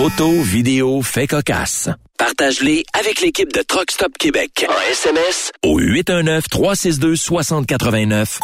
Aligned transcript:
Photos, 0.00 0.40
vidéos, 0.46 1.02
faits 1.02 1.28
cocasse. 1.28 1.90
Partage-les 2.16 2.84
avec 2.98 3.20
l'équipe 3.20 3.52
de 3.52 3.60
Truck 3.60 3.90
Stop 3.90 4.16
Québec. 4.18 4.64
En 4.66 4.90
SMS 4.90 5.52
au 5.62 5.78
819-362-6089. 5.78 8.38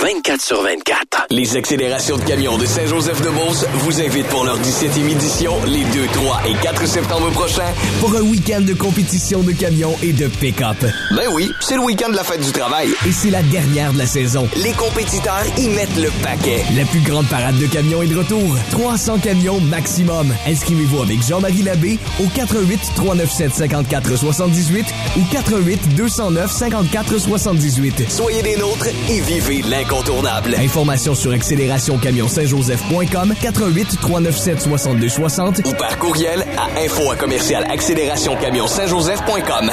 24 0.00 0.40
sur 0.40 0.62
24. 0.62 1.26
Les 1.30 1.56
accélérations 1.56 2.16
de 2.16 2.22
camions 2.22 2.56
de 2.56 2.64
Saint-Joseph-de-Beauce 2.64 3.66
vous 3.74 4.00
invitent 4.00 4.28
pour 4.28 4.44
leur 4.44 4.58
17e 4.58 5.10
édition 5.10 5.54
les 5.66 5.84
2, 5.84 6.06
3 6.14 6.40
et 6.48 6.54
4 6.62 6.86
septembre 6.86 7.30
prochains 7.32 7.72
pour 8.00 8.14
un 8.16 8.22
week-end 8.22 8.62
de 8.62 8.72
compétition 8.72 9.40
de 9.42 9.52
camions 9.52 9.94
et 10.02 10.12
de 10.12 10.26
pick-up. 10.28 10.76
Ben 11.14 11.28
oui, 11.32 11.50
c'est 11.60 11.74
le 11.74 11.82
week-end 11.82 12.08
de 12.08 12.16
la 12.16 12.24
fête 12.24 12.40
du 12.40 12.50
travail. 12.52 12.88
Et 13.06 13.12
c'est 13.12 13.28
la 13.30 13.42
dernière 13.42 13.92
de 13.92 13.98
la 13.98 14.06
saison. 14.06 14.48
Les 14.56 14.72
compétiteurs 14.72 15.44
y 15.58 15.68
mettent 15.68 15.96
le 15.96 16.08
paquet. 16.22 16.64
La 16.76 16.84
plus 16.86 17.00
grande 17.00 17.26
parade 17.26 17.58
de 17.58 17.66
camions 17.66 18.00
est 18.02 18.06
de 18.06 18.16
retour. 18.16 18.56
300 18.70 19.18
camions 19.18 19.60
maximum. 19.60 20.34
Inscrivez-vous 20.46 21.02
avec 21.02 21.22
Jean-Marie 21.26 21.62
Labbé 21.62 21.98
au 22.20 22.26
88 22.34 22.80
397 22.96 23.54
54 23.54 24.16
78 24.16 24.86
ou 25.18 25.20
88 25.30 25.94
209 25.96 26.50
54 26.50 27.18
78. 27.18 28.10
Soyez 28.10 28.40
des 28.42 28.56
nôtres 28.56 28.88
et 29.10 29.20
vivez 29.20 29.62
l'incontournable. 29.80 30.54
Informations 30.58 31.14
sur 31.14 31.32
accélérationcamionsaintjoseph.com 31.32 33.34
88 33.40 34.00
397 34.00 34.60
62 34.60 35.08
60 35.08 35.62
ou 35.66 35.72
par 35.72 35.98
courriel 35.98 36.44
à 36.58 36.66
info 36.80 37.10
à 37.10 37.16
commercial 37.16 37.64
accélérationcamionsaintjoseph.com. 37.70 39.70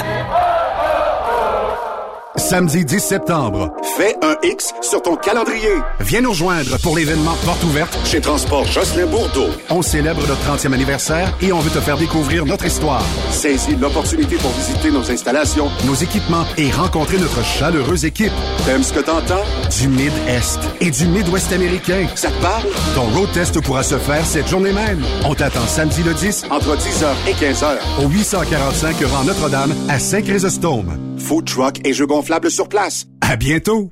Samedi 2.37 2.85
10 2.85 2.99
septembre, 2.99 3.73
fais 3.97 4.15
un 4.21 4.35
X 4.43 4.71
sur 4.83 5.01
ton 5.01 5.15
calendrier. 5.15 5.73
Viens 6.01 6.21
nous 6.21 6.29
rejoindre 6.29 6.77
pour 6.83 6.95
l'événement 6.95 7.35
Porte 7.43 7.63
ouverte 7.63 7.97
chez 8.05 8.21
Transport 8.21 8.63
Jocelyn 8.65 9.07
Bourdeau. 9.07 9.47
On 9.71 9.81
célèbre 9.81 10.21
notre 10.27 10.41
30e 10.47 10.71
anniversaire 10.71 11.33
et 11.41 11.51
on 11.51 11.59
veut 11.59 11.71
te 11.71 11.79
faire 11.79 11.97
découvrir 11.97 12.45
notre 12.45 12.65
histoire. 12.67 13.03
Saisis 13.31 13.75
l'opportunité 13.75 14.35
pour 14.35 14.51
visiter 14.51 14.91
nos 14.91 15.09
installations, 15.09 15.71
nos 15.87 15.95
équipements 15.95 16.45
et 16.57 16.69
rencontrer 16.69 17.17
notre 17.17 17.43
chaleureuse 17.43 18.05
équipe. 18.05 18.31
T'aimes 18.67 18.83
ce 18.83 18.93
que 18.93 18.99
t'entends? 18.99 19.43
Du 19.79 19.87
Mid-Est 19.87 20.59
et 20.79 20.91
du 20.91 21.07
Mid-Ouest 21.07 21.51
américain. 21.51 22.05
Ça 22.13 22.29
te 22.29 22.39
parle? 22.39 22.67
Ton 22.93 23.05
road 23.17 23.31
test 23.33 23.59
pourra 23.61 23.81
se 23.81 23.97
faire 23.97 24.25
cette 24.27 24.47
journée 24.47 24.73
même. 24.73 25.03
On 25.25 25.33
t'attend 25.33 25.65
samedi 25.65 26.03
le 26.03 26.13
10 26.13 26.45
entre 26.51 26.77
10h 26.77 27.07
et 27.29 27.33
15h 27.33 28.05
au 28.05 28.07
845 28.09 28.95
rang 29.11 29.23
Notre-Dame 29.23 29.73
à 29.89 29.97
Saint-Chrysostome. 29.97 30.99
Food 31.17 31.45
truck 31.45 31.79
et 31.83 31.93
jeux 31.93 32.05
gonflables 32.05 32.26
sur 32.49 32.67
place. 32.69 33.05
À 33.21 33.35
bientôt! 33.35 33.91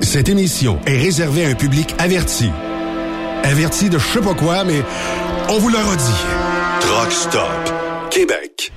Cette 0.00 0.28
émission 0.28 0.78
est 0.86 0.96
réservée 0.96 1.44
à 1.44 1.48
un 1.48 1.54
public 1.54 1.94
averti. 1.98 2.50
Averti 3.44 3.88
de 3.88 3.98
je 3.98 4.06
sais 4.06 4.20
pas 4.20 4.34
quoi, 4.34 4.64
mais 4.64 4.82
on 5.48 5.58
vous 5.58 5.68
le 5.68 5.78
redit. 5.78 6.20
Truck 6.80 7.12
Stop 7.12 7.72
Québec. 8.10 8.72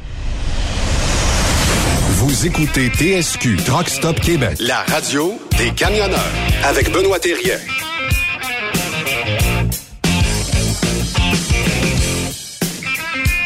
Vous 2.18 2.46
écoutez 2.46 2.90
TSQ 2.90 3.58
Truck 3.66 3.90
Stop 3.90 4.20
Québec, 4.20 4.58
la 4.60 4.84
radio 4.84 5.34
des 5.58 5.72
camionneurs 5.72 6.20
avec 6.64 6.92
Benoît 6.92 7.20
Thérien. 7.20 7.58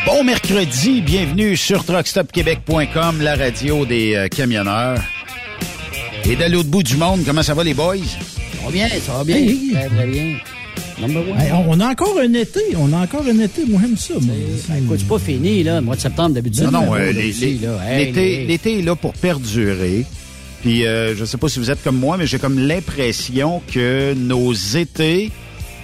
Bon 0.06 0.24
mercredi, 0.24 1.02
bienvenue 1.02 1.58
sur 1.58 1.84
truckstopquebec.com, 1.84 3.22
la 3.22 3.36
radio 3.36 3.86
des 3.86 4.16
euh, 4.16 4.28
camionneurs. 4.30 5.00
Et 6.30 6.36
de 6.36 6.44
l'autre 6.52 6.68
bout 6.68 6.84
du 6.84 6.98
monde, 6.98 7.22
comment 7.26 7.42
ça 7.42 7.54
va 7.54 7.64
les 7.64 7.74
boys? 7.74 7.96
Ça 7.98 8.66
va 8.66 8.72
bien, 8.72 8.90
ça 8.90 9.14
va 9.14 9.24
bien. 9.24 9.38
Hey. 9.38 9.72
Très, 9.72 9.88
très 9.88 10.08
bien. 10.08 10.38
Hey, 11.00 11.52
on 11.54 11.80
a 11.80 11.92
encore 11.92 12.20
un 12.20 12.34
été, 12.34 12.60
on 12.76 12.92
a 12.92 12.98
encore 12.98 13.24
un 13.26 13.40
été, 13.40 13.66
moi 13.66 13.80
j'aime 13.82 13.96
ça. 13.96 14.16
écoute, 14.78 14.98
c'est 15.00 15.08
pas 15.08 15.20
fini, 15.20 15.64
là. 15.64 15.76
Le 15.76 15.86
mois 15.86 15.96
de 15.96 16.02
septembre, 16.02 16.32
début 16.36 16.50
de 16.50 16.64
Non, 16.64 16.72
non, 16.72 16.80
septembre, 16.82 16.98
euh. 17.00 17.88
Hey, 17.88 18.46
l'été 18.46 18.80
est 18.80 18.82
là 18.82 18.96
pour 18.96 19.14
perdurer. 19.14 20.06
Puis 20.62 20.86
euh, 20.86 21.16
je 21.16 21.24
sais 21.24 21.38
pas 21.38 21.48
si 21.48 21.60
vous 21.60 21.72
êtes 21.72 21.82
comme 21.82 21.98
moi, 21.98 22.18
mais 22.18 22.28
j'ai 22.28 22.40
comme 22.40 22.60
l'impression 22.60 23.62
que 23.72 24.14
nos 24.14 24.52
étés 24.54 25.32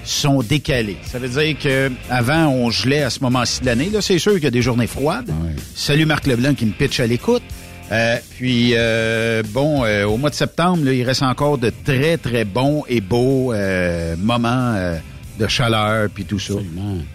sont 0.04 0.42
décalés. 0.42 0.98
Ça 1.06 1.20
veut 1.20 1.30
dire 1.30 1.58
que 1.58 1.90
avant 2.10 2.48
on 2.48 2.70
gelait 2.70 3.04
à 3.04 3.10
ce 3.10 3.22
moment-ci 3.22 3.62
de 3.62 3.68
l'année. 3.68 3.90
Là, 3.94 4.02
c'est 4.02 4.20
sûr 4.20 4.34
qu'il 4.34 4.44
y 4.44 4.48
a 4.48 4.52
des 4.52 4.62
journées 4.62 4.88
froides. 4.88 5.32
Salut 5.74 6.06
Marc 6.06 6.28
Leblanc 6.28 6.54
qui 6.54 6.66
me 6.66 6.72
pitch 6.72 7.00
à 7.00 7.08
l'écoute. 7.08 7.44
Euh, 7.92 8.18
puis 8.38 8.72
euh, 8.76 9.44
bon, 9.52 9.84
euh, 9.84 10.06
au 10.06 10.18
mois 10.18 10.30
de 10.30 10.36
septembre, 10.36 10.84
là, 10.86 10.94
il 10.94 11.04
reste 11.04 11.22
encore 11.24 11.58
de 11.58 11.72
très 11.86 12.18
très 12.18 12.46
bons 12.46 12.84
et 12.88 13.02
beaux 13.02 13.54
euh, 13.54 14.16
moments 14.18 14.74
euh, 14.76 14.98
de 15.40 15.48
chaleur 15.48 16.10
puis 16.14 16.26
tout 16.26 16.40
ça. 16.40 16.54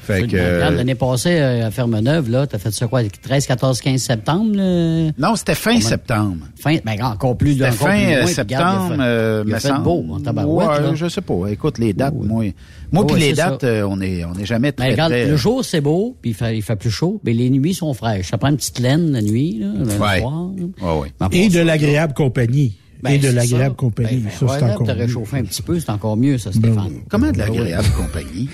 Fait 0.03 0.21
que 0.21 0.25
Absolument. 0.37 0.55
Regarde, 0.57 0.75
euh, 0.75 0.77
L'année 0.77 0.95
passée, 0.95 1.39
euh, 1.41 1.67
à 1.67 1.71
Ferme-Neuve, 1.71 2.29
là, 2.31 2.47
t'as 2.47 2.59
fait 2.59 2.71
ça 2.73 2.87
quoi, 2.87 3.03
13, 3.03 3.47
14, 3.47 3.81
15 3.81 4.01
septembre? 4.01 4.57
là? 4.57 5.11
non, 5.19 5.37
c'était 5.37 5.55
fin 5.55 5.75
Comment- 5.77 5.89
septembre. 5.89 6.37
Fin, 6.61 6.77
ben, 6.85 7.03
encore 7.03 7.37
plus, 7.37 7.53
C'était 7.55 7.71
fin 7.73 7.87
plus 7.87 8.15
loin, 8.17 8.27
septembre, 8.27 8.87
il 8.89 8.95
a 8.95 8.97
fait- 8.97 9.03
euh, 9.03 9.45
il 9.47 9.55
a 9.55 9.61
fait 9.61 9.79
beau, 9.83 10.05
en 10.11 10.21
tabarouette, 10.21 10.69
Ouais, 10.69 10.81
là. 10.81 10.95
je 10.95 11.09
sais 11.09 11.21
pas. 11.23 11.35
Écoute, 11.51 11.79
les 11.79 11.93
dates, 11.93 12.15
moi, 12.15 12.45
moi 12.93 13.07
puis 13.07 13.21
les 13.21 13.35
ça. 13.35 13.51
dates, 13.51 13.65
euh, 13.65 13.87
on 13.89 14.01
est, 14.01 14.25
on 14.25 14.35
est 14.35 14.45
jamais 14.47 14.73
Ben, 14.73 14.77
très, 14.85 14.91
regarde, 14.93 15.13
très- 15.13 15.27
le 15.29 15.37
jour, 15.37 15.65
c'est 15.65 15.81
beau, 15.81 16.17
puis 16.21 16.31
il 16.31 16.35
fait, 16.35 16.57
il 16.57 16.63
fait 16.63 16.77
plus 16.77 16.91
chaud, 16.91 17.21
mais 17.25 17.33
les 17.33 17.51
nuits 17.51 17.75
sont 17.75 17.93
fraîches. 17.95 18.31
Ça 18.31 18.39
prend 18.39 18.49
une 18.49 18.57
petite 18.57 18.79
laine 18.79 19.13
la 19.13 19.23
nuit, 19.23 19.59
là, 19.61 19.67
le 19.79 19.85
Ouais. 19.85 20.21
soir. 20.21 20.51
là. 20.57 20.65
Ouais, 20.95 21.01
ouais. 21.01 21.09
Mais 21.31 21.39
Et 21.45 21.49
de 21.49 21.55
ça, 21.55 21.65
l'agréable 21.65 22.15
compagnie. 22.15 22.77
ben, 23.03 23.11
Et 23.11 23.19
de 23.19 23.29
l'agréable 23.29 23.71
ça. 23.71 23.75
compagnie. 23.77 24.17
Ben, 24.17 24.23
ben, 24.41 24.49
ça, 24.49 24.59
c'est 24.59 24.65
encore 24.65 24.87
réchauffé 24.89 25.37
un 25.39 25.45
petit 25.45 25.63
peu, 25.63 25.79
c'est 25.79 25.91
encore 25.91 26.17
mieux, 26.17 26.37
ça, 26.39 26.51
Stéphane. 26.53 26.95
Comment 27.09 27.31
de 27.31 27.39
l'agréable 27.39 27.89
compagnie? 27.97 28.49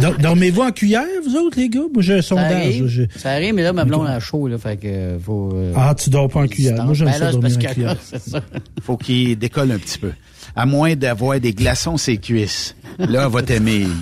Dor- 0.00 0.18
Dormez-vous 0.18 0.62
en 0.62 0.70
cuillère, 0.72 1.04
vous 1.24 1.36
autres, 1.36 1.58
les 1.60 1.68
gars? 1.68 1.80
Moi, 1.92 2.02
j'ai 2.02 2.14
un 2.14 2.22
Ça 2.22 2.28
sondage. 2.30 2.52
arrive, 2.52 2.86
je- 2.88 3.02
ça 3.16 3.30
arrive, 3.30 3.54
mais 3.54 3.62
là, 3.62 3.72
ma 3.72 3.84
blonde 3.84 4.06
a 4.08 4.18
chaud, 4.18 4.48
là, 4.48 4.58
fait 4.58 4.76
que 4.78 4.86
euh, 4.88 5.18
faut... 5.20 5.52
euh, 5.54 5.72
Ah, 5.76 5.94
tu 5.96 6.10
dors 6.10 6.28
pas 6.28 6.40
en 6.40 6.46
cuillère. 6.48 6.82
Moi, 6.84 6.94
j'aime 6.94 7.08
ben 7.08 7.12
ça 7.14 7.30
dormir 7.30 7.56
en 7.56 7.60
cuillère. 7.72 7.96
ça. 8.02 8.40
Faut 8.82 8.96
qu'il 8.96 9.38
décolle 9.38 9.70
un 9.70 9.78
petit 9.78 9.98
peu. 9.98 10.10
À 10.56 10.66
moins 10.66 10.94
d'avoir 10.94 11.40
des 11.40 11.52
glaçons 11.52 11.96
ses 11.96 12.18
cuisses. 12.18 12.74
Là, 12.98 13.28
va 13.28 13.42
t'aimer. 13.42 13.86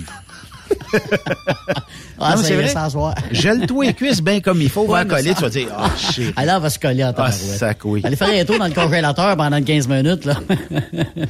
Ah, 2.25 2.35
c'est 2.37 2.55
vrai. 2.55 2.67
s'asseoir. 2.69 3.15
Gèle-toi 3.31 3.85
les 3.87 3.93
cuisses 3.93 4.21
bien 4.21 4.39
comme 4.39 4.61
il 4.61 4.69
faut. 4.69 4.85
Va 4.87 5.01
Ouais, 5.01 5.07
coller, 5.07 5.29
ça- 5.31 5.35
tu 5.35 5.41
vas 5.41 5.49
dire, 5.49 5.67
ah, 5.77 5.89
shit. 5.97 6.33
Alors, 6.37 6.55
elle 6.57 6.61
va 6.61 6.69
se 6.69 6.79
coller 6.79 7.03
en 7.03 7.07
Ah, 7.09 7.13
tabarouette. 7.13 7.33
sac, 7.57 7.79
oui. 7.83 8.01
Allez 8.03 8.15
faire 8.15 8.29
un 8.41 8.45
tour 8.45 8.57
dans 8.59 8.67
le 8.67 8.73
congélateur 8.73 9.35
pendant 9.35 9.61
15 9.61 9.87
minutes, 9.89 10.23
là. 10.25 10.35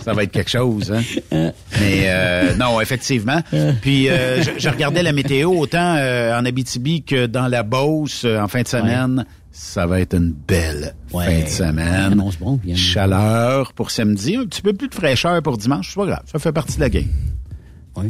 Ça 0.04 0.14
va 0.14 0.24
être 0.24 0.32
quelque 0.32 0.52
chose, 0.52 0.92
hein. 0.92 1.02
Mais 1.80 2.04
euh, 2.06 2.56
non, 2.58 2.80
effectivement. 2.80 3.42
Puis 3.82 4.10
euh, 4.10 4.44
je, 4.44 4.52
je 4.58 4.70
regardais 4.70 5.02
la 5.02 5.14
météo 5.14 5.50
autant 5.58 5.96
euh, 5.98 6.38
en 6.38 6.46
Abitibi 6.46 7.02
que 7.04 7.26
dans 7.26 7.48
la 7.48 7.64
Beauce 7.64 8.24
euh, 8.26 8.40
en 8.40 8.48
fin 8.48 8.62
de 8.62 8.68
semaine. 8.68 9.26
Ça 9.56 9.86
va 9.86 10.02
être 10.02 10.16
une 10.16 10.32
belle 10.48 10.96
Ouais. 11.14 11.26
fin 11.26 11.44
de 11.46 11.50
semaine. 11.50 12.24
Bon, 12.40 12.60
Chaleur 12.76 13.74
pour 13.74 13.92
samedi, 13.92 14.36
un 14.36 14.46
petit 14.46 14.64
peu 14.64 14.74
plus 14.74 14.88
de 14.88 14.96
fraîcheur 14.96 15.42
pour 15.44 15.58
dimanche. 15.58 15.90
C'est 15.90 15.96
pas 15.96 16.06
grave, 16.08 16.24
ça 16.26 16.40
fait 16.40 16.52
partie 16.52 16.76
de 16.78 16.82
la 16.82 16.90
game. 16.90 17.06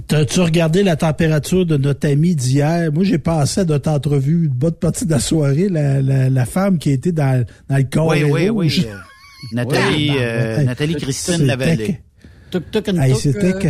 T'as-tu 0.07 0.39
regardé 0.39 0.81
la 0.83 0.95
température 0.95 1.65
de 1.65 1.75
notre 1.75 2.07
ami 2.07 2.33
d'hier? 2.35 2.89
Moi, 2.93 3.03
j'ai 3.03 3.17
passé 3.17 3.61
à 3.61 3.65
notre 3.65 3.89
entrevue, 3.91 4.45
une 4.45 4.53
bonne 4.53 4.71
partie 4.71 5.05
de 5.05 5.11
la 5.11 5.19
soirée, 5.19 5.67
la, 5.67 6.01
la, 6.01 6.29
la 6.29 6.45
femme 6.45 6.77
qui 6.77 6.91
était 6.91 7.11
dans, 7.11 7.43
dans 7.69 7.75
le 7.77 7.83
corps 7.83 8.07
Oui, 8.07 8.23
oui, 8.23 8.47
rouge. 8.47 8.79
oui. 8.79 8.87
euh, 8.89 8.95
Nathalie, 9.51 10.09
Ouais. 10.11 10.15
euh, 10.21 10.63
Nathalie 10.63 10.95
Christine 10.95 11.43
Lavallée. 11.45 11.99
Tuc, 12.49 12.71
tuc, 12.71 12.87
une 12.87 12.99
Hey, 12.99 13.11
tuc, 13.11 13.21
c'était 13.21 13.53
euh, 13.55 13.59
que... 13.59 13.67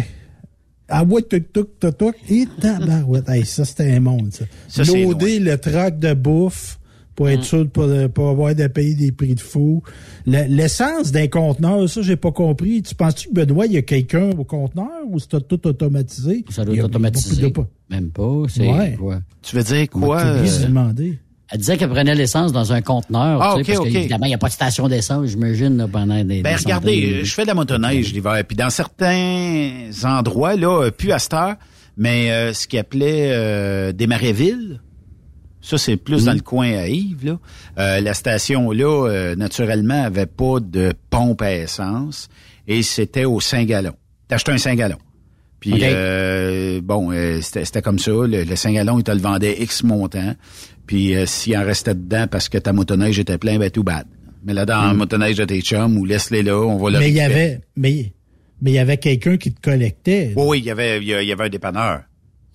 Ah 0.90 1.04
ouais, 1.04 1.24
tuc, 1.24 1.52
tuc, 1.52 1.80
tuc, 1.80 1.98
tuc, 1.98 2.16
et 2.30 2.46
tabarouette. 2.62 3.28
Hey, 3.30 3.44
ça, 3.44 3.66
c'était 3.66 3.92
un 3.94 4.00
monde, 4.00 4.32
ça. 4.32 4.46
Ça, 4.68 4.86
c'est 4.86 5.02
Loader 5.04 5.40
le 5.40 5.58
trac 5.58 5.98
de 5.98 6.14
bouffe 6.14 6.78
pour 7.16 7.30
être 7.30 7.44
sûr 7.44 7.60
de 7.66 7.70
pas, 7.70 8.10
pas 8.10 8.30
avoir 8.30 8.56
de 8.56 8.68
payer 8.68 8.96
des 8.96 9.12
prix 9.12 9.36
de 9.36 9.40
fou. 9.42 9.84
Le- 10.26 10.48
L'essence 10.48 11.12
d'un 11.12 11.28
conteneur, 11.28 11.88
ça, 11.90 12.02
j'ai 12.02 12.16
pas 12.16 12.32
compris. 12.32 12.82
Tu 12.82 12.96
penses-tu 12.96 13.30
que 13.30 13.34
Benoît, 13.34 13.66
il 13.68 13.74
y 13.74 13.78
a 13.78 13.82
quelqu'un 13.84 14.32
au 14.38 14.44
conteneur 14.44 14.88
ou 15.08 15.20
c'est 15.20 15.48
tout 15.48 15.68
automatisé? 15.68 16.44
Ça 16.50 16.66
doit 16.66 16.76
être 16.76 16.86
automatisé. 16.86 17.42
de- 17.42 17.54
Même 17.90 18.10
pas, 18.10 18.44
c'est 18.48 18.68
Ouais. 18.68 18.96
quoi? 19.00 19.20
Tu 19.42 19.56
veux 19.56 19.64
dire 19.64 19.90
quoi? 19.90 20.24
De 20.24 20.30
euh, 20.40 20.66
demander. 20.68 21.20
Elle 21.52 21.60
disait 21.60 21.78
qu'elle 21.78 21.90
prenait 21.90 22.16
l'essence 22.16 22.52
dans 22.52 22.74
un 22.74 22.82
conteneur. 22.82 23.40
Ah, 23.40 23.56
tu 23.58 23.64
sais, 23.66 23.72
ok, 23.74 23.78
parce 23.78 23.88
ok. 23.90 23.94
qu'évidemment, 23.94 24.26
il 24.26 24.30
n'y 24.30 24.34
a 24.34 24.40
pas 24.40 24.48
de 24.48 24.54
station 24.54 24.88
d'essence, 24.88 25.28
j'imagine, 25.28 25.78
là, 25.78 25.88
pendant 25.88 26.16
des. 26.24 26.42
Ben 26.42 26.56
des 26.56 26.56
regardez, 26.56 27.02
de- 27.02 27.16
euh, 27.18 27.24
je 27.24 27.32
fais 27.34 27.44
de 27.44 27.48
la 27.48 27.54
motoneige 27.54 28.12
l'hiver, 28.12 28.42
puis 28.48 28.58
dans 28.58 28.72
certains 28.72 29.92
endroits, 30.04 30.56
là, 30.56 30.86
euh, 30.86 30.92
plus 30.92 31.12
à 31.12 31.20
cette 31.20 31.34
heure, 31.34 31.56
mais 31.96 32.32
euh, 32.32 32.54
ce 32.54 32.68
qu'ils 32.68 32.80
appelait 32.80 33.30
euh, 33.34 33.92
des 33.92 34.08
Marais-Villes, 34.08 34.80
ça 35.64 35.78
c'est 35.78 35.98
plus 35.98 36.26
dans 36.26 36.34
le 36.34 36.42
coin 36.42 36.72
à 36.78 36.88
Yves, 36.88 37.26
là. 37.26 37.40
Euh, 37.80 38.02
la 38.02 38.14
station 38.14 38.72
là, 38.72 39.08
euh, 39.08 39.36
naturellement, 39.36 40.04
avait 40.04 40.28
pas 40.28 40.60
de 40.60 40.94
pompe 41.10 41.42
à 41.42 41.52
essence 41.56 42.28
et 42.68 42.84
c'était 42.84 43.26
au 43.26 43.40
5 43.40 43.66
gallons. 43.66 43.96
T'achetais 44.28 44.52
un 44.52 44.58
5 44.58 44.78
gallons. 44.78 45.00
Puis 45.60 45.80
euh, 45.82 46.82
bon, 46.84 47.12
euh, 47.14 47.40
c'était 47.42 47.82
comme 47.82 47.98
ça. 47.98 48.12
Le, 48.12 48.44
le 48.44 48.56
5 48.56 48.74
gallons, 48.74 49.00
il 49.00 49.04
te 49.04 49.12
le 49.12 49.20
vendait 49.20 49.56
X 49.62 49.84
montant. 49.84 50.36
Puis 50.86 51.16
euh, 51.16 51.26
s'il 51.26 51.58
en 51.58 51.64
restait 51.64 51.96
dedans 51.96 52.28
parce 52.30 52.50
que 52.50 52.58
ta 52.58 52.74
motoneige 52.74 53.18
était 53.18 53.38
plein, 53.38 53.58
ben 53.58 53.72
tout 53.72 53.84
bad. 53.84 54.06
Mais 54.44 54.54
là, 54.54 54.66
dans 54.66 54.86
la 54.86 54.94
motoneige 54.94 55.38
de 55.38 55.46
tes 55.46 55.62
chums, 55.62 55.98
ou 55.98 56.04
laisse-les 56.04 56.44
là, 56.44 56.60
on 56.60 56.78
va 56.78 56.90
le 56.90 57.00
Mais 57.00 57.08
il 57.08 57.16
y 57.16 57.22
avait, 57.22 57.62
mais, 57.78 58.12
mais 58.62 58.72
il 58.72 58.74
y 58.74 58.80
avait 58.80 58.98
quelqu'un 58.98 59.38
qui 59.38 59.54
te 59.54 59.62
collectait. 59.62 60.34
Oui, 60.36 60.44
oui, 60.46 60.60
il 60.60 60.66
y 60.66 60.72
avait, 60.72 60.98
il 60.98 61.08
y 61.08 61.32
avait 61.32 61.46
un 61.46 61.50
dépanneur. 61.50 62.02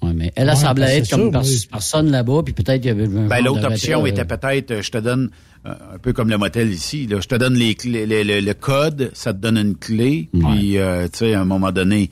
Ouais, 0.00 0.12
mais 0.14 0.32
elle, 0.36 0.48
Ouais, 0.48 0.54
semblait 0.54 0.86
ben, 0.86 1.02
être 1.02 1.10
comme 1.10 1.30
pers- 1.32 1.42
oui. 1.42 1.66
personne 1.70 2.10
là-bas, 2.12 2.42
puis 2.44 2.54
peut-être 2.54 2.84
il 2.84 2.86
y 2.88 2.90
avait 2.90 3.04
un 3.04 3.26
Ben, 3.26 3.40
l'autre 3.42 3.66
option 3.66 4.06
était 4.06 4.20
euh, 4.20 4.24
peut-être, 4.24 4.70
euh, 4.70 4.82
je 4.82 4.90
te 4.92 4.98
donne, 4.98 5.30
euh, 5.66 5.70
un 5.94 5.98
peu 5.98 6.12
comme 6.12 6.28
le 6.30 6.38
motel 6.38 6.70
ici, 6.70 7.08
là, 7.08 7.18
je 7.20 7.26
te 7.26 7.34
donne 7.34 7.54
les 7.54 7.74
clés, 7.74 8.06
le, 8.06 8.22
le- 8.22 8.40
le 8.40 8.54
code, 8.54 9.10
ça 9.12 9.32
te 9.34 9.38
donne 9.38 9.58
une 9.58 9.74
clé, 9.74 10.28
puis, 10.32 10.78
euh, 10.78 11.08
tu 11.08 11.18
sais, 11.18 11.34
à 11.34 11.40
un 11.40 11.44
moment 11.44 11.72
donné, 11.72 12.10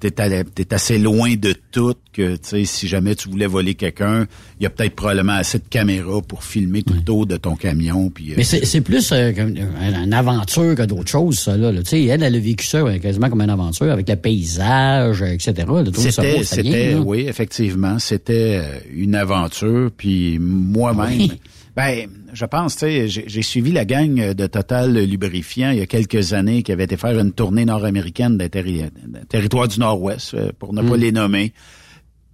t'es, 0.00 0.74
assez 0.74 0.98
loin 0.98 1.34
de 1.36 1.54
tout 1.70 1.94
que, 2.12 2.36
tu 2.36 2.40
sais, 2.42 2.64
si 2.64 2.88
jamais 2.88 3.14
tu 3.14 3.28
voulais 3.28 3.46
voler 3.46 3.74
quelqu'un, 3.74 4.26
il 4.58 4.64
y 4.64 4.66
a 4.66 4.70
peut-être 4.70 4.94
probablement 4.94 5.34
assez 5.34 5.58
de 5.58 5.64
caméras 5.68 6.22
pour 6.22 6.44
filmer 6.44 6.82
tout 6.82 6.94
le 6.94 7.02
tour 7.02 7.26
de 7.26 7.36
ton 7.36 7.56
camion, 7.56 8.10
puis... 8.10 8.32
euh, 8.32 8.34
Mais 8.36 8.44
c'est 8.44 8.64
c'est 8.64 8.80
plus 8.80 9.10
euh, 9.12 9.32
comme 9.32 9.54
une, 9.56 10.12
aventure 10.12 10.74
que 10.74 10.82
d'autres 10.82 11.10
choses, 11.10 11.38
ça, 11.38 11.56
là. 11.56 11.72
là. 11.72 11.82
Tu 11.82 11.90
sais, 11.90 12.04
elle, 12.04 12.22
elle 12.22 12.34
a 12.34 12.38
vécu 12.38 12.66
ça 12.66 12.78
euh, 12.78 12.98
quasiment 12.98 13.28
comme 13.28 13.40
une 13.42 13.50
aventure 13.50 13.90
avec 13.90 14.08
le 14.08 14.16
paysage, 14.16 15.22
euh, 15.22 15.26
etc. 15.26 15.66
C'était, 15.94 16.42
c'était 16.44 16.94
oui, 16.94 17.26
effectivement, 17.28 17.98
c'était 17.98 18.60
euh, 18.62 18.78
une 18.94 19.14
aventure. 19.14 19.90
Puis 19.96 20.38
moi-même, 20.40 21.18
Oui. 21.18 21.32
Ben, 21.78 22.08
je 22.32 22.44
pense, 22.44 22.74
tu 22.74 22.80
sais, 22.80 23.06
j'ai 23.08 23.24
j'ai 23.28 23.42
suivi 23.42 23.70
la 23.70 23.84
gang 23.84 24.32
de 24.34 24.46
Total 24.48 24.92
Lubrifiant 24.92 25.70
il 25.70 25.78
y 25.78 25.80
a 25.80 25.86
quelques 25.86 26.32
années 26.32 26.64
qui 26.64 26.72
avait 26.72 26.84
été 26.84 26.96
faire 26.96 27.16
une 27.18 27.32
tournée 27.32 27.64
nord-américaine 27.64 28.36
des 28.36 28.48
terri- 28.48 28.90
territoires 29.28 29.68
du 29.68 29.78
Nord-Ouest, 29.78 30.34
euh, 30.34 30.50
pour 30.58 30.72
ne 30.74 30.82
pas 30.82 30.96
Mm. 30.96 31.00
les 31.00 31.12
nommer. 31.12 31.52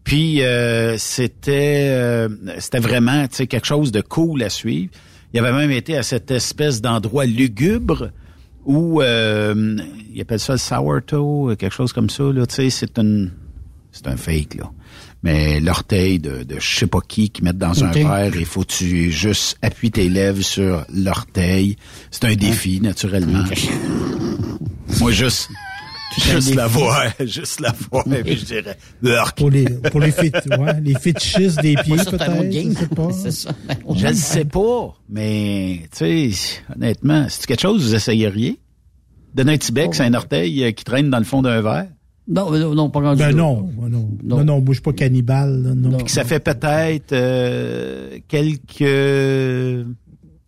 Puis 0.02 0.42
euh, 0.42 0.96
c'était 0.98 1.88
euh, 1.90 2.28
c'était 2.58 2.78
vraiment 2.78 3.28
tu 3.28 3.36
sais 3.36 3.46
quelque 3.46 3.66
chose 3.66 3.92
de 3.92 4.00
cool 4.00 4.42
à 4.42 4.48
suivre. 4.48 4.90
il 5.34 5.40
avait 5.40 5.52
même 5.52 5.70
été 5.70 5.96
à 5.96 6.02
cette 6.02 6.30
espèce 6.30 6.80
d'endroit 6.80 7.26
lugubre 7.26 8.10
où 8.64 9.02
euh, 9.02 9.76
il 10.14 10.20
appelle 10.22 10.40
ça 10.40 10.52
le 10.54 10.58
sourdough, 10.58 11.54
quelque 11.56 11.74
chose 11.74 11.92
comme 11.92 12.08
ça. 12.08 12.22
Là, 12.32 12.46
tu 12.46 12.54
sais, 12.54 12.70
c'est 12.70 12.98
une, 12.98 13.30
c'est 13.92 14.06
un 14.08 14.16
fake 14.16 14.54
là. 14.54 14.70
Mais 15.24 15.58
l'orteil 15.58 16.18
de, 16.18 16.42
de 16.42 16.60
je 16.60 16.76
sais 16.76 16.86
pas 16.86 17.00
qui 17.00 17.30
qui 17.30 17.42
mettent 17.42 17.56
dans 17.56 17.82
un 17.82 17.90
verre, 17.90 18.36
il 18.36 18.44
faut 18.44 18.60
que 18.60 18.72
tu 18.72 19.10
juste 19.10 19.56
appuies 19.62 19.90
tes 19.90 20.10
lèvres 20.10 20.42
sur 20.42 20.84
l'orteil. 20.92 21.76
C'est 22.10 22.26
un 22.26 22.34
défi 22.34 22.82
naturellement. 22.82 23.42
Moi 25.00 25.12
juste. 25.12 25.48
Juste 26.18 26.54
la 26.54 26.68
voir, 26.68 27.10
juste 27.20 27.58
la 27.58 27.74
voir, 27.90 28.04
puis 28.04 28.36
je 28.36 28.44
dirais. 28.44 28.78
Pour 29.34 29.50
les, 29.50 29.64
pour 29.64 29.98
les, 29.98 30.12
fit, 30.12 30.30
ouais, 30.58 30.80
les 30.80 30.94
fétichistes 30.94 31.60
des 31.60 31.74
pieds, 31.74 31.98
ça, 31.98 32.04
c'est 32.04 32.22
un 32.22 32.38
autre 32.38 32.94
peut-être. 32.94 33.14
C'est 33.14 33.30
ça. 33.32 33.50
Je 33.96 34.06
ne 34.06 34.12
sais 34.12 34.44
pas, 34.44 34.94
mais 35.08 35.80
tu 35.90 36.30
sais, 36.30 36.60
honnêtement, 36.72 37.26
c'est 37.28 37.46
quelque 37.46 37.62
chose 37.62 37.80
que 37.80 37.86
vous 37.88 37.94
essayeriez? 37.96 38.60
Donner 39.34 39.54
un 39.54 39.56
petit 39.56 39.72
bec, 39.72 39.92
c'est 39.92 40.04
un 40.04 40.14
orteil 40.14 40.62
euh, 40.62 40.70
qui 40.70 40.84
traîne 40.84 41.10
dans 41.10 41.18
le 41.18 41.24
fond 41.24 41.42
d'un 41.42 41.60
verre? 41.60 41.88
Non, 42.26 42.50
non, 42.50 42.74
non, 42.74 42.90
pas 42.90 43.00
rendu 43.00 43.18
Ben 43.18 43.36
non, 43.36 43.68
non, 43.78 44.08
non, 44.22 44.44
non, 44.44 44.56
moi, 44.60 44.68
je 44.68 44.72
suis 44.74 44.82
pas 44.82 44.92
cannibale. 44.94 45.62
là, 45.62 45.74
Non. 45.74 45.96
Puis 45.98 46.06
que 46.06 46.10
ça 46.10 46.24
fait 46.24 46.40
peut-être 46.40 47.12
euh, 47.12 48.18
quelques 48.28 49.86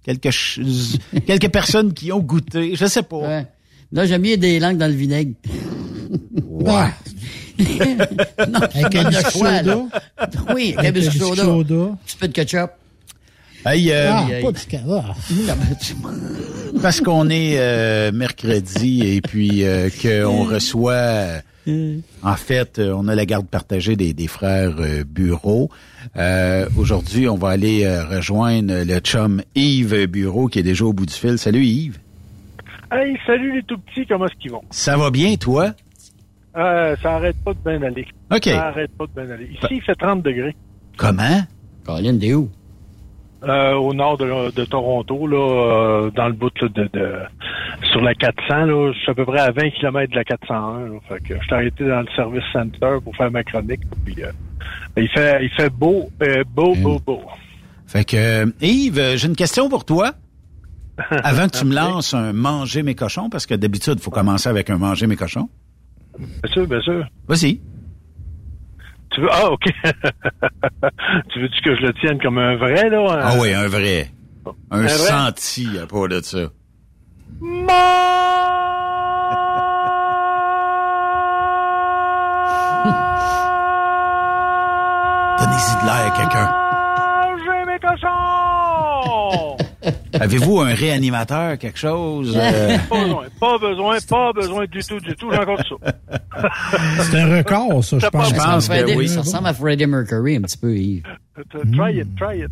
quelques 0.02 0.35
quelques 1.26 1.50
personnes 1.50 1.92
qui 1.92 2.12
ont 2.12 2.21
goûté, 2.21 2.75
je 2.75 2.87
sais 2.87 3.02
pas. 3.02 3.18
Ouais. 3.18 3.47
Là, 3.92 4.06
j'aime 4.06 4.23
bien 4.23 4.37
des 4.37 4.59
langues 4.59 4.78
dans 4.78 4.87
le 4.88 4.95
vinaigre. 4.95 5.35
Ouais. 6.42 6.90
non, 8.49 8.61
Avec 8.61 8.95
un 8.95 9.09
biscuit 9.09 9.38
soda. 9.38 9.78
Oui, 10.54 10.75
avec 10.76 10.90
un 10.90 10.92
biscuit 10.92 11.18
soda. 11.18 11.45
soda. 11.45 11.75
Un 11.75 11.99
petit 12.06 12.16
peu 12.16 12.28
de 12.28 12.33
ketchup. 12.33 12.71
Hey, 13.64 13.90
euh, 13.90 14.11
Ah, 14.12 14.26
Aïe, 14.26 14.42
pas 14.42 14.50
ah. 14.88 15.14
parce 16.83 17.00
qu'on 17.00 17.28
est 17.28 17.56
euh, 17.59 18.12
mercredi 18.12 19.02
et 19.02 19.21
puis 19.21 19.64
euh, 19.64 19.88
qu'on 20.00 20.45
reçoit 20.45 21.42
en 22.23 22.35
fait, 22.37 22.78
euh, 22.78 22.92
on 22.96 23.08
a 23.08 23.14
la 23.14 23.26
garde 23.26 23.46
partagée 23.46 23.96
des, 23.96 24.12
des 24.12 24.26
frères 24.28 24.75
euh, 24.78 25.04
Bureau. 25.04 25.70
Euh, 26.16 26.66
Aujourd'hui, 26.76 27.28
on 27.28 27.37
va 27.37 27.49
aller 27.50 27.87
rejoindre 28.04 28.73
le 28.85 28.99
chum 29.00 29.42
Yves 29.54 30.06
Bureau 30.06 30.46
qui 30.49 30.61
est 30.61 30.62
déjà 30.62 30.85
au 30.85 30.92
bout 30.92 31.06
du 31.06 31.14
fil. 31.14 31.38
Salut 31.38 31.64
Yves. 31.64 31.99
Hey, 32.92 33.16
salut 33.26 33.56
les 33.56 33.62
tout 33.64 33.78
petits, 33.78 34.06
comment 34.06 34.26
est-ce 34.26 34.37
qu'ils 34.40 34.52
vont? 34.52 34.62
Ça 34.70 34.96
va 34.96 35.11
bien, 35.11 35.35
toi? 35.37 35.75
Euh, 36.56 36.96
ça 37.02 37.16
arrête 37.16 37.37
pas 37.44 37.52
de 37.52 37.58
bien 37.64 37.82
aller. 37.82 38.06
OK. 38.32 38.44
Ça 38.44 38.68
arrête 38.68 38.90
pas 38.96 39.06
de 39.06 39.20
bien 39.25 39.35
aller. 39.35 39.46
Ici, 39.52 39.66
il 39.73 39.82
fait 39.82 39.94
30 39.96 40.23
degrés. 40.23 40.54
Comment? 40.96 41.42
Colin, 41.85 42.16
t'es 42.18 42.32
où? 42.32 42.49
Euh, 43.43 43.75
au 43.75 43.93
nord 43.93 44.16
de, 44.16 44.50
de 44.50 44.64
Toronto, 44.64 45.26
là, 45.26 45.37
euh, 45.37 46.11
dans 46.11 46.26
le 46.26 46.33
bout 46.33 46.50
là, 46.61 46.69
de, 46.69 46.88
de 46.93 47.12
sur 47.93 48.00
la 48.00 48.14
400, 48.14 48.64
là, 48.64 48.93
je 48.93 48.99
suis 48.99 49.11
à 49.11 49.14
peu 49.14 49.26
près 49.26 49.40
à 49.40 49.50
20 49.50 49.71
km 49.71 50.11
de 50.11 50.16
la 50.16 50.25
401. 50.25 50.81
Là, 50.81 50.99
fait 51.07 51.23
que 51.23 51.35
je 51.38 51.45
suis 51.45 51.55
arrêté 51.55 51.87
dans 51.87 52.00
le 52.00 52.09
service 52.16 52.43
center 52.52 52.97
pour 53.05 53.14
faire 53.14 53.31
ma 53.31 53.45
chronique. 53.45 53.83
Puis, 54.05 54.16
euh, 54.23 54.33
il 54.97 55.09
fait 55.09 55.45
il 55.45 55.50
fait 55.50 55.69
beau, 55.69 56.09
beau, 56.55 56.75
beau, 56.76 56.99
beau. 56.99 57.21
Fait 57.87 58.05
que, 58.05 58.47
Yves, 58.62 59.16
j'ai 59.16 59.28
une 59.28 59.37
question 59.37 59.69
pour 59.69 59.85
toi. 59.85 60.14
Avant 61.11 61.47
que 61.49 61.59
tu 61.59 61.66
me 61.66 61.75
lances 61.75 62.14
un 62.14 62.33
manger 62.33 62.83
mes 62.83 62.95
cochons, 62.95 63.28
parce 63.28 63.45
que 63.45 63.55
d'habitude, 63.55 63.95
il 63.99 64.02
faut 64.02 64.11
commencer 64.11 64.49
avec 64.49 64.71
un 64.71 64.78
manger 64.78 65.07
mes 65.07 65.16
cochons. 65.16 65.50
Bien 66.19 66.52
sûr, 66.52 66.66
bien 66.66 66.81
sûr. 66.81 67.05
Vas-y. 67.28 67.61
Tu 69.13 69.21
veux 69.21 69.29
ah 69.33 69.51
ok. 69.51 69.63
tu 71.31 71.41
veux 71.41 71.49
que 71.49 71.77
je 71.77 71.83
le 71.83 71.93
tienne 72.01 72.21
comme 72.21 72.39
un 72.39 72.57
vrai 72.57 72.89
là? 72.91 73.01
un- 73.01 73.21
Ah 73.23 73.35
oui, 73.41 73.53
un 73.55 73.69
vrai. 73.69 74.11
Un, 74.71 74.79
Un 74.79 74.83
vrai? 74.83 74.89
senti 74.89 75.67
à 75.83 75.87
part 75.87 76.09
de 76.09 76.21
ça. 76.21 76.39
Donnez-y 85.39 85.75
de 85.81 85.85
l'air 85.87 86.07
à 86.07 86.11
quelqu'un. 86.17 86.49
Mangez 86.99 87.65
mes 87.67 87.79
cochons! 87.79 89.46
Avez-vous 90.20 90.61
un 90.61 90.75
réanimateur, 90.75 91.58
quelque 91.58 91.78
chose? 91.78 92.37
euh? 92.40 92.76
Pas 92.88 92.99
besoin, 93.02 93.25
pas 93.40 93.58
besoin, 93.58 93.96
pas 94.08 94.32
besoin 94.32 94.64
du 94.66 94.80
tout, 94.82 94.99
du 95.00 95.14
tout. 95.16 95.30
J'ai 95.30 95.38
encore 95.38 95.58
ça. 95.58 95.92
C'est 97.02 97.20
un 97.20 97.37
record, 97.38 97.85
ça, 97.85 97.99
je 97.99 98.06
pense. 98.08 98.28
Je 98.30 98.35
pense 98.35 98.68
que 98.68 98.96
oui. 98.96 99.08
Ça 99.08 99.20
ressemble 99.20 99.49
à 99.49 99.54
Freddie 99.54 99.87
Mercury 99.87 100.37
un 100.37 100.42
petit 100.42 100.58
peu, 100.58 100.75
Yves. 100.76 101.02
Try 101.75 101.99
it, 102.00 102.08
try 102.16 102.40
it. 102.40 102.50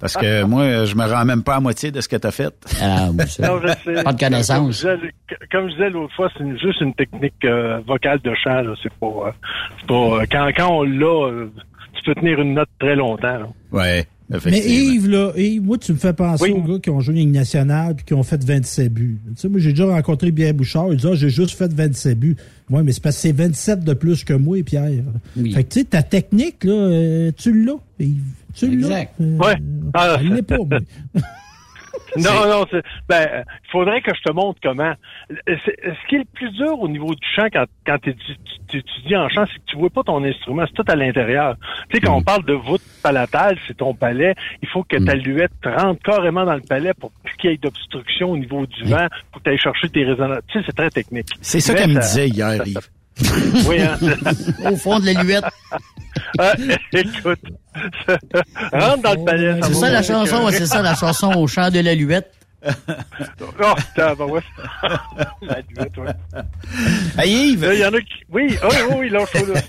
Parce 0.00 0.16
que 0.16 0.44
moi, 0.44 0.84
je 0.86 0.94
me 0.94 1.04
rends 1.04 1.24
même 1.24 1.42
pas 1.42 1.56
à 1.56 1.60
moitié 1.60 1.90
de 1.90 2.00
ce 2.00 2.08
que 2.08 2.16
t'as 2.16 2.30
fait. 2.30 2.52
Ah, 2.82 3.06
Non, 3.40 3.60
je 3.62 3.68
sais. 3.84 4.02
Pas 4.02 4.12
de 4.12 4.18
connaissance. 4.20 4.86
Comme 5.52 5.68
je 5.68 5.72
disais, 5.74 5.90
l'autre 5.90 6.14
fois, 6.14 6.28
c'est 6.36 6.58
juste 6.58 6.80
une 6.80 6.94
technique 6.94 7.34
euh, 7.44 7.80
vocale 7.86 8.20
de 8.20 8.32
chant. 8.42 8.62
Là. 8.62 8.74
C'est 8.82 8.92
pas, 8.94 9.06
euh, 9.06 9.30
c'est 9.80 9.86
pas 9.86 10.26
quand, 10.30 10.50
quand 10.56 10.70
on 10.72 10.82
l'a, 10.84 11.44
tu 11.94 12.02
peux 12.04 12.14
tenir 12.14 12.40
une 12.40 12.54
note 12.54 12.68
très 12.78 12.96
longtemps. 12.96 13.38
là. 13.38 13.48
Mais. 14.28 14.58
Yves, 14.58 15.08
là, 15.08 15.32
Yves, 15.36 15.62
moi, 15.62 15.78
tu 15.78 15.92
me 15.92 15.96
fais 15.98 16.12
penser 16.12 16.44
Oui. 16.44 16.50
aux 16.50 16.62
gars 16.62 16.78
qui 16.80 16.90
ont 16.90 17.00
joué 17.00 17.14
une 17.14 17.20
Ligue 17.20 17.34
nationale 17.34 17.94
puis 17.94 18.04
qui 18.04 18.14
ont 18.14 18.24
fait 18.24 18.42
27 18.42 18.92
buts. 18.92 19.18
Tu 19.28 19.32
sais, 19.40 19.48
moi, 19.48 19.60
j'ai 19.60 19.70
déjà 19.70 19.86
rencontré 19.86 20.32
Pierre 20.32 20.52
Bouchard. 20.54 20.88
Il 20.90 20.96
dit, 20.96 21.06
ah, 21.08 21.14
j'ai 21.14 21.30
juste 21.30 21.56
fait 21.56 21.72
27 21.72 22.18
buts. 22.18 22.36
Ouais, 22.68 22.82
mais 22.82 22.90
c'est 22.92 23.02
parce 23.02 23.14
que 23.16 23.22
c'est 23.22 23.32
27 23.32 23.84
de 23.84 23.94
plus 23.94 24.24
que 24.24 24.32
moi, 24.34 24.58
Pierre. 24.64 24.90
Oui. 25.36 25.52
Fait 25.52 25.62
que, 25.62 25.68
tu 25.74 25.78
sais, 25.80 25.84
ta 25.84 26.02
technique, 26.02 26.64
là, 26.64 26.72
euh, 26.72 27.30
tu 27.36 27.64
l'as, 27.64 27.78
Yves. 28.00 28.22
Tu 28.54 28.66
l'as. 28.76 28.86
Exact. 28.88 29.14
Euh, 29.20 29.36
Ouais. 29.38 29.56
Ah, 29.94 30.18
je 30.20 30.28
l'ai 30.32 30.42
pas, 30.42 30.56
moi. 30.58 30.78
Non, 32.16 32.46
non, 32.48 32.64
c'est, 32.70 32.82
ben, 33.08 33.26
euh, 33.30 33.42
il 33.64 33.70
faudrait 33.70 34.00
que 34.00 34.14
je 34.14 34.22
te 34.22 34.32
montre 34.32 34.58
comment. 34.62 34.94
Ce 35.30 36.08
qui 36.08 36.16
est 36.16 36.18
le 36.18 36.24
plus 36.32 36.50
dur 36.52 36.80
au 36.80 36.88
niveau 36.88 37.14
du 37.14 37.26
chant 37.34 37.46
quand, 37.52 37.64
quand 37.86 37.98
tu 37.98 38.10
étudies 38.76 39.16
en 39.16 39.28
chant, 39.28 39.44
c'est 39.46 39.58
que 39.58 39.66
tu 39.66 39.76
vois 39.76 39.90
pas 39.90 40.02
ton 40.02 40.22
instrument, 40.24 40.64
c'est 40.66 40.74
tout 40.74 40.90
à 40.90 40.96
l'intérieur. 40.96 41.56
Tu 41.88 41.96
sais, 41.96 42.00
quand 42.00 42.16
on 42.16 42.22
parle 42.22 42.44
de 42.44 42.54
voûte 42.54 42.82
palatale, 43.02 43.58
c'est 43.66 43.76
ton 43.76 43.94
palais, 43.94 44.34
il 44.62 44.68
faut 44.68 44.82
que 44.82 44.96
ta 44.96 45.14
luette 45.14 45.52
rentre 45.64 46.02
carrément 46.02 46.44
dans 46.44 46.54
le 46.54 46.62
palais 46.62 46.94
pour 46.94 47.12
qu'il 47.38 47.50
y 47.50 47.54
ait 47.54 47.56
d'obstruction 47.56 48.30
au 48.32 48.36
niveau 48.36 48.66
du 48.66 48.84
vent, 48.84 49.06
pour 49.30 49.42
que 49.42 49.44
tu 49.44 49.50
ailles 49.50 49.58
chercher 49.58 49.88
tes 49.88 50.04
résonances. 50.04 50.40
Tu 50.48 50.58
sais, 50.58 50.64
c'est 50.66 50.76
très 50.76 50.90
technique. 50.90 51.28
C'est 51.40 51.60
ça 51.60 51.74
qu'elle 51.74 51.90
me 51.90 52.00
disait 52.00 52.28
hier, 52.28 52.66
Yves. 52.66 52.88
Oui, 53.68 53.80
hein? 53.80 53.98
Au 54.70 54.76
fond 54.76 54.98
de 55.00 55.06
l'aluette. 55.06 55.44
Ah, 56.38 56.54
écoute, 56.92 57.38
rentre 58.72 59.02
dans 59.02 59.14
le 59.14 59.24
palais. 59.24 59.60
C'est 59.62 59.74
ça 59.74 59.90
la 59.90 60.02
chanson, 60.02 60.44
ouais, 60.44 60.52
c'est 60.52 60.66
ça 60.66 60.82
la 60.82 60.94
chanson 60.94 61.32
au 61.34 61.46
chant 61.46 61.70
de 61.70 61.80
l'aluette. 61.80 62.32
Oh, 63.62 63.74
tabarouette. 63.94 64.44
La 65.42 65.60
luette, 65.68 65.96
ouais. 65.98 66.42
Hey, 67.18 67.52
Yves, 67.52 67.70
Il 67.74 67.80
y 67.80 67.84
en 67.84 67.92
a 67.94 68.00
qui. 68.00 68.24
Oui, 68.30 68.56
oh, 68.62 68.68
oui, 68.70 68.94
oui, 68.98 69.08
lâche 69.10 69.32
là. 69.34 69.62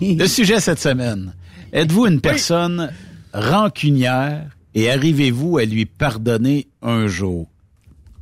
le 0.00 0.26
sujet 0.26 0.60
cette 0.60 0.80
semaine. 0.80 1.34
Êtes-vous 1.72 2.06
une 2.06 2.20
personne 2.20 2.90
rancunière 3.32 4.44
et 4.74 4.90
arrivez-vous 4.90 5.58
à 5.58 5.64
lui 5.64 5.86
pardonner 5.86 6.68
un 6.82 7.06
jour? 7.08 7.48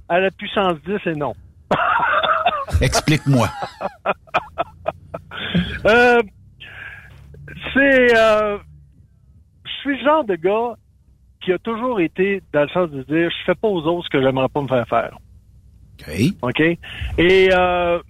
À 0.09 0.21
la 0.21 0.31
puissance 0.31 0.77
10, 0.87 1.11
et 1.11 1.15
non. 1.17 1.35
Explique-moi. 2.81 3.49
Euh, 5.87 6.21
c'est. 7.73 8.17
Euh, 8.17 8.59
je 9.65 9.71
suis 9.81 9.99
le 9.99 10.05
genre 10.05 10.25
de 10.25 10.35
gars 10.35 10.75
qui 11.43 11.53
a 11.53 11.59
toujours 11.59 12.01
été 12.01 12.43
dans 12.53 12.63
le 12.63 12.69
sens 12.69 12.91
de 12.91 13.03
dire 13.03 13.31
je 13.31 13.45
fais 13.45 13.55
pas 13.55 13.69
aux 13.69 13.83
autres 13.83 14.05
ce 14.07 14.11
que 14.11 14.23
j'aimerais 14.23 14.49
pas 14.49 14.63
me 14.63 14.69
faire 14.69 14.89
faire. 14.89 15.19
OK. 16.01 16.15
OK? 16.43 16.61
Et 17.19 17.51
euh, 17.53 18.01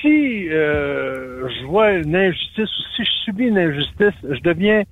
si 0.00 0.48
euh, 0.48 1.48
je 1.48 1.66
vois 1.66 1.92
une 1.92 2.14
injustice 2.14 2.70
ou 2.78 2.82
si 2.96 3.04
je 3.04 3.10
subis 3.24 3.46
une 3.46 3.58
injustice, 3.58 4.14
je 4.22 4.40
deviens. 4.42 4.84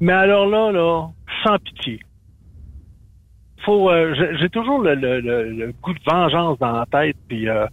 Mais 0.00 0.12
alors 0.12 0.46
là, 0.46 0.70
là, 0.72 1.08
sans 1.44 1.58
pitié. 1.58 2.00
Faut, 3.64 3.90
euh, 3.90 4.14
j'ai- 4.40 4.48
toujours 4.48 4.80
le, 4.80 4.94
le, 4.94 5.20
le, 5.20 5.50
le 5.50 5.72
goût 5.82 5.92
de 5.92 6.00
vengeance 6.10 6.58
dans 6.58 6.72
la 6.72 6.86
tête. 6.86 7.16
Puis, 7.28 7.48
euh, 7.48 7.66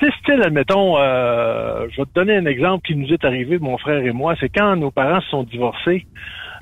tu 0.00 0.06
sais, 0.06 0.12
style, 0.20 0.42
admettons, 0.42 0.98
euh, 0.98 1.86
je 1.90 1.96
vais 1.98 2.06
te 2.06 2.14
donner 2.14 2.36
un 2.36 2.46
exemple 2.46 2.86
qui 2.86 2.96
nous 2.96 3.08
est 3.12 3.24
arrivé, 3.24 3.58
mon 3.58 3.76
frère 3.78 4.04
et 4.04 4.12
moi. 4.12 4.34
C'est 4.40 4.48
quand 4.48 4.76
nos 4.76 4.90
parents 4.90 5.20
se 5.20 5.28
sont 5.28 5.44
divorcés. 5.44 6.06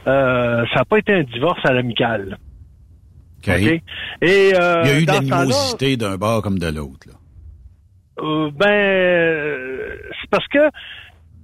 Euh, 0.07 0.65
ça 0.73 0.81
n'a 0.81 0.85
pas 0.85 0.99
été 0.99 1.15
un 1.15 1.23
divorce 1.23 1.61
à 1.65 1.73
l'amical. 1.73 2.39
OK. 3.39 3.55
OK? 3.55 3.83
Et, 4.23 4.53
euh, 4.55 4.83
Il 4.85 4.89
y 4.89 4.93
a 4.93 5.01
eu 5.01 5.07
de 5.07 5.13
l'animosité 5.13 5.97
d'un 5.97 6.17
bord 6.17 6.43
comme 6.43 6.59
de 6.59 6.67
l'autre. 6.67 7.07
là. 7.07 7.15
Euh, 8.21 8.51
ben, 8.51 9.99
c'est 10.21 10.31
parce 10.31 10.47
que 10.49 10.59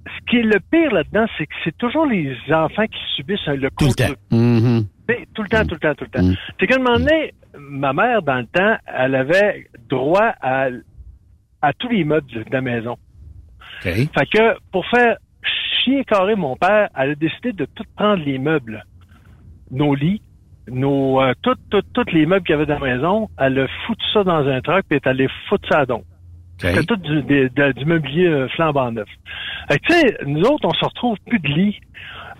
ce 0.05 0.29
qui 0.29 0.37
est 0.37 0.43
le 0.43 0.59
pire 0.71 0.91
là-dedans, 0.91 1.25
c'est 1.37 1.45
que 1.45 1.53
c'est 1.63 1.77
toujours 1.77 2.05
les 2.05 2.35
enfants 2.51 2.85
qui 2.85 2.99
subissent 3.15 3.45
le 3.47 3.69
Tout 3.77 3.87
le 3.87 3.93
temps. 3.93 4.13
Mm-hmm. 4.31 4.85
Tout 5.33 5.43
le 5.43 5.49
temps, 5.49 5.65
tout 5.65 5.75
le 5.75 5.79
temps, 5.79 5.95
tout 5.95 6.03
le 6.03 6.09
temps. 6.09 6.23
Mm. 6.23 6.35
C'est 6.59 6.67
qu'à 6.67 6.75
un 6.75 6.79
moment 6.79 6.99
donné, 6.99 7.33
ma 7.57 7.93
mère, 7.93 8.21
dans 8.21 8.39
le 8.39 8.47
temps, 8.47 8.75
elle 8.85 9.15
avait 9.15 9.67
droit 9.89 10.33
à, 10.41 10.67
à 11.65 11.73
tous 11.73 11.89
les 11.89 12.03
meubles 12.03 12.31
de 12.31 12.43
la 12.51 12.61
maison. 12.61 12.97
Fait 13.81 14.07
que, 14.07 14.59
pour 14.71 14.85
faire 14.87 15.17
chier 15.43 16.05
carré 16.05 16.35
mon 16.35 16.55
père, 16.55 16.89
elle 16.95 17.11
a 17.11 17.15
décidé 17.15 17.53
de 17.53 17.65
tout 17.65 17.83
prendre 17.95 18.23
les 18.23 18.37
meubles. 18.37 18.85
Nos 19.71 19.95
lits, 19.95 20.21
nos 20.67 21.21
euh, 21.21 21.33
toutes, 21.41 21.59
toutes, 21.69 21.91
toutes 21.93 22.11
les 22.11 22.25
meubles 22.25 22.45
qu'il 22.45 22.53
y 22.53 22.55
avait 22.55 22.67
dans 22.67 22.79
la 22.79 22.95
maison, 22.95 23.29
elle 23.39 23.59
a 23.59 23.67
foutu 23.85 24.03
ça 24.13 24.23
dans 24.23 24.47
un 24.47 24.61
truck 24.61 24.85
puis 24.87 24.97
elle 24.97 24.97
est 24.97 25.07
allée 25.07 25.27
foutre 25.49 25.67
ça 25.69 25.79
à 25.79 25.85
C'était 26.57 26.83
tout 26.85 26.95
du, 26.97 27.21
des- 27.23 27.49
de- 27.49 27.71
du 27.73 27.85
mobilier 27.85 28.27
euh, 28.27 28.47
flambant 28.55 28.91
neuf. 28.91 29.07
Fait 29.69 29.79
que, 29.79 29.85
tu 29.87 29.93
sais, 29.93 30.17
nous 30.25 30.41
autres, 30.41 30.65
on 30.67 30.73
se 30.73 30.85
retrouve 30.85 31.17
plus 31.27 31.39
de 31.39 31.47
lit. 31.47 31.79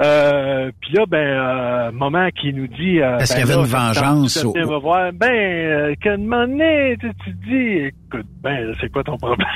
Euh, 0.01 0.71
puis 0.81 0.93
là, 0.93 1.05
ben, 1.07 1.17
euh, 1.17 1.91
maman 1.93 2.29
qui 2.31 2.51
nous 2.53 2.67
dit... 2.67 2.99
euh, 2.99 3.17
Est-ce 3.17 3.33
ben 3.33 3.39
qu'il 3.41 3.49
y 3.49 3.51
avait 3.53 3.61
là, 3.61 3.67
une 3.67 3.93
vengeance 3.93 4.37
voir, 4.81 5.13
ben, 5.13 5.31
euh, 5.31 5.95
qu'à 6.01 6.13
un 6.13 6.17
moment 6.17 6.45
donné, 6.47 6.97
tu, 6.99 7.09
tu 7.23 7.31
te 7.33 7.45
dis, 7.47 7.85
écoute, 7.87 8.25
ben, 8.43 8.73
c'est 8.81 8.91
quoi 8.91 9.03
ton 9.05 9.17
problème? 9.17 9.47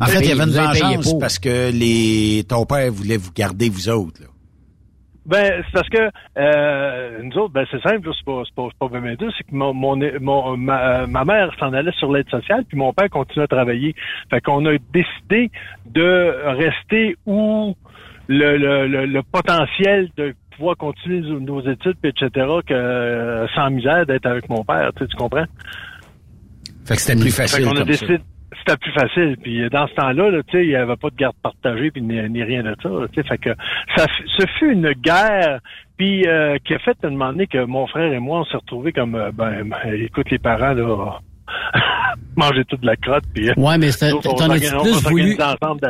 En 0.00 0.06
fait, 0.06 0.20
il 0.20 0.28
y 0.28 0.32
avait 0.32 0.50
une 0.50 0.56
vengeance 0.56 1.14
parce 1.20 1.38
que 1.38 1.70
les 1.72 2.42
ton 2.48 2.66
père 2.66 2.90
voulait 2.90 3.16
vous 3.18 3.30
garder, 3.32 3.68
vous 3.68 3.88
autres. 3.88 4.20
Là. 4.22 4.26
Ben, 5.28 5.62
c'est 5.66 5.72
parce 5.72 5.88
que 5.90 6.10
euh, 6.38 7.22
nous 7.22 7.36
autres, 7.36 7.52
ben 7.52 7.66
c'est 7.70 7.82
simple, 7.82 8.08
c'est 8.16 8.24
pas, 8.24 8.42
pas, 8.56 8.68
c'est 8.70 8.78
pas 8.88 9.00
bien 9.00 9.14
deux, 9.14 9.28
c'est 9.36 9.44
que 9.44 9.54
mon, 9.54 9.74
mon, 9.74 9.94
mon- 10.20 10.56
ma, 10.56 11.06
ma 11.06 11.24
mère 11.26 11.54
s'en 11.60 11.74
allait 11.74 11.92
sur 11.98 12.10
l'aide 12.10 12.28
sociale, 12.30 12.64
puis 12.66 12.78
mon 12.78 12.94
père 12.94 13.10
continuait 13.10 13.44
à 13.44 13.46
travailler. 13.46 13.94
Fait 14.30 14.40
qu'on 14.40 14.64
a 14.64 14.72
décidé 14.92 15.50
de 15.84 16.34
rester 16.56 17.16
où 17.26 17.76
le, 18.26 18.56
le, 18.56 18.86
le, 18.86 19.04
le 19.04 19.22
potentiel 19.22 20.08
de 20.16 20.34
pouvoir 20.56 20.78
continuer 20.78 21.20
nos, 21.20 21.60
études, 21.60 21.96
puis 22.00 22.10
etc., 22.10 22.46
que 22.66 23.46
sans 23.54 23.68
misère 23.70 24.06
d'être 24.06 24.26
avec 24.26 24.48
mon 24.48 24.64
père, 24.64 24.90
tu, 24.96 25.04
sais, 25.04 25.08
tu 25.08 25.16
comprends? 25.16 25.44
Fait 26.86 26.94
que 26.94 27.00
c'était 27.02 27.20
plus 27.20 27.30
facile 27.36 27.58
Fait 27.58 27.64
qu'on 27.64 27.76
a 27.76 27.80
comme 27.80 27.86
décidé, 27.86 28.18
c'était 28.58 28.76
plus 28.76 28.92
facile. 28.92 29.36
Puis 29.42 29.68
dans 29.70 29.86
ce 29.86 29.94
temps-là, 29.94 30.30
là, 30.30 30.42
tu 30.44 30.56
sais, 30.56 30.64
il 30.64 30.68
n'y 30.68 30.76
avait 30.76 30.96
pas 30.96 31.10
de 31.10 31.16
garde 31.16 31.36
partagée 31.42 31.90
puis 31.90 32.02
ni, 32.02 32.20
ni 32.30 32.42
rien 32.42 32.62
de 32.62 32.74
ça. 32.82 32.88
là, 32.88 33.06
tu 33.12 33.20
sais. 33.20 33.28
fait 33.28 33.38
que 33.38 33.50
ça, 33.96 34.06
ce 34.26 34.46
fut 34.58 34.72
une 34.72 34.92
guerre 34.92 35.60
puis 35.96 36.26
euh, 36.26 36.56
qui 36.64 36.74
a 36.74 36.78
fait 36.78 36.96
un 37.02 37.10
moment 37.10 37.32
donné 37.32 37.46
que 37.46 37.64
mon 37.64 37.86
frère 37.86 38.12
et 38.12 38.20
moi 38.20 38.40
on 38.40 38.44
s'est 38.44 38.56
retrouvés 38.56 38.92
comme 38.92 39.16
euh, 39.16 39.30
ben, 39.32 39.64
ben, 39.68 39.94
écoute 39.94 40.30
les 40.30 40.38
parents 40.38 40.72
là 40.72 41.18
manger 42.36 42.64
toute 42.66 42.84
la 42.84 42.94
crotte 42.96 43.24
puis 43.34 43.50
euh, 43.50 43.54
Ouais, 43.56 43.78
mais 43.78 43.90
t'en 43.90 44.50
as-tu 44.50 44.68
plus 44.82 45.10
voulu- 45.10 45.36
ensemble. 45.40 45.80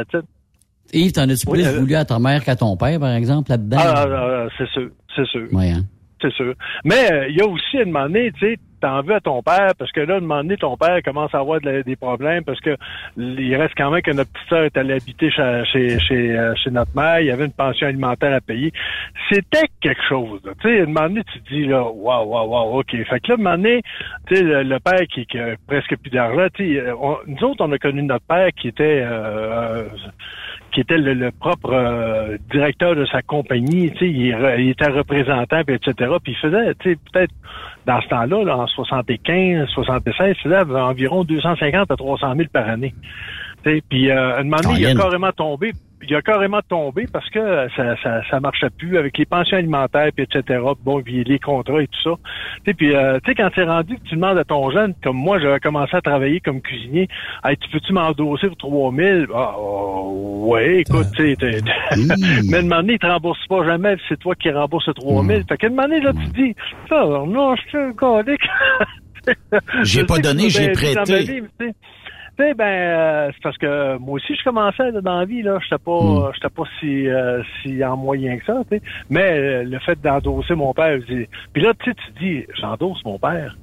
Yves, 0.93 1.12
t'en 1.12 1.29
as-tu 1.29 1.47
Oui, 1.49 1.59
plus 1.62 1.67
euh, 1.67 1.79
voulu 1.81 1.95
à 1.95 2.05
ta 2.05 2.19
mère 2.19 2.43
qu'à 2.45 2.57
ton 2.57 2.77
père, 2.77 2.99
par 2.99 3.12
exemple, 3.12 3.50
là-dedans? 3.50 3.77
Ah, 3.79 4.05
ah, 4.09 4.47
ah, 4.47 4.49
c'est 4.57 4.69
sûr, 4.71 4.88
c'est 5.15 5.27
sûr. 5.27 5.47
Ouais, 5.53 5.71
hein? 5.71 5.83
C'est 6.21 6.33
sûr. 6.33 6.55
Mais 6.85 7.12
euh, 7.12 7.29
il 7.29 7.37
y 7.37 7.41
a 7.43 7.47
aussi 7.47 7.77
moment 7.85 8.05
donné, 8.07 8.33
tu 8.33 8.41
sais, 8.41 8.57
t'en 8.81 9.03
veux 9.03 9.15
à 9.15 9.21
ton 9.21 9.43
père, 9.43 9.73
parce 9.79 9.93
que 9.93 10.01
là, 10.01 10.17
un 10.17 10.21
moment 10.21 10.39
donné, 10.43 10.57
ton 10.57 10.77
père 10.77 11.03
commence 11.05 11.35
à 11.35 11.39
avoir 11.39 11.61
des 11.61 11.97
problèmes, 11.97 12.45
parce 12.45 12.61
que 12.61 12.77
il 13.17 13.55
reste 13.57 13.75
quand 13.77 13.91
même 13.91 14.03
que 14.03 14.11
notre 14.13 14.31
petite 14.33 14.49
sœur 14.49 14.65
est 14.65 14.77
allée 14.77 14.95
habiter 14.95 15.31
chez, 15.31 15.99
chez, 15.99 16.39
euh, 16.39 16.55
chez 16.57 16.71
notre 16.71 16.95
mère, 16.95 17.21
il 17.21 17.27
y 17.27 17.31
avait 17.31 17.45
une 17.47 17.53
pension 17.53 17.87
alimentaire 17.87 18.35
à 18.35 18.41
payer. 18.41 18.73
C'était 19.31 19.67
quelque 19.81 20.03
chose. 20.09 20.41
Tu 20.63 20.69
sais, 20.69 20.81
un 20.83 20.87
moment 20.87 21.09
donné, 21.09 21.23
tu 21.33 21.41
te 21.41 21.49
dis, 21.49 21.65
là, 21.67 21.83
waouh, 21.83 22.27
waouh, 22.29 22.49
waouh, 22.49 22.81
OK. 22.81 22.91
Fait 22.91 23.21
que 23.21 23.29
là, 23.29 23.35
un 23.35 23.37
moment 23.37 23.57
donné, 23.57 23.83
tu 24.27 24.37
sais, 24.37 24.43
le, 24.43 24.79
père 24.79 25.07
qui, 25.13 25.27
qui 25.27 25.39
a 25.39 25.57
presque 25.67 25.97
plus 25.97 26.11
d'argent, 26.11 26.47
tu 26.55 26.81
on- 27.01 27.19
nous 27.27 27.45
autres, 27.45 27.65
on 27.65 27.73
a 27.73 27.79
connu 27.79 28.03
notre 28.03 28.25
père 28.27 28.49
qui 28.53 28.69
était... 28.69 29.03
euh, 29.05 29.85
qui 30.79 30.83
était 30.83 30.99
le, 30.99 31.13
le 31.13 31.33
propre 31.33 31.73
euh, 31.73 32.39
directeur 32.53 32.95
de 32.95 33.05
sa 33.07 33.21
compagnie, 33.21 33.91
tu 33.91 33.99
sais, 33.99 34.09
il, 34.09 34.29
il 34.61 34.69
était 34.69 34.87
représentant, 34.87 35.65
puis 35.67 35.75
etc. 35.75 36.13
Puis 36.23 36.35
il 36.35 36.37
faisait, 36.37 36.73
tu 36.77 36.91
sais, 36.91 36.99
peut-être 37.13 37.35
dans 37.85 38.01
ce 38.01 38.07
temps-là, 38.07 38.45
là, 38.45 38.59
en 38.59 38.67
75, 38.69 39.69
76, 39.71 40.15
il 40.29 40.35
faisait 40.41 40.57
environ 40.57 41.25
250 41.25 41.91
à 41.91 41.97
300 41.97 42.35
000 42.37 42.49
par 42.53 42.69
année. 42.69 42.95
Tu 43.65 43.71
sais, 43.75 43.83
Puis 43.89 44.09
euh, 44.09 44.37
à 44.37 44.39
un 44.39 44.45
moment 44.45 44.59
donné, 44.63 44.79
il 44.79 44.87
a 44.87 44.95
carrément 44.95 45.33
tombé. 45.33 45.73
Il 46.02 46.14
a 46.14 46.23
carrément 46.23 46.61
tombé 46.69 47.07
parce 47.12 47.28
que 47.31 47.69
ça, 47.76 47.97
ça, 48.02 48.23
ça 48.31 48.40
marchait 48.40 48.71
plus 48.71 48.97
avec 48.99 49.19
les 49.19 49.26
pensions 49.26 49.57
alimentaires, 49.57 50.11
puis 50.14 50.25
etc. 50.25 50.61
Bon, 50.85 51.02
puis 51.02 51.25
les 51.25 51.38
contrats 51.38 51.83
et 51.83 51.88
tout 51.88 52.02
ça. 52.02 52.11
Tu 52.57 52.62
sais, 52.67 52.75
puis 52.75 52.95
euh, 52.95 53.19
tu 53.25 53.31
sais, 53.31 53.35
quand 53.35 53.50
c'est 53.55 53.64
rendu 53.64 53.97
que 53.97 54.02
tu 54.05 54.14
demandes 54.14 54.38
à 54.38 54.45
ton 54.45 54.71
jeune, 54.71 54.95
comme 55.02 55.17
moi, 55.17 55.38
j'avais 55.40 55.61
commencé 55.61 55.97
à 55.97 56.00
travailler 56.00 56.40
comme 56.40 56.61
cuisinier, 56.61 57.09
hey, 57.45 57.57
tu 57.57 57.68
peux-tu 57.70 57.92
m'endosser 57.92 58.46
pour 58.49 58.57
3000? 58.57 59.27
Ah, 59.35 59.55
oh, 59.59 60.44
ouais, 60.53 60.79
écoute, 60.81 61.09
tu 61.16 61.31
sais, 61.31 61.37
t'es- 61.37 61.61
mais 62.49 62.57
à 62.57 62.61
un 62.61 62.62
moment 62.62 62.77
donné, 62.77 62.92
il 62.94 62.99
te 62.99 63.07
rembourse 63.07 63.46
pas 63.49 63.64
jamais, 63.64 63.96
c'est 64.09 64.18
toi 64.18 64.35
qui 64.37 64.51
rembourse 64.51 64.87
le 64.87 64.94
3000. 64.94 65.44
Fait 65.49 65.57
qu'à 65.59 65.66
un 65.66 65.70
moment 65.70 65.83
donné, 65.88 66.01
là, 66.01 66.12
tu 66.12 66.31
te 66.31 66.37
dis, 66.37 66.55
ah, 66.90 67.05
non, 67.27 67.57
je 67.57 67.62
suis 67.68 67.79
un. 67.79 67.92
J'ai 69.83 70.05
pas 70.05 70.14
donné, 70.20 70.49
j'ai 70.51 70.68
prêté. 70.94 70.94
Ben, 72.38 72.64
euh, 72.64 73.31
c'est 73.35 73.42
parce 73.42 73.59
que 73.59 73.98
moi 73.98 74.14
aussi, 74.14 74.35
je 74.37 74.44
commençais 74.44 74.90
là, 74.90 75.01
dans 75.01 75.18
la 75.18 75.24
vie, 75.24 75.42
là. 75.42 75.59
J'étais 75.62 75.83
pas, 75.83 76.01
Hmm. 76.01 76.31
j'étais 76.35 76.48
pas 76.48 76.62
si, 76.81 77.09
euh, 77.09 77.42
si 77.62 77.85
en 77.85 77.96
moyen 77.96 78.38
que 78.38 78.44
ça. 78.44 78.62
Mais 79.11 79.33
euh, 79.38 79.64
le 79.64 79.79
fait 79.81 80.01
d'endosser 80.01 80.55
mon 80.55 80.72
père, 80.72 80.98
je 81.09 81.14
dis- 81.14 81.27
puis 81.53 81.62
là, 81.62 81.72
tu 81.83 81.90
sais, 81.90 81.96
tu 81.96 82.12
te 82.12 82.18
dis, 82.18 82.46
j'endosse 82.61 83.05
mon 83.05 83.18
père. 83.18 83.57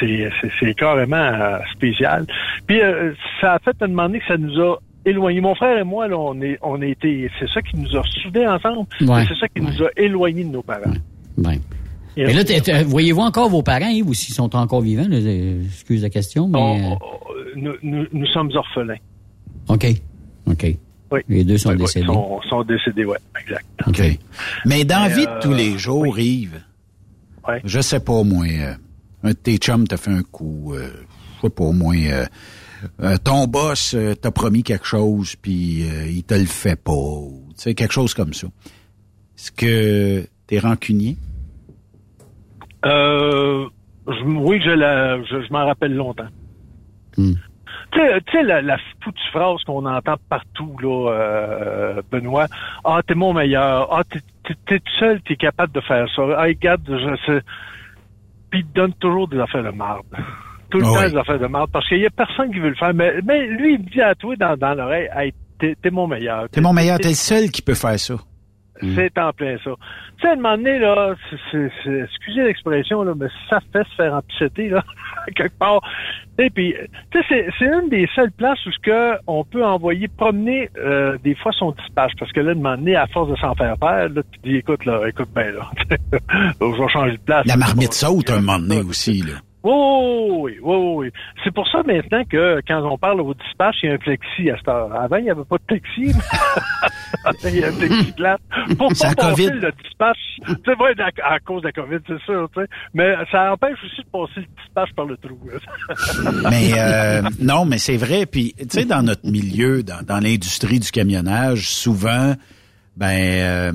C'est, 0.00 0.30
c'est, 0.40 0.50
c'est 0.58 0.74
carrément 0.74 1.16
euh, 1.16 1.58
spécial. 1.72 2.24
Puis 2.66 2.80
euh, 2.80 3.12
ça 3.40 3.54
a 3.54 3.58
fait 3.58 3.76
donné 3.78 4.20
que 4.20 4.26
ça 4.26 4.38
nous 4.38 4.58
a 4.60 4.76
éloignés. 5.04 5.40
Mon 5.42 5.54
frère 5.54 5.76
et 5.78 5.84
moi, 5.84 6.08
là, 6.08 6.16
on 6.18 6.40
est, 6.40 6.58
on 6.62 6.80
a 6.80 6.86
été, 6.86 7.30
c'est 7.38 7.48
ça 7.50 7.60
qui 7.60 7.76
nous 7.76 7.94
a 7.96 8.02
soudés 8.22 8.46
ensemble. 8.46 8.86
Ouais. 9.02 9.22
et 9.22 9.26
C'est 9.26 9.36
ça 9.38 9.48
qui 9.48 9.60
nous 9.60 9.82
a 9.82 9.88
éloignés 9.96 10.44
de 10.44 10.50
nos 10.50 10.62
parents. 10.62 10.80
Ouais. 11.38 11.58
Et 12.16 12.24
Mais 12.24 12.32
là, 12.32 12.82
voyez-vous 12.84 13.20
encore 13.20 13.50
vos 13.50 13.62
parents, 13.62 13.88
Yves, 13.88 14.08
ou 14.08 14.14
s'ils 14.14 14.34
sont 14.34 14.54
encore 14.56 14.80
vivants? 14.80 15.06
là, 15.08 15.16
euh, 15.16 15.64
excuse 15.64 16.02
la 16.02 16.10
question, 16.10 16.48
mais... 16.48 16.58
On- 16.58 16.92
euh, 16.92 16.94
on- 16.94 17.60
nous, 17.60 17.72
nous, 17.82 18.06
nous 18.12 18.26
sommes 18.28 18.50
orphelins. 18.54 18.96
OK. 19.68 19.86
OK. 20.46 20.76
Oui. 21.12 21.20
Les 21.28 21.44
deux 21.44 21.56
sont 21.58 21.70
Oui, 21.70 21.76
oui, 21.76 21.82
décédés. 21.82 22.06
Ils 22.06 22.12
sont, 22.12 22.40
sont 22.48 22.62
décédés, 22.64 23.04
ouais, 23.04 23.18
exact. 23.40 23.64
OK. 23.86 24.02
Mais 24.66 24.84
dans 24.84 25.00
la 25.00 25.08
vie 25.08 25.24
euh, 25.28 25.36
de 25.36 25.40
tous 25.42 25.54
les 25.54 25.78
jours, 25.78 26.18
Yves, 26.18 26.60
je 27.64 27.80
sais 27.80 28.00
pas, 28.00 28.22
moi, 28.24 28.46
euh, 28.46 28.74
un 29.22 29.28
de 29.30 29.34
tes 29.34 29.56
chums 29.58 29.86
t'a 29.86 29.96
fait 29.96 30.10
un 30.10 30.22
coup, 30.22 30.72
euh, 30.74 30.88
je 31.36 31.42
sais 31.42 31.50
pas, 31.50 31.70
moi, 31.72 31.94
euh, 31.96 32.26
euh, 33.02 33.16
ton 33.22 33.46
boss 33.46 33.94
euh, 33.94 34.14
t'a 34.14 34.30
promis 34.30 34.62
quelque 34.62 34.86
chose, 34.86 35.36
puis 35.40 35.84
euh, 35.88 36.08
il 36.10 36.24
te 36.24 36.34
le 36.34 36.44
fait 36.44 36.76
pas, 36.76 36.92
tu 36.92 37.54
sais, 37.56 37.74
quelque 37.74 37.92
chose 37.92 38.12
comme 38.14 38.34
ça. 38.34 38.48
Est-ce 39.38 39.52
que 39.52 40.26
t'es 40.46 40.58
rancunier? 40.58 41.16
Euh, 42.84 43.66
je- 44.06 44.24
oui, 44.24 44.60
je, 44.64 44.70
la, 44.70 45.22
je, 45.24 45.42
je 45.42 45.52
m'en 45.52 45.66
rappelle 45.66 45.94
longtemps. 45.94 46.28
Hmm. 47.16 47.32
Tu 47.92 48.00
sais- 48.32 48.42
la, 48.42 48.60
la 48.62 48.76
foutue 49.02 49.18
phrase 49.32 49.62
qu'on 49.64 49.86
entend 49.86 50.16
partout, 50.28 50.76
là, 50.82 51.10
euh, 51.12 52.02
Benoît. 52.10 52.46
Ah, 52.84 53.00
t'es 53.06 53.14
mon 53.14 53.32
meilleur. 53.32 53.88
Ah, 53.92 54.02
t'es, 54.04 54.20
t'es, 54.66 54.78
tout 54.78 54.92
seul, 54.98 55.20
t'es 55.22 55.36
capable 55.36 55.72
de 55.72 55.80
faire 55.80 56.06
ça. 56.14 56.22
Ah, 56.36 56.42
regarde, 56.42 56.82
je 56.86 57.16
sais. 57.26 57.40
Puis 58.50 58.60
il 58.60 58.66
te 58.66 58.74
donne 58.74 58.92
toujours 58.94 59.28
des 59.28 59.38
affaires 59.38 59.62
de 59.64 59.70
marde. 59.70 60.04
Tout 60.70 60.78
le 60.78 60.84
Ah 60.84 60.88
temps 60.98 61.04
oui. 61.04 61.10
des 61.12 61.16
affaires 61.16 61.38
de 61.38 61.46
marde. 61.46 61.70
Parce 61.72 61.88
qu'il 61.88 61.98
y 62.00 62.06
a 62.06 62.10
personne 62.10 62.50
qui 62.52 62.58
veut 62.58 62.68
le 62.70 62.74
faire. 62.74 62.92
Mais, 62.92 63.14
mais 63.24 63.46
lui, 63.46 63.74
il 63.74 63.80
me 63.80 63.88
dit 63.90 64.00
à 64.02 64.14
toi 64.14 64.34
dans, 64.36 64.56
dans 64.56 64.74
l'oreille, 64.74 65.08
hey, 65.14 65.32
t'es, 65.58 65.74
t'es 65.80 65.90
mon 65.90 66.06
meilleur. 66.06 66.48
T'es 66.50 66.60
mon 66.60 66.72
meilleur, 66.72 66.98
t'es 66.98 67.08
le 67.08 67.14
seul 67.14 67.50
qui 67.50 67.62
peut 67.62 67.74
faire 67.74 67.98
ça. 67.98 68.14
C'est 68.94 69.18
en 69.18 69.32
plein 69.32 69.56
ça. 69.64 69.70
Tu 70.18 70.22
sais, 70.22 70.28
à 70.28 70.32
un 70.32 70.36
moment 70.36 70.56
donné, 70.56 70.78
là, 70.78 71.14
c'est- 71.50 71.70
excusez 72.04 72.42
l'expression, 72.44 73.02
là, 73.02 73.12
mais 73.18 73.26
ça 73.50 73.60
fait 73.72 73.84
se 73.84 73.94
faire 73.96 74.14
empicheter, 74.14 74.68
là, 74.68 74.82
quelque 75.36 75.58
part. 75.58 75.80
Et 76.38 76.50
puis, 76.50 76.74
tu 77.10 77.18
sais, 77.18 77.24
c'est, 77.28 77.46
c'est 77.58 77.64
une 77.66 77.88
des 77.88 78.06
seules 78.14 78.32
places 78.32 78.64
où 78.66 78.70
ce 78.72 78.78
que 78.80 79.14
on 79.26 79.44
peut 79.44 79.64
envoyer 79.64 80.08
promener 80.08 80.68
euh, 80.76 81.16
des 81.24 81.34
fois 81.34 81.52
son 81.52 81.70
dispatch. 81.72 82.12
Parce 82.18 82.32
que 82.32 82.40
là, 82.40 82.50
à 82.50 82.52
un 82.52 82.54
moment 82.56 82.76
donné, 82.76 82.96
à 82.96 83.06
force 83.06 83.30
de 83.30 83.36
s'en 83.36 83.54
faire 83.54 83.76
faire, 83.78 84.08
là, 84.10 84.22
tu 84.32 84.50
dis, 84.50 84.56
écoute, 84.56 84.84
là, 84.84 85.00
écoute 85.08 85.28
bien, 85.34 85.50
là, 85.52 85.70
je 86.60 86.82
vais 86.82 86.88
changer 86.88 87.12
de 87.12 87.22
place. 87.22 87.46
La 87.46 87.56
marmite 87.56 87.92
saute 87.94 88.30
un 88.30 88.40
moment 88.40 88.58
donné 88.58 88.80
aussi, 88.82 89.22
là. 89.22 89.34
Oui, 89.66 90.58
oui, 90.62 90.76
oui. 90.94 91.10
C'est 91.42 91.52
pour 91.52 91.66
ça 91.68 91.82
maintenant 91.84 92.22
que 92.30 92.60
quand 92.68 92.82
on 92.88 92.96
parle 92.96 93.20
au 93.20 93.34
dispatch, 93.34 93.76
il 93.82 93.88
y 93.88 93.92
a 93.92 93.94
un 93.94 93.98
plexi 93.98 94.48
à 94.48 94.56
cette 94.56 94.68
heure. 94.68 94.94
Avant, 94.94 95.16
il 95.16 95.24
n'y 95.24 95.30
avait 95.30 95.44
pas 95.44 95.56
de 95.58 95.64
plexi. 95.64 96.12
il 97.44 97.56
y 97.56 97.64
a 97.64 97.68
un 97.68 97.72
plexiglas. 97.72 98.36
Pour 98.78 98.88
pas 98.88 99.14
passer 99.16 99.50
le 99.50 99.72
dispatch. 99.82 100.18
C'est 100.64 100.74
vrai, 100.74 100.94
à, 101.00 101.34
à 101.34 101.40
cause 101.40 101.62
de 101.62 101.66
la 101.66 101.72
COVID, 101.72 101.98
c'est 102.06 102.20
sûr. 102.24 102.48
Mais 102.94 103.14
ça 103.32 103.52
empêche 103.52 103.78
aussi 103.84 104.02
de 104.02 104.10
passer 104.12 104.46
le 104.46 104.62
dispatch 104.62 104.92
par 104.94 105.06
le 105.06 105.16
trou. 105.16 105.36
Mais 106.50 106.70
euh, 106.78 107.22
non, 107.40 107.64
mais 107.64 107.78
c'est 107.78 107.96
vrai. 107.96 108.26
Puis, 108.26 108.54
tu 108.56 108.66
sais, 108.68 108.84
dans 108.84 109.02
notre 109.02 109.28
milieu, 109.28 109.82
dans, 109.82 110.04
dans 110.04 110.20
l'industrie 110.20 110.78
du 110.78 110.90
camionnage, 110.92 111.68
souvent, 111.70 112.34
ben, 112.96 113.06
euh, 113.08 113.72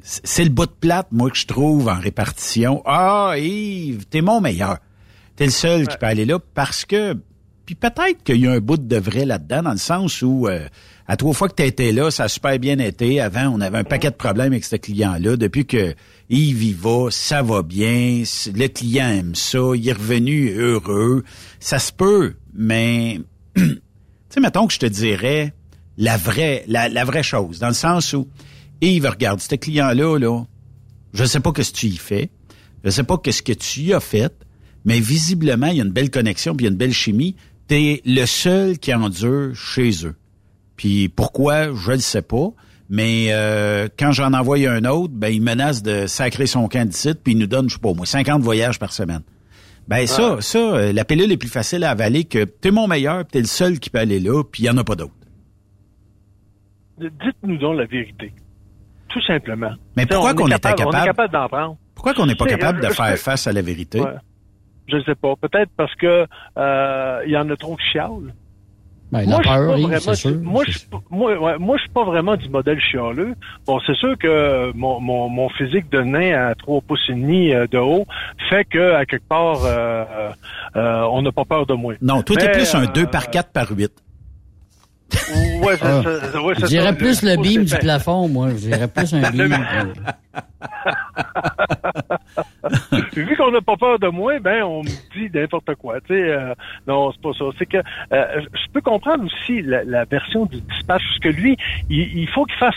c'est 0.00 0.44
le 0.44 0.50
bout 0.50 0.66
de 0.66 0.72
plate, 0.72 1.08
moi, 1.12 1.30
que 1.30 1.36
je 1.36 1.46
trouve 1.46 1.88
en 1.88 1.98
répartition. 1.98 2.82
Ah, 2.86 3.34
Yves, 3.36 4.06
t'es 4.06 4.20
mon 4.20 4.40
meilleur. 4.40 4.78
T'es 5.38 5.44
le 5.44 5.52
seul 5.52 5.86
qui 5.86 5.96
peut 5.96 6.06
aller 6.06 6.24
là 6.24 6.40
parce 6.52 6.84
que... 6.84 7.16
Puis 7.64 7.76
peut-être 7.76 8.24
qu'il 8.24 8.38
y 8.38 8.48
a 8.48 8.52
un 8.52 8.58
bout 8.58 8.76
de 8.76 8.96
vrai 8.96 9.24
là-dedans, 9.24 9.62
dans 9.62 9.70
le 9.70 9.76
sens 9.76 10.20
où, 10.22 10.48
euh, 10.48 10.66
à 11.06 11.16
trois 11.16 11.32
fois 11.32 11.48
que 11.48 11.54
tu 11.54 11.62
étais 11.62 11.92
là, 11.92 12.10
ça 12.10 12.24
a 12.24 12.28
super 12.28 12.58
bien 12.58 12.80
été. 12.80 13.20
Avant, 13.20 13.54
on 13.54 13.60
avait 13.60 13.78
un 13.78 13.84
paquet 13.84 14.10
de 14.10 14.16
problèmes 14.16 14.50
avec 14.50 14.64
ce 14.64 14.74
client-là. 14.74 15.36
Depuis 15.36 15.64
que 15.64 15.94
Yves 16.28 16.64
y 16.64 16.72
va, 16.72 17.10
ça 17.10 17.42
va 17.42 17.62
bien. 17.62 18.24
Le 18.52 18.66
client 18.66 19.08
aime 19.10 19.36
ça. 19.36 19.60
Il 19.76 19.88
est 19.88 19.92
revenu 19.92 20.50
heureux. 20.58 21.22
Ça 21.60 21.78
se 21.78 21.92
peut, 21.92 22.34
mais... 22.52 23.20
tu 23.54 23.80
sais, 24.28 24.40
mettons 24.40 24.66
que 24.66 24.74
je 24.74 24.80
te 24.80 24.86
dirais 24.86 25.54
la 25.96 26.16
vraie, 26.16 26.64
la, 26.66 26.88
la 26.88 27.04
vraie 27.04 27.22
chose, 27.22 27.60
dans 27.60 27.68
le 27.68 27.74
sens 27.74 28.12
où 28.12 28.26
Yves, 28.80 29.06
regarde, 29.06 29.38
ce 29.38 29.54
client-là, 29.54 30.18
là, 30.18 30.42
je 31.12 31.24
sais 31.24 31.38
pas 31.38 31.52
que 31.52 31.62
ce 31.62 31.70
que 31.70 31.76
tu 31.76 31.86
y 31.86 31.96
fais, 31.96 32.30
Je 32.82 32.90
sais 32.90 33.04
pas 33.04 33.18
qu'est-ce 33.18 33.42
que 33.42 33.52
tu 33.52 33.80
y 33.82 33.92
as 33.92 34.00
fait, 34.00 34.32
mais 34.84 35.00
visiblement, 35.00 35.66
il 35.68 35.76
y 35.76 35.80
a 35.80 35.84
une 35.84 35.92
belle 35.92 36.10
connexion, 36.10 36.54
puis 36.54 36.64
il 36.64 36.68
y 36.68 36.70
a 36.70 36.72
une 36.72 36.78
belle 36.78 36.92
chimie. 36.92 37.36
Tu 37.68 37.74
es 37.76 38.02
le 38.06 38.24
seul 38.26 38.78
qui 38.78 38.94
endure 38.94 39.54
chez 39.54 40.06
eux. 40.06 40.14
Puis 40.76 41.08
pourquoi, 41.08 41.74
je 41.74 41.92
ne 41.92 41.96
sais 41.98 42.22
pas. 42.22 42.48
Mais 42.90 43.28
euh, 43.32 43.88
quand 43.98 44.12
j'en 44.12 44.32
envoie 44.32 44.56
un 44.68 44.84
autre, 44.86 45.12
ben 45.14 45.28
il 45.28 45.42
menace 45.42 45.82
de 45.82 46.06
sacrer 46.06 46.46
son 46.46 46.68
candidat, 46.68 47.14
puis 47.14 47.34
il 47.34 47.38
nous 47.38 47.46
donne, 47.46 47.68
je 47.68 47.74
sais 47.74 47.80
pas 47.80 47.92
moi, 47.92 48.06
50 48.06 48.40
voyages 48.40 48.78
par 48.78 48.92
semaine. 48.94 49.20
Ben 49.88 50.06
ça, 50.06 50.38
ça, 50.40 50.58
euh, 50.58 50.92
la 50.92 51.04
pilule 51.04 51.30
est 51.32 51.36
plus 51.36 51.48
facile 51.50 51.84
à 51.84 51.90
avaler 51.90 52.24
que 52.24 52.44
t'es 52.44 52.70
mon 52.70 52.86
meilleur, 52.88 53.24
puis 53.24 53.32
t'es 53.32 53.40
le 53.40 53.46
seul 53.46 53.78
qui 53.78 53.90
peut 53.90 53.98
aller 53.98 54.20
là, 54.20 54.42
puis 54.44 54.62
il 54.62 54.66
y 54.66 54.70
en 54.70 54.76
a 54.78 54.84
pas 54.84 54.94
d'autres. 54.96 55.12
Dites-nous 56.98 57.58
donc 57.58 57.76
la 57.78 57.86
vérité. 57.86 58.32
Tout 59.08 59.22
simplement. 59.26 59.70
Mais 59.96 60.04
pourquoi 60.06 60.32
on 60.32 60.34
qu'on 60.34 60.48
est 60.48 60.56
était 60.56 60.68
capable, 60.74 60.82
On 60.82 60.90
capable- 60.90 61.04
est 61.04 61.06
capable? 61.08 61.32
d'en 61.32 61.48
prendre. 61.48 61.76
Pourquoi 61.94 62.14
qu'on 62.14 62.26
n'est 62.26 62.34
pas 62.36 62.46
capable 62.46 62.80
de 62.82 62.88
je- 62.88 62.92
faire 62.94 63.16
face 63.18 63.46
à 63.46 63.52
la 63.52 63.62
vérité? 63.62 64.00
Ouais. 64.00 64.10
Je 64.88 64.96
ne 64.96 65.02
sais 65.02 65.14
pas. 65.14 65.34
Peut-être 65.36 65.70
parce 65.76 65.94
que 65.96 66.26
euh, 66.56 67.22
il 67.26 67.32
y 67.32 67.36
en 67.36 67.48
a 67.50 67.56
trop 67.56 67.76
qui 67.76 67.84
chialent. 67.92 68.32
Ben, 69.10 69.24
moi, 69.26 69.38
la 69.38 69.42
je 69.42 69.48
suis 69.48 69.58
peur, 69.58 69.66
pas 69.74 69.80
vraiment, 69.80 70.14
sûr. 70.14 70.36
moi, 70.42 70.64
je, 70.66 70.70
suis 70.72 70.86
pas- 70.88 71.00
moi, 71.10 71.38
ouais, 71.38 71.58
moi, 71.58 71.76
je 71.78 71.82
suis 71.82 71.90
pas 71.92 72.04
vraiment 72.04 72.36
du 72.36 72.48
modèle 72.50 72.78
chialeux. 72.78 73.34
Bon, 73.66 73.80
c'est 73.86 73.94
sûr 73.96 74.18
que 74.18 74.70
mon, 74.76 75.00
mon, 75.00 75.30
mon 75.30 75.48
physique 75.48 75.90
de 75.90 76.00
nain 76.02 76.48
à 76.48 76.54
3 76.54 76.82
pouces 76.82 77.00
et 77.08 77.14
demi 77.14 77.54
euh, 77.54 77.66
de 77.68 77.78
haut 77.78 78.06
fait 78.50 78.66
que, 78.66 78.92
à 78.94 79.06
quelque 79.06 79.26
part, 79.26 79.64
euh, 79.64 80.04
euh, 80.76 81.02
on 81.10 81.22
n'a 81.22 81.32
pas 81.32 81.46
peur 81.46 81.64
de 81.64 81.72
moi. 81.72 81.94
Non, 82.02 82.20
toi, 82.22 82.36
t'es 82.36 82.52
plus 82.52 82.74
un 82.74 82.84
euh, 82.84 82.92
2 82.92 83.06
par 83.06 83.30
4 83.30 83.50
par 83.50 83.70
8. 83.70 83.90
Ouais, 85.62 85.76
c'est 85.76 85.84
Ah. 85.86 86.02
ça. 86.32 86.42
ouais, 86.42 86.54
Je 86.54 86.60
c'est 86.60 86.66
dirais 86.68 86.88
ça. 86.88 86.92
plus 86.92 87.22
le 87.22 87.36
pouce 87.36 87.46
beam 87.48 87.64
du 87.64 87.74
plafond, 87.76 88.28
moi. 88.28 88.50
Je 88.50 88.54
dirais 88.56 88.88
plus 88.88 89.14
un 89.14 89.30
beam. 89.30 89.56
Vu 93.16 93.36
qu'on 93.36 93.50
n'a 93.50 93.60
pas 93.60 93.76
peur 93.76 93.98
de 93.98 94.08
moi, 94.08 94.38
ben 94.40 94.62
on 94.62 94.82
me 94.82 94.88
dit 94.88 95.30
n'importe 95.34 95.74
quoi. 95.76 96.00
Tu 96.02 96.08
sais, 96.14 96.30
euh, 96.30 96.54
non, 96.86 97.12
c'est 97.12 97.20
pas 97.22 97.32
ça. 97.38 97.44
C'est 97.58 97.66
que 97.66 97.78
euh, 97.78 98.40
je 98.52 98.72
peux 98.72 98.80
comprendre 98.80 99.24
aussi 99.24 99.62
la, 99.62 99.84
la 99.84 100.04
version 100.04 100.46
du 100.46 100.60
dispatch, 100.60 101.02
parce 101.06 101.18
que 101.20 101.28
lui, 101.28 101.56
il, 101.90 102.18
il 102.18 102.28
faut 102.28 102.44
qu'il 102.44 102.58
fasse. 102.58 102.74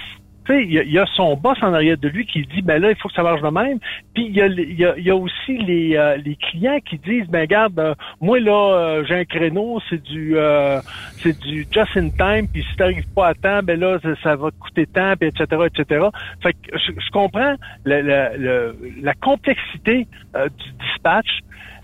Il 0.59 0.71
y, 0.71 0.99
a, 0.99 1.05
son 1.15 1.35
boss 1.35 1.57
en 1.61 1.73
arrière 1.73 1.97
de 1.97 2.07
lui 2.07 2.25
qui 2.25 2.41
dit, 2.43 2.61
ben 2.61 2.81
là, 2.81 2.89
il 2.89 2.95
faut 2.97 3.07
que 3.07 3.13
ça 3.13 3.23
marche 3.23 3.41
de 3.41 3.49
même. 3.49 3.79
Puis 4.13 4.25
il 4.27 4.35
y 4.35 5.09
a, 5.09 5.15
aussi 5.15 5.57
les, 5.57 5.95
euh, 5.95 6.17
les 6.17 6.35
clients 6.35 6.79
qui 6.85 6.97
disent, 6.97 7.27
ben 7.27 7.41
regarde, 7.41 7.79
euh, 7.79 7.93
moi 8.19 8.39
là, 8.39 8.51
euh, 8.51 9.05
j'ai 9.07 9.15
un 9.15 9.25
créneau, 9.25 9.79
c'est 9.89 10.01
du, 10.01 10.35
c'est 11.17 11.39
du 11.39 11.67
just 11.71 11.97
in 11.97 12.09
time. 12.09 12.47
Puis 12.51 12.63
si 12.69 12.75
t'arrives 12.75 13.07
pas 13.13 13.27
à 13.27 13.33
temps, 13.33 13.61
ben 13.63 13.79
là, 13.79 13.99
ça, 14.23 14.35
va 14.35 14.51
te 14.51 14.59
coûter 14.59 14.85
tant, 14.87 15.13
puis 15.19 15.29
etc., 15.29 15.45
etc. 15.67 16.07
Fait 16.41 16.53
que 16.53 16.77
je, 16.77 17.11
comprends 17.11 17.55
la, 17.85 19.13
complexité 19.21 20.07
du 20.33 20.85
dispatch, 20.85 21.39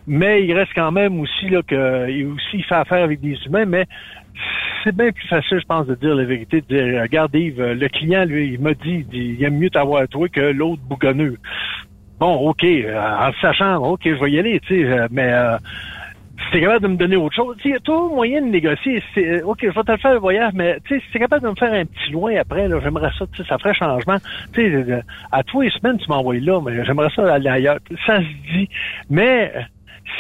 mais 0.08 0.46
il 0.46 0.54
reste 0.54 0.72
quand 0.74 0.92
même 0.92 1.20
aussi 1.20 1.50
là 1.50 1.62
que 1.62 2.10
il 2.10 2.26
aussi 2.28 2.58
il 2.58 2.64
fait 2.64 2.76
affaire 2.76 3.04
avec 3.04 3.20
des 3.20 3.38
humains, 3.46 3.66
mais 3.66 3.86
c'est 4.84 4.96
bien 4.96 5.12
plus 5.12 5.28
facile, 5.28 5.60
je 5.60 5.66
pense, 5.66 5.88
de 5.88 5.96
dire 5.96 6.16
la 6.16 6.26
vérité, 6.26 6.62
de 6.62 6.68
dire 6.68 7.02
regarde 7.02 7.36
Yves, 7.36 7.62
le 7.62 7.88
client, 7.90 8.26
lui, 8.26 8.54
il 8.54 8.60
m'a 8.60 8.74
dit, 8.74 9.06
il 9.12 9.44
aime 9.44 9.58
mieux 9.58 9.70
t'avoir 9.70 10.08
toi 10.08 10.28
que 10.30 10.42
l'autre 10.42 10.82
bougonneux. 10.84 11.38
Bon, 12.20 12.36
OK, 12.36 12.64
euh, 12.64 13.00
en 13.00 13.32
sachant, 13.42 13.78
OK, 13.78 14.02
je 14.06 14.24
vais 14.24 14.32
y 14.32 14.40
aller, 14.40 14.60
tu 14.62 14.76
sais, 14.76 14.92
euh, 14.92 15.08
mais 15.12 15.32
euh, 15.32 15.58
si 16.38 16.52
t'es 16.52 16.62
capable 16.62 16.84
de 16.84 16.88
me 16.88 16.98
donner 16.98 17.16
autre 17.16 17.36
chose, 17.36 17.58
il 17.66 17.72
y 17.72 17.74
a 17.76 17.80
toujours 17.80 18.14
moyen 18.14 18.42
de 18.42 18.48
négocier. 18.48 19.04
C'est, 19.14 19.42
euh, 19.42 19.46
OK, 19.46 19.60
je 19.62 19.68
vais 19.68 19.84
te 19.84 19.98
faire 19.98 20.14
le 20.14 20.20
voyage, 20.20 20.54
mais 20.54 20.80
tu 20.86 20.96
sais, 20.96 21.06
si 21.06 21.12
t'es 21.12 21.20
capable 21.20 21.44
de 21.44 21.50
me 21.50 21.56
faire 21.56 21.74
un 21.74 21.86
petit 21.86 22.12
loin 22.12 22.36
après, 22.38 22.68
là, 22.68 22.80
j'aimerais 22.82 23.12
ça, 23.18 23.26
tu 23.32 23.42
sais, 23.42 23.50
ça 23.50 23.58
ferait 23.58 23.74
changement. 23.74 24.18
Tu 24.54 24.62
sais, 24.62 24.92
euh, 24.92 25.02
à 25.32 25.44
tous 25.44 25.62
les 25.62 25.70
semaines, 25.72 25.98
tu 25.98 26.08
m'envoies 26.10 26.40
là, 26.40 26.62
mais 26.62 26.86
j'aimerais 26.86 27.10
ça 27.16 27.34
aller 27.34 27.50
ailleurs. 27.50 27.80
Ça 28.06 28.20
se 28.20 28.54
dit. 28.54 28.70
Mais 29.10 29.52
euh, 29.56 29.62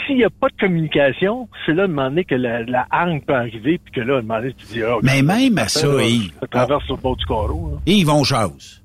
s'il 0.06 0.18
n'y 0.18 0.24
a 0.24 0.30
pas 0.30 0.48
de 0.50 0.58
communication, 0.60 1.48
c'est 1.66 1.74
là 1.74 1.84
de 1.84 1.88
demander 1.88 2.26
que 2.26 2.36
la, 2.36 2.64
la 2.64 2.86
hargne 2.92 3.22
peut 3.22 3.34
arriver, 3.36 3.80
puis 3.84 3.94
que 3.94 4.02
là, 4.02 4.18
de 4.18 4.22
demander, 4.22 4.54
tu 4.54 4.66
dis, 4.68 4.84
ah, 4.84 4.98
Mais 5.04 5.22
même 5.22 5.58
à 5.58 5.68
ça, 5.68 5.88
Yves, 6.04 6.32
Ça 6.40 6.48
traverse 6.48 6.84
sur 6.86 6.96
le 6.96 7.02
bord 7.02 7.16
du 7.16 7.26
carreau. 7.26 7.72
là. 7.74 7.78
Et 7.86 7.94
ils 7.94 8.06
vont 8.06 8.24
jase. 8.24 8.82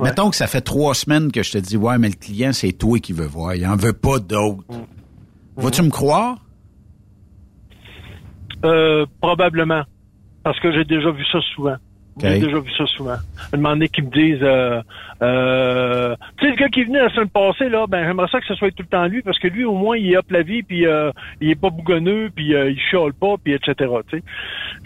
Mettons 0.00 0.30
que 0.30 0.36
ça 0.36 0.46
fait 0.46 0.60
trois 0.60 0.94
semaines 0.94 1.32
que 1.32 1.42
je 1.42 1.50
te 1.52 1.58
dis, 1.58 1.76
ouais, 1.76 1.98
mais 1.98 2.08
le 2.08 2.14
client, 2.14 2.52
c'est 2.52 2.72
toi 2.72 2.98
qui 3.00 3.12
veut 3.12 3.26
voir. 3.26 3.54
Il 3.56 3.66
en 3.66 3.74
veut 3.76 3.92
pas 3.92 4.18
d'autres. 4.20 4.62
Mm. 4.68 4.84
Vas-tu 5.56 5.82
me 5.82 5.90
croire? 5.90 6.36
Euh, 8.64 9.06
probablement. 9.20 9.82
Parce 10.44 10.58
que 10.60 10.72
j'ai 10.72 10.84
déjà 10.84 11.10
vu 11.10 11.24
ça 11.32 11.38
souvent. 11.54 11.76
J'ai 12.20 12.40
déjà 12.40 12.58
vu 12.58 12.70
ça 12.76 12.84
souvent. 12.86 13.16
Demander 13.52 13.88
qu'ils 13.88 14.04
me 14.04 14.10
disent 14.10 14.42
euh, 14.42 14.82
euh, 15.22 16.14
Tu 16.38 16.44
sais, 16.44 16.50
le 16.52 16.56
gars 16.56 16.68
qui 16.68 16.80
est 16.80 16.84
venu 16.84 16.98
la 16.98 17.08
semaine 17.10 17.28
passée, 17.28 17.68
là, 17.68 17.86
ben 17.88 18.04
j'aimerais 18.06 18.28
ça 18.28 18.40
que 18.40 18.46
ce 18.46 18.54
soit 18.54 18.70
tout 18.70 18.82
le 18.82 18.88
temps 18.88 19.06
lui, 19.06 19.22
parce 19.22 19.38
que 19.38 19.48
lui, 19.48 19.64
au 19.64 19.74
moins, 19.74 19.96
il 19.96 20.14
up 20.16 20.26
la 20.30 20.42
vie, 20.42 20.62
puis 20.62 20.86
euh, 20.86 21.10
il 21.40 21.50
est 21.50 21.60
pas 21.60 21.70
bougonneux, 21.70 22.30
puis 22.34 22.54
euh, 22.54 22.70
il 22.70 22.78
chiale 22.80 23.12
pas, 23.12 23.34
puis 23.42 23.52
etc. 23.54 23.74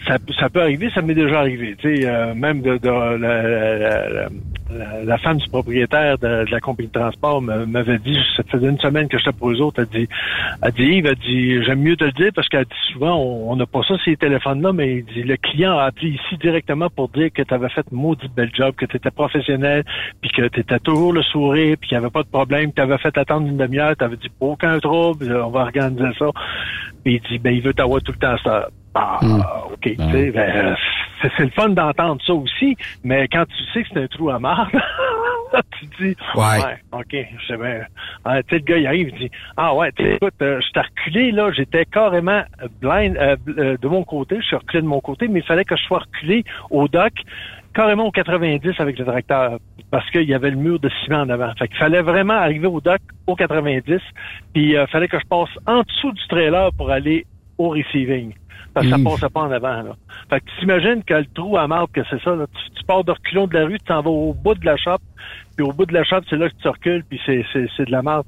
Ça, 0.07 0.17
ça 0.39 0.49
peut 0.49 0.61
arriver, 0.61 0.89
ça 0.93 1.01
m'est 1.01 1.13
déjà 1.15 1.39
arrivé. 1.39 1.75
Sais, 1.81 2.05
euh, 2.05 2.33
même 2.33 2.61
de, 2.61 2.77
de 2.77 2.89
la, 2.89 3.17
la- 3.17 4.29
la- 4.73 5.03
la- 5.03 5.17
femme 5.19 5.37
du 5.37 5.47
propriétaire 5.49 6.17
de, 6.17 6.45
la 6.49 6.59
compagnie 6.59 6.87
de 6.89 6.99
transport 6.99 7.41
m'avait 7.41 7.99
dit, 7.99 8.17
ça 8.35 8.43
faisait 8.49 8.67
une 8.69 8.79
semaine 8.79 9.07
que 9.07 9.17
j'étais 9.17 9.31
pour 9.31 9.51
eux 9.51 9.61
autres, 9.61 9.81
elle 9.81 10.01
dit, 10.01 10.09
elle 10.61 10.71
dit, 10.71 10.83
Yves, 10.83 11.05
elle 11.05 11.15
dit, 11.15 11.63
j'aime 11.63 11.81
mieux 11.81 11.95
te 11.95 12.03
le 12.03 12.11
dire 12.11 12.31
parce 12.35 12.49
qu'elle 12.49 12.65
dit 12.65 12.91
souvent, 12.91 13.15
on 13.15 13.43
on 13.53 13.55
n'a 13.55 13.65
pas 13.67 13.81
ça 13.87 13.95
ces 14.03 14.15
téléphones-là, 14.17 14.73
mais 14.73 14.95
il 14.97 15.05
dit, 15.05 15.21
le 15.23 15.37
client 15.37 15.77
a 15.77 15.83
appelé 15.83 16.09
ici 16.09 16.37
directement 16.41 16.89
pour 16.89 17.09
dire 17.09 17.29
que 17.31 17.43
tu 17.43 17.53
avais 17.53 17.69
fait 17.69 17.85
maudit 17.91 18.27
bel 18.35 18.49
job, 18.53 18.73
que 18.75 18.85
tu 18.85 18.97
étais 18.97 19.11
professionnel, 19.11 19.83
puis 20.23 20.31
que 20.31 20.47
tu 20.47 20.61
étais 20.61 20.79
toujours 20.79 21.11
le 21.11 21.21
sourire, 21.21 21.75
puis 21.79 21.89
qu'il 21.89 21.97
n'y 21.97 22.03
avait 22.03 22.11
pas 22.11 22.23
de 22.23 22.29
problème, 22.29 22.71
tu 22.73 22.81
avais 22.81 22.97
fait 22.97 23.15
attendre 23.17 23.45
une 23.45 23.57
demi-heure, 23.57 23.93
tu 23.97 24.05
avais 24.05 24.15
dit, 24.15 24.31
aucun 24.39 24.79
trouble, 24.79 25.35
on 25.35 25.49
va 25.49 25.61
organiser 25.61 26.13
ça. 26.17 26.27
Puis 27.03 27.15
il 27.15 27.21
dit, 27.29 27.39
ben, 27.39 27.53
il 27.53 27.61
veut 27.61 27.73
t'avoir 27.73 28.01
tout 28.01 28.13
le 28.13 28.17
temps 28.17 28.37
ça. 28.41 28.69
Ah, 28.95 29.19
OK. 29.73 29.81
tu 29.81 29.95
sais, 29.95 30.31
ben, 30.31 30.49
euh, 30.55 30.75
c'est 31.21 31.43
le 31.43 31.49
fun 31.49 31.69
d'entendre 31.69 32.21
ça 32.25 32.33
aussi, 32.33 32.77
mais 33.03 33.27
quand 33.27 33.45
tu 33.45 33.63
sais 33.73 33.83
que 33.83 33.89
c'est 33.93 34.03
un 34.03 34.07
trou 34.07 34.29
à 34.29 34.39
marre, 34.39 34.69
tu 35.79 35.87
te 35.87 36.03
dis, 36.03 36.15
Ouais. 36.35 36.77
OK, 36.91 37.11
je 37.11 37.47
sais 37.47 37.57
bien. 37.57 37.81
Ah, 38.23 38.41
tu 38.43 38.49
sais, 38.49 38.55
le 38.59 38.65
gars, 38.65 38.77
il 38.77 38.87
arrive, 38.87 39.09
il 39.09 39.19
dit, 39.19 39.31
ah 39.57 39.75
ouais, 39.75 39.91
tu 39.91 40.03
sais, 40.03 40.15
écoute, 40.15 40.33
euh, 40.41 40.61
je 40.61 40.71
t'ai 40.71 40.79
reculé, 40.79 41.31
là, 41.31 41.51
j'étais 41.51 41.85
carrément 41.85 42.43
blind 42.81 43.17
euh, 43.17 43.35
euh, 43.57 43.77
de 43.81 43.87
mon 43.87 44.03
côté, 44.03 44.37
je 44.37 44.45
suis 44.45 44.55
reculé 44.55 44.81
de 44.81 44.87
mon 44.87 45.01
côté, 45.01 45.27
mais 45.27 45.39
il 45.39 45.45
fallait 45.45 45.65
que 45.65 45.75
je 45.75 45.83
sois 45.83 45.99
reculé 45.99 46.45
au 46.69 46.87
dock, 46.87 47.13
carrément 47.73 48.05
au 48.05 48.11
90 48.11 48.79
avec 48.79 48.97
le 48.99 49.05
tracteur, 49.05 49.57
parce 49.91 50.09
qu'il 50.11 50.23
y 50.29 50.33
avait 50.33 50.51
le 50.51 50.57
mur 50.57 50.79
de 50.79 50.89
ciment 51.03 51.21
en 51.21 51.29
avant. 51.29 51.51
Fait 51.57 51.67
qu'il 51.67 51.77
fallait 51.77 52.01
vraiment 52.01 52.33
arriver 52.35 52.67
au 52.67 52.81
dock 52.81 53.01
au 53.27 53.35
90, 53.35 53.99
puis 54.53 54.73
il 54.73 54.85
fallait 54.91 55.07
que 55.07 55.19
je 55.19 55.27
passe 55.27 55.49
en 55.65 55.81
dessous 55.81 56.11
du 56.11 56.27
trailer 56.27 56.69
pour 56.77 56.89
aller 56.91 57.25
au 57.57 57.69
receiving. 57.69 58.33
Parce 58.73 58.87
que 58.87 58.91
ça 58.91 58.97
Mm. 58.97 59.03
passait 59.03 59.29
pas 59.29 59.41
en 59.41 59.51
avant. 59.51 59.83
Là. 59.83 59.95
Fait 60.31 60.39
que 60.39 60.45
tu 60.45 60.59
t'imagines 60.61 61.03
que 61.03 61.13
le 61.13 61.25
trou 61.35 61.57
à 61.57 61.67
marbre 61.67 61.91
que 61.93 62.01
c'est 62.09 62.19
ça. 62.23 62.35
Là. 62.35 62.45
Tu, 62.47 62.71
tu 62.79 62.83
pars 62.85 63.03
de 63.03 63.11
reculons 63.11 63.45
de 63.45 63.53
la 63.53 63.65
rue, 63.65 63.77
tu 63.77 63.85
t'en 63.85 64.01
vas 64.01 64.09
au 64.09 64.33
bout 64.33 64.55
de 64.55 64.65
la 64.65 64.77
shop, 64.77 64.97
puis 65.55 65.63
au 65.63 65.71
bout 65.71 65.85
de 65.85 65.93
la 65.93 66.03
shop, 66.03 66.21
c'est 66.27 66.37
là 66.37 66.49
que 66.49 66.55
tu 66.59 66.67
recules, 66.67 67.03
puis 67.07 67.21
c'est, 67.23 67.45
c'est, 67.53 67.67
c'est 67.77 67.85
de 67.85 67.91
la 67.91 68.01
marbre. 68.01 68.25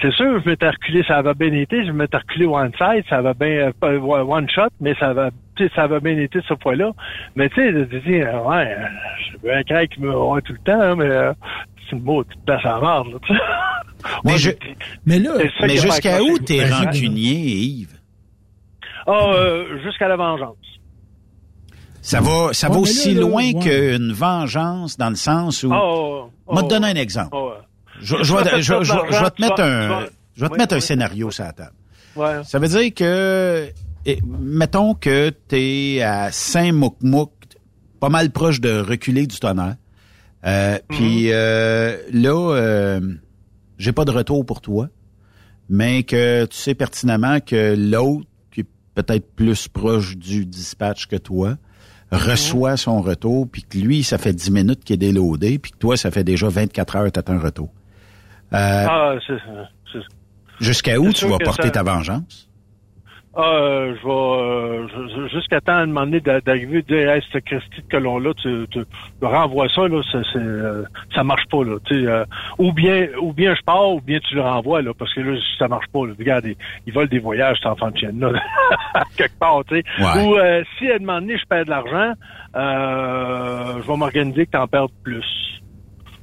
C'est 0.00 0.12
sûr, 0.12 0.40
je 0.44 0.48
m'étais 0.48 0.68
reculé, 0.68 1.02
ça 1.02 1.20
va 1.22 1.34
bien 1.34 1.52
été, 1.52 1.84
je 1.84 1.90
m'étais 1.90 2.18
reculé 2.18 2.46
one 2.46 2.70
side, 2.78 3.02
ça 3.08 3.20
va 3.20 3.34
bien 3.34 3.72
euh, 3.82 3.98
one 4.00 4.48
shot, 4.48 4.68
mais 4.80 4.94
ça 4.94 5.12
sais, 5.12 5.30
ça 5.74 5.86
va 5.86 6.00
bien 6.00 6.16
été 6.18 6.40
cette 6.48 6.62
fois-là. 6.62 6.92
Mais 7.36 7.48
tu 7.50 7.56
sais, 7.56 7.86
tu 7.90 8.00
dis, 8.00 8.20
euh, 8.20 8.40
ouais, 8.42 8.76
euh, 8.78 8.84
j'ai 9.42 9.52
un 9.52 9.62
crack 9.62 9.90
qui 9.90 10.00
me 10.00 10.16
ouais, 10.16 10.40
tout 10.42 10.52
le 10.52 10.58
temps, 10.60 10.80
hein, 10.80 10.94
mais 10.96 11.04
euh, 11.06 11.32
c'est 11.88 11.96
une 11.96 12.02
mot, 12.02 12.24
tu 12.24 12.36
te 12.36 12.44
places 12.44 12.64
en 12.64 12.80
marbre, 12.80 13.12
là, 13.12 13.18
tu 13.26 13.34
sais. 13.34 13.40
Mais, 14.24 14.32
Ouais, 14.32 14.38
je- 14.38 14.50
Mais 15.04 15.18
là, 15.18 15.32
mais 15.60 15.76
jusqu'à 15.76 16.22
où 16.22 16.38
t'es 16.38 16.66
rancunier, 16.66 17.34
Yves? 17.34 17.98
Ah, 19.06 19.32
euh, 19.34 19.78
jusqu'à 19.84 20.08
la 20.08 20.16
vengeance. 20.16 20.56
Ça 22.00 22.20
va, 22.22 22.54
ça 22.54 22.68
Ouais, 22.68 22.74
va 22.76 22.80
aussi 22.80 23.12
là, 23.12 23.20
là, 23.20 23.26
loin 23.28 23.52
ouais. 23.52 23.60
qu'une 23.60 24.12
vengeance 24.12 24.96
dans 24.96 25.10
le 25.10 25.16
sens 25.16 25.62
où... 25.64 25.70
Ah, 25.72 25.80
oh, 25.82 26.30
Je 26.48 26.54
vais 26.54 26.60
oh, 26.60 26.62
te 26.62 26.68
donner 26.70 26.86
un 26.88 26.94
exemple. 26.94 27.28
oh. 27.32 27.52
Je, 28.00 28.16
je 28.22 28.34
vais, 28.34 28.62
je- 28.62 28.62
je- 28.62 28.82
je- 28.84 28.92
je 29.14 29.22
vais 29.22 29.30
te 29.30 29.42
mettre 29.42 29.60
un, 29.62 30.06
je 30.34 30.40
vais 30.42 30.48
te 30.48 30.56
mettre 30.56 30.74
un 30.76 30.80
scénario 30.80 31.30
sur 31.30 31.44
la 31.44 31.52
table. 31.52 31.72
Ouais. 32.16 32.42
Ça 32.44 32.58
veut 32.58 32.68
dire 32.68 32.94
que, 32.94 33.68
eh, 34.06 34.18
mettons 34.26 34.94
que 34.94 35.30
tu 35.48 35.56
es 35.56 36.02
à 36.02 36.30
Saint-Mouc-Mouc, 36.32 37.30
pas 38.00 38.08
mal 38.08 38.30
proche 38.30 38.60
de 38.60 38.80
reculer 38.80 39.26
du 39.26 39.38
tonnerre. 39.38 39.76
Euh, 40.46 40.78
Puis 40.88 41.32
euh, 41.32 41.96
là, 42.12 42.54
euh, 42.54 43.00
j'ai 43.78 43.92
pas 43.92 44.04
de 44.06 44.10
retour 44.10 44.46
pour 44.46 44.60
toi, 44.62 44.88
mais 45.68 46.02
que 46.02 46.46
tu 46.46 46.56
sais 46.56 46.74
pertinemment 46.74 47.40
que 47.40 47.74
l'autre, 47.76 48.26
qui 48.50 48.60
est 48.60 48.66
peut-être 48.94 49.30
plus 49.34 49.68
proche 49.68 50.16
du 50.16 50.46
dispatch 50.46 51.06
que 51.06 51.16
toi, 51.16 51.56
reçoit 52.10 52.76
son 52.76 53.02
retour, 53.02 53.48
puis 53.50 53.62
que 53.62 53.78
lui, 53.78 54.02
ça 54.02 54.18
fait 54.18 54.32
10 54.32 54.50
minutes 54.50 54.82
qu'il 54.82 54.94
est 54.94 54.96
déloadé, 54.96 55.58
puis 55.58 55.70
que 55.72 55.76
toi, 55.76 55.96
ça 55.96 56.10
fait 56.10 56.24
déjà 56.24 56.48
24 56.48 56.96
heures 56.96 57.04
que 57.12 57.20
t'as 57.20 57.32
un 57.32 57.38
retour. 57.38 57.68
Euh, 58.52 58.86
Ah, 58.88 59.14
c'est 59.26 59.34
c'est- 59.92 59.98
Jusqu'à 60.58 60.98
où 60.98 61.12
tu 61.12 61.26
vas 61.26 61.38
porter 61.38 61.68
ça- 61.68 61.70
ta 61.70 61.82
vengeance? 61.82 62.49
Euh, 63.36 63.94
je 64.02 64.06
vais 64.06 65.22
euh, 65.22 65.28
jusqu'à 65.28 65.60
temps 65.60 65.76
à 65.76 65.86
demander 65.86 66.20
d'a- 66.20 66.40
d'arriver 66.40 66.82
de 66.82 66.86
dire 66.96 67.10
hey, 67.10 67.22
ce 67.32 67.38
Christy 67.38 67.80
de 67.80 67.88
colon-là, 67.88 68.32
tu, 68.34 68.66
tu 68.72 68.84
renvoies 69.22 69.68
ça, 69.68 69.86
là, 69.86 70.00
c'est, 70.10 70.36
euh, 70.36 70.82
ça 71.14 71.22
marche 71.22 71.46
pas, 71.48 71.62
là. 71.62 71.76
Tu 71.84 71.94
sais, 71.94 72.06
euh, 72.08 72.24
ou 72.58 72.72
bien 72.72 73.06
ou 73.20 73.32
bien 73.32 73.54
je 73.54 73.62
pars, 73.62 73.88
ou 73.90 74.00
bien 74.00 74.18
tu 74.18 74.34
le 74.34 74.42
renvoies, 74.42 74.82
là, 74.82 74.92
parce 74.98 75.14
que 75.14 75.20
là, 75.20 75.38
ça 75.60 75.68
marche 75.68 75.86
pas. 75.92 76.06
Là. 76.06 76.14
Regarde, 76.18 76.44
ils, 76.46 76.56
ils 76.86 76.92
volent 76.92 77.06
des 77.08 77.20
voyages, 77.20 77.56
cet 77.58 77.66
enfant 77.66 77.90
de 77.92 77.98
chienne 77.98 78.18
là, 78.18 78.32
quelque 79.16 79.38
part, 79.38 79.62
tu 79.68 79.76
sais. 79.76 79.84
Ouais. 80.02 80.24
Ou 80.26 80.34
euh, 80.36 80.64
si 80.78 80.90
à 80.90 80.96
un 80.96 80.98
moment 80.98 81.20
donné, 81.20 81.38
je 81.38 81.44
perds 81.46 81.66
de 81.66 81.70
l'argent, 81.70 82.12
euh, 82.56 83.80
je 83.82 83.86
vais 83.86 83.96
m'organiser 83.96 84.46
que 84.46 84.50
t'en 84.50 84.66
perdes 84.66 84.90
plus. 85.04 85.59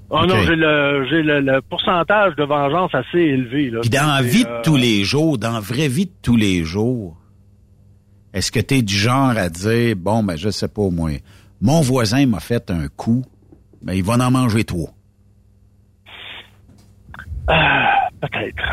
Oh 0.10 0.26
non, 0.26 0.36
j'ai 0.46 0.56
le 0.56 1.06
j'ai 1.10 1.22
le, 1.22 1.42
le 1.42 1.62
pourcentage 1.62 2.36
de 2.38 2.44
vengeance 2.46 2.96
assez 2.96 3.18
élevé. 3.20 3.70
Là. 3.70 3.82
Puis 3.82 3.90
dans 3.90 4.08
la 4.08 4.22
vie 4.22 4.46
euh, 4.48 4.58
de 4.60 4.64
tous 4.64 4.78
les 4.78 5.04
jours, 5.04 5.38
dans 5.38 5.52
la 5.52 5.60
vraie 5.60 5.90
vie 5.90 6.06
de 6.06 6.12
tous 6.22 6.38
les 6.38 6.64
jours, 6.64 7.18
est-ce 8.34 8.52
que 8.52 8.60
tu 8.60 8.76
es 8.76 8.82
du 8.82 8.96
genre 8.96 9.36
à 9.38 9.50
dire, 9.50 9.96
bon, 9.98 10.24
ben 10.24 10.38
je 10.38 10.50
sais 10.50 10.70
pas 10.70 10.82
au 10.82 10.92
moins, 10.92 11.16
mon 11.60 11.82
voisin 11.82 12.26
m'a 12.26 12.40
fait 12.40 12.72
un 12.72 12.88
coup, 12.88 13.26
ben 13.82 13.94
il 13.94 14.04
va 14.04 14.14
en 14.14 14.32
manger 14.32 14.64
trois? 14.64 14.92
Ah, 17.48 18.08
peut-être. 18.22 18.64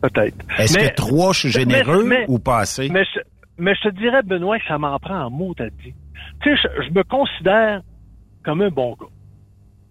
Peut-être. 0.00 0.36
Est-ce 0.58 0.78
que 0.78 0.94
trois, 0.94 1.32
je 1.32 1.38
suis 1.40 1.50
généreux 1.50 2.04
mais- 2.04 2.24
ou 2.28 2.38
pas 2.38 2.58
assez? 2.58 2.88
Mais 2.88 3.04
je, 3.04 3.20
mais 3.56 3.74
je 3.74 3.88
te 3.88 3.94
dirais, 3.94 4.22
Benoît, 4.22 4.58
que 4.58 4.66
ça 4.66 4.78
m'en 4.78 4.98
prend 4.98 5.26
en 5.26 5.30
mot, 5.30 5.54
t'as 5.56 5.70
dit. 5.70 5.94
Tu 6.42 6.50
sais, 6.50 6.56
je, 6.62 6.88
je 6.88 6.92
me 6.92 7.02
considère 7.04 7.80
comme 8.44 8.62
un 8.62 8.68
bon 8.70 8.96
gars. 9.00 9.06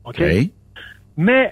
OK? 0.06 0.22
Mais 1.18 1.52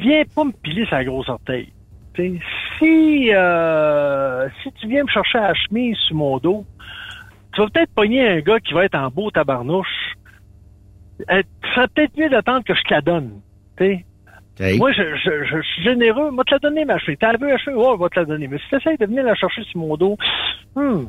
viens 0.00 0.24
pas 0.34 0.44
me 0.44 0.52
piler 0.52 0.86
sa 0.88 1.04
grosse 1.04 1.28
orteil. 1.28 1.72
Tu 2.14 2.22
sais, 2.22 2.40
si, 2.78 3.30
euh, 3.32 4.48
si 4.62 4.72
tu 4.72 4.88
viens 4.88 5.04
me 5.04 5.08
chercher 5.08 5.38
à 5.38 5.48
la 5.48 5.54
chemise 5.54 5.96
sur 6.06 6.16
mon 6.16 6.38
dos, 6.38 6.64
tu 7.52 7.60
vas 7.60 7.68
peut-être 7.68 7.92
pogner 7.94 8.28
un 8.28 8.40
gars 8.40 8.60
qui 8.60 8.74
va 8.74 8.84
être 8.84 8.94
en 8.94 9.08
beau 9.10 9.30
tabarnouche. 9.30 10.14
Euh, 11.30 11.42
ça 11.62 11.74
serait 11.74 11.88
peut-être 11.88 12.16
mieux 12.16 12.28
d'attendre 12.28 12.64
que 12.64 12.74
je 12.74 12.82
te 12.82 12.94
la 12.94 13.00
donne. 13.00 13.40
Tu 13.76 13.84
sais? 13.84 14.04
Moi, 14.76 14.92
je, 14.92 15.02
je, 15.16 15.44
je 15.44 15.62
suis 15.62 15.82
généreux. 15.84 16.30
Moi, 16.32 16.42
te 16.44 16.54
la 16.54 16.58
donner, 16.58 16.84
ma 16.84 16.98
cheville. 16.98 17.16
T'as 17.16 17.36
vu 17.36 17.48
la 17.48 17.58
cheville? 17.58 17.78
Ouais, 17.78 17.94
je 17.96 18.02
vais 18.02 18.08
te 18.08 18.18
la 18.18 18.24
donner. 18.24 18.48
Mais 18.48 18.58
si 18.58 18.64
t'essayes 18.70 18.98
de 18.98 19.06
venir 19.06 19.22
la 19.22 19.34
chercher 19.36 19.62
sur 19.64 19.78
mon 19.78 19.96
dos, 19.96 20.16
hmm, 20.74 21.04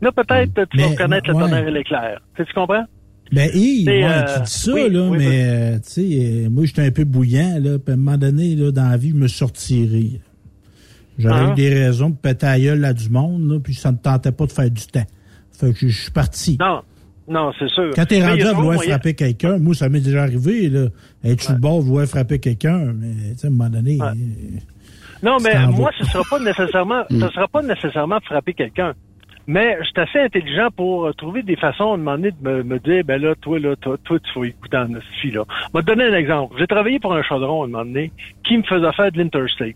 là, 0.00 0.12
peut-être, 0.12 0.64
tu 0.70 0.78
vas 0.78 0.88
reconnaître 0.88 1.28
le 1.28 1.34
ouais. 1.34 1.42
tonnerre 1.42 1.66
et 1.66 1.70
l'éclair. 1.72 2.20
Tu 2.36 2.44
tu 2.44 2.52
comprends? 2.52 2.84
Ben, 3.32 3.48
Yves, 3.54 3.84
C'est, 3.84 3.90
ouais, 4.02 4.04
euh, 4.04 4.34
tu 4.36 4.42
dis 4.42 4.50
ça, 4.50 4.72
oui, 4.72 4.90
là, 4.90 5.02
oui, 5.08 5.18
mais, 5.18 5.44
euh, 5.46 5.76
tu 5.76 5.82
sais, 5.84 6.02
euh, 6.46 6.50
moi, 6.50 6.64
j'étais 6.64 6.82
un 6.82 6.90
peu 6.90 7.04
bouillant, 7.04 7.58
là, 7.60 7.78
puis 7.78 7.90
à 7.90 7.94
un 7.94 7.96
moment 7.96 8.16
donné, 8.18 8.56
là, 8.56 8.72
dans 8.72 8.88
la 8.88 8.96
vie, 8.96 9.10
je 9.10 9.14
me 9.14 9.26
retiré. 9.44 10.20
J'avais 11.18 11.34
Ah. 11.48 11.52
eu 11.52 11.54
des 11.54 11.68
raisons 11.72 12.10
pour 12.12 12.20
péter 12.20 12.46
la 12.46 12.58
gueule 12.58 12.84
à 12.84 12.92
du 12.92 13.08
monde, 13.08 13.48
là, 13.50 13.60
puis 13.60 13.74
ça 13.74 13.92
me 13.92 13.98
tentait 13.98 14.32
pas 14.32 14.46
de 14.46 14.52
faire 14.52 14.70
du 14.70 14.86
temps. 14.86 15.04
Fait 15.52 15.72
que 15.72 15.88
je 15.88 16.02
suis 16.02 16.10
parti. 16.10 16.56
Non, 16.58 16.80
non, 17.28 17.52
c'est 17.58 17.68
sûr. 17.68 17.90
Quand 17.94 18.06
t'es 18.06 18.26
rendu 18.26 18.42
à 18.42 18.52
vouloir 18.52 18.76
moyen- 18.76 18.90
frapper 18.92 19.14
quelqu'un, 19.14 19.58
moi, 19.58 19.74
ça 19.74 19.88
m'est 19.88 20.00
déjà 20.00 20.22
arrivé, 20.22 20.68
là. 20.68 20.86
Être 21.22 21.42
sur 21.42 21.52
le 21.52 21.58
bord, 21.60 21.80
vouloir 21.82 22.06
frapper 22.06 22.38
quelqu'un, 22.38 22.92
mais, 22.98 23.32
tu 23.34 23.38
sais, 23.38 23.46
à 23.46 23.50
un 23.50 23.52
moment 23.52 23.68
donné... 23.70 23.98
euh, 24.00 24.12
Non, 25.22 25.36
mais 25.44 25.54
moi, 25.66 25.90
va. 25.98 26.04
ce 26.04 26.10
sera 26.10 26.24
pas 26.30 26.38
nécessairement, 26.42 27.02
Mm. 27.10 27.20
ce 27.20 27.28
sera 27.28 27.46
pas 27.48 27.62
nécessairement 27.62 28.16
de 28.18 28.24
frapper 28.24 28.54
quelqu'un. 28.54 28.94
Mais 29.52 29.76
je 29.80 29.84
suis 29.88 30.00
assez 30.00 30.20
intelligent 30.20 30.68
pour 30.76 31.06
euh, 31.06 31.12
trouver 31.12 31.42
des 31.42 31.56
façons 31.56 31.90
à 31.90 31.94
un 31.94 31.96
moment 31.96 32.12
donné 32.16 32.30
de 32.30 32.48
me, 32.48 32.62
me 32.62 32.78
dire, 32.78 33.02
ben 33.04 33.20
là, 33.20 33.34
toi, 33.34 33.58
là, 33.58 33.74
toi, 33.74 33.96
toi, 34.04 34.18
tu 34.20 34.38
vas 34.38 34.46
écouter 34.46 34.76
en 34.76 34.86
fille 35.20 35.32
là. 35.32 35.42
Je 35.48 35.72
vais 35.76 35.82
te 35.82 35.86
donner 35.86 36.04
un 36.04 36.14
exemple. 36.14 36.54
J'ai 36.56 36.68
travaillé 36.68 37.00
pour 37.00 37.12
un 37.14 37.22
chaudron 37.24 37.62
à 37.62 37.64
un 37.64 37.68
moment 37.68 37.84
donné 37.84 38.12
qui 38.44 38.56
me 38.58 38.62
faisait 38.62 38.92
faire 38.92 39.10
de 39.10 39.18
l'interstate. 39.18 39.74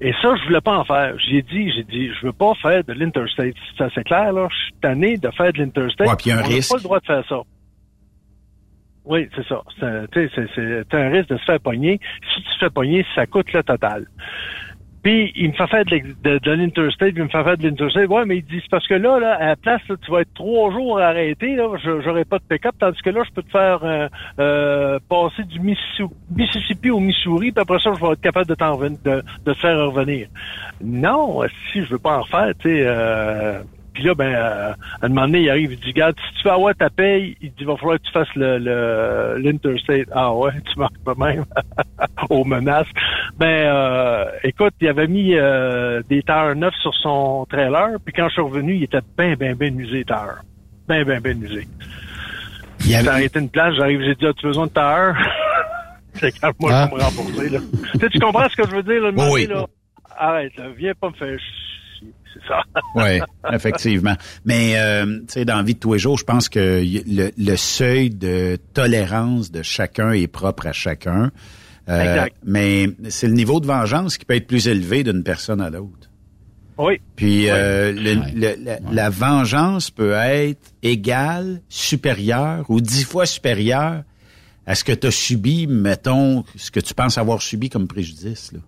Et 0.00 0.12
ça, 0.22 0.36
je 0.36 0.44
voulais 0.46 0.60
pas 0.60 0.76
en 0.78 0.84
faire. 0.84 1.14
J'ai 1.18 1.42
dit, 1.42 1.72
j'ai 1.72 1.82
dit, 1.82 2.10
je 2.20 2.26
veux 2.26 2.32
pas 2.32 2.52
faire 2.62 2.84
de 2.84 2.92
l'interstate. 2.92 3.54
C'est 3.76 3.82
assez 3.84 4.04
clair, 4.04 4.32
là. 4.32 4.46
Je 4.48 4.56
suis 4.64 4.74
tanné 4.80 5.16
de 5.16 5.30
faire 5.30 5.52
de 5.52 5.58
l'interstate. 5.58 6.06
Ouais, 6.08 6.14
puis 6.16 6.30
un 6.30 6.36
On 6.36 6.40
n'a 6.42 6.46
risque. 6.46 6.70
pas 6.70 6.76
le 6.78 6.82
droit 6.84 7.00
de 7.00 7.06
faire 7.06 7.24
ça. 7.28 7.40
Oui, 9.06 9.28
c'est 9.36 9.46
ça. 9.48 9.60
C'est 9.80 10.30
c'est- 10.34 10.48
c'est 10.56 10.94
un 10.96 11.10
risque 11.10 11.28
de 11.30 11.36
se 11.36 11.44
faire 11.44 11.60
pogner. 11.60 12.00
Si 12.32 12.42
tu 12.42 12.48
te 12.54 12.58
fais 12.60 12.70
pogner, 12.70 13.04
ça 13.14 13.26
coûte 13.26 13.52
le 13.52 13.62
total. 13.62 14.06
Puis 15.04 15.32
il 15.36 15.50
me 15.50 15.52
fait 15.52 15.66
faire 15.66 15.84
de, 15.84 16.00
de, 16.24 16.38
de 16.38 16.50
l'interstate, 16.50 17.12
puis 17.12 17.18
il 17.18 17.24
me 17.24 17.28
fait 17.28 17.44
faire 17.44 17.58
de 17.58 17.68
l'interstate. 17.68 18.08
Ouais, 18.08 18.24
mais 18.24 18.38
il 18.38 18.44
dit 18.44 18.58
c'est 18.62 18.70
parce 18.70 18.88
que 18.88 18.94
là, 18.94 19.20
là, 19.20 19.34
à 19.34 19.46
la 19.48 19.56
place, 19.56 19.82
là, 19.88 19.96
tu 20.02 20.10
vas 20.10 20.22
être 20.22 20.32
trois 20.34 20.72
jours 20.72 20.98
arrêté, 20.98 21.54
là, 21.56 21.68
j'aurai 21.84 22.24
pas 22.24 22.38
de 22.38 22.44
pick-up, 22.48 22.74
tandis 22.80 23.00
que 23.02 23.10
là, 23.10 23.22
je 23.24 23.30
peux 23.32 23.42
te 23.42 23.50
faire 23.50 23.80
euh, 23.84 24.08
euh, 24.38 24.98
passer 25.08 25.44
du 25.44 25.60
Missi- 25.60 26.10
Mississippi 26.34 26.90
au 26.90 27.00
Missouri, 27.00 27.52
puis 27.52 27.60
après 27.60 27.78
ça, 27.78 27.92
je 27.94 28.00
vais 28.04 28.12
être 28.12 28.20
capable 28.22 28.46
de, 28.46 28.54
t'en 28.54 28.78
de 28.78 29.22
te 29.44 29.54
faire 29.54 29.78
revenir. 29.78 30.28
Non, 30.82 31.42
si 31.70 31.84
je 31.84 31.90
veux 31.90 31.98
pas 31.98 32.18
en 32.18 32.24
faire, 32.24 32.52
tu 32.58 32.70
sais. 32.70 32.82
Euh, 32.86 33.62
puis 33.94 34.02
là, 34.02 34.14
ben, 34.14 34.34
euh, 34.34 34.72
à 35.00 35.06
un 35.06 35.08
moment 35.08 35.22
donné, 35.22 35.40
il 35.42 35.50
arrive, 35.50 35.72
il 35.72 35.78
dit, 35.78 35.86
regarde, 35.88 36.16
si 36.18 36.42
tu 36.42 36.48
veux 36.48 36.52
avoir 36.54 36.74
ta 36.74 36.90
paye, 36.90 37.36
il 37.40 37.48
dit, 37.50 37.54
il 37.60 37.66
va 37.66 37.76
falloir 37.76 37.96
que 37.98 38.02
tu 38.04 38.12
fasses 38.12 38.34
le, 38.34 38.58
le, 38.58 39.38
l'interstate. 39.38 40.08
Ah 40.12 40.34
ouais, 40.34 40.50
tu 40.70 40.78
marques 40.78 40.98
pas 41.04 41.14
même 41.14 41.44
aux 42.30 42.44
menaces. 42.44 42.88
Ben, 43.38 43.46
euh, 43.46 44.24
écoute, 44.42 44.74
il 44.80 44.88
avait 44.88 45.06
mis 45.06 45.34
euh, 45.34 46.02
des 46.08 46.22
tailleurs 46.22 46.56
neufs 46.56 46.74
sur 46.82 46.94
son 46.96 47.46
trailer, 47.48 47.90
puis 48.04 48.12
quand 48.12 48.28
je 48.28 48.32
suis 48.34 48.42
revenu, 48.42 48.74
il 48.76 48.82
était 48.82 48.98
ben, 49.16 49.36
ben, 49.36 49.54
ben 49.54 49.78
usé, 49.80 49.98
les 49.98 50.04
tailleurs. 50.04 50.40
Ben, 50.88 51.04
ben, 51.04 51.20
ben 51.20 51.42
usé. 51.42 51.66
J'ai 52.80 52.96
arrêté 53.08 53.38
une 53.38 53.48
place, 53.48 53.74
j'arrive, 53.76 54.02
j'ai 54.04 54.14
dit, 54.14 54.26
as-tu 54.26 54.46
besoin 54.46 54.66
de 54.66 54.72
tailleurs? 54.72 55.16
C'est 56.14 56.30
quand 56.40 56.50
moi, 56.60 56.70
Ah. 56.72 56.88
je 56.90 56.96
vais 56.96 56.96
me 56.96 57.04
rembourser, 57.04 57.48
là. 57.48 57.58
tu, 57.92 57.98
sais, 58.00 58.08
tu 58.10 58.18
comprends 58.18 58.48
ce 58.48 58.56
que 58.56 58.68
je 58.68 58.74
veux 58.76 58.82
dire, 58.82 59.00
là? 59.02 59.10
le 59.10 59.16
moment 59.16 59.30
Oui. 59.32 59.46
donné, 59.46 59.60
là? 59.60 59.66
Arrête, 60.16 60.56
là, 60.56 60.64
viens 60.76 60.92
pas 61.00 61.08
me 61.08 61.14
faire 61.14 61.38
c'est 62.34 62.46
ça. 62.48 62.60
Oui, 62.96 63.20
effectivement. 63.52 64.14
Mais 64.44 64.74
euh, 64.76 65.18
tu 65.20 65.24
sais, 65.28 65.44
dans 65.44 65.56
la 65.56 65.62
vie 65.62 65.74
de 65.74 65.78
tous 65.80 65.92
les 65.94 65.98
jours, 65.98 66.18
je 66.18 66.24
pense 66.24 66.48
que 66.48 66.82
le, 66.84 67.30
le 67.36 67.56
seuil 67.56 68.10
de 68.10 68.56
tolérance 68.74 69.50
de 69.50 69.62
chacun 69.62 70.12
est 70.12 70.26
propre 70.26 70.66
à 70.66 70.72
chacun. 70.72 71.30
Euh, 71.88 72.00
Exact. 72.00 72.36
Mais 72.44 72.88
c'est 73.08 73.26
le 73.28 73.34
niveau 73.34 73.60
de 73.60 73.66
vengeance 73.66 74.16
qui 74.18 74.24
peut 74.24 74.34
être 74.34 74.46
plus 74.46 74.68
élevé 74.68 75.02
d'une 75.04 75.22
personne 75.22 75.60
à 75.60 75.70
l'autre. 75.70 76.08
Oui. 76.78 77.00
Puis 77.14 77.50
euh, 77.50 77.92
le- 77.92 78.14
le- 78.34 78.56
la, 78.64 78.78
la 78.90 79.10
vengeance 79.10 79.90
peut 79.90 80.12
être 80.14 80.72
égale, 80.82 81.60
supérieure 81.68 82.64
ou 82.68 82.80
dix 82.80 83.04
fois 83.04 83.26
supérieure 83.26 84.02
à 84.66 84.74
ce 84.74 84.82
que 84.82 84.92
tu 84.92 85.06
as 85.06 85.10
subi, 85.10 85.66
mettons, 85.66 86.44
ce 86.56 86.70
que 86.70 86.80
tu 86.80 86.94
penses 86.94 87.18
avoir 87.18 87.42
subi 87.42 87.68
comme 87.68 87.86
préjudice. 87.86 88.50
Là. 88.52 88.60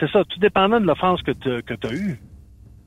C'est 0.00 0.10
ça, 0.10 0.22
tout 0.28 0.40
dépendant 0.40 0.80
de 0.80 0.86
l'offense 0.86 1.20
que 1.22 1.30
tu 1.32 1.62
que 1.64 1.86
as 1.86 1.92
eue. 1.92 2.18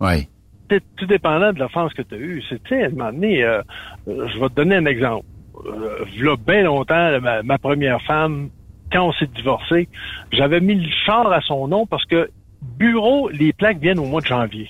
Oui. 0.02 0.28
Tout- 0.70 0.82
Tout 0.98 1.06
dépendant 1.06 1.54
de 1.54 1.60
l'offense 1.60 1.94
que 1.94 2.02
tu 2.02 2.16
as 2.16 2.18
eue. 2.18 2.44
C'est, 2.50 2.62
tu 2.64 2.76
sais, 2.76 2.84
à 2.84 2.88
un 2.88 2.90
moment 2.90 3.12
donné, 3.12 3.44
euh, 3.44 3.62
euh, 4.08 4.28
je 4.28 4.40
vais 4.40 4.50
te 4.50 4.54
donner 4.56 4.76
un 4.76 4.86
exemple. 4.86 5.26
Euh, 5.66 6.36
bien 6.46 6.64
longtemps, 6.64 7.20
ma, 7.22 7.42
ma 7.44 7.58
première 7.58 8.02
femme, 8.04 8.50
quand 8.92 9.08
on 9.08 9.14
s'est 9.14 9.30
divorcé, 9.36 9.88
j'avais 10.32 10.60
mis 10.60 10.76
le 10.76 10.90
char 11.06 11.32
à 11.32 11.42
son 11.42 11.68
nom 11.68 11.86
parce 11.86 12.06
que 12.06 12.30
bureau, 12.78 13.30
les 13.30 13.54
plaques 13.54 13.80
viennent 13.80 14.00
au 14.00 14.06
mois 14.06 14.22
de 14.22 14.28
janvier. 14.28 14.70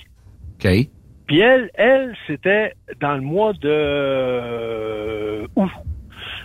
OK. 0.63 0.69
Puis 1.27 1.39
elle, 1.39 1.69
elle, 1.73 2.15
c'était 2.25 2.73
dans 3.01 3.15
le 3.15 3.21
mois 3.21 3.51
de 3.53 3.67
euh, 4.31 5.47
août. 5.55 5.69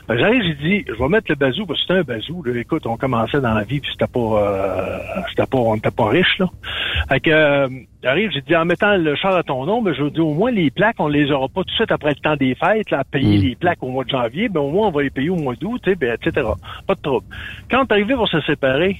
Ben, 0.09 0.19
J'arrive, 0.19 0.43
j'ai 0.43 0.55
dit, 0.55 0.85
je 0.89 0.95
vais 0.95 1.09
mettre 1.09 1.27
le 1.31 1.37
bazou, 1.37 1.65
parce 1.67 1.79
que 1.81 1.87
c'était 1.87 2.01
un 2.01 2.03
bazou. 2.17 2.43
Là. 2.43 2.59
Écoute, 2.61 2.87
on 2.87 2.97
commençait 2.97 3.41
dans 3.41 3.55
la 3.55 3.63
vie, 3.63 3.81
puis 3.81 3.91
c'était 3.93 4.11
pas, 4.11 4.19
euh, 4.21 4.99
c'était 5.31 5.47
pas, 5.47 5.59
on 5.59 5.75
n'était 5.75 5.91
pas 5.93 6.09
riche 6.09 6.39
là. 6.39 6.47
Fait 7.09 7.21
que, 7.21 7.31
euh, 7.31 7.69
j'arrive, 8.03 8.31
j'ai 8.33 8.41
dit, 8.41 8.57
en 8.57 8.65
mettant 8.65 8.97
le 8.97 9.15
char 9.17 9.35
à 9.37 9.43
ton 9.43 9.65
nom, 9.65 9.83
ben, 9.83 9.95
je 9.95 10.05
dis, 10.05 10.21
au 10.21 10.35
moins 10.35 10.51
les 10.51 10.71
plaques, 10.71 10.97
on 10.99 11.09
les 11.09 11.31
aura 11.31 11.49
pas 11.49 11.63
tout 11.63 11.71
de 11.71 11.77
suite 11.77 11.93
après 11.93 12.11
le 12.11 12.17
temps 12.17 12.37
des 12.37 12.55
fêtes, 12.55 12.91
là, 12.91 13.01
à 13.01 13.05
payer 13.05 13.39
les 13.39 13.55
plaques 13.55 13.83
au 13.83 13.89
mois 13.89 14.05
de 14.05 14.11
janvier, 14.11 14.49
ben 14.49 14.61
au 14.61 14.71
moins 14.71 14.89
on 14.89 14.91
va 14.91 15.03
les 15.03 15.11
payer 15.11 15.31
au 15.31 15.37
mois 15.37 15.55
d'août, 15.55 15.83
ben, 15.99 16.15
etc. 16.15 16.47
Pas 16.87 16.95
de 16.95 17.01
trouble. 17.01 17.27
Quand 17.71 17.85
est 17.85 17.93
arrivé 17.93 18.15
pour 18.15 18.29
se 18.29 18.41
séparer, 18.43 18.99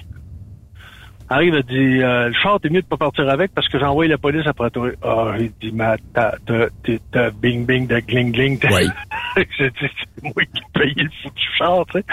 arrive, 1.29 1.55
elle 1.55 1.63
dit, 1.63 2.03
euh, 2.03 2.29
le 2.29 2.35
char, 2.35 2.61
t'es 2.61 2.69
mieux 2.69 2.83
de 2.83 2.87
pas 2.87 2.97
partir 2.97 3.29
avec 3.29 3.53
parce 3.55 3.69
que 3.69 3.79
j'ai 3.79 3.85
envoyé 3.85 4.11
la 4.11 4.19
police 4.19 4.47
après 4.47 4.71
toi. 4.71 4.91
Ah, 5.03 5.35
j'ai 5.39 5.51
dit, 5.61 5.73
mais 5.73 5.97
t'as, 6.15 6.35
t'as, 6.47 6.67
t'as, 6.85 6.93
t'as 7.11 7.31
bing 7.31 7.65
bing 7.67 7.87
de 7.87 7.99
gling 8.01 8.33
gling. 8.33 8.59
Oui. 8.71 8.89
j'ai 9.59 9.71
dit, 9.71 9.77
c'est 9.81 10.23
moi 10.23 10.33
qui 10.35 10.59
ai 10.61 10.79
payé 10.79 10.95
le 11.03 11.11
foutu 11.23 11.49
char, 11.57 11.85
tu 11.87 11.99
sais. 11.99 12.05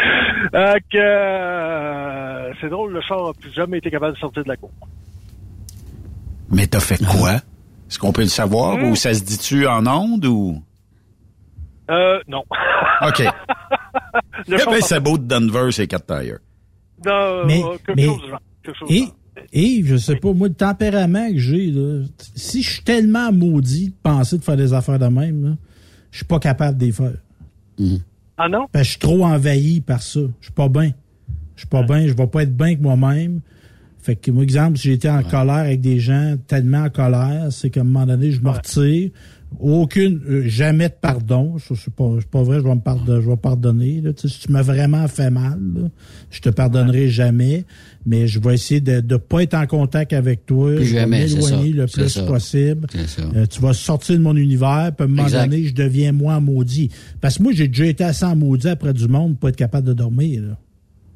Euh, 0.55 0.75
que, 0.91 0.97
euh, 0.97 2.53
c'est 2.61 2.69
drôle, 2.69 2.93
le 2.93 3.01
char 3.01 3.27
a 3.27 3.33
plus 3.33 3.53
jamais 3.53 3.77
été 3.77 3.91
capable 3.91 4.13
de 4.13 4.19
sortir 4.19 4.43
de 4.43 4.49
la 4.49 4.55
cour. 4.55 4.71
Mais 6.51 6.67
t'as 6.67 6.79
fait 6.79 6.97
quoi? 7.03 7.33
Est-ce 7.35 7.99
qu'on 7.99 8.11
peut 8.11 8.21
le 8.23 8.27
savoir 8.27 8.77
Hmm. 8.77 8.91
ou 8.91 8.95
ça 8.95 9.13
se 9.13 9.23
dit-tu 9.23 9.67
en 9.67 9.85
ondes 9.87 10.25
ou? 10.25 10.61
Euh, 11.89 12.19
non. 12.27 12.43
OK. 13.01 13.19
Le 14.47 14.55
Eh 14.55 14.57
char 14.59 14.71
ben, 14.71 14.81
c'est 14.81 14.99
beau 14.99 15.17
de 15.17 15.23
Denver, 15.25 15.71
c'est 15.71 15.87
quatre 15.87 16.05
tires. 16.21 16.39
Non, 17.05 17.45
Mais- 17.45 17.63
euh, 17.63 17.77
quelque 17.85 17.95
mais- 17.95 18.05
chose 18.05 18.21
du 18.21 18.29
genre. 18.29 18.41
Quelque 18.63 18.77
chose 18.77 18.89
du 18.89 18.95
Et, 18.95 18.99
genre. 18.99 19.15
et 19.53 19.81
je 19.85 19.95
sais 19.97 20.15
pas, 20.17 20.33
moi, 20.33 20.47
le 20.49 20.53
tempérament 20.53 21.29
que 21.31 21.37
j'ai, 21.37 21.73
si 22.35 22.61
je 22.61 22.69
suis 22.73 22.83
tellement 22.83 23.31
maudit 23.31 23.89
de 23.89 23.95
penser 24.03 24.37
de 24.37 24.43
faire 24.43 24.57
des 24.57 24.73
affaires 24.73 24.99
de 24.99 25.07
même, 25.07 25.57
je 26.11 26.17
suis 26.17 26.25
pas 26.25 26.39
capable 26.39 26.77
de 26.77 26.85
les 26.85 26.91
faire. 26.91 27.13
Ah 28.37 28.47
non? 28.49 28.67
Parce 28.71 28.83
que 28.83 28.85
je 28.85 28.89
suis 28.91 28.99
trop 28.99 29.25
envahi 29.25 29.81
par 29.81 30.01
ça. 30.01 30.19
Je 30.39 30.45
suis 30.45 30.53
pas 30.53 30.69
bien. 30.69 30.91
Je 31.55 31.61
suis 31.61 31.67
pas 31.69 31.83
bien. 31.83 32.07
Je 32.07 32.13
vais 32.13 32.27
pas 32.27 32.43
être 32.43 32.55
bien 32.55 32.75
que 32.75 32.81
moi-même. 32.81 33.41
Fait 34.09 34.15
que, 34.15 34.31
moi, 34.31 34.41
exemple, 34.41 34.79
si 34.79 34.87
j'étais 34.89 35.07
en 35.07 35.21
colère 35.21 35.57
avec 35.57 35.81
des 35.81 35.99
gens 35.99 36.35
tellement 36.47 36.85
en 36.85 36.89
colère, 36.89 37.49
c'est 37.51 37.69
qu'à 37.69 37.81
un 37.81 37.83
moment 37.83 38.07
donné, 38.07 38.31
je 38.31 38.41
me 38.41 38.49
retire. 38.49 39.11
Aucune, 39.59 40.19
euh, 40.27 40.43
jamais 40.47 40.89
de 40.89 40.95
pardon. 40.99 41.57
C'est 41.59 41.93
pas, 41.93 42.09
pas 42.31 42.41
vrai, 42.41 42.57
je 42.57 42.63
vais 42.63 42.73
me 42.73 42.81
pardonner. 42.81 43.21
Je 43.21 43.29
vais 43.29 43.37
pardonner. 43.37 44.01
Là. 44.01 44.13
Tu 44.13 44.27
sais, 44.27 44.33
si 44.33 44.47
tu 44.47 44.51
m'as 44.51 44.63
vraiment 44.63 45.07
fait 45.07 45.29
mal, 45.29 45.59
là, 45.75 45.89
je 46.31 46.41
te 46.41 46.49
pardonnerai 46.49 47.09
jamais. 47.09 47.65
Mais 48.03 48.27
je 48.27 48.39
vais 48.39 48.55
essayer 48.55 48.81
de 48.81 48.99
ne 48.99 49.17
pas 49.17 49.43
être 49.43 49.53
en 49.53 49.67
contact 49.67 50.11
avec 50.13 50.47
toi. 50.47 50.75
Plus 50.75 50.85
je 50.85 50.95
vais 50.95 51.05
m'éloigner 51.05 51.71
le 51.71 51.85
plus 51.85 52.09
ça. 52.09 52.23
possible. 52.23 52.87
Euh, 53.35 53.45
tu 53.45 53.61
vas 53.61 53.73
sortir 53.73 54.17
de 54.17 54.23
mon 54.23 54.35
univers, 54.35 54.91
puis 54.97 55.03
à 55.03 55.05
un 55.05 55.07
moment 55.07 55.23
Exact. 55.25 55.49
donné, 55.49 55.65
je 55.65 55.73
deviens 55.75 56.13
moi 56.13 56.39
maudit. 56.39 56.89
Parce 57.21 57.37
que 57.37 57.43
moi, 57.43 57.51
j'ai 57.53 57.67
déjà 57.67 57.85
été 57.85 58.03
assez 58.03 58.25
en 58.25 58.35
maudit 58.35 58.69
après 58.69 58.93
du 58.93 59.07
monde 59.07 59.37
pour 59.37 59.49
être 59.49 59.55
capable 59.55 59.85
de 59.85 59.93
dormir. 59.93 60.41
Là. 60.41 60.57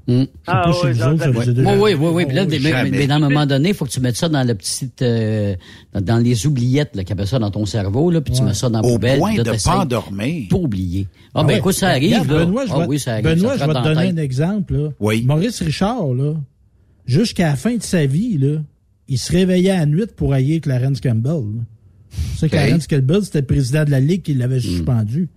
Sais 0.05 0.27
Ah, 0.47 0.69
Oui, 0.69 1.75
oui, 1.81 1.93
oui, 1.93 2.09
oui. 2.13 2.25
Puis 2.25 2.35
là, 2.35 2.45
mais, 2.45 2.59
mais- 2.59 2.69
jamais. 2.69 2.89
mais 2.91 3.07
dans 3.07 3.15
un 3.15 3.19
moment 3.19 3.45
donné, 3.45 3.69
il 3.69 3.75
faut 3.75 3.85
que 3.85 3.89
tu 3.91 4.01
mettes 4.01 4.17
ça 4.17 4.27
dans 4.27 4.45
la 4.45 4.53
petite, 4.53 5.01
euh, 5.01 5.55
dans, 5.93 6.17
les 6.17 6.45
oubliettes, 6.45 6.95
là, 6.95 7.03
qui 7.05 7.13
appellent 7.13 7.27
ça 7.27 7.39
dans 7.39 7.51
ton 7.51 7.65
cerveau, 7.65 8.11
là, 8.11 8.19
puis 8.19 8.33
tu 8.33 8.43
mets 8.43 8.53
ça 8.53 8.69
dans 8.69 8.81
la 8.81 8.87
Au 8.87 8.93
poubelle. 8.93 9.19
point 9.19 9.29
puis 9.29 9.37
là, 9.37 9.43
de 9.53 9.63
pas 9.63 9.77
endormir. 9.79 10.47
Pas 10.49 10.57
oublier. 10.57 11.07
Ah, 11.33 11.39
Ah 11.39 11.43
ben 11.43 11.47
ouais. 11.53 11.57
écoute, 11.59 11.73
ça 11.75 11.89
arrive, 11.89 12.19
Regarde, 12.19 12.31
là. 12.31 12.45
Benoît, 12.45 12.65
je 12.65 12.71
ah 12.73 12.79
vais, 12.79 12.85
oui, 12.87 12.99
ça 12.99 13.13
arrive. 13.13 13.25
Benoît, 13.25 13.57
ça 13.57 13.65
je 13.65 13.71
te 13.71 13.77
vais 13.77 13.81
te 13.81 13.83
donner 13.87 14.07
un 14.09 14.17
exemple. 14.17 14.75
Là. 14.75 14.89
Maurice 15.23 15.61
Richard, 15.61 16.13
là, 16.13 16.33
jusqu'à 17.05 17.47
la 17.47 17.55
fin 17.55 17.75
de 17.75 17.83
sa 17.83 18.05
vie, 18.05 18.37
là, 18.37 18.57
il 19.07 19.17
se 19.17 19.31
réveillait 19.31 19.71
à 19.71 19.79
la 19.79 19.85
nuit 19.85 20.03
pour 20.15 20.33
haïr 20.33 20.59
Clarence 20.61 20.99
Campbell. 20.99 21.31
là. 21.31 21.61
Tu 22.33 22.37
sais. 22.39 22.49
Clarence 22.49 22.87
Campbell, 22.87 23.23
c'était 23.23 23.39
le 23.39 23.45
président 23.47 23.85
de 23.85 23.91
la 23.91 23.99
Ligue 24.01 24.21
qui 24.21 24.33
l'avait 24.33 24.59
suspendu. 24.59 25.29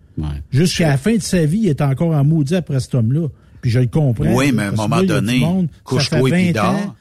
Jusqu'à 0.51 0.89
la 0.89 0.97
fin 0.97 1.15
de 1.15 1.23
sa 1.23 1.45
vie, 1.45 1.61
il 1.65 1.69
était 1.69 1.85
encore 1.85 2.11
en 2.15 2.25
maudit 2.25 2.57
après 2.57 2.81
cet 2.81 2.95
homme-là. 2.97 3.29
Puis 3.61 3.71
je 3.71 3.81
le 3.81 3.87
comprends. 3.87 4.35
Oui, 4.35 4.53
mais 4.53 4.65
à 4.65 4.69
un 4.69 4.73
moment 4.73 4.97
là, 4.97 5.05
donné, 5.05 5.69
couche-toi 5.85 6.19
fait 6.19 6.29
et 6.29 6.53
puis 6.53 6.53
20 6.53 6.63
dors. 6.63 6.75
ans. 6.75 6.95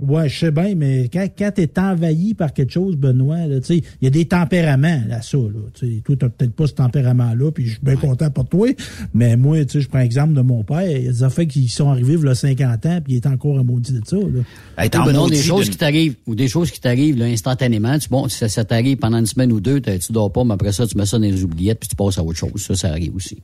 Ouais, 0.00 0.28
je 0.28 0.40
sais 0.40 0.50
bien, 0.50 0.74
mais 0.74 1.08
quand, 1.12 1.24
quand 1.38 1.52
tu 1.54 1.62
es 1.62 1.78
envahi 1.78 2.34
par 2.34 2.52
quelque 2.52 2.72
chose, 2.72 2.96
Benoît, 2.96 3.46
là, 3.46 3.60
tu 3.60 3.66
sais, 3.66 3.76
il 4.00 4.04
y 4.04 4.06
a 4.08 4.10
des 4.10 4.24
tempéraments 4.24 5.00
là, 5.06 5.22
ça. 5.22 5.38
Là, 5.38 5.60
toi, 5.72 5.88
tu 6.08 6.16
peut-être 6.16 6.52
pas 6.52 6.66
ce 6.66 6.72
tempérament-là, 6.72 7.52
puis 7.52 7.64
je 7.66 7.70
suis 7.72 7.80
bien 7.80 7.94
content 7.94 8.28
pour 8.28 8.48
toi. 8.48 8.68
Mais 9.14 9.36
moi, 9.36 9.64
tu 9.64 9.74
sais, 9.74 9.80
je 9.82 9.88
prends 9.88 10.00
l'exemple 10.00 10.34
de 10.34 10.40
mon 10.40 10.64
père. 10.64 10.82
Il 10.82 11.04
y 11.04 11.08
a 11.08 11.12
des 11.12 11.22
affaires 11.22 11.46
qui 11.46 11.68
sont 11.68 11.88
arrivées 11.90 12.14
il 12.14 12.24
y 12.24 12.28
a 12.28 12.34
50 12.34 12.86
ans, 12.86 13.00
puis 13.04 13.14
il 13.14 13.16
est 13.16 13.26
encore 13.26 13.56
un 13.56 13.62
maudit 13.62 13.92
de 13.92 14.02
ça. 14.04 14.16
Là. 14.16 14.88
Ben 14.90 15.12
non, 15.12 15.28
des 15.28 15.36
choses 15.36 15.70
qui 15.70 15.76
t'arrivent, 15.76 16.16
ou 16.26 16.34
des 16.34 16.48
choses 16.48 16.72
qui 16.72 16.80
t'arrivent 16.80 17.16
là, 17.16 17.26
instantanément. 17.26 17.96
Tu, 17.96 18.08
bon, 18.08 18.28
ça, 18.28 18.48
ça 18.48 18.64
t'arrive 18.64 18.96
pendant 18.96 19.18
une 19.18 19.26
semaine 19.26 19.52
ou 19.52 19.60
deux, 19.60 19.80
tu 19.80 20.12
dors 20.12 20.32
pas, 20.32 20.42
mais 20.42 20.54
après 20.54 20.72
ça, 20.72 20.88
tu 20.88 20.98
mets 20.98 21.06
ça 21.06 21.18
dans 21.18 21.24
les 21.24 21.44
oubliettes, 21.44 21.78
puis 21.78 21.88
tu 21.88 21.94
passes 21.94 22.18
à 22.18 22.24
autre 22.24 22.38
chose. 22.38 22.50
Ça, 22.56 22.74
ça 22.74 22.88
arrive 22.88 23.14
aussi. 23.14 23.38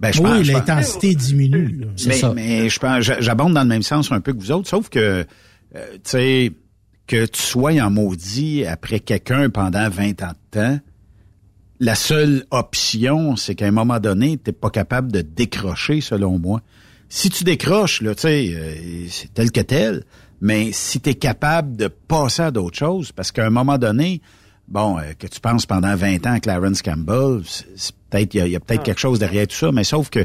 Ben, 0.00 0.12
je 0.12 0.20
oui, 0.20 0.24
pense- 0.28 0.42
je 0.42 0.52
pense- 0.52 0.60
l'intensité 0.68 1.14
diminue. 1.14 1.76
là. 1.80 1.86
C'est 1.96 2.08
mais, 2.08 2.14
ça. 2.16 2.32
mais 2.34 2.68
je 2.68 2.78
pense, 2.78 3.02
j'a- 3.02 3.20
j'abonde 3.20 3.54
dans 3.54 3.62
le 3.62 3.68
même 3.68 3.82
sens 3.82 4.12
un 4.12 4.20
peu 4.20 4.32
que 4.34 4.38
vous 4.38 4.52
autres, 4.52 4.68
sauf 4.68 4.88
que, 4.90 4.98
euh, 5.74 5.92
tu 5.94 6.00
sais, 6.04 6.52
que 7.06 7.24
tu 7.26 7.40
sois 7.40 7.72
en 7.80 7.90
maudit 7.90 8.64
après 8.66 9.00
quelqu'un 9.00 9.48
pendant 9.48 9.88
20 9.88 10.22
ans 10.22 10.32
de 10.32 10.58
temps, 10.60 10.80
la 11.80 11.94
seule 11.94 12.44
option, 12.50 13.36
c'est 13.36 13.54
qu'à 13.54 13.66
un 13.66 13.70
moment 13.70 14.00
donné, 14.00 14.38
t'es 14.38 14.52
pas 14.52 14.70
capable 14.70 15.12
de 15.12 15.20
décrocher, 15.22 16.00
selon 16.00 16.38
moi. 16.38 16.60
Si 17.08 17.30
tu 17.30 17.44
décroches, 17.44 18.02
là, 18.02 18.14
tu 18.14 18.22
sais, 18.22 18.50
euh, 18.54 18.74
c'est 19.08 19.32
tel 19.32 19.50
que 19.52 19.60
tel, 19.60 20.02
mais 20.40 20.70
si 20.72 21.00
tu 21.00 21.10
es 21.10 21.14
capable 21.14 21.76
de 21.76 21.88
passer 21.88 22.42
à 22.42 22.50
d'autres 22.50 22.76
choses, 22.76 23.12
parce 23.12 23.30
qu'à 23.30 23.46
un 23.46 23.50
moment 23.50 23.78
donné, 23.78 24.20
bon, 24.68 24.98
euh, 24.98 25.12
que 25.18 25.26
tu 25.26 25.40
penses 25.40 25.66
pendant 25.66 25.94
20 25.94 26.26
ans 26.26 26.32
à 26.32 26.40
Clarence 26.40 26.82
Campbell, 26.82 27.42
peut-être 28.10 28.34
il 28.34 28.38
y 28.38 28.40
a, 28.40 28.46
il 28.46 28.52
y 28.52 28.56
a 28.56 28.60
peut-être 28.60 28.82
quelque 28.82 29.00
chose 29.00 29.18
derrière 29.18 29.46
tout 29.46 29.56
ça, 29.56 29.72
mais 29.72 29.84
sauf 29.84 30.10
que 30.10 30.24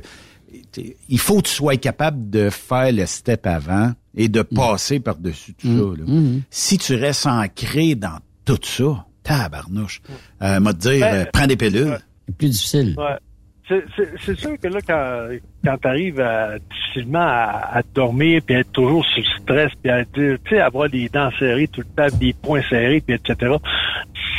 il 1.10 1.20
faut 1.20 1.38
que 1.38 1.48
tu 1.48 1.54
sois 1.54 1.78
capable 1.78 2.30
de 2.30 2.50
faire 2.50 2.92
le 2.92 3.06
step 3.06 3.46
avant 3.48 3.94
et 4.16 4.28
de 4.30 4.42
passer 4.42 5.00
par-dessus 5.00 5.54
tout 5.54 5.68
ça. 5.68 6.02
là. 6.02 6.20
Si 6.50 6.78
tu 6.78 6.96
restes 6.96 7.26
ancré 7.28 7.96
dans 7.96 8.20
tout 8.46 8.60
ça, 8.64 9.06
tabarnouche, 9.24 10.02
euh, 10.42 10.60
m'a 10.60 10.74
te 10.74 10.80
dire, 10.80 11.00
Ben, 11.02 11.16
euh, 11.16 11.26
prends 11.32 11.48
des 11.48 11.56
pilules. 11.56 11.98
C'est 12.28 12.36
plus 12.36 12.50
difficile. 12.50 12.96
Ouais. 12.98 13.18
C'est- 13.68 14.36
sûr 14.36 14.60
que 14.60 14.68
là, 14.68 14.80
quand, 14.86 15.28
quand 15.64 15.78
tu 15.82 15.88
arrives 15.88 16.24
difficilement 16.70 17.20
à, 17.20 17.78
à 17.78 17.82
dormir, 17.94 18.42
puis 18.46 18.56
être 18.56 18.72
toujours 18.72 19.06
sous 19.06 19.24
stress, 19.42 19.72
puis 19.82 19.92
à 19.92 20.04
tu 20.06 20.38
sais, 20.50 20.60
avoir 20.60 20.90
des 20.90 21.08
dents 21.10 21.30
serrées 21.40 21.68
tout 21.68 21.82
le 21.82 22.10
temps, 22.10 22.18
des 22.18 22.34
poings 22.34 22.64
serrés, 22.70 23.02
puis 23.06 23.16
etc., 23.16 23.54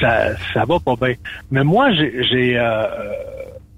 ça, 0.01 0.37
ça 0.53 0.65
va 0.65 0.79
pas 0.81 0.97
bien. 0.97 1.15
Mais 1.51 1.65
moi, 1.65 1.93
j'ai 1.93 2.23
j'ai, 2.25 2.59
euh, 2.59 2.87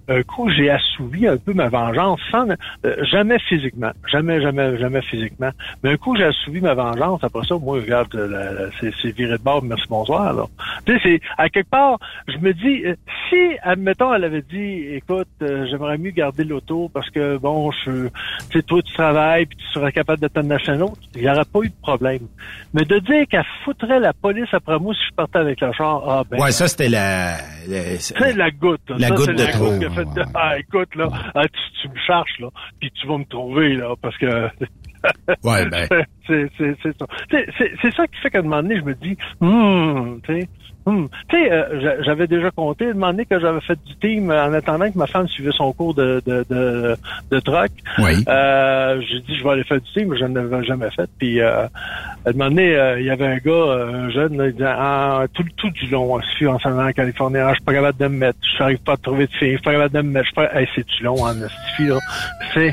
un 0.09 0.23
coup, 0.23 0.51
j'ai 0.51 0.71
assouvi 0.71 1.27
un 1.27 1.37
peu 1.37 1.53
ma 1.55 1.69
vengeance, 1.69 2.21
sans 2.31 2.47
euh, 2.49 3.05
jamais 3.11 3.39
physiquement, 3.49 3.91
jamais, 4.11 4.41
jamais, 4.41 4.77
jamais 4.79 5.03
physiquement. 5.03 5.51
Mais 5.83 5.93
un 5.93 5.97
coup, 5.97 6.17
j'ai 6.17 6.25
assouvi 6.25 6.61
ma 6.61 6.75
vengeance. 6.75 7.23
Après 7.23 7.45
ça, 7.47 7.57
moi, 7.57 7.77
regarde, 7.81 8.15
euh, 8.15 8.69
c'est 8.81 9.11
viré 9.17 9.33
de 9.39 9.43
bord, 9.43 9.63
merci, 9.63 9.85
bonsoir. 9.89 10.33
Là. 10.35 10.45
Tu 10.87 10.93
sais, 10.95 11.01
c'est 11.05 11.21
à 11.39 11.49
quelque 11.49 11.71
part, 11.71 11.99
je 12.29 12.37
me 12.39 12.53
dis, 12.53 12.83
euh, 12.85 12.95
si, 13.31 13.57
admettons, 13.63 14.13
elle 14.15 14.25
avait 14.25 14.43
dit, 14.43 14.87
écoute, 14.95 15.29
euh, 15.43 15.67
j'aimerais 15.71 15.99
mieux 15.99 16.11
garder 16.11 16.45
l'auto 16.45 16.91
parce 16.93 17.09
que 17.11 17.37
bon, 17.39 17.71
je, 17.85 18.09
tu 18.51 18.59
sais, 18.59 18.63
toi, 18.63 18.83
tu 18.83 18.93
travailles, 18.95 19.47
puis 19.47 19.57
tu 19.57 19.65
serais 19.73 19.93
capable 19.93 20.21
de 20.23 20.29
t'en 20.29 20.49
acheter 20.51 20.73
un 20.73 20.81
autre, 20.83 20.99
il 21.15 21.23
n'y 21.23 21.29
aurait 21.31 21.45
pas 21.45 21.61
eu 21.63 21.69
de 21.69 21.75
problème. 21.83 22.23
Mais 22.73 22.85
de 22.85 22.99
dire 22.99 23.25
qu'elle 23.31 23.45
foutrait 23.65 24.01
la 24.01 24.13
police 24.13 24.49
après 24.53 24.79
moi 24.79 24.93
si 24.95 25.01
je 25.11 25.15
partais 25.15 25.39
avec 25.39 25.61
le 25.61 25.73
char, 25.73 26.03
ah 26.09 26.23
ben. 26.29 26.41
ouais, 26.41 26.51
ça 26.51 26.67
c'était 26.69 26.89
la, 26.89 27.37
la- 27.69 27.99
C'est 27.99 28.37
la 28.37 28.51
goutte. 28.51 28.81
La 28.89 29.09
Ça, 29.09 29.15
goutte 29.15 29.29
de 29.31 29.43
la 29.45 29.53
trop. 29.53 29.65
goutte 29.71 29.79
fait 29.95 30.09
Ah, 30.35 30.59
écoute, 30.59 30.95
là, 30.97 31.09
ah, 31.35 31.43
tu, 31.45 31.61
tu 31.83 31.89
me 31.89 31.97
cherches, 32.07 32.39
là, 32.41 32.49
puis 32.81 32.91
tu 32.93 33.07
vas 33.07 33.19
me 33.19 33.25
trouver, 33.25 33.75
là, 33.75 33.95
parce 34.01 34.17
que... 34.19 34.49
Ouais, 35.45 35.67
ben. 35.69 35.87
c'est 36.27 36.51
c'est- 36.57 36.77
c'est 36.83 36.99
ça. 36.99 37.05
C'est- 37.31 37.47
ça 37.95 38.07
qui 38.07 38.19
fait 38.23 38.31
qu'à 38.31 38.39
un 38.39 38.43
moment 38.43 38.63
donné, 38.63 38.77
je 38.79 38.83
me 38.85 38.95
dis, 38.95 39.19
hum, 39.43 40.19
tu 40.25 40.33
sais, 40.41 40.49
hum. 40.87 41.09
Tu 41.29 41.37
sais, 41.37 41.53
euh, 41.53 41.79
j'a- 41.83 42.03
j'avais 42.03 42.27
déjà 42.27 42.51
compté, 42.51 42.95
donné 42.95 43.27
que 43.27 43.39
j'avais 43.39 43.61
fait 43.61 43.79
du 43.85 43.95
team 43.97 44.31
en 44.31 44.53
attendant 44.55 44.91
que 44.91 44.97
ma 44.97 45.07
femme 45.07 45.29
suivait 45.29 45.53
son 45.53 45.75
cours 45.75 45.93
de, 45.95 46.23
de, 46.27 46.47
de, 46.49 46.97
de 47.31 47.41
truck. 47.41 47.71
Oui. 47.99 48.25
Euh, 48.27 48.99
j'ai 49.03 49.21
dit, 49.21 49.37
je 49.37 49.45
vais 49.45 49.51
aller 49.51 49.65
faire 49.65 49.81
du 49.81 49.93
team, 49.93 50.09
mais 50.09 50.17
je 50.17 50.25
ne 50.25 50.41
l'avais 50.41 50.65
jamais 50.65 50.91
fait. 50.91 51.11
Puis, 51.19 51.39
euh, 51.41 51.67
à 52.25 52.31
un 52.31 52.33
moment 52.33 52.49
donné, 52.49 52.75
euh, 52.75 53.01
il 53.01 53.07
y 53.07 53.11
avait 53.11 53.27
un 53.27 53.37
gars, 53.37 53.53
euh, 53.53 54.07
un 54.07 54.11
jeune, 54.11 54.39
là, 54.39 54.47
il 54.47 54.53
disait, 54.53 54.65
ah, 54.67 55.25
tout, 55.35 55.45
tout 55.57 55.71
du 55.71 55.87
long, 55.89 56.15
on 56.15 56.23
se 56.23 56.37
fait 56.39 56.47
en 56.47 56.59
s'en 56.59 56.71
allant 56.71 56.89
en 56.89 56.93
Californie, 56.93 57.37
ah, 57.39 57.51
je 57.51 57.57
suis 57.57 57.65
pas 57.65 57.75
capable 57.75 57.99
de 57.99 58.07
me 58.07 58.17
mettre, 58.17 58.39
je 58.43 58.63
n'arrive 58.63 58.79
pas 58.79 58.95
à 58.95 58.97
trouver 58.97 59.27
de 59.27 59.33
filles, 59.33 59.53
je 59.53 59.57
suis 59.57 59.63
pas 59.63 59.73
capable 59.73 59.95
de 59.95 60.01
me 60.01 60.11
mettre, 60.11 60.25
je 60.25 60.31
suis 60.31 60.35
pas, 60.35 60.61
hey, 60.61 60.69
c'est 60.75 60.87
du 60.87 61.03
long, 61.03 61.23
en 61.23 61.33
esti, 61.33 61.85
là. 61.87 61.99
C'est, 62.55 62.73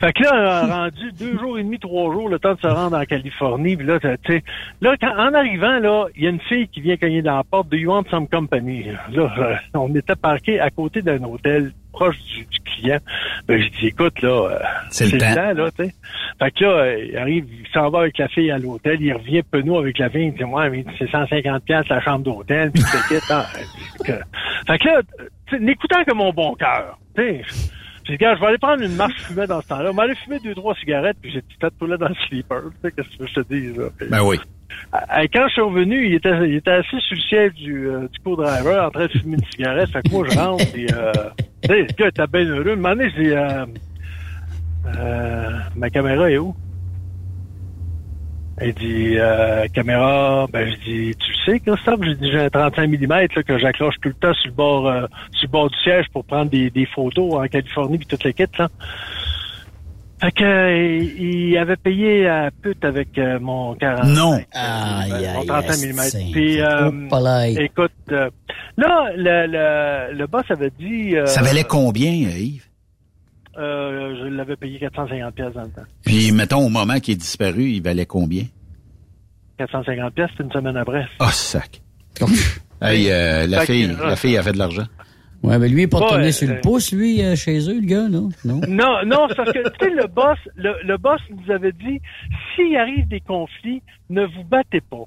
fait 0.00 0.12
que 0.12 0.22
là, 0.22 0.62
on 0.64 0.70
a 0.70 0.76
rendu 0.84 1.12
deux 1.18 1.36
jours 1.36 1.58
et 1.58 1.64
demi, 1.64 1.80
trois 1.80 2.12
jours, 2.12 2.28
le 2.28 2.38
temps 2.38 2.54
de 2.54 2.60
se 2.60 2.66
rendre 2.68 2.96
en 2.96 3.04
Californie, 3.04 3.76
puis 3.76 3.86
là, 3.86 3.98
tu 3.98 4.08
sais, 4.26 4.44
là, 4.80 4.94
quand, 5.00 5.16
en 5.16 5.34
arrivant, 5.34 5.80
là, 5.80 6.06
il 6.14 6.22
y 6.22 6.26
a 6.28 6.30
une 6.30 6.40
fille 6.40 6.68
qui 6.68 6.80
vient 6.80 6.96
cogner 6.96 7.22
dans 7.22 7.36
la 7.36 7.44
porte 7.44 7.68
de 7.70 7.78
You 7.78 7.90
Want 7.90 8.04
Some 8.08 8.28
Company? 8.28 8.86
Là, 9.12 9.34
euh, 9.38 9.54
on 9.74 9.92
était 9.96 10.14
parqué 10.14 10.60
à 10.60 10.70
côté 10.70 11.02
d'un 11.02 11.22
hôtel 11.24 11.72
proche 11.92 12.16
du, 12.34 12.44
du 12.46 12.60
client. 12.60 12.98
Ben, 13.46 13.60
j'ai 13.62 13.70
dit, 13.70 13.86
écoute, 13.88 14.20
là, 14.22 14.48
euh, 14.50 14.58
C'est 14.90 15.12
le 15.12 15.18
temps. 15.18 15.52
là, 15.62 15.70
tu 15.70 15.84
sais. 15.84 15.94
Fait 16.38 16.50
que 16.50 16.64
là, 16.64 16.70
euh, 16.70 17.04
il 17.10 17.16
arrive, 17.16 17.46
il 17.50 17.68
s'en 17.72 17.90
va 17.90 18.00
avec 18.00 18.18
la 18.18 18.28
fille 18.28 18.50
à 18.50 18.58
l'hôtel, 18.58 19.00
il 19.00 19.12
revient 19.12 19.42
penaud 19.42 19.78
avec 19.78 19.98
la 19.98 20.08
fille, 20.10 20.26
il 20.26 20.34
dit, 20.34 20.44
moi, 20.44 20.68
mais 20.70 20.84
c'est 20.98 21.08
150 21.10 21.64
pièces 21.64 21.88
la 21.88 22.00
chambre 22.00 22.24
d'hôtel, 22.24 22.70
puis 22.72 22.82
ah, 23.30 23.46
que- 24.04 24.12
Fait 24.66 24.78
que 24.78 24.88
là, 24.88 25.00
n'écoutant 25.60 26.02
que 26.04 26.14
mon 26.14 26.32
bon 26.32 26.54
cœur, 26.54 26.98
tu 27.14 27.22
sais, 27.22 27.42
dit, 28.08 28.16
gars, 28.16 28.34
je 28.34 28.40
vais 28.40 28.46
aller 28.46 28.58
prendre 28.58 28.82
une 28.82 28.96
marche 28.96 29.14
fumée 29.22 29.46
dans 29.46 29.60
ce 29.60 29.68
temps-là. 29.68 29.90
On 29.90 29.94
va 29.94 30.04
aller 30.04 30.16
fumer 30.16 30.38
deux, 30.42 30.54
trois 30.54 30.74
cigarettes, 30.74 31.16
puis 31.22 31.30
j'ai 31.30 31.42
peut-être 31.60 31.74
tout 31.78 31.86
là 31.86 31.96
dans 31.96 32.08
le 32.08 32.16
sleeper. 32.28 32.62
Tu 32.64 32.88
sais, 32.88 32.92
qu'est-ce 32.92 33.16
que 33.16 33.26
je 33.28 33.34
te 33.34 33.54
dise, 33.54 33.76
là? 33.76 33.84
Ben 34.10 34.22
oui. 34.22 34.38
Euh, 34.94 35.26
Quand 35.32 35.46
je 35.48 35.52
suis 35.52 35.60
revenu, 35.60 36.06
il 36.08 36.14
était, 36.14 36.48
il 36.48 36.56
était 36.56 36.70
assis 36.72 36.98
sur 37.00 37.14
le 37.16 37.22
siège 37.22 37.52
du, 37.52 37.86
euh, 37.88 38.08
du 38.08 38.18
co-driver 38.24 38.86
en 38.86 38.90
train 38.90 39.06
de 39.06 39.12
fumer 39.12 39.34
une 39.36 39.44
cigarette. 39.54 39.90
Fait 39.90 40.02
que 40.02 40.10
moi, 40.10 40.26
je 40.28 40.36
rentre 40.38 40.64
et, 40.76 40.86
euh, 40.92 41.12
sais, 41.68 41.80
le 41.82 41.86
gars 41.96 42.08
était 42.08 42.26
bien 42.26 42.44
heureux. 42.44 42.72
Un 42.72 42.76
moment 42.76 42.90
donné, 42.90 43.10
je 43.10 43.22
dis, 43.22 43.30
euh, 43.30 43.66
euh, 44.98 45.58
ma 45.76 45.90
caméra 45.90 46.30
est 46.30 46.38
où? 46.38 46.54
Il 48.60 48.74
dit, 48.74 49.14
euh, 49.16 49.66
caméra, 49.72 50.46
ben, 50.52 50.68
je 50.68 50.76
dis, 50.84 51.16
tu 51.16 51.34
sais, 51.44 51.58
Christophe? 51.58 52.00
J'ai 52.02 52.14
dit, 52.14 52.30
j'ai 52.30 52.40
un 52.40 52.50
35 52.50 52.88
mm, 52.88 53.08
là, 53.08 53.42
que 53.42 53.58
j'accroche 53.58 53.94
tout 54.00 54.08
le 54.08 54.14
temps 54.14 54.34
sur 54.34 54.50
le 54.50 54.54
bord, 54.54 54.88
euh, 54.88 55.06
sur 55.32 55.48
le 55.48 55.50
bord 55.50 55.70
du 55.70 55.78
siège 55.78 56.06
pour 56.12 56.24
prendre 56.24 56.50
des, 56.50 56.70
des 56.70 56.86
photos 56.86 57.34
en 57.34 57.46
Californie 57.48 57.98
puis 57.98 58.06
toute 58.06 58.24
l'équipe, 58.24 58.54
là. 58.56 58.68
Fait 60.22 60.30
que, 60.30 60.44
euh, 60.44 60.98
il 61.18 61.56
avait 61.58 61.76
payé 61.76 62.28
à 62.28 62.50
pute 62.62 62.84
avec 62.84 63.18
euh, 63.18 63.40
mon 63.40 63.74
40. 63.74 64.04
Non. 64.06 64.40
Aïe, 64.52 65.10
mon 65.10 65.40
aïe, 65.40 65.46
35 65.46 65.76
mm. 65.78 65.98
esti. 65.98 66.30
Puis, 66.32 66.60
euh, 66.62 66.90
Oh, 67.10 67.44
écoute, 67.58 67.90
euh, 68.12 68.30
là, 68.76 69.10
le, 69.16 69.46
le, 69.48 70.16
le 70.16 70.26
boss 70.28 70.44
avait 70.50 70.70
dit... 70.78 71.16
euh, 71.16 71.26
Ça 71.26 71.42
valait 71.42 71.64
combien, 71.64 72.12
euh, 72.12 72.38
Yves? 72.38 72.66
euh, 73.58 74.14
je 74.22 74.28
l'avais 74.28 74.54
payé 74.56 74.78
450 74.78 75.34
pièces 75.34 75.52
dans 75.54 75.62
le 75.62 75.68
temps. 75.70 75.82
Puis, 76.06 76.30
mettons, 76.32 76.64
au 76.64 76.68
moment 76.68 77.00
qu'il 77.00 77.14
est 77.14 77.18
disparu, 77.18 77.64
il 77.64 77.82
valait 77.82 78.06
combien? 78.06 78.44
450 79.58 80.14
pièces, 80.14 80.30
c'était 80.32 80.44
une 80.44 80.52
semaine 80.52 80.76
après. 80.76 81.04
Ah, 81.18 81.32
sac. 81.32 81.82
hey, 82.80 83.10
euh, 83.10 83.46
la 83.48 83.60
Fait 83.60 83.66
que, 83.66 83.72
fille, 83.72 83.90
euh, 84.00 84.06
la 84.08 84.16
fille 84.16 84.38
avait 84.38 84.52
de 84.52 84.58
l'argent. 84.58 84.86
Ouais, 85.42 85.58
mais 85.58 85.68
lui, 85.68 85.80
il 85.80 85.84
est 85.84 85.88
pas 85.88 85.98
tourné 85.98 86.30
sur 86.30 86.48
euh, 86.48 86.54
le 86.54 86.60
pouce, 86.60 86.92
lui, 86.92 87.22
euh, 87.22 87.34
chez 87.34 87.68
eux, 87.68 87.80
le 87.80 87.86
gars, 87.86 88.08
non? 88.10 88.28
Non. 88.44 88.60
Non, 88.68 89.04
non, 89.04 89.26
parce 89.36 89.52
que, 89.52 89.68
tu 89.70 89.84
sais, 89.84 89.90
le 89.90 90.06
boss, 90.06 90.38
le, 90.56 90.74
le 90.84 90.96
boss 90.96 91.20
nous 91.30 91.52
avait 91.52 91.72
dit, 91.72 92.00
s'il 92.54 92.76
arrive 92.76 93.08
des 93.08 93.20
conflits, 93.20 93.82
ne 94.10 94.24
vous 94.24 94.44
battez 94.44 94.80
pas. 94.80 95.04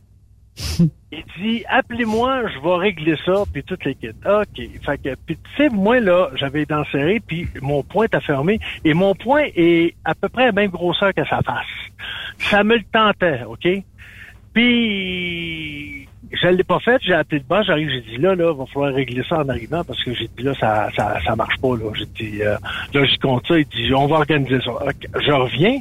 Il 1.12 1.24
dit, 1.42 1.64
appelez-moi, 1.70 2.44
je 2.50 2.60
vais 2.60 2.76
régler 2.76 3.16
ça, 3.26 3.44
puis 3.52 3.64
toute 3.64 3.86
l'équipe. 3.86 4.16
OK. 4.26 4.62
Fait 4.86 4.98
que, 4.98 5.16
puis 5.26 5.38
tu 5.38 5.42
sais, 5.56 5.70
moi, 5.70 6.00
là, 6.00 6.30
j'avais 6.36 6.64
été 6.64 6.76
serré, 6.92 7.22
puis 7.26 7.48
mon 7.62 7.84
poing 7.84 8.08
t'a 8.08 8.20
fermé, 8.20 8.60
et 8.84 8.94
mon 8.94 9.16
poing 9.16 9.44
est 9.56 9.96
à 10.04 10.16
peu 10.16 10.28
près 10.28 10.46
la 10.46 10.52
même 10.52 10.72
grosseur 10.72 11.14
que 11.14 11.26
sa 11.26 11.42
face. 11.42 11.66
Ça 12.40 12.64
me 12.64 12.76
le 12.76 12.84
tentait, 12.92 13.44
OK? 13.44 13.68
Puis, 14.54 16.05
je 16.42 16.48
l'ai 16.48 16.64
pas 16.64 16.80
fait, 16.80 17.00
j'ai 17.02 17.14
appelé 17.14 17.40
le 17.40 17.46
boss, 17.48 17.66
j'arrive, 17.66 17.90
j'ai 17.90 18.02
dit, 18.02 18.18
là, 18.18 18.36
là, 18.36 18.54
va 18.54 18.66
falloir 18.66 18.94
régler 18.94 19.24
ça 19.28 19.40
en 19.40 19.50
arrivant, 19.50 19.84
parce 19.84 20.04
que 20.04 20.14
j'ai 20.14 20.28
dit, 20.38 20.44
là, 20.44 20.54
ça, 20.60 20.90
ça, 20.96 21.18
ça 21.26 21.36
marche 21.36 21.58
pas, 21.62 21.76
là. 21.76 21.92
J'ai 21.94 22.06
dit, 22.06 22.42
euh, 22.44 22.56
là, 22.94 23.06
j'y 23.06 23.18
compte 23.18 23.48
ça, 23.48 23.58
il 23.58 23.66
dit, 23.66 23.94
on 23.94 24.08
va 24.08 24.18
organiser 24.18 24.60
ça. 24.62 24.72
Je 25.26 25.32
reviens, 25.32 25.80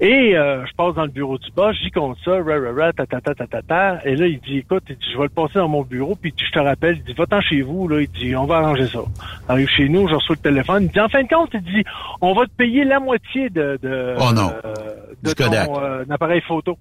et 0.00 0.36
euh, 0.36 0.64
je 0.66 0.72
passe 0.74 0.94
dans 0.94 1.02
le 1.04 1.08
bureau 1.10 1.38
du 1.38 1.50
boss, 1.52 1.76
j'y 1.82 1.90
compte 1.90 2.16
ça, 2.24 2.32
ra, 2.32 2.38
ra, 2.58 2.72
ra, 2.76 2.92
ta, 2.92 3.06
ta, 3.06 3.20
ta, 3.20 3.34
ta, 3.34 3.46
ta, 3.46 3.62
ta. 3.62 4.00
et 4.04 4.16
là, 4.16 4.26
il 4.26 4.40
dit, 4.40 4.58
écoute, 4.58 4.84
il 4.88 4.96
dit, 4.96 5.06
je 5.12 5.16
vais 5.18 5.24
le 5.24 5.28
passer 5.30 5.54
dans 5.58 5.68
mon 5.68 5.82
bureau, 5.82 6.16
puis 6.20 6.32
je 6.36 6.50
te 6.50 6.58
rappelle, 6.58 6.96
il 6.98 7.04
dit, 7.04 7.12
va-t'en 7.14 7.40
chez 7.40 7.62
vous, 7.62 7.88
là, 7.88 8.00
il 8.00 8.08
dit, 8.10 8.34
on 8.34 8.46
va 8.46 8.56
arranger 8.58 8.86
ça. 8.86 9.00
Arrive 9.48 9.68
chez 9.68 9.88
nous, 9.88 10.08
je 10.08 10.14
reçois 10.14 10.36
le 10.36 10.42
téléphone, 10.42 10.84
il 10.84 10.90
dit, 10.90 11.00
en 11.00 11.08
fin 11.08 11.22
de 11.22 11.28
compte, 11.28 11.50
il 11.54 11.62
dit, 11.62 11.84
on 12.20 12.32
va 12.34 12.44
te 12.46 12.52
payer 12.56 12.84
la 12.84 13.00
moitié 13.00 13.50
de, 13.50 13.78
de, 13.82 14.14
Oh 14.18 14.32
non. 14.32 14.50
euh, 14.64 14.74
de 15.22 15.32
ton 15.32 15.52
euh, 15.52 16.04
appareil 16.10 16.40
photo. 16.42 16.76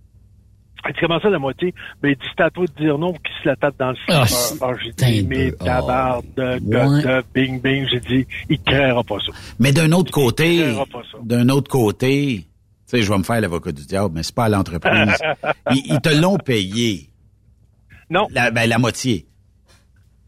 Il 0.87 0.93
dit, 0.93 0.99
comment 1.01 1.19
ça, 1.19 1.29
la 1.29 1.39
moitié? 1.39 1.73
Ben, 2.01 2.09
il 2.09 2.15
dit, 2.15 2.27
c'est 2.35 2.43
à 2.43 2.49
toi 2.49 2.65
de 2.65 2.83
dire 2.83 2.97
non 2.97 3.13
qu'il 3.13 3.33
se 3.43 3.47
la 3.47 3.55
tape 3.55 3.75
dans 3.77 3.91
le 3.91 3.97
Ah, 4.09 4.25
serveur. 4.25 4.69
Ah, 4.75 4.79
j'ai 4.83 4.91
dit, 5.21 5.27
mais 5.27 5.51
peu- 5.51 5.57
tabarde, 5.65 6.25
de, 6.35 7.23
bing, 7.33 7.61
bing. 7.61 7.87
J'ai 7.91 7.99
dit, 7.99 8.27
il 8.49 8.59
créera 8.61 9.03
pas 9.03 9.17
ça. 9.25 9.31
Mais 9.59 9.71
d'un 9.71 9.91
autre 9.91 10.11
côté, 10.11 10.73
d'un 11.23 11.49
autre 11.49 11.69
côté, 11.69 12.37
tu 12.39 12.45
sais, 12.85 13.01
je 13.03 13.11
vais 13.11 13.17
me 13.17 13.23
faire 13.23 13.39
l'avocat 13.41 13.71
du 13.71 13.85
diable, 13.85 14.13
mais 14.15 14.23
c'est 14.23 14.33
pas 14.35 14.45
à 14.45 14.49
l'entreprise. 14.49 15.15
ils, 15.71 15.93
ils 15.93 16.01
te 16.01 16.09
l'ont 16.09 16.37
payé. 16.37 17.09
Non. 18.09 18.27
La, 18.31 18.51
ben, 18.51 18.67
la 18.67 18.77
moitié. 18.79 19.25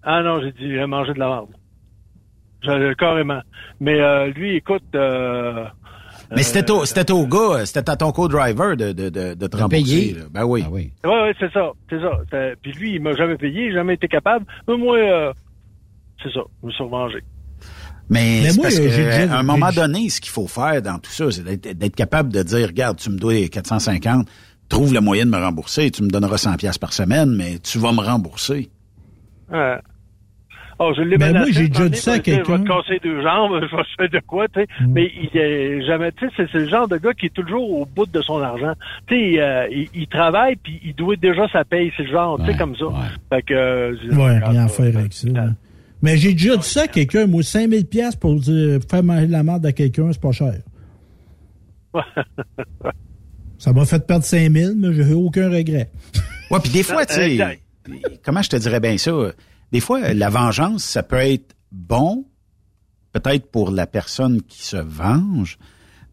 Ah 0.04 0.22
non, 0.22 0.40
j'ai 0.42 0.52
dit, 0.52 0.70
j'ai 0.70 0.86
mangé 0.86 1.14
de 1.14 1.20
la 1.20 1.28
merde. 1.28 2.96
Carrément. 2.98 3.42
Mais 3.80 4.00
euh, 4.00 4.28
lui, 4.28 4.56
écoute... 4.56 4.84
Euh, 4.96 5.66
Mais 6.36 6.44
c'était 6.44 6.72
au, 6.72 6.86
c'était 6.86 7.12
au 7.12 7.26
gars, 7.28 7.66
c'était 7.66 7.90
à 7.90 7.96
ton 7.96 8.12
co-driver 8.12 8.76
de, 8.78 8.92
de, 8.92 9.10
de, 9.10 9.34
de 9.34 9.48
te 9.48 9.58
rembourser. 9.58 9.84
payer. 9.84 10.14
là. 10.14 10.22
Ben 10.32 10.46
oui. 10.46 10.64
Ouais, 10.70 10.92
ouais, 11.06 11.34
c'est 11.40 11.52
ça, 11.52 11.72
c'est 11.90 12.00
ça. 12.00 12.12
C'est- 12.32 12.56
Puis 12.62 12.72
lui, 12.74 12.96
il 12.96 13.02
m'a 13.02 13.14
jamais 13.16 13.38
payé, 13.38 13.72
jamais 13.72 13.94
été 13.96 14.08
capable. 14.08 14.46
Mais 14.68 14.78
moi, 14.78 14.98
euh, 14.98 15.34
c'est 16.22 16.32
ça, 16.34 16.42
je 16.62 16.68
me 16.68 16.72
suis 16.72 16.84
revengé. 16.84 17.20
Mais, 18.10 18.42
Mais 18.44 18.50
c'est 18.50 18.56
moi, 18.58 18.64
parce 18.64 18.80
euh, 18.80 18.84
que, 18.84 18.90
j'ai 18.90 19.04
déjà- 19.06 19.34
à 19.36 19.40
un 19.40 19.44
moment 19.44 19.72
donné, 19.72 20.10
ce 20.10 20.20
qu'il 20.22 20.32
faut 20.32 20.48
faire 20.48 20.82
dans 20.82 21.00
tout 21.00 21.12
ça, 21.12 21.32
c'est 21.32 21.44
d'être, 21.44 21.78
d'être 21.78 21.96
capable 21.96 22.32
de 22.34 22.44
dire, 22.44 22.68
regarde, 22.68 22.98
tu 22.98 23.10
me 23.10 23.18
dois 23.18 23.48
450, 23.50 24.28
trouve 24.70 24.94
le 24.94 25.00
moyen 25.02 25.26
de 25.26 25.32
me 25.32 25.38
rembourser, 25.38 25.90
tu 25.92 26.04
me 26.04 26.10
donneras 26.10 26.38
100 26.38 26.56
pièces 26.58 26.78
par 26.78 26.94
semaine, 26.94 27.34
mais 27.36 27.60
tu 27.60 27.78
vas 27.80 27.92
me 27.92 28.02
rembourser. 28.02 28.70
Ouais. 29.52 29.78
Oh, 30.80 30.92
je 30.96 31.02
l'ai 31.02 31.18
Ben, 31.18 31.32
moi, 31.38 31.46
j'ai 31.52 31.68
déjà 31.68 31.88
dit 31.90 31.98
ça 31.98 32.14
à 32.14 32.18
donné, 32.18 32.24
Je 32.26 32.32
vais 32.32 32.44
quelqu'un. 32.44 32.64
te 32.64 32.68
casser 32.68 33.00
deux 33.04 33.22
jambes, 33.22 33.52
je 33.72 33.76
vais 33.76 33.84
te 33.84 33.88
faire 33.98 34.10
de 34.10 34.26
quoi, 34.26 34.48
tu 34.48 34.60
sais. 34.62 34.68
Mais 34.88 35.12
il 35.22 35.38
est 35.40 35.86
jamais, 35.86 36.12
tu 36.14 36.26
sais, 36.28 36.34
c'est, 36.38 36.48
c'est 36.52 36.60
le 36.60 36.68
genre 36.70 36.88
de 36.88 36.98
gars 36.98 37.14
qui 37.14 37.28
est 37.28 37.34
toujours 37.34 37.70
au 37.82 37.86
bout 37.86 38.06
de 38.06 38.22
son 38.22 38.42
argent. 38.42 38.74
Tu 39.08 39.16
sais, 39.36 39.42
euh, 39.42 39.68
il, 39.72 39.88
il 39.94 40.08
travaille 40.08 40.56
puis 40.56 40.80
il 40.84 40.94
doit 40.96 41.16
déjà 41.16 41.48
sa 41.50 41.64
paye, 41.64 41.92
c'est 41.98 42.04
le 42.04 42.12
genre, 42.12 42.40
tu 42.40 42.52
sais, 42.52 42.58
comme 42.58 42.76
ça. 42.76 42.86
Fait 43.32 43.42
que, 43.44 43.54
euh, 43.54 43.96
Ouais, 44.12 44.40
rien 44.40 44.66
à 44.66 44.68
faire 44.68 44.98
avec 44.98 45.14
ça. 45.14 45.30
là. 45.30 45.48
Mais 46.02 46.18
j'ai 46.18 46.34
déjà 46.34 46.58
dit 46.58 46.68
ça 46.68 46.84
à 46.84 46.88
quelqu'un, 46.88 47.28
moi, 47.28 47.44
5000 47.44 47.86
pièces 47.86 48.16
pour 48.16 48.36
dire, 48.36 48.80
faire 48.90 49.04
manger 49.04 49.28
de 49.28 49.32
la 49.32 49.44
merde 49.44 49.66
à 49.66 49.72
quelqu'un, 49.72 50.12
c'est 50.12 50.22
pas 50.22 50.32
cher. 50.34 50.54
Ça 53.58 53.72
m'a 53.72 53.86
fait 53.86 54.06
perdre 54.06 54.26
5000, 54.26 54.74
mais 54.78 54.94
j'ai 54.94 55.04
eu 55.04 55.14
aucun 55.14 55.50
regret. 55.50 55.90
Ouais, 56.52 56.60
puis 56.62 56.72
des 56.72 56.84
fois, 56.84 57.06
tu 57.06 57.14
sais, 57.14 57.60
comment 58.24 58.42
je 58.42 58.50
te 58.50 58.56
dirais 58.58 58.80
bien 58.80 58.98
ça? 58.98 59.12
Des 59.74 59.80
fois, 59.82 60.14
la 60.14 60.30
vengeance, 60.30 60.84
ça 60.84 61.04
peut 61.04 61.18
être 61.18 61.56
bon, 61.72 62.26
peut-être 63.12 63.48
pour 63.52 63.72
la 63.72 63.88
personne 63.88 64.42
qui 64.44 64.64
se 64.64 64.78
venge, 64.78 65.58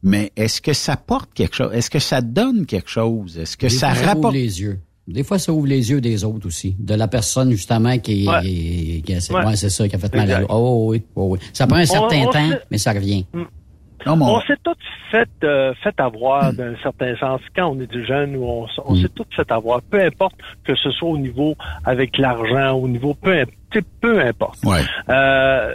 mais 0.02 0.32
est-ce 0.36 0.60
que 0.62 0.72
ça 0.72 0.96
porte 0.96 1.32
quelque 1.34 1.54
chose? 1.54 1.70
Est-ce 1.74 1.90
que 1.90 1.98
ça 1.98 2.22
donne 2.22 2.64
quelque 2.66 2.88
chose? 2.90 3.36
Est-ce 3.38 3.56
que 3.56 3.66
Des 3.66 3.70
ça 3.70 3.90
fois, 3.90 3.98
ouvre 4.00 4.06
rapporte? 4.08 4.34
les 4.34 4.60
yeux. 4.62 4.80
Des 5.06 5.24
fois, 5.24 5.38
ça 5.38 5.52
ouvre 5.52 5.66
les 5.66 5.90
yeux 5.90 6.00
des 6.00 6.24
autres 6.24 6.46
aussi. 6.46 6.74
De 6.78 6.94
la 6.94 7.08
personne, 7.08 7.50
justement, 7.50 7.98
qui, 7.98 8.26
Ouais. 8.28 8.40
qui, 8.42 9.02
qui- 9.04 9.20
c'est 9.20 9.34
Ouais. 9.34 9.44
ouais, 9.44 9.56
c'est 9.56 9.68
ça, 9.70 9.88
qui 9.88 9.96
a 9.96 9.98
fait 9.98 10.14
mal 10.14 10.30
à 10.30 10.40
l'autre. 10.40 10.54
Oh 10.54 10.86
oui, 10.90 11.02
oh 11.16 11.28
oui. 11.32 11.38
Ça 11.52 11.66
prend 11.66 11.76
un 11.78 11.84
certain 11.84 12.18
On- 12.24 12.28
on 12.28 12.30
temps, 12.30 12.48
sait- 12.50 12.60
mais 12.70 12.78
ça 12.78 12.92
revient. 12.92 13.26
On 14.06 14.40
s'est 14.42 14.56
tous 14.62 14.76
fait, 15.10 15.28
euh, 15.44 15.74
fait 15.82 15.98
avoir 16.00 16.52
d'un 16.52 16.74
certain 16.82 17.16
sens 17.16 17.40
quand 17.54 17.66
on 17.68 17.80
est 17.80 17.90
du 17.90 18.04
jeune 18.06 18.36
ou 18.36 18.44
on, 18.44 18.66
on 18.84 18.94
s'est 18.94 19.08
tous 19.08 19.26
fait 19.34 19.50
avoir, 19.50 19.82
peu 19.82 20.02
importe 20.02 20.36
que 20.64 20.74
ce 20.74 20.90
soit 20.90 21.08
au 21.08 21.18
niveau 21.18 21.54
avec 21.84 22.16
l'argent, 22.18 22.72
au 22.72 22.88
niveau 22.88 23.14
peu, 23.14 23.44
peu 24.00 24.20
importe. 24.20 24.62
Ouais. 24.64 24.80
Euh, 25.08 25.74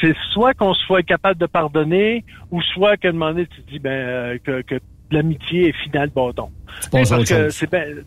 c'est 0.00 0.14
soit 0.32 0.54
qu'on 0.54 0.74
soit 0.74 1.02
capable 1.02 1.38
de 1.40 1.46
pardonner 1.46 2.24
ou 2.50 2.60
soit 2.62 2.96
qu'à 2.96 3.08
un 3.08 3.12
moment 3.12 3.32
donné 3.32 3.46
tu 3.46 3.62
te 3.62 3.70
dis 3.70 3.78
ben 3.78 3.90
euh, 3.90 4.38
que, 4.42 4.62
que 4.62 4.80
l'amitié 5.10 5.68
est 5.68 5.84
finale 5.84 6.10
Parce 6.90 7.10
que 7.10 7.24
chose. 7.24 7.50
c'est 7.50 7.70
ben, 7.70 8.02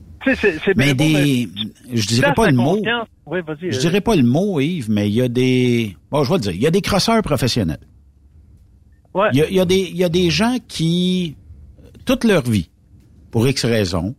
Mais 0.76 0.94
bien 0.94 1.08
beau, 1.08 1.18
des, 1.20 1.48
je 1.94 2.08
dirais 2.08 2.34
pas 2.34 2.50
le 2.50 2.56
mot. 2.56 2.80
Oui. 3.26 3.44
Je 3.62 3.80
dirais 3.80 4.02
pas 4.02 4.16
le 4.16 4.24
mot, 4.24 4.60
Yves, 4.60 4.90
mais 4.90 5.08
il 5.08 5.14
y 5.14 5.22
a 5.22 5.28
des, 5.28 5.96
bon, 6.12 6.24
je 6.24 6.34
vais 6.34 6.40
dire, 6.40 6.52
il 6.52 6.62
y 6.62 6.68
a 6.68 6.72
des 6.72 6.82
crosseurs 6.82 7.22
professionnels. 7.22 7.80
Il 9.34 9.56
y 9.56 9.60
a, 9.60 9.66
des, 9.66 9.80
il 9.80 9.98
y 9.98 10.04
a 10.04 10.10
des 10.10 10.30
gens 10.30 10.58
qui, 10.68 11.36
toute 12.06 12.24
leur 12.24 12.44
vie, 12.44 12.70
pour 13.32 13.48
X 13.48 13.66
raisons, 13.66 14.16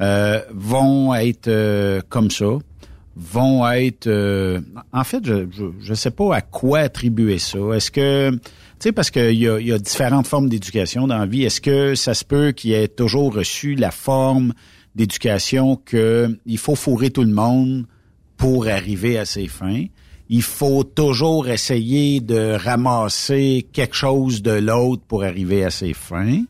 euh, 0.00 0.40
vont 0.52 1.14
être 1.14 1.48
euh, 1.48 2.00
comme 2.08 2.30
ça, 2.30 2.58
vont 3.16 3.66
être... 3.70 4.06
euh, 4.06 4.60
en 4.92 5.04
fait, 5.04 5.24
je, 5.24 5.46
je 5.80 5.94
sais 5.94 6.10
pas 6.10 6.36
à 6.36 6.40
quoi 6.40 6.80
attribuer 6.80 7.38
ça. 7.38 7.58
Est-ce 7.74 7.90
que... 7.90 8.30
Tu 8.32 8.38
sais, 8.88 8.92
parce 8.92 9.10
qu'il 9.10 9.36
y 9.36 9.48
a, 9.48 9.60
y 9.60 9.72
a 9.72 9.78
différentes 9.78 10.26
formes 10.26 10.48
d'éducation 10.48 11.06
dans 11.06 11.18
la 11.18 11.26
vie. 11.26 11.44
Est-ce 11.44 11.60
que 11.60 11.94
ça 11.94 12.12
se 12.12 12.24
peut 12.24 12.52
qu'il 12.52 12.72
ait 12.72 12.88
toujours 12.88 13.32
reçu 13.32 13.76
la 13.76 13.92
forme 13.92 14.52
d'éducation 14.94 15.76
que 15.76 16.36
il 16.44 16.58
faut 16.58 16.74
fourrer 16.74 17.10
tout 17.10 17.22
le 17.22 17.32
monde 17.32 17.86
pour 18.36 18.66
arriver 18.66 19.16
à 19.16 19.24
ses 19.24 19.46
fins? 19.46 19.84
Il 20.28 20.42
faut 20.42 20.84
toujours 20.84 21.48
essayer 21.48 22.20
de 22.20 22.56
ramasser 22.56 23.66
quelque 23.72 23.94
chose 23.94 24.42
de 24.42 24.52
l'autre 24.52 25.02
pour 25.06 25.24
arriver 25.24 25.64
à 25.64 25.70
ses 25.70 25.92
fins. 25.92 26.42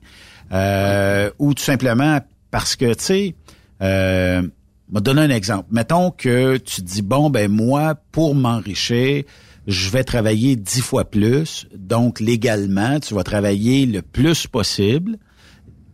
Euh, 0.53 1.31
ou 1.39 1.55
tout 1.55 1.63
simplement 1.63 2.21
parce 2.51 2.77
que, 2.77 2.95
tu 2.95 3.05
sais, 3.05 3.35
euh, 3.83 4.43
je 4.43 4.95
vais 4.95 5.01
te 5.01 5.05
donner 5.05 5.23
un 5.23 5.31
exemple. 5.31 5.69
Mettons 5.73 6.11
que 6.11 6.57
tu 6.59 6.83
dis, 6.83 7.03
bon, 7.03 7.31
ben 7.31 7.51
moi, 7.51 7.97
pour 8.13 8.35
m'enrichir, 8.35 9.25
je 9.67 9.91
vais 9.91 10.05
travailler 10.05 10.57
dix 10.57 10.81
fois 10.81 11.05
plus. 11.05 11.67
Donc, 11.75 12.21
légalement, 12.21 13.01
tu 13.01 13.15
vas 13.15 13.25
travailler 13.25 13.87
le 13.87 14.03
plus 14.03 14.47
possible. 14.47 15.19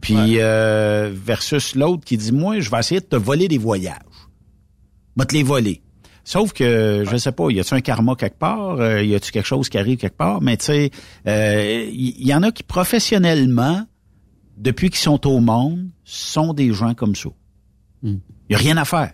Puis, 0.00 0.40
euh, 0.40 1.10
versus 1.12 1.74
l'autre 1.74 2.04
qui 2.04 2.16
dit, 2.16 2.32
moi, 2.32 2.60
je 2.60 2.70
vais 2.70 2.78
essayer 2.78 3.00
de 3.00 3.06
te 3.06 3.16
voler 3.16 3.48
des 3.48 3.58
voyages. 3.58 3.96
Je 5.16 5.22
vais 5.22 5.26
te 5.26 5.34
les 5.34 5.42
voler. 5.42 5.82
Sauf 6.30 6.52
que, 6.52 7.02
je 7.10 7.16
sais 7.16 7.32
pas, 7.32 7.50
y 7.50 7.58
a-tu 7.58 7.74
un 7.74 7.80
karma 7.80 8.14
quelque 8.14 8.38
part? 8.38 8.78
Euh, 8.78 9.02
y 9.02 9.16
a-tu 9.16 9.32
quelque 9.32 9.48
chose 9.48 9.68
qui 9.68 9.78
arrive 9.78 9.98
quelque 9.98 10.16
part? 10.16 10.40
Mais 10.40 10.56
tu 10.56 10.66
sais, 10.66 10.90
euh, 11.26 11.90
il 11.92 12.24
y, 12.24 12.32
en 12.32 12.44
a 12.44 12.52
qui 12.52 12.62
professionnellement, 12.62 13.84
depuis 14.56 14.90
qu'ils 14.90 15.00
sont 15.00 15.26
au 15.26 15.40
monde, 15.40 15.88
sont 16.04 16.52
des 16.52 16.72
gens 16.72 16.94
comme 16.94 17.16
ça. 17.16 17.30
Il 18.04 18.20
y 18.48 18.54
a 18.54 18.58
rien 18.58 18.76
à 18.76 18.84
faire. 18.84 19.10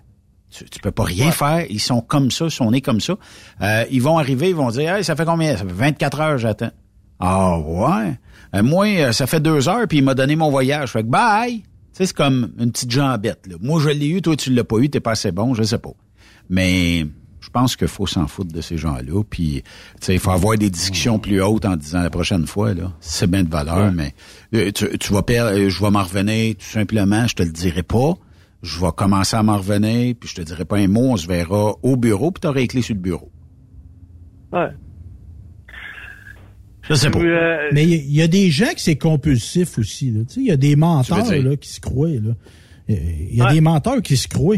Tu, 0.50 0.66
tu 0.66 0.78
peux 0.78 0.90
pas 0.90 1.04
rien 1.04 1.30
faire. 1.30 1.64
Ils 1.70 1.80
sont 1.80 2.02
comme 2.02 2.30
ça, 2.30 2.44
ils 2.44 2.50
sont 2.50 2.70
nés 2.70 2.82
comme 2.82 3.00
ça. 3.00 3.16
Euh, 3.62 3.86
ils 3.90 4.02
vont 4.02 4.18
arriver, 4.18 4.50
ils 4.50 4.54
vont 4.54 4.68
dire, 4.68 4.96
hey, 4.96 5.02
ça 5.02 5.16
fait 5.16 5.24
combien? 5.24 5.56
Ça 5.56 5.64
fait 5.64 5.72
24 5.72 6.20
heures, 6.20 6.36
j'attends. 6.36 6.72
Ah 7.18 7.58
ouais? 7.58 8.20
Euh, 8.54 8.62
moi, 8.62 8.88
euh, 8.88 9.12
ça 9.12 9.26
fait 9.26 9.40
deux 9.40 9.70
heures, 9.70 9.88
puis 9.88 9.98
il 9.98 10.04
m'a 10.04 10.12
donné 10.12 10.36
mon 10.36 10.50
voyage. 10.50 10.92
Fait 10.92 11.02
que 11.02 11.08
bye! 11.08 11.60
Tu 11.60 11.64
sais, 11.94 12.06
c'est 12.08 12.14
comme 12.14 12.52
une 12.58 12.72
petite 12.72 12.90
jambette. 12.90 13.46
Là. 13.46 13.56
Moi, 13.58 13.80
je 13.80 13.88
l'ai 13.88 14.08
eu, 14.08 14.20
toi, 14.20 14.36
tu 14.36 14.52
l'as 14.52 14.64
pas 14.64 14.76
eu, 14.80 14.90
t'es 14.90 15.00
pas 15.00 15.12
assez 15.12 15.32
bon, 15.32 15.54
je 15.54 15.62
sais 15.62 15.78
pas. 15.78 15.92
Mais 16.48 17.06
je 17.40 17.48
pense 17.50 17.76
qu'il 17.76 17.88
faut 17.88 18.06
s'en 18.06 18.26
foutre 18.26 18.52
de 18.52 18.60
ces 18.60 18.76
gens-là. 18.76 19.22
Puis, 19.28 19.62
tu 20.00 20.06
sais, 20.06 20.14
il 20.14 20.18
faut 20.20 20.30
avoir 20.30 20.56
des 20.58 20.70
discussions 20.70 21.18
plus 21.18 21.40
hautes 21.42 21.64
en 21.64 21.76
disant 21.76 22.02
la 22.02 22.10
prochaine 22.10 22.46
fois, 22.46 22.74
là, 22.74 22.92
c'est 23.00 23.30
bien 23.30 23.44
de 23.44 23.48
valeur, 23.50 23.92
mais 23.92 24.14
euh, 24.54 24.70
tu, 24.72 24.98
tu 24.98 25.12
vas 25.12 25.22
perdre, 25.22 25.56
euh, 25.56 25.68
je 25.68 25.82
vais 25.82 25.90
m'en 25.90 26.02
revenir 26.02 26.54
tout 26.56 26.64
simplement, 26.66 27.26
je 27.26 27.34
te 27.34 27.42
le 27.42 27.50
dirai 27.52 27.82
pas. 27.82 28.14
Je 28.62 28.80
vais 28.80 28.90
commencer 28.96 29.36
à 29.36 29.42
m'en 29.44 29.58
revenir, 29.58 30.14
puis 30.18 30.28
je 30.28 30.34
te 30.34 30.42
dirai 30.42 30.64
pas 30.64 30.78
un 30.78 30.88
mot, 30.88 31.12
on 31.12 31.16
se 31.16 31.28
verra 31.28 31.74
au 31.82 31.96
bureau, 31.96 32.32
puis 32.32 32.40
t'auras 32.40 32.60
les 32.60 32.66
clés 32.66 32.82
sur 32.82 32.94
le 32.96 33.00
bureau. 33.00 33.30
Ouais. 34.52 34.70
Je 36.88 36.94
sais 36.94 37.10
pas. 37.10 37.18
Euh, 37.18 37.68
Mais 37.72 37.84
il 37.84 37.90
y, 37.90 37.94
a- 37.94 37.96
il 37.96 38.14
y 38.14 38.22
a 38.22 38.28
des 38.28 38.50
gens 38.50 38.70
qui 38.76 38.82
c'est 38.82 38.96
compulsif 38.96 39.78
aussi. 39.78 40.10
là. 40.10 40.20
Tu 40.26 40.34
sais, 40.34 40.40
Il 40.40 40.46
y 40.46 40.50
a 40.52 40.56
des 40.56 40.76
menteurs 40.76 41.18
là, 41.42 41.56
qui 41.56 41.68
se 41.68 41.80
croient. 41.80 42.08
là. 42.08 42.34
Il 42.88 43.34
y 43.34 43.40
a 43.40 43.46
Ouais. 43.46 43.54
des 43.54 43.60
menteurs 43.60 44.00
qui 44.02 44.16
se 44.16 44.28
croient. 44.28 44.56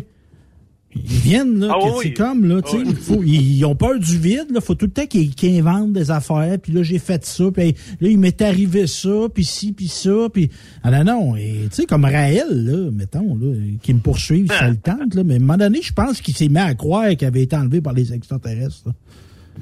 Ils 1.04 1.10
viennent, 1.20 1.58
là, 1.60 1.72
Ah 1.74 1.78
oui, 1.84 1.90
c'est 2.02 2.08
oui. 2.08 2.14
comme, 2.14 2.44
là, 2.46 2.62
tu 2.62 2.70
sais, 2.70 2.76
Ah 2.80 2.88
oui. 2.88 2.94
faut- 3.00 3.22
ils, 3.22 3.56
ils 3.58 3.64
ont 3.64 3.74
peur 3.74 3.98
du 3.98 4.18
vide, 4.18 4.46
là, 4.52 4.60
faut 4.60 4.74
tout 4.74 4.86
le 4.86 4.92
temps 4.92 5.06
qu'ils 5.06 5.34
qu'ils 5.34 5.58
inventent 5.58 5.92
des 5.92 6.10
affaires, 6.10 6.58
puis 6.62 6.72
là, 6.72 6.82
j'ai 6.82 6.98
fait 6.98 7.24
ça, 7.24 7.44
puis 7.50 7.74
là, 8.00 8.08
il 8.08 8.18
m'est 8.18 8.40
arrivé 8.42 8.86
ça, 8.86 9.28
puis 9.32 9.44
ci, 9.44 9.72
puis 9.72 9.88
ça, 9.88 10.28
puis... 10.32 10.50
Ah 10.82 10.90
non, 10.90 11.04
non, 11.04 11.36
et 11.36 11.66
tu 11.70 11.76
sais, 11.76 11.86
comme 11.86 12.04
Raël, 12.04 12.46
là, 12.50 12.90
mettons, 12.90 13.34
là, 13.36 13.54
qui 13.82 13.94
me 13.94 14.00
poursuivent, 14.00 14.48
ça 14.52 14.68
le 14.68 14.76
tente, 14.76 15.14
là, 15.14 15.24
mais 15.24 15.34
à 15.34 15.36
un 15.36 15.40
moment 15.40 15.56
donné, 15.56 15.80
je 15.82 15.92
pense 15.92 16.20
qu'il 16.20 16.34
s'est 16.36 16.48
mis 16.48 16.58
à 16.58 16.74
croire 16.74 17.08
qu'il 17.16 17.26
avait 17.26 17.42
été 17.42 17.56
enlevé 17.56 17.80
par 17.80 17.92
les 17.92 18.12
extraterrestres, 18.12 18.82
là. 18.86 18.92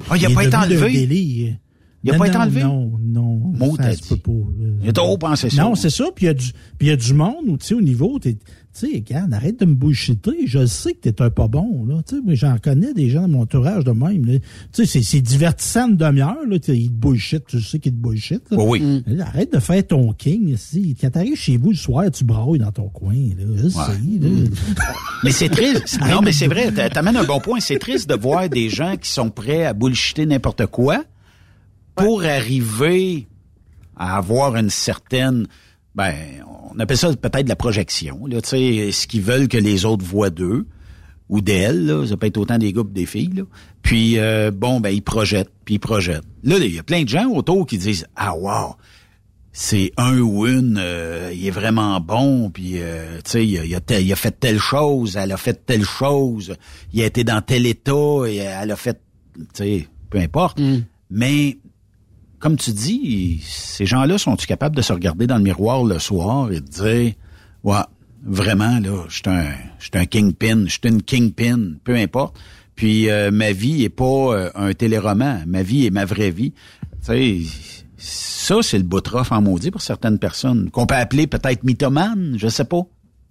Ah, 0.09 0.17
il 0.17 0.25
a 0.25 0.29
pas 0.29 0.43
été 0.45 0.55
enlevé? 0.55 0.91
délire. 0.91 1.55
Il 2.03 2.11
a 2.11 2.13
Non, 2.13 2.19
pas 2.19 2.27
été 2.27 2.37
enlevé? 2.37 2.61
Non, 2.63 2.91
non. 3.01 3.35
Mot, 3.57 3.75
ça 3.75 3.91
se 3.93 4.07
peut 4.13 4.17
pas. 4.17 4.31
Il 4.83 4.89
a 4.89 4.93
trop 4.93 5.17
pensé 5.17 5.49
ça. 5.49 5.63
Non, 5.63 5.73
c'est 5.75 5.89
ça. 5.89 6.05
Puis 6.15 6.25
il 6.25 6.27
y 6.27 6.29
a 6.29 6.33
du, 6.35 6.45
puis 6.77 6.87
il 6.87 6.87
y 6.87 6.91
a 6.91 6.95
du 6.95 7.13
monde 7.13 7.47
où, 7.47 7.57
tu 7.57 7.65
sais, 7.65 7.73
au 7.73 7.81
niveau, 7.81 8.19
t'es- 8.19 8.37
tu 8.77 8.91
sais, 8.91 8.95
regarde, 8.97 9.33
arrête 9.33 9.59
de 9.59 9.65
me 9.65 9.73
bullshiter. 9.73 10.45
Je 10.45 10.65
sais 10.65 10.93
que 10.93 11.09
t'es 11.09 11.21
un 11.21 11.29
pas 11.29 11.47
bon, 11.47 11.85
là. 11.85 12.01
Tu 12.07 12.15
sais, 12.15 12.21
moi, 12.21 12.35
j'en 12.35 12.57
connais 12.57 12.93
des 12.93 13.09
gens 13.09 13.21
dans 13.21 13.27
mon 13.29 13.41
entourage 13.41 13.83
de 13.83 13.91
même, 13.91 14.25
là. 14.25 14.39
Tu 14.73 14.85
sais, 14.85 15.01
c'est, 15.01 15.21
divertissant 15.21 15.89
une 15.89 15.97
demi-heure, 15.97 16.45
là. 16.47 16.57
Ils 16.67 16.89
te 16.89 16.93
bullshit, 16.93 17.45
tu 17.47 17.61
sais 17.61 17.79
qu'ils 17.79 17.93
te 17.93 17.97
bullshit, 17.97 18.41
là. 18.51 18.57
Oui, 18.59 18.81
oui. 18.83 19.03
Là, 19.07 19.27
Arrête 19.27 19.53
de 19.53 19.59
faire 19.59 19.85
ton 19.85 20.13
king, 20.13 20.55
si. 20.57 20.95
Quand 20.99 21.09
t'arrives 21.09 21.37
chez 21.37 21.57
vous 21.57 21.71
le 21.71 21.75
soir, 21.77 22.05
tu 22.11 22.23
brailles 22.23 22.59
dans 22.59 22.71
ton 22.71 22.89
coin, 22.89 23.15
là. 23.15 23.69
Sais, 23.69 23.77
là. 24.19 24.29
Mais 25.23 25.31
c'est 25.31 25.49
triste. 25.49 25.99
non, 26.09 26.21
mais 26.21 26.31
c'est 26.31 26.47
vrai. 26.47 26.71
t'a- 26.71 26.89
T'amènes 26.89 27.17
un 27.17 27.23
bon 27.23 27.39
point. 27.39 27.59
C'est 27.59 27.79
triste 27.79 28.09
de 28.09 28.15
voir 28.15 28.49
des 28.49 28.69
gens 28.69 28.95
qui 28.97 29.09
sont 29.09 29.29
prêts 29.29 29.65
à 29.65 29.73
bullshiter 29.73 30.25
n'importe 30.25 30.65
quoi 30.67 31.03
pour 31.95 32.23
arriver 32.23 33.27
à 33.95 34.17
avoir 34.17 34.55
une 34.55 34.69
certaine, 34.69 35.47
ben, 35.95 36.13
on 36.73 36.79
appelle 36.79 36.97
ça 36.97 37.13
peut-être 37.15 37.43
de 37.45 37.49
la 37.49 37.55
projection, 37.55 38.25
là, 38.27 38.41
tu 38.41 38.49
sais, 38.49 38.91
ce 38.91 39.07
qu'ils 39.07 39.21
veulent 39.21 39.47
que 39.47 39.57
les 39.57 39.85
autres 39.85 40.05
voient 40.05 40.29
d'eux 40.29 40.65
ou 41.29 41.41
d'elles, 41.41 42.05
ça 42.07 42.15
peut 42.17 42.27
être 42.27 42.37
autant 42.37 42.57
des 42.57 42.71
gars 42.71 42.83
que 42.83 42.87
des 42.93 43.05
filles, 43.05 43.31
là. 43.35 43.43
Puis, 43.81 44.17
euh, 44.17 44.51
bon, 44.51 44.79
ben, 44.79 44.89
ils 44.89 45.01
projettent, 45.01 45.51
puis 45.65 45.75
ils 45.75 45.79
projettent. 45.79 46.23
Là, 46.43 46.57
il 46.57 46.73
y 46.73 46.79
a 46.79 46.83
plein 46.83 47.03
de 47.03 47.09
gens 47.09 47.27
autour 47.29 47.65
qui 47.65 47.77
disent, 47.77 48.05
ah, 48.15 48.33
wow, 48.35 48.75
c'est 49.51 49.91
un 49.97 50.19
ou 50.19 50.45
une, 50.45 50.77
euh, 50.79 51.31
il 51.33 51.47
est 51.47 51.51
vraiment 51.51 51.99
bon, 51.99 52.49
puis 52.51 52.73
euh, 52.75 53.17
tu 53.25 53.31
sais, 53.31 53.45
il, 53.47 53.57
a- 53.57 53.65
il 53.65 53.75
a 53.75 53.79
tel- 53.81 54.05
il 54.05 54.13
a 54.13 54.15
fait 54.15 54.39
telle 54.39 54.59
chose, 54.59 55.17
elle 55.17 55.31
a 55.31 55.37
fait 55.37 55.65
telle 55.65 55.83
chose, 55.83 56.55
il 56.93 57.01
a 57.01 57.05
été 57.05 57.23
dans 57.23 57.41
tel 57.41 57.65
état 57.65 57.91
et 58.27 58.35
elle 58.37 58.71
a 58.71 58.75
fait, 58.75 59.01
tu 59.35 59.43
sais, 59.53 59.87
peu 60.09 60.19
importe. 60.19 60.59
Mais 61.09 61.57
comme 62.39 62.55
tu 62.57 62.71
dis, 62.71 63.41
ces 63.43 63.85
gens-là 63.85 64.17
sont-ils 64.17 64.45
capables 64.47 64.75
de 64.75 64.81
se 64.81 64.93
regarder 64.93 65.27
dans 65.27 65.37
le 65.37 65.43
miroir 65.43 65.83
le 65.83 65.99
soir 65.99 66.51
et 66.51 66.59
de 66.61 66.65
dire, 66.67 67.13
ouais, 67.63 67.75
vraiment 68.23 68.79
là, 68.79 69.03
je 69.09 69.15
suis 69.15 69.23
un, 69.27 69.45
je 69.79 69.85
suis 69.85 69.91
un 69.95 70.05
kingpin, 70.05 70.65
je 70.65 70.71
suis 70.71 70.79
une 70.83 71.01
kingpin, 71.01 71.73
peu 71.83 71.95
importe. 71.95 72.35
Puis 72.75 73.09
euh, 73.09 73.31
ma 73.31 73.51
vie 73.53 73.83
est 73.83 73.89
pas 73.89 74.03
euh, 74.05 74.49
un 74.55 74.73
téléroman, 74.73 75.43
ma 75.47 75.63
vie 75.63 75.85
est 75.87 75.89
ma 75.89 76.05
vraie 76.05 76.29
vie. 76.29 76.51
Tu 76.51 76.97
sais, 77.01 77.37
ça 77.97 78.55
c'est 78.61 78.77
le 78.77 78.83
bout 78.83 79.01
de 79.01 79.09
rough 79.09 79.31
en 79.31 79.41
maudit 79.41 79.71
pour 79.71 79.81
certaines 79.81 80.19
personnes 80.19 80.69
qu'on 80.69 80.85
peut 80.85 80.95
appeler 80.95 81.25
peut-être 81.25 81.63
mythomane, 81.63 82.35
je 82.37 82.47
sais 82.47 82.65
pas. 82.65 82.81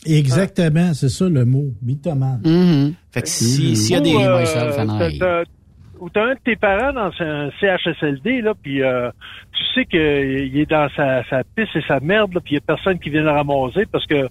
Exactement, 0.04 0.94
c'est 0.94 1.08
ça 1.08 1.28
le 1.28 1.44
mot. 1.44 1.72
Mythomane. 1.82 2.40
Mm-hmm. 2.44 2.92
Fait 3.12 3.22
que 3.22 3.28
si- 3.28 3.76
s'il 3.76 3.90
y 3.92 3.94
a 3.94 4.00
Ou, 4.00 4.02
des 4.04 4.14
euh, 5.22 5.44
Ou 5.98 6.10
t'as 6.10 6.24
un 6.24 6.34
de 6.34 6.40
tes 6.44 6.56
parents 6.56 6.92
dans 6.92 7.10
un 7.20 7.50
CHSLD, 7.60 8.42
là, 8.42 8.54
puis 8.60 8.82
euh, 8.82 9.10
tu 9.52 9.64
sais 9.74 9.84
qu'il 9.86 10.58
est 10.58 10.70
dans 10.70 10.88
sa, 10.94 11.24
sa 11.24 11.42
pisse 11.44 11.74
et 11.74 11.82
sa 11.88 12.00
merde, 12.00 12.34
là, 12.34 12.40
puis 12.40 12.52
il 12.52 12.54
y 12.54 12.58
a 12.58 12.60
personne 12.60 12.98
qui 12.98 13.10
vient 13.10 13.22
le 13.22 13.30
ramasser 13.30 13.86
parce 13.86 14.06
que 14.06 14.28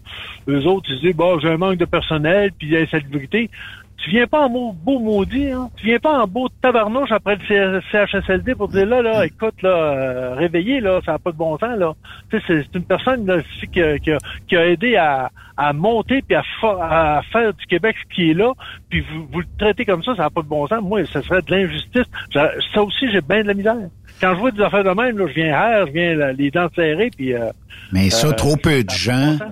eux 0.47 0.65
autres, 0.67 0.89
ils 0.89 0.97
se 0.97 1.01
disent, 1.01 1.15
bon, 1.15 1.39
j'ai 1.39 1.49
un 1.49 1.57
manque 1.57 1.77
de 1.77 1.85
personnel, 1.85 2.51
puis 2.57 2.67
il 2.67 2.73
y 2.73 2.77
a 2.77 2.81
insalubrité. 2.81 3.49
Tu 3.97 4.11
viens 4.11 4.27
pas 4.27 4.41
en 4.45 4.49
beau, 4.49 4.71
beau 4.73 4.99
maudit, 4.99 5.51
hein? 5.51 5.69
Tu 5.77 5.87
viens 5.87 5.97
pas 5.99 6.21
en 6.21 6.27
beau 6.27 6.47
tabarnouche 6.61 7.11
après 7.11 7.37
le 7.49 7.81
CHSLD 7.91 8.53
pour 8.53 8.67
dire, 8.67 8.85
là, 8.85 9.01
là, 9.01 9.25
écoute, 9.25 9.59
là, 9.63 9.69
euh, 9.69 10.35
réveillez, 10.35 10.79
là, 10.79 10.99
ça 11.05 11.13
n'a 11.13 11.19
pas 11.19 11.31
de 11.31 11.37
bon 11.37 11.57
sens, 11.57 11.77
là. 11.77 11.93
Tu 12.29 12.39
sais, 12.41 12.43
c'est 12.71 12.77
une 12.77 12.83
personne, 12.85 13.25
là, 13.25 13.37
qui, 13.71 13.81
a- 13.81 13.97
qui, 13.97 14.11
a, 14.11 14.17
qui 14.47 14.55
a 14.57 14.67
aidé 14.67 14.95
à, 14.97 15.31
à 15.57 15.73
monter 15.73 16.21
puis 16.21 16.35
à, 16.35 16.43
à 16.81 17.21
faire 17.31 17.53
du 17.53 17.65
Québec 17.65 17.95
ce 18.07 18.13
qui 18.15 18.31
est 18.31 18.33
là, 18.33 18.51
puis 18.89 18.99
vous, 19.01 19.27
vous 19.31 19.39
le 19.39 19.47
traitez 19.57 19.85
comme 19.85 20.03
ça, 20.03 20.15
ça 20.15 20.23
n'a 20.23 20.29
pas 20.29 20.41
de 20.41 20.47
bon 20.47 20.67
sens. 20.67 20.81
Moi, 20.83 21.05
ça 21.05 21.21
serait 21.23 21.41
de 21.41 21.51
l'injustice. 21.55 22.05
Ça 22.33 22.83
aussi, 22.83 23.09
j'ai 23.11 23.21
bien 23.21 23.41
de 23.43 23.47
la 23.47 23.53
misère. 23.53 23.77
Quand 24.21 24.33
je 24.35 24.39
vois 24.39 24.51
des 24.51 24.61
affaires 24.61 24.83
de 24.83 24.89
même, 24.91 25.17
là, 25.17 25.25
je 25.27 25.33
viens 25.33 25.57
rire, 25.59 25.87
je 25.87 25.91
viens 25.93 26.15
là, 26.15 26.31
les 26.33 26.51
dents 26.51 26.67
serrées, 26.75 27.09
puis... 27.15 27.33
euh, 27.33 27.49
Mais 27.91 28.09
ça, 28.09 28.27
euh, 28.27 28.31
trop 28.33 28.55
peu 28.57 28.83
de 28.83 28.89
gens, 28.89 29.37
bon. 29.39 29.45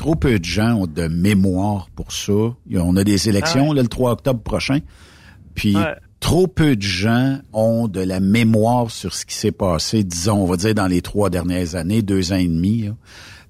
Trop 0.00 0.14
peu 0.14 0.38
de 0.38 0.44
gens 0.46 0.76
ont 0.76 0.86
de 0.86 1.08
mémoire 1.08 1.90
pour 1.94 2.10
ça. 2.10 2.32
On 2.74 2.96
a 2.96 3.04
des 3.04 3.28
élections 3.28 3.66
Ah 3.66 3.68
ouais. 3.70 3.76
là, 3.76 3.82
le 3.82 3.88
3 3.88 4.12
octobre 4.12 4.40
prochain. 4.40 4.78
Puis 5.54 5.76
Ouais. 5.76 5.94
trop 6.20 6.46
peu 6.46 6.74
de 6.74 6.80
gens 6.82 7.38
ont 7.52 7.86
de 7.86 8.00
la 8.00 8.18
mémoire 8.18 8.90
sur 8.90 9.12
ce 9.12 9.26
qui 9.26 9.34
s'est 9.34 9.52
passé, 9.52 10.02
disons, 10.02 10.38
on 10.38 10.46
va 10.46 10.56
dire 10.56 10.74
dans 10.74 10.86
les 10.86 11.02
trois 11.02 11.28
dernières 11.28 11.74
années, 11.74 12.00
deux 12.00 12.32
ans 12.32 12.36
et 12.36 12.48
demi. 12.48 12.84
là. 12.84 12.92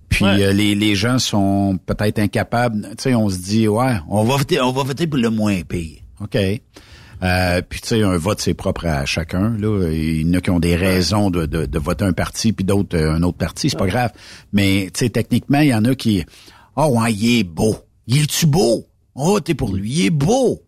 Puis 0.09 0.25
Ouais. 0.25 0.43
euh, 0.43 0.53
les, 0.53 0.75
les 0.75 0.97
gens 0.97 1.21
sont 1.21 1.79
peut-être 1.87 2.19
incapables. 2.19 2.83
Tu 2.99 3.05
sais, 3.05 3.15
on 3.15 3.29
se 3.29 3.39
dit 3.39 3.69
ouais, 3.69 3.99
on 4.09 4.25
va 4.25 4.37
voter, 4.37 4.61
on 4.61 4.73
va 4.73 4.83
voter 4.83 5.07
pour 5.07 5.21
le 5.21 5.31
moins 5.31 5.61
pire. 5.63 5.99
OK. 6.21 6.37
Euh, 7.23 7.61
puis 7.69 7.81
tu 7.81 7.89
sais, 7.89 8.03
un 8.03 8.17
vote 8.17 8.41
c'est 8.41 8.55
propre 8.55 8.87
à 8.87 9.05
chacun. 9.05 9.57
Là, 9.59 9.91
il 9.93 10.27
y 10.27 10.31
en 10.31 10.35
a 10.39 10.41
qui 10.41 10.51
ont 10.51 10.59
des 10.61 10.75
raisons 10.77 11.31
de, 11.31 11.45
de, 11.47 11.67
de 11.67 11.79
voter 11.79 12.05
un 12.05 12.13
parti 12.13 12.53
puis 12.53 12.65
d'autres 12.65 12.97
euh, 12.97 13.13
un 13.15 13.23
autre 13.23 13.37
parti, 13.39 13.69
c'est 13.71 13.79
pas 13.79 13.87
grave. 13.87 14.11
Mais 14.53 14.89
tu 14.93 15.01
sais, 15.01 15.11
techniquement, 15.11 15.61
il 15.61 15.69
y 15.69 15.75
en 15.75 15.85
a 15.85 15.95
qui, 15.95 16.25
oh 16.77 16.99
ouais, 17.01 17.13
il 17.13 17.41
est 17.41 17.45
beau. 17.45 17.77
Il 18.07 18.23
est-tu 18.23 18.47
beau? 18.47 18.87
Oh, 19.15 19.39
t'es 19.41 19.55
pour 19.55 19.75
lui, 19.75 19.91
il 19.91 20.07
est 20.07 20.11
beau. 20.11 20.63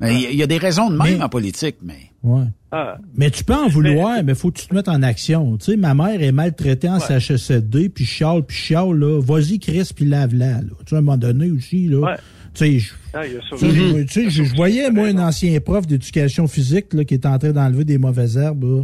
Mais 0.00 0.14
Il 0.14 0.20
y, 0.20 0.26
a- 0.26 0.30
il 0.30 0.36
y 0.36 0.42
a 0.44 0.46
des 0.46 0.58
raisons 0.58 0.90
de 0.90 0.96
même 0.96 1.16
Mais- 1.18 1.22
en 1.24 1.28
politique, 1.28 1.76
mais 1.82 1.98
Ouais. 2.22 2.44
ah. 2.70 2.98
Mais 3.16 3.30
tu 3.30 3.42
peux 3.42 3.54
en 3.54 3.68
vouloir, 3.68 4.22
mais 4.24 4.34
faut 4.36 4.50
que 4.52 4.60
tu 4.60 4.66
te 4.68 4.74
mettes 4.74 4.88
en 4.88 5.02
action. 5.02 5.56
Tu 5.56 5.72
sais, 5.72 5.76
ma 5.76 5.92
mère 5.94 6.22
est 6.22 6.30
maltraitée 6.32 6.88
en 6.88 7.00
CHSLD, 7.00 7.88
puis 7.88 8.04
chiale, 8.04 8.44
puis 8.44 8.56
chiale, 8.56 8.92
là. 8.96 9.20
Vas-y, 9.20 9.58
Chris, 9.58 9.90
puis 9.94 10.04
lave-la, 10.04 10.52
là. 10.52 10.60
Tu 10.84 10.90
sais, 10.90 10.94
à 10.94 10.98
un 10.98 11.02
moment 11.02 11.16
donné 11.16 11.50
aussi, 11.50 11.88
là. 11.88 11.98
Ouais. 11.98 12.16
Tu 12.54 12.64
sais, 12.64 12.78
je- 12.78 12.92
Ah, 13.14 13.26
il 13.26 13.32
y 13.32 13.36
a 13.36 13.40
ça 13.40 13.56
tu 13.56 14.08
sais, 14.08 14.26
aussi. 14.26 14.44
je- 14.44 14.54
voyais, 14.54 14.90
moi, 14.90 15.08
un 15.08 15.18
ancien 15.18 15.58
prof 15.60 15.86
d'éducation 15.86 16.46
physique, 16.46 16.92
là, 16.92 17.04
qui 17.04 17.14
est 17.14 17.26
en 17.26 17.38
train 17.38 17.52
d'enlever 17.52 17.84
des 17.84 17.98
mauvaises 17.98 18.36
herbes, 18.36 18.64
là. 18.64 18.82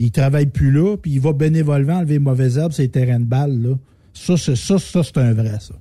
Il 0.00 0.12
travaille 0.12 0.46
plus 0.46 0.70
là, 0.70 0.96
puis 0.96 1.12
il 1.12 1.20
va 1.20 1.32
bénévolement 1.32 1.94
enlever 1.94 2.14
les 2.14 2.18
mauvaises 2.20 2.56
herbes 2.56 2.70
sur 2.72 2.82
les 2.82 2.88
terrains 2.88 3.18
de 3.18 3.24
balle, 3.24 3.60
là. 3.62 3.74
Ça, 4.14 4.36
c'est, 4.36 4.56
ça, 4.56 4.78
ça, 4.78 5.02
c'est 5.02 5.18
un 5.18 5.32
vrai, 5.32 5.56
ça. 5.60 5.74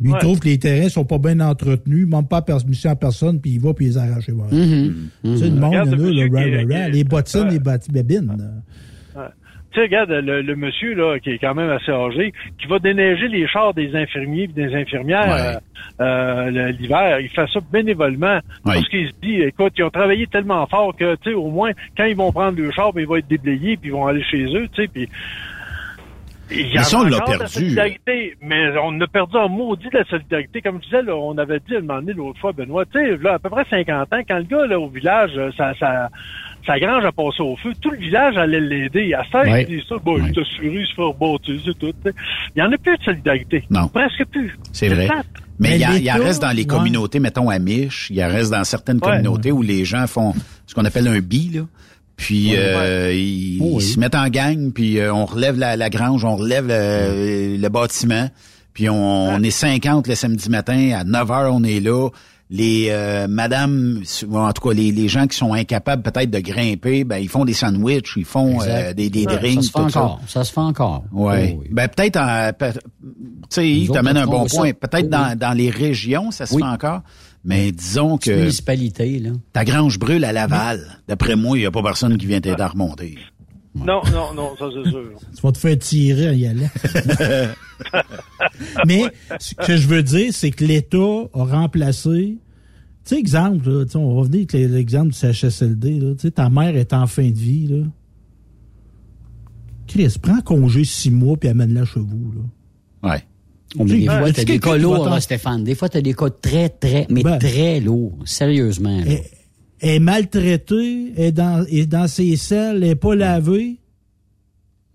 Lui, 0.00 0.10
il 0.10 0.12
Ouais. 0.12 0.18
trouve 0.18 0.38
que 0.40 0.48
les 0.48 0.58
terrains 0.58 0.88
sont 0.88 1.04
pas 1.04 1.18
bien 1.18 1.38
entretenus, 1.40 2.00
il 2.00 2.04
demande 2.06 2.28
pas 2.28 2.42
permission 2.42 2.90
à 2.90 2.96
personne, 2.96 3.40
puis 3.40 3.52
il 3.52 3.60
va, 3.60 3.72
puis 3.72 3.86
il 3.86 3.88
les 3.90 3.98
arrache. 3.98 4.28
Ouais. 4.28 4.48
Tu 4.50 5.36
sais, 5.38 5.48
le 5.48 5.50
monde, 5.52 5.64
Regarde 5.70 5.90
là, 5.90 5.96
le 5.96 6.88
les 6.90 7.04
bottines, 7.04 7.48
les 7.48 7.58
bébines. 8.02 8.36
Tu 9.72 9.78
sais, 9.80 9.82
regarde, 9.86 10.10
le, 10.10 10.42
le 10.42 10.56
monsieur, 10.56 10.94
là, 10.94 11.18
qui 11.18 11.30
est 11.30 11.38
quand 11.38 11.54
même 11.54 11.70
assez 11.70 11.90
âgé, 11.90 12.32
qui 12.60 12.66
va 12.66 12.78
déneiger 12.78 13.28
les 13.28 13.46
chars 13.48 13.74
des 13.74 13.94
infirmiers 13.96 14.44
et 14.44 14.46
des 14.48 14.74
infirmières 14.74 15.58
euh, 16.00 16.50
euh, 16.50 16.70
l'hiver, 16.72 17.20
il 17.20 17.28
fait 17.28 17.46
ça 17.52 17.60
bénévolement. 17.72 18.36
Ouais. 18.36 18.74
Parce 18.74 18.88
qu'il 18.88 19.08
se 19.08 19.12
dit, 19.22 19.40
écoute, 19.42 19.72
ils 19.76 19.84
ont 19.84 19.90
travaillé 19.90 20.26
tellement 20.26 20.66
fort 20.66 20.94
que, 20.96 21.14
tu 21.16 21.30
sais, 21.30 21.34
au 21.34 21.48
moins, 21.48 21.70
quand 21.96 22.04
ils 22.04 22.16
vont 22.16 22.32
prendre 22.32 22.58
le 22.58 22.70
char, 22.70 22.92
ben, 22.92 23.02
il 23.02 23.06
va 23.06 23.18
être 23.18 23.28
déblayé, 23.28 23.76
puis 23.76 23.88
ils 23.90 23.92
vont 23.92 24.06
aller 24.06 24.22
chez 24.24 24.44
eux, 24.44 24.68
tu 24.72 24.82
sais, 24.82 24.88
puis... 24.88 25.08
Il 26.50 26.66
y 26.68 26.74
Mais 26.74 26.82
ça, 26.82 26.98
a 26.98 27.00
on 27.00 27.04
l'a 27.04 27.20
perdu. 27.20 27.46
solidarité, 27.46 28.36
mais 28.42 28.76
on 28.82 29.00
a 29.00 29.06
perdu 29.06 29.36
en 29.36 29.48
maudit 29.48 29.88
de 29.88 29.96
la 29.98 30.04
solidarité. 30.04 30.60
Comme 30.60 30.80
je 30.80 30.84
disais, 30.84 31.02
là, 31.02 31.16
on 31.16 31.38
avait 31.38 31.60
dit 31.60 31.74
à 31.74 31.78
un 31.78 31.80
moment 31.80 32.00
donné 32.00 32.12
l'autre 32.12 32.38
fois, 32.40 32.52
Benoît, 32.52 32.84
tu 32.84 32.98
sais, 32.98 33.16
là, 33.16 33.34
à 33.34 33.38
peu 33.38 33.48
près 33.48 33.64
50 33.70 34.12
ans, 34.12 34.20
quand 34.28 34.36
le 34.36 34.42
gars, 34.44 34.66
là, 34.66 34.78
au 34.78 34.88
village, 34.88 35.30
euh, 35.36 35.50
sa, 35.56 35.72
sa, 36.66 36.78
grange 36.78 37.04
a 37.04 37.12
passé 37.12 37.40
au 37.40 37.56
feu, 37.56 37.72
tout 37.80 37.90
le 37.90 37.98
village 37.98 38.36
allait 38.36 38.60
l'aider. 38.60 39.12
À 39.14 39.22
ça, 39.30 39.42
Ouais. 39.42 39.66
il 39.68 39.76
dit 39.78 39.84
ça, 39.88 39.96
bon, 40.04 40.14
Ouais. 40.16 40.22
il 40.24 40.38
est 40.38 40.40
assuré, 40.40 40.68
il 40.80 40.86
se 40.86 40.94
fait 40.94 41.02
rebâtir, 41.02 41.54
c'est 41.64 41.78
tout. 41.78 41.86
tu 41.92 41.94
sais. 42.10 42.14
Il 42.54 42.62
n'y 42.62 42.68
en 42.68 42.72
a 42.72 42.78
plus 42.78 42.96
de 42.96 43.02
solidarité. 43.02 43.64
Non. 43.70 43.88
Presque 43.88 44.24
plus. 44.26 44.56
c'est 44.72 44.88
vrai. 44.88 45.06
plate. 45.06 45.26
Mais 45.58 45.78
Mais 45.78 45.98
il 45.98 46.02
y, 46.04 46.10
en 46.10 46.16
reste 46.16 46.42
dans 46.42 46.50
les 46.50 46.62
ouais. 46.62 46.66
communautés, 46.66 47.20
mettons 47.20 47.48
Amish, 47.48 48.08
il 48.10 48.16
y 48.16 48.24
en 48.24 48.28
reste 48.28 48.50
dans 48.50 48.64
certaines 48.64 48.96
Ouais. 48.96 49.10
communautés 49.10 49.52
où 49.52 49.62
les 49.62 49.84
gens 49.84 50.06
font 50.06 50.34
ce 50.66 50.74
qu'on 50.74 50.84
appelle 50.84 51.06
un 51.08 51.20
bi, 51.20 51.50
là. 51.54 51.60
Puis 52.16 52.52
euh, 52.56 53.12
ils, 53.12 53.58
Oh, 53.60 53.76
oui. 53.76 53.84
ils 53.84 53.88
se 53.94 53.98
mettent 54.00 54.14
en 54.14 54.28
gang, 54.28 54.72
puis 54.72 54.98
euh, 54.98 55.12
on 55.12 55.24
relève 55.24 55.58
la, 55.58 55.76
la 55.76 55.88
grange, 55.90 56.24
on 56.24 56.36
relève 56.36 56.66
le, 56.68 57.56
le 57.58 57.68
bâtiment, 57.68 58.28
puis 58.74 58.88
on, 58.88 58.94
on 59.34 59.42
est 59.42 59.50
50 59.50 60.06
le 60.08 60.14
samedi 60.14 60.48
matin, 60.50 60.92
à 60.98 61.04
9 61.04 61.30
heures 61.30 61.54
on 61.54 61.62
est 61.64 61.80
là. 61.80 62.08
Les 62.54 62.88
euh, 62.90 63.28
madames, 63.28 64.02
ou 64.28 64.36
en 64.36 64.52
tout 64.52 64.68
cas 64.68 64.74
les, 64.74 64.92
les 64.92 65.08
gens 65.08 65.26
qui 65.26 65.38
sont 65.38 65.54
incapables 65.54 66.02
peut-être 66.02 66.30
de 66.30 66.38
grimper, 66.38 67.02
ben 67.04 67.16
ils 67.16 67.28
font 67.30 67.46
des 67.46 67.54
sandwichs, 67.54 68.12
ils 68.16 68.26
font 68.26 68.60
euh, 68.60 68.92
des, 68.92 69.08
des 69.08 69.24
Ça 69.24 69.36
drinks, 69.36 69.62
se 69.64 69.70
fait 69.70 69.78
tout 69.78 69.88
ça. 69.88 70.02
encore. 70.02 70.20
Ça 70.28 70.44
se 70.44 70.52
fait 70.52 70.60
encore. 70.60 71.02
Ouais. 71.12 71.54
Oh, 71.56 71.60
oui. 71.62 71.68
Ben 71.72 71.88
peut-être 71.88 72.20
tu 72.60 72.66
sais, 73.48 73.82
autres, 73.88 73.94
t'amènes 73.94 74.18
un 74.18 74.26
on 74.26 74.30
bon 74.30 74.46
point. 74.46 74.68
ça. 74.68 74.74
Peut-être 74.74 75.08
dans, 75.08 75.34
dans 75.38 75.56
les 75.56 75.70
régions, 75.70 76.30
ça 76.30 76.44
se 76.44 76.54
Oui. 76.54 76.60
fait 76.62 76.68
encore. 76.68 77.00
Mais 77.44 77.72
disons 77.72 78.18
que 78.18 78.30
municipalité, 78.30 79.18
là. 79.18 79.30
ta 79.54 79.64
grange 79.64 79.98
brûle 79.98 80.24
à 80.26 80.32
Laval. 80.32 81.00
D'après 81.08 81.36
moi, 81.36 81.56
il 81.56 81.60
n'y 81.62 81.66
a 81.66 81.70
pas 81.70 81.82
personne 81.82 82.18
qui 82.18 82.26
vient 82.26 82.40
t'aider 82.42 82.60
à 82.62 82.68
remonter. 82.68 83.16
Non, 83.74 84.02
non, 84.12 84.34
non, 84.34 84.50
ça 84.58 84.66
c'est 84.74 84.90
sûr. 84.90 85.08
Tu 85.34 85.40
vas 85.42 85.50
te 85.52 85.56
faire 85.58 85.78
tirer 85.78 86.28
en 86.28 86.32
y 86.34 86.46
allant. 86.46 86.68
Mais 88.86 89.04
ce 89.38 89.54
que 89.54 89.76
je 89.76 89.86
veux 89.88 90.02
dire, 90.02 90.30
c'est 90.32 90.50
que 90.50 90.64
l'État 90.64 90.98
a 91.34 91.44
remplacé. 91.44 92.36
Tu 93.04 93.14
sais, 93.14 93.18
exemple, 93.20 93.68
là, 93.68 93.84
tu 93.84 93.92
sais, 93.92 93.96
on 93.98 94.14
va 94.14 94.20
revenir 94.20 94.46
avec 94.52 94.70
l'exemple 94.70 95.08
du 95.12 95.18
CHSLD. 95.18 95.98
Là, 96.00 96.12
tu 96.14 96.20
sais, 96.20 96.30
ta 96.30 96.48
mère 96.50 96.76
est 96.76 96.92
en 96.92 97.06
fin 97.06 97.28
de 97.28 97.36
vie. 97.38 97.66
Là. 97.66 97.84
Chris, 99.88 100.14
prends 100.22 100.40
congé 100.40 100.84
six 100.84 101.10
mois 101.10 101.36
puis 101.36 101.48
amène-la 101.48 101.84
chez 101.84 102.00
vous. 102.00 102.32
Là. 102.32 103.10
Ouais. 103.14 103.24
Des 103.86 104.06
Ben, 104.06 104.18
fois, 104.18 104.28
est-ce 104.28 104.36
t'as 104.36 104.44
des 104.44 104.58
cas 104.58 104.76
lourds, 104.76 105.20
Stéphane. 105.20 105.64
Des 105.64 105.74
fois, 105.74 105.88
t'as 105.88 106.00
des 106.02 106.14
cas 106.14 106.30
très, 106.30 106.68
très, 106.68 107.06
mais 107.10 107.22
Ben. 107.22 107.38
très 107.38 107.80
lourds. 107.80 108.18
Sérieusement. 108.24 108.98
là. 109.00 109.04
Elle, 109.06 109.20
elle 109.80 109.90
est 109.96 109.98
maltraitée, 109.98 111.12
elle 111.16 111.24
est 111.24 111.32
dans, 111.32 111.64
elle 111.66 111.74
est 111.78 111.86
dans 111.86 112.06
ses 112.06 112.36
selles, 112.36 112.76
elle 112.82 112.88
n'est 112.90 112.94
pas 112.94 113.14
lavée. 113.16 113.80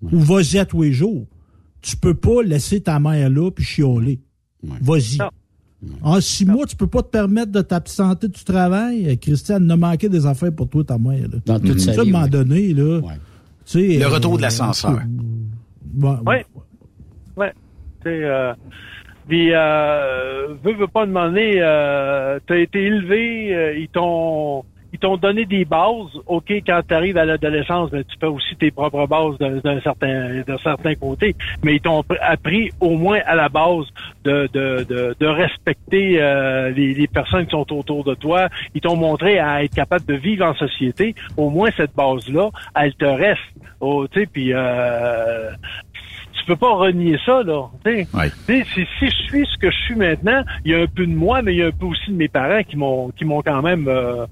Ou 0.01 0.19
vas-y 0.19 0.59
à 0.59 0.65
tous 0.65 0.83
les 0.83 0.93
jours. 0.93 1.25
Tu 1.81 1.97
peux 1.97 2.13
pas 2.13 2.43
laisser 2.43 2.79
ta 2.81 2.99
mère 2.99 3.29
là 3.29 3.49
puis 3.51 3.65
chialer. 3.65 4.21
Vas-y. 4.63 5.17
En 6.01 6.19
six 6.19 6.45
mois, 6.45 6.65
tu 6.65 6.75
peux 6.75 6.87
pas 6.87 7.03
te 7.03 7.09
permettre 7.09 7.51
de 7.51 7.61
t'absenter 7.61 8.27
du 8.27 8.43
travail. 8.43 9.09
Euh, 9.09 9.15
Christiane, 9.15 9.65
ne 9.67 9.75
manqué 9.75 10.09
des 10.09 10.25
affaires 10.25 10.51
pour 10.51 10.67
toi, 10.67 10.83
ta 10.83 10.97
mère. 10.97 11.21
Là. 11.31 11.37
Dans 11.45 11.59
toute 11.59 11.79
Ça, 11.79 11.93
sa 11.93 11.99
à 11.99 12.01
un 12.01 12.05
vie, 12.05 12.11
moment 12.11 12.27
donné, 12.27 12.73
là. 12.73 13.01
tu 13.01 13.07
sais, 13.65 13.97
Le 13.99 14.05
euh, 14.05 14.09
retour 14.09 14.37
de 14.37 14.41
l'ascenseur. 14.41 14.99
Oui. 16.01 16.35
Oui. 17.37 17.45
Tu 18.01 18.03
sais, 18.03 18.23
euh, 18.23 18.53
puis, 19.27 19.49
euh, 19.53 20.55
veux, 20.63 20.73
veux 20.73 20.87
pas 20.87 21.05
demander, 21.05 21.57
euh, 21.57 22.39
t'as 22.47 22.57
été 22.57 22.85
élevé, 22.85 23.53
euh, 23.53 23.77
ils 23.77 23.89
t'ont 23.89 24.63
ils 24.97 24.99
t'ont 24.99 25.17
donné 25.17 25.45
des 25.45 25.63
bases. 25.63 26.19
OK, 26.25 26.51
quand 26.65 26.81
tu 26.87 26.93
arrives 26.93 27.17
à 27.17 27.25
l'adolescence, 27.25 27.91
ben, 27.91 28.03
tu 28.03 28.17
fais 28.19 28.27
aussi 28.27 28.55
tes 28.55 28.71
propres 28.71 29.05
bases 29.05 29.37
d'un 29.37 29.79
certain 29.81 30.41
d'un 30.41 30.57
certain 30.57 30.95
côté. 30.95 31.35
Mais 31.63 31.75
ils 31.75 31.81
t'ont 31.81 32.03
appris 32.21 32.71
au 32.79 32.97
moins 32.97 33.19
à 33.25 33.35
la 33.35 33.47
base 33.47 33.85
de, 34.23 34.49
de, 34.51 34.83
de, 34.89 35.15
de 35.19 35.25
respecter 35.27 36.19
euh, 36.19 36.71
les, 36.71 36.95
les 36.95 37.07
personnes 37.07 37.45
qui 37.45 37.51
sont 37.51 37.71
autour 37.71 38.03
de 38.03 38.15
toi. 38.15 38.49
Ils 38.73 38.81
t'ont 38.81 38.95
montré 38.95 39.37
à 39.37 39.63
être 39.63 39.75
capable 39.75 40.05
de 40.05 40.15
vivre 40.15 40.45
en 40.45 40.55
société. 40.55 41.13
Au 41.37 41.49
moins 41.49 41.69
cette 41.77 41.95
base-là, 41.95 42.49
elle 42.75 42.95
te 42.95 43.05
reste. 43.05 43.41
Oh, 43.79 44.07
tu 44.07 44.21
sais, 44.21 44.25
puis 44.25 44.51
euh, 44.53 45.51
tu 46.33 46.45
peux 46.45 46.55
pas 46.55 46.73
renier 46.73 47.17
ça, 47.25 47.43
là. 47.43 47.69
Si 47.85 49.05
je 49.05 49.15
suis 49.27 49.45
ce 49.45 49.57
que 49.57 49.69
je 49.69 49.77
suis 49.85 49.95
maintenant, 49.95 50.43
il 50.65 50.71
y 50.71 50.75
a 50.75 50.79
un 50.79 50.87
peu 50.87 51.05
de 51.05 51.13
moi, 51.13 51.41
mais 51.41 51.53
il 51.53 51.59
y 51.59 51.63
a 51.63 51.67
un 51.67 51.71
peu 51.71 51.85
aussi 51.85 52.09
de 52.11 52.15
mes 52.15 52.27
parents 52.27 52.63
qui 52.63 52.77
m'ont 52.77 53.09
qui 53.09 53.25
m'ont 53.25 53.41
quand 53.41 53.61
même 53.61 53.87
euh, 53.87 54.25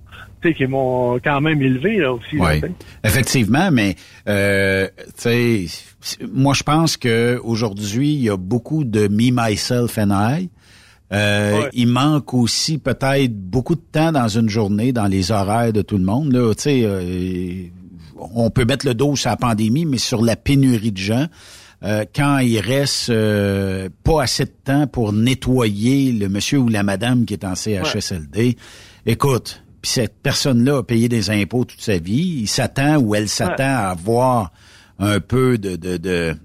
qui 0.53 0.65
m'ont 0.67 1.19
quand 1.23 1.41
même 1.41 1.61
élevé 1.61 1.97
là 1.97 2.13
aussi. 2.13 2.37
Oui, 2.37 2.61
effectivement, 3.03 3.71
mais 3.71 3.95
euh, 4.27 4.87
tu 5.21 5.67
sais, 5.67 6.27
moi 6.31 6.53
je 6.53 6.63
pense 6.63 6.97
que 6.97 7.39
aujourd'hui 7.43 8.13
il 8.13 8.21
y 8.23 8.29
a 8.29 8.37
beaucoup 8.37 8.83
de 8.83 9.07
me, 9.07 9.31
myself 9.31 9.97
and 9.97 10.11
I. 10.11 10.49
Euh, 11.13 11.69
Il 11.73 11.87
manque 11.87 12.33
aussi 12.33 12.77
peut-être 12.79 13.33
beaucoup 13.33 13.75
de 13.75 13.83
temps 13.91 14.11
dans 14.11 14.27
une 14.27 14.49
journée, 14.49 14.91
dans 14.91 15.05
les 15.05 15.31
horaires 15.31 15.71
de 15.71 15.83
tout 15.83 15.97
le 15.99 16.03
monde. 16.03 16.33
Là, 16.33 16.53
tu 16.55 16.63
sais, 16.63 16.81
euh, 16.83 17.63
on 18.17 18.49
peut 18.49 18.65
mettre 18.65 18.87
le 18.87 18.95
dos 18.95 19.15
sur 19.15 19.29
la 19.29 19.37
pandémie, 19.37 19.85
mais 19.85 19.99
sur 19.99 20.23
la 20.23 20.35
pénurie 20.35 20.91
de 20.91 20.97
gens. 20.97 21.27
euh, 21.83 22.05
quand 22.15 22.39
il 22.39 22.59
reste 22.59 23.09
euh, 23.11 23.89
pas 24.03 24.23
assez 24.23 24.45
de 24.45 24.51
temps 24.63 24.87
pour 24.87 25.13
nettoyer 25.13 26.11
le 26.11 26.27
monsieur 26.27 26.57
ou 26.57 26.69
la 26.69 26.81
madame 26.81 27.25
qui 27.25 27.33
est 27.33 27.43
en 27.45 27.53
CHSLD, 27.53 28.57
écoute, 29.05 29.61
puis 29.85 29.91
cette 29.91 30.15
personne-là 30.23 30.77
a 30.79 30.83
payé 30.83 31.07
des 31.09 31.29
impôts 31.29 31.63
toute 31.63 31.79
sa 31.79 31.99
vie, 31.99 32.39
il 32.41 32.47
s'attend 32.47 32.97
ou 32.97 33.13
elle 33.13 33.29
s'attend 33.29 33.63
à 33.75 33.89
avoir 33.91 34.51
un 34.97 35.19
peu 35.19 35.59
de, 35.59 35.75
de, 35.75 35.97
de, 35.97 36.35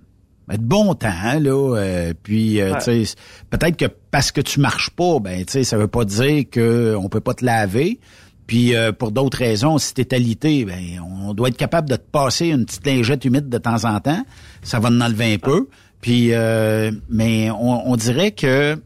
ben, 0.47 0.59
de 0.59 0.62
bon 0.62 0.93
temps, 0.95 1.09
là. 1.41 1.76
euh, 1.78 2.12
puis, 2.22 2.61
euh, 2.61 2.72
Ouais. 2.74 2.78
tu 2.84 3.07
sais, 3.07 3.14
peut-être 3.49 3.78
que 3.78 3.86
parce 4.11 4.30
que 4.30 4.43
tu 4.43 4.61
marches 4.61 4.91
pas, 4.91 5.20
ben, 5.20 5.43
tu 5.47 5.53
sais, 5.55 5.64
ça 5.64 5.78
veut 5.78 5.88
pas 5.88 6.05
dire 6.05 6.45
que 6.51 6.95
on 7.01 7.09
peut 7.09 7.20
pas 7.22 7.32
te 7.32 7.43
laver. 7.43 7.99
Puis 8.47 8.74
euh, 8.76 8.93
pour 8.93 9.11
d'autres 9.11 9.38
raisons, 9.38 9.78
si 9.78 9.95
t'es 9.95 10.12
alité, 10.14 10.66
ben 10.66 11.01
on 11.03 11.32
doit 11.32 11.49
être 11.49 11.57
capable 11.57 11.88
de 11.88 11.97
te 11.97 12.11
passer 12.12 12.49
une 12.49 12.66
petite 12.66 12.86
lingette 12.86 13.24
humide 13.24 13.49
de 13.49 13.57
temps 13.57 13.86
en 13.86 14.01
temps. 14.01 14.22
Ça 14.62 14.80
va 14.80 14.91
en 14.91 15.01
enlever 15.01 15.32
un 15.32 15.38
peu. 15.38 15.66
Puis 16.03 16.34
euh, 16.34 16.91
mais 17.09 17.51
on, 17.51 17.91
on 17.91 17.97
dirait 17.97 18.32
que 18.32 18.76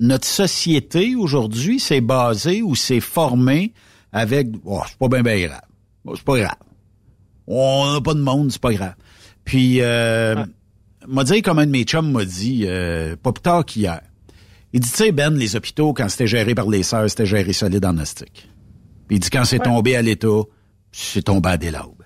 notre 0.00 0.26
société 0.26 1.14
aujourd'hui, 1.16 1.80
c'est 1.80 2.00
basé 2.00 2.62
ou 2.62 2.74
c'est 2.74 3.00
formé 3.00 3.72
avec 4.12 4.48
oh, 4.64 4.82
c'est 4.86 4.98
pas 4.98 5.08
bien 5.08 5.22
bien 5.22 5.46
grave. 5.46 5.62
Bon, 6.04 6.14
c'est 6.14 6.24
pas 6.24 6.38
grave. 6.38 6.56
On 7.46 7.92
n'a 7.92 8.00
pas 8.00 8.14
de 8.14 8.20
monde, 8.20 8.50
c'est 8.52 8.60
pas 8.60 8.72
grave. 8.72 8.94
Puis 9.44 9.80
euh, 9.80 10.44
m'a 11.06 11.24
dit 11.24 11.42
comme 11.42 11.58
un 11.58 11.66
de 11.66 11.70
mes 11.70 11.84
chums 11.84 12.10
m'a 12.10 12.24
dit 12.24 12.64
euh, 12.66 13.16
pas 13.16 13.32
plus 13.32 13.42
tard 13.42 13.64
qu'hier. 13.64 14.00
Il 14.72 14.80
dit 14.80 14.90
tu 14.90 14.96
sais 14.96 15.12
Ben 15.12 15.34
les 15.34 15.56
hôpitaux 15.56 15.92
quand 15.94 16.08
c'était 16.08 16.26
géré 16.26 16.54
par 16.54 16.68
les 16.68 16.82
sœurs, 16.82 17.08
c'était 17.08 17.26
géré 17.26 17.52
solide 17.52 17.84
en 17.84 17.96
astique. 17.98 18.48
Puis 19.06 19.16
il 19.16 19.20
dit 19.20 19.30
quand 19.30 19.44
c'est 19.44 19.60
tombé 19.60 19.96
à 19.96 20.02
l'état, 20.02 20.42
c'est 20.92 21.22
tombé 21.22 21.50
à 21.50 21.56
des 21.56 21.70
laubes. 21.70 22.04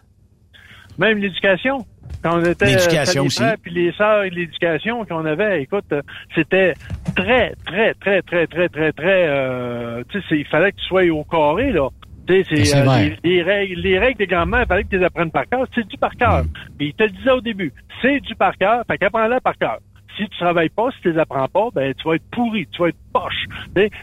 Même 0.99 1.18
l'éducation? 1.18 1.84
Quand 2.23 2.39
on 2.39 2.45
était 2.45 2.67
L'éducation 2.67 3.21
euh, 3.21 3.25
les 3.25 3.27
aussi. 3.27 3.43
frères 3.43 3.57
puis 3.63 3.73
les 3.73 3.93
sœurs 3.93 4.23
et 4.25 4.31
l'éducation 4.31 5.05
qu'on 5.05 5.25
avait, 5.25 5.63
écoute, 5.63 5.85
euh, 5.93 6.03
c'était 6.35 6.75
très, 7.17 7.55
très, 7.67 7.95
très, 7.95 8.23
très, 8.23 8.47
très, 8.47 8.69
très, 8.69 8.93
très. 8.93 9.27
Euh, 9.29 10.03
tu 10.09 10.21
sais, 10.23 10.39
il 10.39 10.47
fallait 10.47 10.73
que 10.73 10.77
tu 10.79 10.85
sois 10.87 11.05
au 11.11 11.25
carré 11.25 11.73
là. 11.73 11.89
Tu 12.27 12.45
sais, 12.45 12.77
euh, 12.77 12.85
les, 12.99 13.19
les 13.25 13.43
règles, 13.43 13.81
les 13.81 13.99
règles 13.99 14.19
des 14.19 14.27
grands-mères, 14.29 14.63
il 14.63 14.67
fallait 14.69 14.85
que 14.85 14.91
tu 14.91 14.99
les 14.99 15.05
apprennes 15.05 15.33
par 15.33 15.49
cœur. 15.49 15.67
C'est 15.75 15.87
du 15.87 15.97
par 15.97 16.15
cœur. 16.15 16.45
Puis 16.79 16.89
il 16.89 16.95
te 16.95 17.03
le 17.03 17.11
disait 17.11 17.33
au 17.33 17.41
début, 17.41 17.73
c'est 18.01 18.21
du 18.21 18.35
par 18.37 18.57
cœur, 18.57 18.85
fait 18.89 18.99
qu'apprends-la 18.99 19.41
par 19.41 19.59
cœur. 19.59 19.79
Si 20.17 20.29
tu 20.29 20.39
travailles 20.39 20.69
pas, 20.69 20.91
si 20.93 21.01
tu 21.01 21.13
les 21.13 21.19
apprends 21.19 21.49
pas, 21.49 21.69
ben 21.75 21.93
tu 21.95 22.07
vas 22.07 22.15
être 22.15 22.31
pourri, 22.31 22.69
tu 22.71 22.83
vas 22.83 22.89
être 22.89 22.97
poche. 23.13 23.47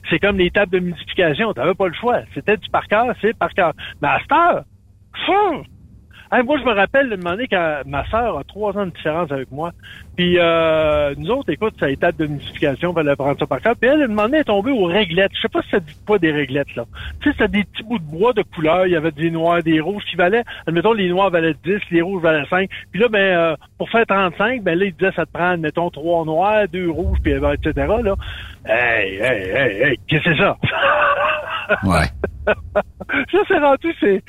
C'est 0.09 0.19
comme 0.19 0.37
les 0.37 0.49
tables 0.51 0.71
de 0.73 0.79
multiplication, 0.79 1.53
tu 1.53 1.61
pas 1.75 1.87
le 1.87 1.93
choix. 1.93 2.19
C'était 2.33 2.57
du 2.57 2.69
par 2.69 2.87
cœur, 2.87 3.05
c'est 3.21 3.37
par 3.37 3.53
cœur. 3.53 3.73
Mais 4.01 4.07
à 4.07 4.19
cette 4.19 4.31
heure, 4.31 4.63
fou! 5.25 5.63
Hey, 6.31 6.43
moi, 6.43 6.59
je 6.59 6.63
me 6.63 6.73
rappelle 6.73 7.09
de 7.09 7.15
demander 7.15 7.47
quand 7.47 7.81
ma 7.87 8.05
sœur 8.07 8.37
a 8.37 8.43
trois 8.43 8.77
ans 8.77 8.85
de 8.85 8.91
différence 8.91 9.31
avec 9.31 9.51
moi. 9.51 9.71
Puis 10.15 10.37
euh, 10.37 11.15
nous 11.17 11.31
autres, 11.31 11.51
écoute, 11.51 11.73
ça 11.79 11.87
a 11.87 11.89
été 11.89 12.05
de 12.11 12.27
multiplication, 12.27 12.91
on 12.91 12.93
fallait 12.93 13.15
prendre 13.15 13.39
ça 13.39 13.47
par 13.47 13.59
cœur. 13.61 13.75
Puis 13.75 13.89
elle, 13.89 14.01
elle 14.01 14.09
demandait 14.09 14.41
est 14.41 14.43
tombée 14.43 14.69
aux 14.69 14.85
réglettes. 14.85 15.31
Je 15.33 15.41
sais 15.41 15.49
pas 15.49 15.63
si 15.63 15.69
ça 15.71 15.79
dit 15.79 15.95
quoi 16.05 16.19
des 16.19 16.31
réglettes, 16.31 16.75
là. 16.75 16.85
Tu 17.21 17.29
sais, 17.29 17.35
c'était 17.35 17.47
des 17.47 17.63
petits 17.63 17.81
bouts 17.81 17.97
de 17.97 18.03
bois 18.03 18.33
de 18.33 18.43
couleur. 18.43 18.85
Il 18.85 18.93
y 18.93 18.95
avait 18.95 19.11
des 19.11 19.31
noirs, 19.31 19.63
des 19.63 19.79
rouges 19.79 20.03
qui 20.07 20.17
valaient. 20.17 20.43
Admettons, 20.67 20.93
les 20.93 21.09
noirs 21.09 21.31
valaient 21.31 21.55
10, 21.63 21.79
les 21.89 22.01
rouges 22.03 22.21
valaient 22.21 22.45
5. 22.47 22.69
Puis 22.91 23.01
là, 23.01 23.07
ben, 23.07 23.19
euh, 23.19 23.55
pour 23.79 23.89
faire 23.89 24.05
35, 24.05 24.61
ben 24.61 24.77
là, 24.77 24.85
il 24.85 24.93
disait 24.93 25.11
ça 25.15 25.25
te 25.25 25.31
prend, 25.31 25.57
mettons, 25.57 25.89
trois 25.89 26.25
noirs, 26.25 26.67
deux 26.71 26.91
rouges, 26.91 27.17
puis 27.23 27.33
euh, 27.33 27.53
etc. 27.53 27.87
Là. 28.03 28.15
Hey, 28.65 29.15
hey, 29.15 29.49
hey, 29.49 29.81
hey, 29.81 29.99
qu'est-ce 30.07 30.25
que 30.25 30.35
c'est 30.35 30.43
ça? 30.43 30.57
Ouais. 31.83 32.05
ça, 33.31 33.39
c'est 33.47 33.57
rendu, 33.57 33.95
c'est. 33.99 34.23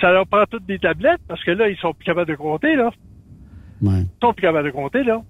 Ça 0.00 0.10
leur 0.12 0.26
prend 0.26 0.44
toutes 0.46 0.66
des 0.66 0.78
tablettes 0.78 1.20
parce 1.28 1.42
que 1.44 1.50
là, 1.50 1.68
ils 1.68 1.76
sont 1.76 1.94
plus 1.94 2.04
capables 2.04 2.30
de 2.30 2.36
compter, 2.36 2.74
là. 2.76 2.90
Ouais. 3.82 4.00
Ils 4.00 4.08
sont 4.22 4.32
plus 4.32 4.42
capables 4.42 4.66
de 4.66 4.72
compter, 4.72 5.04
là. 5.04 5.22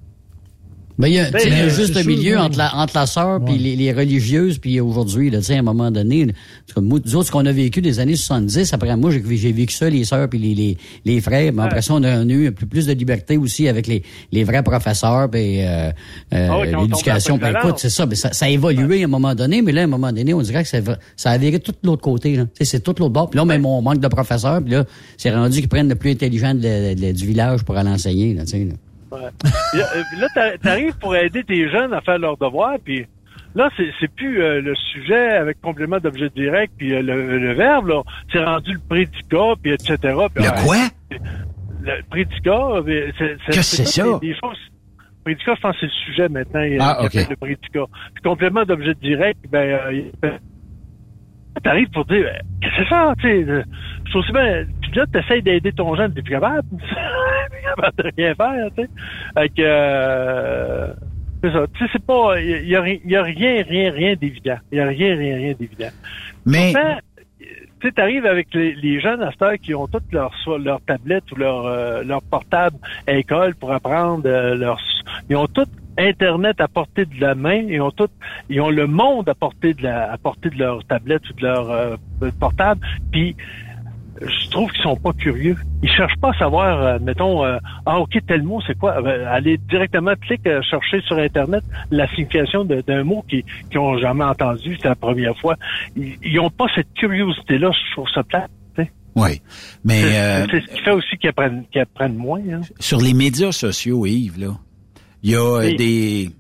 Ben, 0.97 1.09
il 1.09 1.15
y 1.15 1.19
a, 1.19 1.27
sais, 1.27 1.49
il 1.49 1.53
y 1.53 1.61
a 1.61 1.65
Euh, 1.65 1.71
juste 1.71 1.97
un 1.97 2.05
milieu 2.05 2.39
entre 2.39 2.57
la, 2.57 2.75
entre 2.77 2.97
la 2.97 3.07
sœur 3.07 3.45
puis 3.45 3.59
les, 3.59 3.75
les 3.75 3.93
religieuses 3.93 4.59
puis 4.59 4.79
aujourd'hui, 4.81 5.29
là, 5.29 5.39
à 5.49 5.53
un 5.53 5.63
moment 5.63 5.91
donné, 5.91 6.29
nous 6.77 7.17
autres, 7.17 7.27
ce 7.27 7.31
qu'on 7.33 7.45
a 7.47 7.51
vécu 7.53 7.81
des 7.81 7.99
années 7.99 8.15
70, 8.15 8.73
après 8.73 8.97
moi, 8.97 9.11
j'ai, 9.11 9.37
j'ai 9.37 9.51
vécu 9.53 9.75
ça, 9.75 9.91
les 9.91 10.05
sœurs 10.05 10.29
puis 10.29 10.39
les, 10.39 10.55
les, 10.55 10.77
les 11.05 11.21
frères, 11.21 11.53
mais 11.53 11.63
après 11.63 11.83
ça, 11.83 11.95
on 11.95 12.03
a, 12.05 12.23
eu 12.23 12.47
un 12.49 12.53
peu 12.53 12.67
plus 12.67 12.87
de 12.87 12.93
liberté 12.93 13.37
aussi 13.37 13.67
avec 13.67 13.89
les, 13.89 14.03
les 14.31 14.45
vrais 14.45 14.63
professeurs 14.63 15.29
puis 15.29 15.63
euh, 15.63 15.91
euh, 16.33 16.49
Ah 16.51 16.65
l'éducation. 16.83 17.39
Ben, 17.39 17.53
écoute, 17.65 17.79
c'est 17.79 17.91
ça, 17.91 18.07
ben, 18.07 18.15
ça, 18.15 18.33
ça 18.33 18.47
a 18.47 18.49
évolué 18.51 19.03
à 19.03 19.05
un 19.07 19.09
moment 19.09 19.35
donné, 19.35 19.63
mais 19.63 19.73
là, 19.73 19.81
à 19.81 19.85
un 19.85 19.89
moment 19.89 20.13
donné, 20.13 20.33
on 20.33 20.43
dirait 20.43 20.63
que 20.63 20.69
ça, 20.69 20.81
va- 20.81 20.99
ça 21.17 21.31
a 21.33 21.39
viré 21.39 21.59
tout 21.59 21.73
l'autre 21.83 22.03
côté, 22.03 22.37
là. 22.37 22.47
C'est 22.61 22.83
tout 22.83 22.95
l'autre 22.99 23.13
bord. 23.13 23.31
Puis 23.31 23.39
là, 23.39 23.45
même 23.45 23.67
on 23.67 23.83
manque 23.83 23.99
de 24.01 24.09
professeurs, 24.09 24.63
puis 24.63 24.73
là, 24.75 24.85
c'est 25.17 25.31
rendu 25.35 25.59
qu'ils 25.59 25.69
prennent 25.69 25.89
le 25.89 25.97
plus 25.97 26.11
intelligent 26.13 26.55
de- 26.55 26.61
de- 26.95 27.01
de- 27.07 27.13
du 27.13 27.27
village 27.27 27.65
pour 27.65 27.77
aller 27.77 27.91
enseigner, 27.91 28.33
là, 28.35 28.45
tu 28.45 28.51
sais, 28.53 28.59
là. 28.65 28.75
Ouais. 29.15 29.79
Là, 30.19 30.29
euh, 30.37 30.57
t'arrives 30.63 30.99
pour 30.99 31.15
aider 31.17 31.45
tes 31.45 31.69
jeunes 31.71 31.93
à 31.93 32.01
faire 32.01 32.19
leurs 32.19 32.37
devoirs, 32.37 32.77
puis 32.85 33.07
là, 33.55 33.71
c'est, 33.77 34.09
plus 34.15 34.43
euh, 34.43 34.61
le 34.61 34.75
sujet 34.75 35.31
avec 35.31 35.61
complément 35.61 35.99
d'objet 35.99 36.31
direct, 36.35 36.73
puis 36.77 36.95
euh, 36.95 37.03
le, 37.03 37.39
le 37.39 37.55
verbe, 37.55 37.89
là. 37.89 38.03
C'est 38.33 38.43
rendu 38.43 38.73
le 38.73 38.81
prédicat, 38.89 39.55
puis 39.63 39.73
etc. 39.73 39.97
Le 40.03 40.65
quoi? 40.65 40.77
Le 41.81 42.03
prédicat, 42.09 42.69
c'est, 43.19 43.37
Qu'est-ce 43.53 43.57
que 43.57 43.63
c'est 43.63 43.85
ça? 43.87 44.19
Des, 44.21 44.29
des 44.29 44.35
choses. 44.35 44.59
Prédicat, 45.25 45.55
je 45.57 45.61
pense 45.61 45.73
que 45.75 45.81
c'est 45.81 45.87
le 45.87 45.93
sujet 46.07 46.29
maintenant. 46.29 46.63
Ah, 46.81 46.99
Le 47.03 47.37
prédicat. 47.37 47.85
Puis 48.15 48.23
complément 48.23 48.65
d'objet 48.65 48.95
direct, 48.95 49.39
ben, 49.51 49.79
euh, 50.25 50.31
t'arrives 51.63 51.91
pour 51.91 52.05
dire, 52.07 52.25
ben, 52.25 52.43
qu'est-ce 52.61 52.77
que 52.77 52.83
c'est 52.85 52.91
ça, 52.91 53.15
tu 53.21 53.29
sais? 53.29 53.45
Je 54.05 54.11
trouve 54.11 54.23
aussi 54.23 54.33
bien, 54.33 54.65
puis 54.95 55.01
là, 55.01 55.07
t'essayes 55.13 55.43
d'aider 55.43 55.73
ton 55.73 55.97
jeune, 55.97 56.15
t'es 56.15 56.23
plus 56.23 56.35
capable. 56.35 56.69
Capable 57.65 57.97
de 57.97 58.13
rien 58.17 58.35
faire, 58.35 58.69
tu 58.77 58.83
sais. 58.83 58.89
Fait 59.35 59.49
que, 59.49 59.55
euh, 59.59 60.93
c'est 61.43 61.51
ça. 61.51 61.67
Tu 61.75 61.85
sais, 61.85 61.91
c'est 61.95 62.05
pas, 62.05 62.41
il 62.41 62.69
y, 62.69 62.77
a 62.77 62.87
y 62.87 63.17
a 63.17 63.23
rien, 63.23 63.65
rien, 63.67 63.91
rien 63.91 64.15
d'évident. 64.15 64.59
Il 64.71 64.79
y 64.79 64.81
a 64.81 64.87
rien, 64.87 65.17
rien, 65.17 65.37
rien 65.37 65.55
d'évident. 65.59 65.89
Mais- 66.47 66.73
Pourtant, 66.73 66.99
tu 67.41 67.47
sais, 67.83 67.93
t'arrives 67.93 68.27
avec 68.27 68.55
les, 68.55 68.75
les 68.77 69.01
jeunes 69.01 69.21
à 69.23 69.33
cette 69.33 69.43
heure 69.43 69.59
qui 69.61 69.75
ont 69.75 69.89
toutes 69.89 70.13
leur, 70.13 70.33
leur 70.63 70.81
tablette 70.83 71.25
ou 71.33 71.37
leur, 71.37 71.67
euh, 71.67 72.05
leur 72.05 72.23
portable 72.23 72.77
à 73.09 73.15
école 73.15 73.57
pour 73.57 73.73
apprendre 73.73 74.23
euh, 74.27 74.55
leur... 74.55 74.79
Ils 75.29 75.37
ont 75.37 75.49
tout 75.49 75.67
Internet 75.99 76.61
à 76.61 76.69
portée 76.69 77.05
de 77.05 77.21
la 77.21 77.35
main, 77.35 77.63
ils 77.69 77.81
ont 77.81 77.91
tout, 77.93 78.09
ils 78.49 78.61
ont 78.61 78.71
le 78.71 78.87
monde 78.87 79.29
à 79.29 79.35
portée 79.35 79.75
de 79.75 79.83
la, 79.83 80.13
à 80.13 80.19
portée 80.19 80.51
de 80.51 80.59
leur 80.59 80.85
tablette 80.85 81.29
ou 81.31 81.33
de 81.35 81.43
leur 81.43 81.71
euh, 81.71 81.97
portable, 82.41 82.81
puis 83.13 83.37
je 84.21 84.51
trouve 84.51 84.71
qu'ils 84.73 84.83
sont 84.83 84.97
pas 84.97 85.13
curieux. 85.13 85.57
Ils 85.83 85.91
cherchent 85.91 86.17
pas 86.21 86.31
à 86.31 86.39
savoir, 86.39 86.83
euh, 86.83 86.99
mettons, 87.01 87.45
euh, 87.45 87.59
ah 87.87 87.99
ok 87.99 88.19
tel 88.27 88.43
mot 88.43 88.61
c'est 88.67 88.79
quoi? 88.79 88.97
Euh, 89.05 89.27
aller 89.29 89.59
directement 89.69 90.13
cliquer, 90.21 90.51
euh, 90.51 90.63
chercher 90.63 91.01
sur 91.03 91.19
internet 91.19 91.63
la 91.91 92.07
signification 92.09 92.65
d'un 92.65 93.05
mot 93.05 93.25
qu'ils 93.29 93.45
qui 93.71 93.79
ont 93.79 93.99
jamais 93.99 94.25
entendu, 94.25 94.77
c'est 94.81 94.89
la 94.89 94.95
première 94.95 95.37
fois. 95.39 95.57
Ils, 95.97 96.17
ils 96.23 96.39
ont 96.41 96.51
pas 96.51 96.67
cette 96.75 96.93
curiosité 96.95 97.59
là. 97.59 97.71
Plate. 98.29 98.51
tu 98.77 98.83
sais. 98.85 98.91
Oui. 99.17 99.41
Mais 99.85 100.01
C'est 100.03 100.19
euh, 100.19 100.47
c'est 100.51 100.61
ce 100.61 100.67
qui 100.75 100.81
fait 100.83 100.91
aussi 100.93 101.17
qu'ils 101.19 101.31
apprennent, 101.31 101.65
qu'ils 101.73 101.81
apprennent 101.83 102.17
moins. 102.17 102.41
Hein. 102.53 102.61
sur 102.81 103.01
les 103.01 103.15
médias 103.15 103.53
sociaux, 103.53 104.07
Yves, 104.07 104.39
là, 104.39 104.57
il 105.23 105.31
y 105.31 105.35
a 105.35 105.39
euh, 105.41 105.59
Oui. 105.67 105.77
des. 105.77 106.31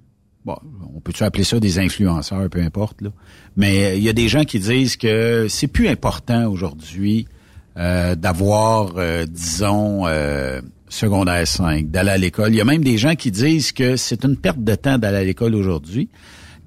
Bon, 0.44 0.56
on 0.94 1.00
peut-tu 1.00 1.24
appeler 1.24 1.44
ça 1.44 1.58
des 1.58 1.78
influenceurs, 1.78 2.48
peu 2.50 2.60
importe, 2.60 3.00
là. 3.00 3.08
Mais 3.56 3.96
il 3.96 4.02
y 4.02 4.08
a 4.08 4.12
des 4.12 4.28
gens 4.28 4.44
qui 4.44 4.58
disent 4.58 4.96
que 4.96 5.46
c'est 5.48 5.68
plus 5.68 5.88
important 5.88 6.46
aujourd'hui 6.48 7.26
euh, 7.76 8.14
d'avoir, 8.14 8.92
euh, 8.96 9.26
disons, 9.26 10.06
euh, 10.06 10.60
secondaire 10.88 11.46
5, 11.46 11.90
d'aller 11.90 12.10
à 12.10 12.18
l'école. 12.18 12.52
Il 12.52 12.56
y 12.56 12.60
a 12.60 12.64
même 12.64 12.84
des 12.84 12.98
gens 12.98 13.14
qui 13.14 13.30
disent 13.30 13.72
que 13.72 13.96
c'est 13.96 14.24
une 14.24 14.36
perte 14.36 14.62
de 14.62 14.74
temps 14.74 14.98
d'aller 14.98 15.18
à 15.18 15.24
l'école 15.24 15.54
aujourd'hui. 15.54 16.08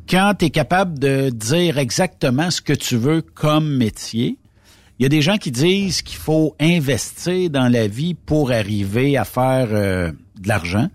Quand 0.09 0.33
tu 0.39 0.45
es 0.45 0.49
capable 0.49 0.99
de 0.99 1.29
dire 1.29 1.77
exactement 1.77 2.51
ce 2.51 2.61
que 2.61 2.73
tu 2.73 2.97
veux 2.97 3.21
comme 3.21 3.77
métier, 3.77 4.37
il 4.99 5.03
y 5.03 5.05
a 5.05 5.09
des 5.09 5.21
gens 5.21 5.37
qui 5.37 5.51
disent 5.51 6.01
qu'il 6.01 6.17
faut 6.17 6.55
investir 6.59 7.49
dans 7.49 7.71
la 7.71 7.87
vie 7.87 8.15
pour 8.15 8.51
arriver 8.51 9.15
à 9.15 9.25
faire 9.25 9.67
euh, 9.71 10.11
de 10.39 10.47
l'argent. 10.47 10.87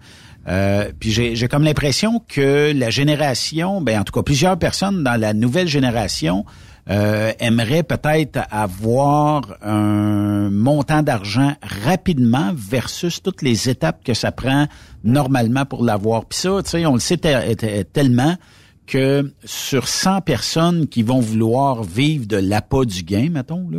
Euh, 0.48 0.90
puis 0.98 1.12
j'ai 1.12 1.48
comme 1.48 1.62
l'impression 1.62 2.20
que 2.26 2.72
la 2.74 2.90
génération, 2.90 3.80
ben 3.80 4.00
en 4.00 4.04
tout 4.04 4.12
cas 4.12 4.22
plusieurs 4.22 4.58
personnes 4.58 5.04
dans 5.04 5.20
la 5.20 5.34
nouvelle 5.34 5.68
génération 5.68 6.44
euh, 6.90 7.32
aimeraient 7.38 7.84
peut-être 7.84 8.40
avoir 8.50 9.42
un 9.62 10.50
montant 10.50 11.02
d'argent 11.02 11.54
rapidement 11.62 12.50
versus 12.54 13.22
toutes 13.22 13.42
les 13.42 13.68
étapes 13.68 14.02
que 14.04 14.14
ça 14.14 14.32
prend 14.32 14.66
normalement 15.04 15.64
pour 15.64 15.84
l'avoir. 15.84 16.24
Puis 16.24 16.40
ça, 16.40 16.60
tu 16.64 16.70
sais, 16.70 16.86
on 16.86 16.94
le 16.94 17.00
sait 17.00 17.18
te- 17.18 17.54
te- 17.54 17.82
tellement 17.82 18.36
que 18.86 19.32
sur 19.44 19.86
100 19.86 20.22
personnes 20.22 20.88
qui 20.88 21.02
vont 21.04 21.20
vouloir 21.20 21.84
vivre 21.84 22.26
de 22.26 22.36
l'appât 22.36 22.84
du 22.84 23.04
gain, 23.04 23.28
mettons, 23.30 23.68
là, 23.70 23.78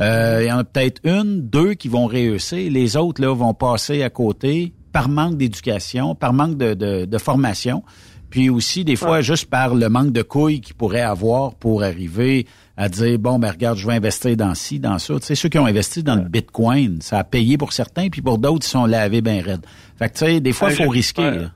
euh, 0.00 0.38
il 0.42 0.48
y 0.48 0.52
en 0.52 0.58
a 0.58 0.64
peut-être 0.64 1.02
une, 1.04 1.42
deux 1.42 1.74
qui 1.74 1.88
vont 1.88 2.06
réussir. 2.06 2.70
Les 2.72 2.96
autres 2.96 3.20
là 3.20 3.34
vont 3.34 3.52
passer 3.52 4.02
à 4.02 4.08
côté 4.08 4.72
par 4.92 5.10
manque 5.10 5.36
d'éducation, 5.36 6.14
par 6.14 6.32
manque 6.32 6.56
de 6.56 7.18
formation, 7.18 7.82
puis 8.30 8.48
aussi 8.48 8.84
des 8.84 8.96
fois 8.96 9.20
juste 9.20 9.46
par 9.50 9.74
le 9.74 9.88
manque 9.88 10.12
de 10.12 10.22
couilles 10.22 10.60
qu'ils 10.60 10.74
pourraient 10.76 11.00
avoir 11.00 11.54
pour 11.54 11.82
arriver 11.82 12.46
à 12.76 12.88
dire 12.88 13.18
bon 13.18 13.38
ben 13.38 13.50
regarde 13.50 13.76
je 13.76 13.86
vais 13.86 13.94
investir 13.94 14.36
dans 14.36 14.54
ci, 14.54 14.78
dans 14.78 14.98
ça. 14.98 15.14
Tu 15.20 15.26
sais 15.26 15.34
ceux 15.34 15.48
qui 15.48 15.58
ont 15.58 15.66
investi 15.66 16.02
dans 16.02 16.14
le 16.14 16.22
Bitcoin, 16.22 17.00
ça 17.02 17.18
a 17.18 17.24
payé 17.24 17.58
pour 17.58 17.72
certains, 17.72 18.08
puis 18.08 18.22
pour 18.22 18.38
d'autres 18.38 18.64
ils 18.66 18.70
sont 18.70 18.86
lavés 18.86 19.20
bien 19.20 19.42
raides. 19.42 19.66
Fait 19.98 20.08
que 20.08 20.14
tu 20.14 20.24
sais 20.24 20.40
des 20.40 20.52
fois 20.52 20.70
il 20.72 20.78
Ouais, 20.78 20.84
faut 20.84 20.90
risquer. 20.90 21.30
là. 21.30 21.50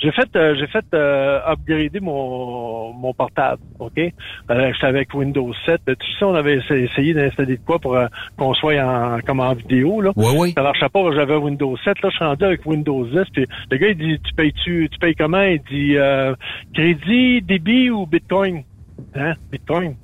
J'ai 0.00 0.12
fait, 0.12 0.28
euh, 0.36 0.54
j'ai 0.58 0.68
fait 0.68 0.84
euh, 0.94 1.40
upgrader 1.44 1.98
mon, 2.00 2.92
mon 2.92 3.12
portable, 3.14 3.60
ok? 3.80 3.98
Euh, 3.98 4.72
J'étais 4.72 4.86
avec 4.86 5.12
Windows 5.12 5.52
7. 5.66 5.80
Tu 5.86 5.92
sais, 6.18 6.24
on 6.24 6.34
avait 6.36 6.58
essa- 6.58 6.76
essayé 6.76 7.14
d'installer 7.14 7.56
de 7.56 7.62
quoi 7.64 7.80
pour 7.80 7.96
euh, 7.96 8.06
qu'on 8.36 8.54
soit 8.54 8.74
en, 8.80 9.18
comme 9.26 9.40
en 9.40 9.54
vidéo 9.54 10.00
là. 10.00 10.12
Oui, 10.14 10.26
oui. 10.36 10.52
Ça 10.56 10.62
marchait 10.62 10.88
pas. 10.88 11.00
J'avais 11.14 11.34
Windows 11.34 11.76
7. 11.78 12.00
Là, 12.02 12.10
je 12.10 12.16
suis 12.16 12.24
rendu 12.24 12.44
avec 12.44 12.64
Windows 12.64 13.04
10. 13.06 13.24
Puis 13.32 13.46
le 13.70 13.76
gars 13.76 13.88
il 13.88 13.96
dit, 13.96 14.20
tu 14.20 14.34
payes 14.34 14.52
tu, 14.64 14.88
tu 14.90 14.98
payes 15.00 15.16
comment? 15.16 15.42
Il 15.42 15.60
dit 15.68 15.96
euh, 15.96 16.34
crédit, 16.74 17.42
débit 17.42 17.90
ou 17.90 18.06
Bitcoin? 18.06 18.62
Hein, 19.16 19.34
Bitcoin. 19.50 19.96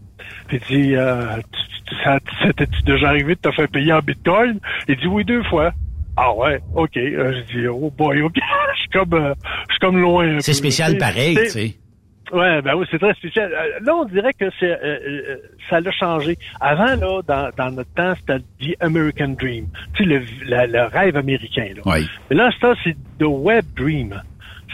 Puis 0.49 0.61
il 0.71 0.77
dit, 0.83 0.97
euh, 0.97 1.37
tu- 1.37 1.85
tu- 1.95 2.03
ça- 2.03 2.19
t'es-tu 2.57 2.83
déjà 2.83 3.09
arrivé 3.11 3.35
de 3.37 3.41
te 3.41 3.51
faire 3.53 3.69
payer 3.69 3.93
en 3.93 4.01
Bitcoin? 4.01 4.59
Il 4.89 4.97
dit 4.97 5.07
oui 5.07 5.25
deux 5.25 5.43
fois. 5.45 5.73
Ah 6.17 6.33
ouais, 6.35 6.61
ok. 6.75 6.97
Euh, 6.97 7.33
je 7.49 7.59
dis 7.61 7.67
oh 7.69 7.91
boy, 7.97 8.21
ok. 8.23 8.35
je 8.75 8.81
suis 8.81 8.89
comme, 8.91 9.15
euh, 9.15 9.35
je 9.69 9.75
suis 9.75 9.81
comme 9.81 9.99
loin. 10.01 10.39
C'est 10.41 10.53
spécial 10.53 10.97
pareil, 10.99 11.37
tu 11.37 11.49
sais. 11.49 11.75
Ouais, 12.33 12.63
ben 12.63 12.75
oui, 12.75 12.87
c'est 12.91 12.99
très 12.99 13.13
spécial. 13.15 13.53
Euh, 13.53 13.81
Là, 13.85 13.95
on 13.95 14.05
dirait 14.07 14.33
que 14.33 14.47
c'est, 14.59 14.73
euh, 14.83 15.37
ça 15.69 15.81
l'a 15.81 15.91
changé. 15.93 16.37
Avant, 16.61 16.97
là, 16.97 17.21
dans, 17.27 17.51
dans 17.57 17.71
notre 17.71 17.93
temps, 17.95 18.15
c'était 18.19 18.41
The 18.61 18.77
American 18.83 19.37
Dream. 19.39 19.67
Tu 19.95 20.05
sais, 20.05 20.09
le, 20.09 20.23
la- 20.49 20.67
le 20.67 20.83
rêve 20.85 21.17
américain, 21.17 21.69
là. 21.77 21.83
Oui. 21.85 22.09
Mais 22.31 22.37
là, 22.37 22.51
ça, 22.61 22.75
c'est 22.83 22.97
The 23.19 23.25
Web 23.27 23.65
Dream. 23.77 24.21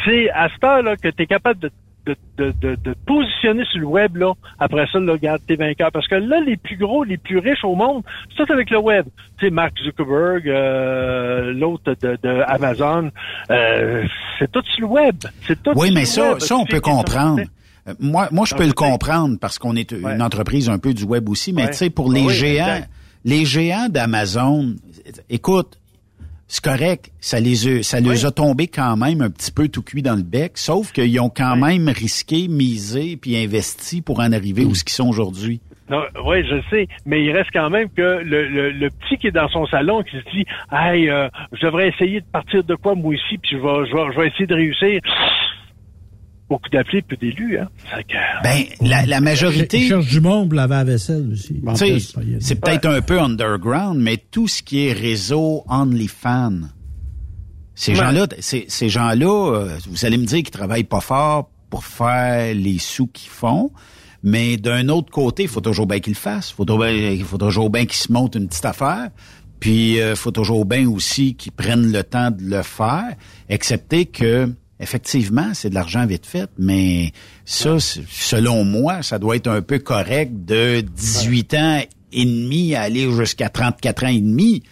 C'est 0.04 0.30
à 0.30 0.48
cette 0.48 0.62
heure-là 0.64 0.96
que 0.96 1.08
tu 1.08 1.22
es 1.22 1.26
capable 1.26 1.60
de, 1.60 1.70
de, 2.06 2.16
de, 2.38 2.52
de, 2.60 2.74
de 2.76 2.94
positionner 3.06 3.64
sur 3.70 3.80
le 3.80 3.86
web, 3.86 4.16
là. 4.16 4.32
Après 4.58 4.86
ça, 4.92 4.98
là, 4.98 5.12
regarde, 5.12 5.40
t'es 5.46 5.56
vainqueur. 5.56 5.90
Parce 5.92 6.08
que 6.08 6.14
là, 6.16 6.40
les 6.40 6.56
plus 6.56 6.76
gros, 6.76 7.04
les 7.04 7.18
plus 7.18 7.38
riches 7.38 7.64
au 7.64 7.74
monde, 7.74 8.02
c'est 8.36 8.44
tout 8.46 8.52
avec 8.52 8.70
le 8.70 8.78
web. 8.78 9.06
Tu 9.38 9.46
sais, 9.46 9.50
Mark 9.50 9.72
Zuckerberg, 9.84 10.48
euh, 10.48 11.52
l'autre 11.52 11.94
de, 12.00 12.18
de 12.22 12.42
Amazon, 12.46 13.10
euh, 13.50 14.04
c'est 14.38 14.50
tout 14.50 14.62
sur 14.74 14.80
le 14.86 14.86
web. 14.86 15.16
C'est 15.46 15.62
tout 15.62 15.72
Oui, 15.76 15.86
sur 15.88 15.94
mais 15.94 16.00
le 16.00 16.06
ça, 16.06 16.30
web. 16.30 16.38
ça, 16.40 16.56
on 16.56 16.64
peut 16.66 16.80
comprendre. 16.80 17.40
Euh, 17.88 17.94
Moi, 17.98 18.28
moi, 18.30 18.44
je 18.46 18.54
peux 18.54 18.66
le 18.66 18.72
comprendre 18.72 19.38
parce 19.40 19.58
qu'on 19.58 19.74
est 19.76 19.92
une 19.92 20.22
entreprise 20.22 20.68
un 20.68 20.78
peu 20.78 20.92
du 20.94 21.04
web 21.04 21.28
aussi, 21.28 21.52
mais 21.52 21.62
Ouais. 21.64 21.70
tu 21.70 21.76
sais, 21.76 21.90
pour 21.90 22.12
les 22.12 22.28
géants, 22.28 22.66
exact. 22.76 22.90
les 23.24 23.44
géants 23.44 23.88
d'Amazon, 23.88 24.74
écoute, 25.28 25.78
c'est 26.52 26.64
correct, 26.64 27.12
ça 27.20 27.38
les 27.38 27.68
a, 27.68 27.82
ça 27.84 28.00
les 28.00 28.26
a 28.26 28.32
tombés 28.32 28.66
quand 28.66 28.96
même 28.96 29.22
un 29.22 29.30
petit 29.30 29.52
peu 29.52 29.68
tout 29.68 29.82
cuit 29.82 30.02
dans 30.02 30.16
le 30.16 30.24
bec, 30.24 30.58
sauf 30.58 30.90
qu'ils 30.90 31.20
ont 31.20 31.30
quand 31.30 31.54
même 31.54 31.88
risqué, 31.88 32.48
misé 32.48 33.16
puis 33.16 33.36
investi 33.36 34.02
pour 34.02 34.18
en 34.18 34.32
arriver 34.32 34.64
où 34.64 34.74
ce 34.74 34.82
qu'ils 34.82 34.94
sont 34.94 35.08
aujourd'hui. 35.08 35.60
Non, 35.88 36.02
oui, 36.24 36.44
je 36.44 36.60
sais, 36.68 36.88
mais 37.06 37.24
il 37.24 37.30
reste 37.30 37.50
quand 37.52 37.70
même 37.70 37.88
que 37.88 38.22
le, 38.24 38.48
le, 38.48 38.70
le 38.72 38.88
petit 38.90 39.16
qui 39.18 39.28
est 39.28 39.32
dans 39.32 39.48
son 39.48 39.64
salon 39.66 40.02
qui 40.02 40.16
se 40.16 40.30
dit 40.32 40.44
Hey, 40.72 41.08
euh, 41.08 41.28
je 41.52 41.66
devrais 41.66 41.88
essayer 41.88 42.20
de 42.20 42.26
partir 42.26 42.64
de 42.64 42.74
quoi 42.74 42.96
moi 42.96 43.14
aussi, 43.14 43.38
puis 43.38 43.52
je 43.52 43.56
vais, 43.56 43.88
je 43.88 43.94
vais, 43.94 44.12
je 44.12 44.20
vais 44.20 44.26
essayer 44.26 44.46
de 44.46 44.54
réussir. 44.54 45.00
Beaucoup 46.50 46.68
d'appelés, 46.68 47.00
peu 47.02 47.16
d'élus, 47.16 47.58
hein. 47.58 47.68
Que- 48.08 48.42
Ben, 48.42 48.64
la, 48.80 49.06
la 49.06 49.20
majorité. 49.20 49.78
Il 49.78 49.88
cherche 49.88 50.08
du 50.08 50.20
monde 50.20 50.48
pour 50.48 50.56
laver 50.56 50.74
la 50.74 50.84
vaisselle 50.84 51.28
aussi. 51.32 51.54
Tu 51.76 51.76
sais, 51.76 51.98
c'est 52.40 52.60
peut-être 52.60 52.86
un 52.86 53.00
peu 53.00 53.20
underground, 53.20 53.98
mais 54.00 54.16
tout 54.16 54.48
ce 54.48 54.60
qui 54.62 54.86
est 54.86 54.92
réseau 54.92 55.62
OnlyFans, 55.68 56.62
ces 57.76 57.92
Ouais. 57.92 57.98
gens-là, 57.98 58.26
ces, 58.40 58.64
ces 58.68 58.88
gens-là, 58.88 59.54
euh, 59.54 59.78
vous 59.88 60.04
allez 60.04 60.18
me 60.18 60.24
dire 60.26 60.38
qu'ils 60.38 60.50
travaillent 60.50 60.82
pas 60.84 61.00
fort 61.00 61.50
pour 61.70 61.84
faire 61.84 62.52
les 62.54 62.78
sous 62.78 63.06
qu'ils 63.06 63.30
font, 63.30 63.70
mais 64.24 64.56
d'un 64.56 64.88
autre 64.88 65.10
côté, 65.12 65.44
il 65.44 65.48
faut 65.48 65.60
toujours 65.60 65.86
bien 65.86 66.00
qu'ils 66.00 66.14
le 66.14 66.18
fassent. 66.18 66.50
Faut 66.50 66.64
toujours, 66.64 66.86
il 66.88 67.22
faut 67.24 67.38
toujours 67.38 67.70
bien 67.70 67.86
qu'ils 67.86 67.94
se 67.94 68.12
montent 68.12 68.34
une 68.34 68.48
petite 68.48 68.64
affaire. 68.66 69.10
Puis, 69.60 69.98
il 69.98 70.16
faut 70.16 70.30
toujours 70.32 70.64
bien 70.64 70.88
aussi 70.88 71.36
qu'ils 71.36 71.52
prennent 71.52 71.92
le 71.92 72.02
temps 72.02 72.30
de 72.30 72.42
le 72.42 72.62
faire, 72.62 73.14
excepté 73.48 74.06
que, 74.06 74.52
effectivement, 74.80 75.50
c'est 75.54 75.70
de 75.70 75.74
l'argent 75.74 76.04
vite 76.06 76.26
fait, 76.26 76.48
mais 76.58 77.12
ça, 77.44 77.78
selon 77.78 78.64
moi, 78.64 79.02
ça 79.02 79.18
doit 79.18 79.36
être 79.36 79.48
un 79.48 79.62
peu 79.62 79.78
correct 79.78 80.32
de 80.44 80.80
18 80.80 81.54
ans 81.54 81.80
et 82.12 82.24
demi 82.24 82.74
à 82.74 82.82
aller 82.82 83.10
jusqu'à 83.12 83.48
34 83.48 84.04
ans 84.04 84.08
et 84.08 84.20
demi. 84.20 84.62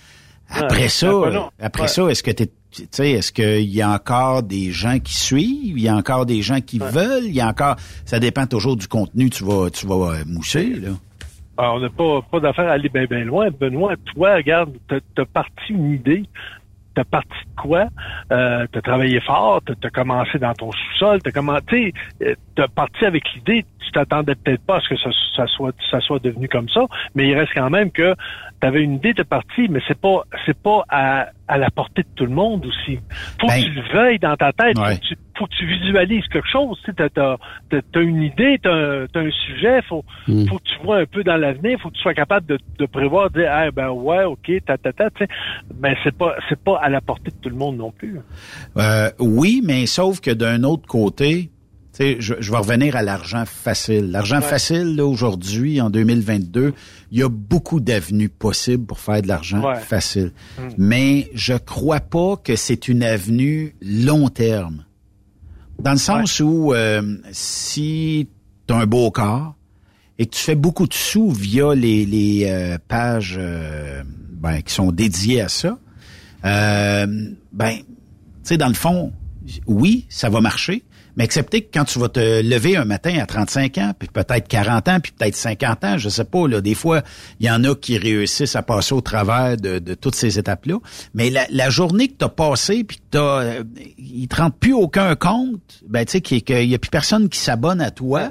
Après 0.50 0.82
Ouais, 0.82 0.88
ça, 0.88 1.50
après 1.60 1.82
Ouais. 1.82 1.88
ça, 1.88 2.08
est-ce 2.08 2.22
que 2.22 2.30
t'es- 2.30 2.50
tu 2.70 2.84
sais, 2.90 3.10
est-ce 3.12 3.32
qu'il 3.32 3.68
y 3.68 3.82
a 3.82 3.90
encore 3.90 4.42
des 4.42 4.72
gens 4.72 4.98
qui 4.98 5.14
suivent, 5.14 5.78
il 5.78 5.82
y 5.82 5.88
a 5.88 5.94
encore 5.96 6.26
des 6.26 6.42
gens 6.42 6.60
qui 6.60 6.78
veulent, 6.78 7.24
il 7.24 7.34
y 7.34 7.40
a 7.40 7.48
encore, 7.48 7.76
ça 8.04 8.18
dépend 8.18 8.46
toujours 8.46 8.76
du 8.76 8.88
contenu 8.88 9.30
tu 9.30 9.44
vas, 9.44 9.70
tu 9.70 9.86
vas 9.86 9.94
euh, 10.14 10.24
mousser, 10.26 10.68
là. 10.74 10.90
Alors, 11.60 11.74
on 11.74 11.80
n'a 11.80 11.90
pas, 11.90 12.22
pas 12.30 12.40
d'affaire 12.40 12.68
à 12.68 12.72
aller 12.72 12.88
bien 12.88 13.04
ben 13.10 13.24
loin. 13.24 13.48
Benoît, 13.50 13.94
toi, 14.14 14.36
regarde, 14.36 14.70
t'as 14.88 14.96
as 15.22 15.26
parti 15.26 15.70
une 15.70 15.92
idée. 15.94 16.22
T'as 16.94 17.02
parti 17.04 17.34
quoi? 17.58 17.86
Euh, 18.32 18.66
t'as 18.72 18.80
travaillé 18.80 19.20
fort, 19.20 19.60
t'as 19.66 19.74
as 19.86 19.90
commencé 19.90 20.38
dans 20.38 20.54
ton 20.54 20.70
sous-sol, 20.72 21.20
t'as 21.22 21.30
commencé, 21.32 21.92
euh, 22.22 22.34
t'as 22.54 22.68
parti 22.68 23.04
avec 23.04 23.22
l'idée, 23.34 23.64
tu 23.84 23.90
t'attendais 23.92 24.34
peut-être 24.34 24.64
pas 24.64 24.76
à 24.76 24.80
ce 24.80 24.88
que 24.88 24.96
ça, 24.96 25.10
ça 25.36 25.46
soit 25.46 25.74
ça 25.90 26.00
soit 26.00 26.18
devenu 26.22 26.48
comme 26.48 26.68
ça, 26.68 26.82
mais 27.14 27.28
il 27.28 27.34
reste 27.38 27.52
quand 27.54 27.70
même 27.70 27.90
que 27.90 28.14
t'avais 28.60 28.82
une 28.82 28.94
idée 28.94 29.14
de 29.14 29.22
parti, 29.22 29.68
mais 29.68 29.80
c'est 29.88 29.98
pas 30.00 30.22
c'est 30.46 30.58
pas 30.58 30.84
à, 30.88 31.28
à 31.46 31.58
la 31.58 31.70
portée 31.70 32.02
de 32.02 32.08
tout 32.14 32.24
le 32.26 32.32
monde 32.34 32.66
aussi. 32.66 32.98
Faut 33.40 33.46
Ben, 33.46 33.60
que 33.60 33.64
tu 33.66 33.70
le 33.72 33.82
veuilles 33.92 34.18
dans 34.18 34.36
ta 34.36 34.52
tête, 34.52 34.76
Ouais. 34.78 34.94
faut, 34.94 35.00
que 35.00 35.06
tu, 35.06 35.16
faut 35.38 35.46
que 35.46 35.54
tu 35.56 35.66
visualises 35.66 36.26
quelque 36.28 36.48
chose. 36.48 36.78
Tu 36.84 36.92
sais, 36.92 37.08
t'as, 37.10 37.36
t'as 37.70 38.00
une 38.00 38.22
idée, 38.22 38.58
t'as 38.62 38.74
un, 38.74 39.06
t'as 39.06 39.20
un 39.20 39.30
sujet, 39.30 39.80
faut, 39.82 40.04
Hmm. 40.26 40.46
faut 40.46 40.58
que 40.58 40.64
tu 40.64 40.78
vois 40.84 40.98
un 40.98 41.06
peu 41.06 41.22
dans 41.24 41.36
l'avenir, 41.36 41.78
faut 41.80 41.88
que 41.90 41.94
tu 41.94 42.02
sois 42.02 42.12
capable 42.14 42.46
de, 42.46 42.58
de 42.78 42.86
prévoir, 42.86 43.30
de 43.30 43.40
dire, 43.40 43.50
ah, 43.50 43.70
ben 43.70 43.88
ouais, 43.90 44.24
ok, 44.24 44.50
ta, 44.66 44.76
ta, 44.76 44.92
ta. 44.92 45.08
Mais 45.80 45.96
c'est 46.04 46.16
pas, 46.16 46.34
c'est 46.48 46.62
pas 46.62 46.78
à 46.82 46.88
la 46.90 47.00
portée 47.00 47.30
de 47.30 47.36
tout 47.40 47.47
le 47.48 47.56
monde 47.56 47.76
non 47.76 47.90
plus. 47.90 48.20
Euh, 48.76 49.10
oui, 49.18 49.62
mais 49.64 49.86
sauf 49.86 50.20
que 50.20 50.30
d'un 50.30 50.62
autre 50.62 50.86
côté, 50.86 51.50
tu 51.92 52.04
sais, 52.04 52.16
je, 52.20 52.34
je 52.38 52.50
vais 52.50 52.58
revenir 52.58 52.96
à 52.96 53.02
l'argent 53.02 53.44
facile. 53.46 54.10
L'argent 54.10 54.40
facile, 54.40 55.00
aujourd'hui, 55.00 55.80
en 55.80 55.90
2022, 55.90 56.72
il 57.10 57.18
y 57.18 57.22
a 57.22 57.28
beaucoup 57.28 57.80
d'avenues 57.80 58.28
possibles 58.28 58.84
pour 58.86 59.00
faire 59.00 59.22
de 59.22 59.28
l'argent 59.28 59.62
Ouais. 59.64 59.76
facile. 59.80 60.32
Mm. 60.58 60.62
Mais 60.78 61.30
je 61.34 61.54
crois 61.54 62.00
pas 62.00 62.36
que 62.36 62.54
c'est 62.56 62.88
une 62.88 63.02
avenue 63.02 63.74
long 63.82 64.28
terme. 64.28 64.84
Dans 65.78 65.92
le 65.92 65.98
sens 65.98 66.40
où 66.40 66.72
euh, 66.74 67.16
si 67.32 68.28
tu 68.66 68.74
as 68.74 68.78
un 68.78 68.86
beau 68.86 69.10
corps 69.10 69.54
et 70.18 70.26
que 70.26 70.34
tu 70.34 70.42
fais 70.42 70.56
beaucoup 70.56 70.86
de 70.88 70.94
sous 70.94 71.30
via 71.30 71.74
les, 71.74 72.04
les 72.04 72.46
euh, 72.48 72.78
pages 72.88 73.36
euh, 73.38 74.02
ben, 74.32 74.60
qui 74.60 74.74
sont 74.74 74.90
dédiées 74.90 75.40
à 75.40 75.48
ça, 75.48 75.78
euh, 76.44 77.06
ben, 77.52 77.76
tu 77.78 77.84
sais, 78.44 78.56
dans 78.56 78.68
le 78.68 78.74
fond, 78.74 79.12
oui, 79.66 80.06
ça 80.08 80.28
va 80.28 80.40
marcher, 80.40 80.84
mais 81.16 81.24
acceptez 81.24 81.62
que 81.62 81.68
quand 81.72 81.84
tu 81.84 81.98
vas 81.98 82.08
te 82.08 82.42
lever 82.42 82.76
un 82.76 82.84
matin 82.84 83.18
à 83.18 83.26
35 83.26 83.78
ans, 83.78 83.92
puis 83.98 84.08
peut-être 84.12 84.46
40 84.46 84.88
ans, 84.88 85.00
puis 85.00 85.12
peut-être 85.12 85.34
50 85.34 85.84
ans, 85.84 85.98
je 85.98 86.08
sais 86.08 86.24
pas, 86.24 86.46
là, 86.46 86.60
des 86.60 86.74
fois, 86.74 87.02
il 87.40 87.46
y 87.46 87.50
en 87.50 87.64
a 87.64 87.74
qui 87.74 87.98
réussissent 87.98 88.54
à 88.54 88.62
passer 88.62 88.94
au 88.94 89.00
travers 89.00 89.56
de, 89.56 89.78
toutes 89.94 90.14
ces 90.14 90.38
étapes-là, 90.38 90.78
mais 91.14 91.30
la, 91.30 91.70
journée 91.70 92.08
que 92.08 92.18
tu 92.18 92.24
as 92.24 92.28
passée, 92.28 92.84
puis 92.84 92.98
que 92.98 93.02
t'as, 93.10 93.42
euh, 93.42 93.64
il 93.98 94.28
te 94.28 94.36
rend 94.36 94.50
plus 94.50 94.74
aucun 94.74 95.16
compte, 95.16 95.82
ben, 95.88 96.04
tu 96.04 96.12
sais, 96.12 96.20
qu'il 96.20 96.42
qu'il 96.42 96.68
y 96.68 96.74
a 96.74 96.78
plus 96.78 96.90
personne 96.90 97.28
qui 97.28 97.38
s'abonne 97.38 97.80
à 97.80 97.90
toi, 97.90 98.30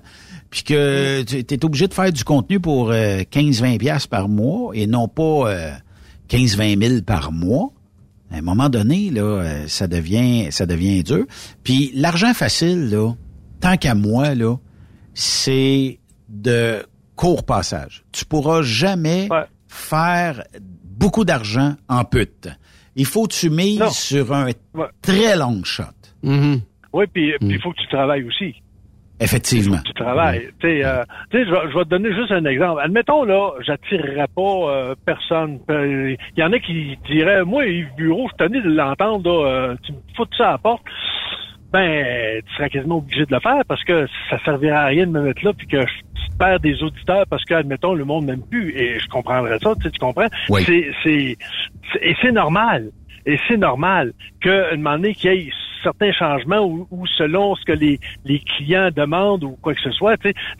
puis 0.50 0.64
que 0.64 1.24
tu 1.24 1.54
es 1.54 1.66
obligé 1.66 1.88
de 1.88 1.94
faire 1.94 2.12
du 2.12 2.24
contenu 2.24 2.60
pour 2.60 2.92
euh, 2.92 3.20
15-20 3.20 3.78
pièces 3.80 4.08
par 4.08 4.30
mois 4.30 4.72
et 4.74 4.88
non 4.88 5.08
pas 5.08 5.52
euh, 5.52 5.72
15-20 6.30 6.88
000 6.88 7.02
par 7.02 7.32
mois. 7.32 7.72
À 8.32 8.38
un 8.38 8.42
moment 8.42 8.70
donné, 8.70 9.10
là, 9.10 9.22
euh, 9.22 9.68
ça 9.68 9.88
devient, 9.88 10.52
ça 10.52 10.66
devient 10.66 11.04
dur. 11.04 11.26
Puis 11.64 11.92
l'argent 11.96 12.34
facile, 12.34 12.90
là, 12.90 13.14
tant 13.62 13.78
qu'à 13.78 13.96
moi, 13.96 14.36
là, 14.36 14.56
c'est 15.14 16.00
de 16.30 16.86
court 17.16 17.46
passage. 17.46 18.04
Tu 18.12 18.26
pourras 18.26 18.62
jamais 18.62 19.28
faire 19.68 20.44
beaucoup 20.84 21.26
d'argent 21.26 21.76
en 21.88 22.04
pute. 22.04 22.50
Il 22.96 23.06
faut 23.06 23.28
que 23.28 23.34
tu 23.34 23.50
mises 23.50 23.88
sur 23.92 24.34
un 24.34 24.50
très 25.02 25.36
long 25.38 25.64
shot. 25.64 25.84
Oui, 26.94 27.06
puis 27.14 27.32
puis 27.40 27.50
il 27.50 27.62
faut 27.62 27.72
que 27.72 27.82
tu 27.82 27.88
travailles 27.88 28.24
aussi. 28.24 28.56
Effectivement. 29.20 29.78
Tu 29.86 29.94
travailles. 29.94 30.50
Tu 30.60 30.68
sais, 30.68 30.86
euh, 30.86 31.04
je 31.34 31.38
vais- 31.40 31.72
je 31.72 31.78
vais 31.78 31.84
te 31.86 31.90
donner 31.90 32.14
juste 32.14 32.32
un 32.32 32.46
exemple. 32.46 32.82
Admettons, 32.84 33.24
là, 33.24 33.52
j'attirerais 33.66 34.28
pas 34.36 34.42
euh, 34.70 34.96
personne. 35.06 35.60
Euh, 35.72 36.16
Il 36.36 36.40
y 36.40 36.44
en 36.44 36.52
a 36.54 36.60
qui 36.60 36.98
diraient, 37.10 37.44
moi, 37.44 37.66
Yves 37.66 37.90
Bureau, 37.98 38.30
je 38.32 38.46
tenu 38.46 38.62
de 38.62 38.70
l'entendre, 38.70 39.28
là, 39.30 39.48
euh, 39.50 39.76
tu 39.84 39.92
me 39.94 39.98
fous 40.16 40.26
ça 40.38 40.50
à 40.50 40.52
la 40.52 40.58
porte. 40.60 40.84
Ben, 41.74 42.42
tu 42.48 42.54
serais 42.56 42.70
quasiment 42.70 42.98
obligé 42.98 43.26
de 43.26 43.34
le 43.34 43.40
faire 43.42 43.62
parce 43.68 43.84
que 43.84 44.08
ça 44.30 44.38
servirait 44.46 44.76
à 44.76 44.86
rien 44.86 45.06
de 45.06 45.12
me 45.12 45.22
mettre 45.22 45.44
là 45.44 45.52
puis 45.54 45.68
que 45.68 45.82
je 45.82 46.38
perds 46.40 46.60
des 46.62 46.82
auditeurs 46.82 47.26
parce 47.30 47.44
que, 47.44 47.56
admettons, 47.56 47.94
le 47.94 48.06
monde 48.06 48.26
m'aime 48.26 48.42
plus. 48.50 48.72
Et 48.78 49.00
je 49.00 49.08
comprendrais 49.08 49.60
ça, 49.60 49.74
tu, 49.76 49.82
sais, 49.84 49.92
tu 49.92 50.00
comprends? 50.00 50.28
Oui. 50.50 50.64
C'est, 50.64 50.92
c'est, 51.04 51.38
c'est- 51.92 52.00
et 52.08 52.16
c'est 52.22 52.32
normal. 52.32 52.90
Et 53.26 53.38
c'est 53.50 53.58
normal 53.58 54.14
qu'à 54.42 54.70
un 54.72 54.78
moment 54.78 54.92
donné, 54.98 55.14
qu'il 55.14 55.34
y 55.34 55.36
ait 55.50 55.52
certains 55.84 56.12
changements 56.12 56.66
ou, 56.66 56.88
ou 56.92 57.06
selon 57.18 57.56
ce 57.56 57.66
que 57.66 57.72
les, 57.72 58.00
les 58.26 58.40
clients 58.40 58.90
demandent 58.96 59.44
ou 59.44 59.58
quoi 59.62 59.74
que 59.74 59.82
ce 59.82 59.92
soit, 59.92 60.16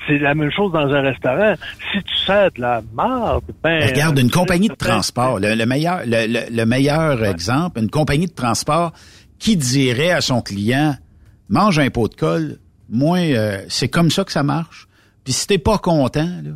c'est 0.08 0.18
la 0.20 0.36
même 0.36 0.52
chose 0.52 0.72
dans 0.72 0.88
un 0.94 1.02
restaurant. 1.02 1.56
Si 1.92 2.02
tu 2.04 2.16
sers 2.18 2.52
de 2.52 2.62
la 2.62 2.82
merde, 2.96 3.44
ben... 3.64 3.84
Regarde, 3.88 4.18
une 4.20 4.28
tu 4.28 4.34
sais, 4.34 4.40
compagnie 4.40 4.68
de 4.70 4.76
transport, 4.76 5.40
le, 5.40 5.56
le 5.56 5.66
meilleur, 5.66 6.02
le, 6.06 6.28
le- 6.28 6.56
le 6.56 6.66
meilleur 6.66 7.24
exemple, 7.26 7.80
une 7.80 7.90
compagnie 7.90 8.28
de 8.28 8.34
transport 8.34 8.92
qui 9.40 9.56
dirait 9.58 10.12
à 10.12 10.22
son 10.22 10.42
client, 10.42 10.96
mange 11.50 11.80
un 11.80 11.90
pot 11.90 12.08
de 12.08 12.16
colle, 12.16 12.58
moi, 12.90 13.18
euh, 13.20 13.62
c'est 13.70 13.90
comme 13.90 14.10
ça 14.10 14.24
que 14.24 14.32
ça 14.32 14.44
marche. 14.44 14.88
Puis 15.24 15.34
si 15.34 15.46
t'es 15.48 15.58
pas 15.58 15.78
content, 15.78 16.30
là, 16.44 16.52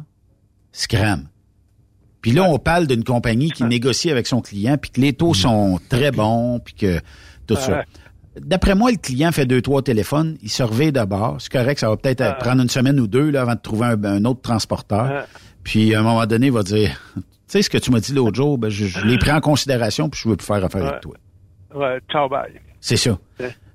scram. 0.72 1.28
Puis 2.22 2.32
là, 2.32 2.43
on 2.43 2.59
parle 2.59 2.86
d'une 2.88 3.03
compagnie 3.03 3.49
qui 3.49 3.64
négocie 3.64 4.12
avec 4.12 4.28
son 4.28 4.41
client, 4.41 4.78
puis 4.78 4.91
que 4.91 5.01
les 5.01 5.12
taux 5.14 5.34
sont 5.34 5.80
très 5.89 6.12
bons, 6.12 6.59
puis 6.64 6.74
que 6.76 6.99
tout 7.47 7.55
ça. 7.55 7.84
D'après 8.40 8.76
moi, 8.76 8.92
le 8.92 8.98
client 8.98 9.32
fait 9.32 9.46
deux, 9.46 9.62
trois 9.62 9.82
téléphones, 9.82 10.38
il 10.42 10.50
se 10.50 10.64
revient 10.64 10.92
d'abord. 10.92 11.38
C'est 11.42 11.52
correct, 11.52 11.80
ça 11.80 11.90
va 11.90 11.98
peut-être 11.98 12.22
euh, 12.22 12.32
prendre 12.34 12.62
une 12.62 12.70
semaine 12.70 13.00
ou 13.00 13.08
deux 13.08 13.30
là, 13.30 13.42
avant 13.42 13.56
de 13.56 13.60
trouver 13.60 13.88
un, 13.88 14.04
un 14.06 14.24
autre 14.26 14.42
transporteur. 14.42 15.06
Ouais. 15.12 15.24
Puis 15.64 15.94
à 15.94 16.00
un 16.00 16.04
moment 16.04 16.26
donné, 16.26 16.48
il 16.48 16.54
va 16.54 16.64
dire, 16.64 16.92
tu 17.16 17.22
sais 17.48 17.62
ce 17.62 17.70
que 17.70 17.78
tu 17.78 17.92
m'as 17.92 18.00
dit 18.00 18.14
l'autre 18.14 18.36
jour, 18.38 18.58
ben, 18.58 18.70
je, 18.70 18.86
je 18.86 19.02
l'ai 19.06 19.18
pris 19.18 19.32
en 19.32 19.42
considération, 19.42 20.10
puis 20.10 20.22
je 20.24 20.30
veux 20.30 20.38
plus 20.38 20.46
faire 20.46 20.64
affaire 20.64 20.86
avec 20.86 21.02
toi. 21.02 21.16
Ouais, 21.76 22.00
ciao, 22.10 22.30
bye. 22.30 22.54
C'est 22.80 22.98
ça. 22.98 23.18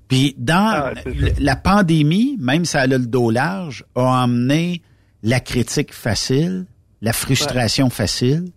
Puis 0.07 0.35
dans 0.37 0.71
Ah, 0.73 0.93
l- 1.05 1.33
la 1.39 1.55
pandémie, 1.55 2.35
même 2.39 2.65
si 2.65 2.77
elle 2.77 2.93
a 2.93 2.97
le 2.97 3.05
dos 3.05 3.29
large, 3.29 3.83
a 3.95 4.23
emmené 4.23 4.81
la 5.21 5.39
critique 5.39 5.93
facile, 5.93 6.65
la 7.01 7.13
frustration 7.13 7.89
facile, 7.89 8.51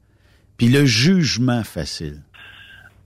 puis 0.56 0.68
le 0.68 0.84
jugement 0.86 1.62
facile. 1.64 2.22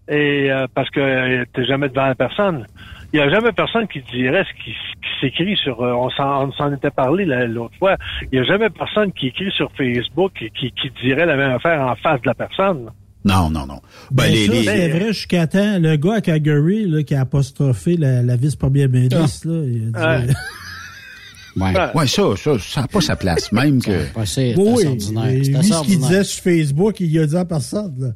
Et 0.08 0.50
euh, 0.50 0.66
parce 0.74 0.90
que 0.90 1.00
euh, 1.00 1.44
t'es 1.54 1.64
jamais 1.64 1.88
devant 1.88 2.06
la 2.06 2.14
personne. 2.14 2.66
Il 3.12 3.18
y 3.18 3.20
a 3.22 3.30
jamais 3.30 3.52
personne 3.52 3.86
qui 3.88 4.02
dirait 4.12 4.44
ce 4.44 4.64
qui, 4.64 4.74
s'écrit 5.20 5.56
sur. 5.56 5.80
euh, 5.82 5.92
on 5.92 6.10
s'en 6.10 6.48
on 6.48 6.52
s'en 6.52 6.72
était 6.74 6.90
parlé 6.90 7.24
la- 7.24 7.46
l'autre 7.46 7.74
fois. 7.78 7.96
Il 8.32 8.36
y 8.38 8.42
a 8.42 8.44
jamais 8.44 8.68
personne 8.68 9.12
qui 9.12 9.28
écrit 9.28 9.50
sur 9.56 9.70
Facebook 9.78 10.32
et 10.42 10.50
qui, 10.50 10.72
qui 10.72 10.90
dirait 11.02 11.24
la 11.24 11.36
même 11.36 11.52
affaire 11.52 11.80
en 11.80 11.94
face 11.96 12.20
de 12.22 12.26
la 12.26 12.34
personne. 12.34 12.90
Non, 13.24 13.48
non, 13.48 13.66
non. 13.66 13.80
Ben, 14.10 14.24
Ben, 14.24 14.32
les- 14.32 14.46
ça, 14.46 14.52
les- 14.52 14.64
c'est 14.64 14.88
vrai 14.88 15.06
jusqu'à 15.12 15.46
temps. 15.46 15.78
Le 15.78 15.96
gars 15.96 16.14
à 16.16 16.20
Calgary 16.20 16.84
là, 16.86 17.02
qui 17.04 17.14
a 17.14 17.20
apostrophé 17.22 17.96
la, 17.96 18.22
la 18.22 18.36
vice-première 18.36 18.88
ministre, 18.90 19.48
là, 19.48 19.62
il 19.64 19.92
a 19.94 20.18
dit... 20.20 20.26
Ouais. 20.32 20.34
Ouais, 21.94 22.06
ça, 22.08 22.22
ça, 22.36 22.58
ça 22.58 22.80
n'a 22.80 22.88
pas 22.88 23.00
sa 23.00 23.14
place, 23.14 23.52
même 23.52 23.80
que. 23.80 23.92
C'est 24.24 24.56
Oui, 24.58 24.84
ordinaire. 24.88 25.26
lui, 25.26 25.44
ce 25.44 25.82
qu'il 25.84 25.98
disait 25.98 26.24
sur 26.24 26.42
Facebook, 26.42 26.98
il 26.98 27.16
a 27.20 27.26
dit 27.26 27.36
à 27.36 27.44
personne. 27.44 27.94
là. 27.96 28.08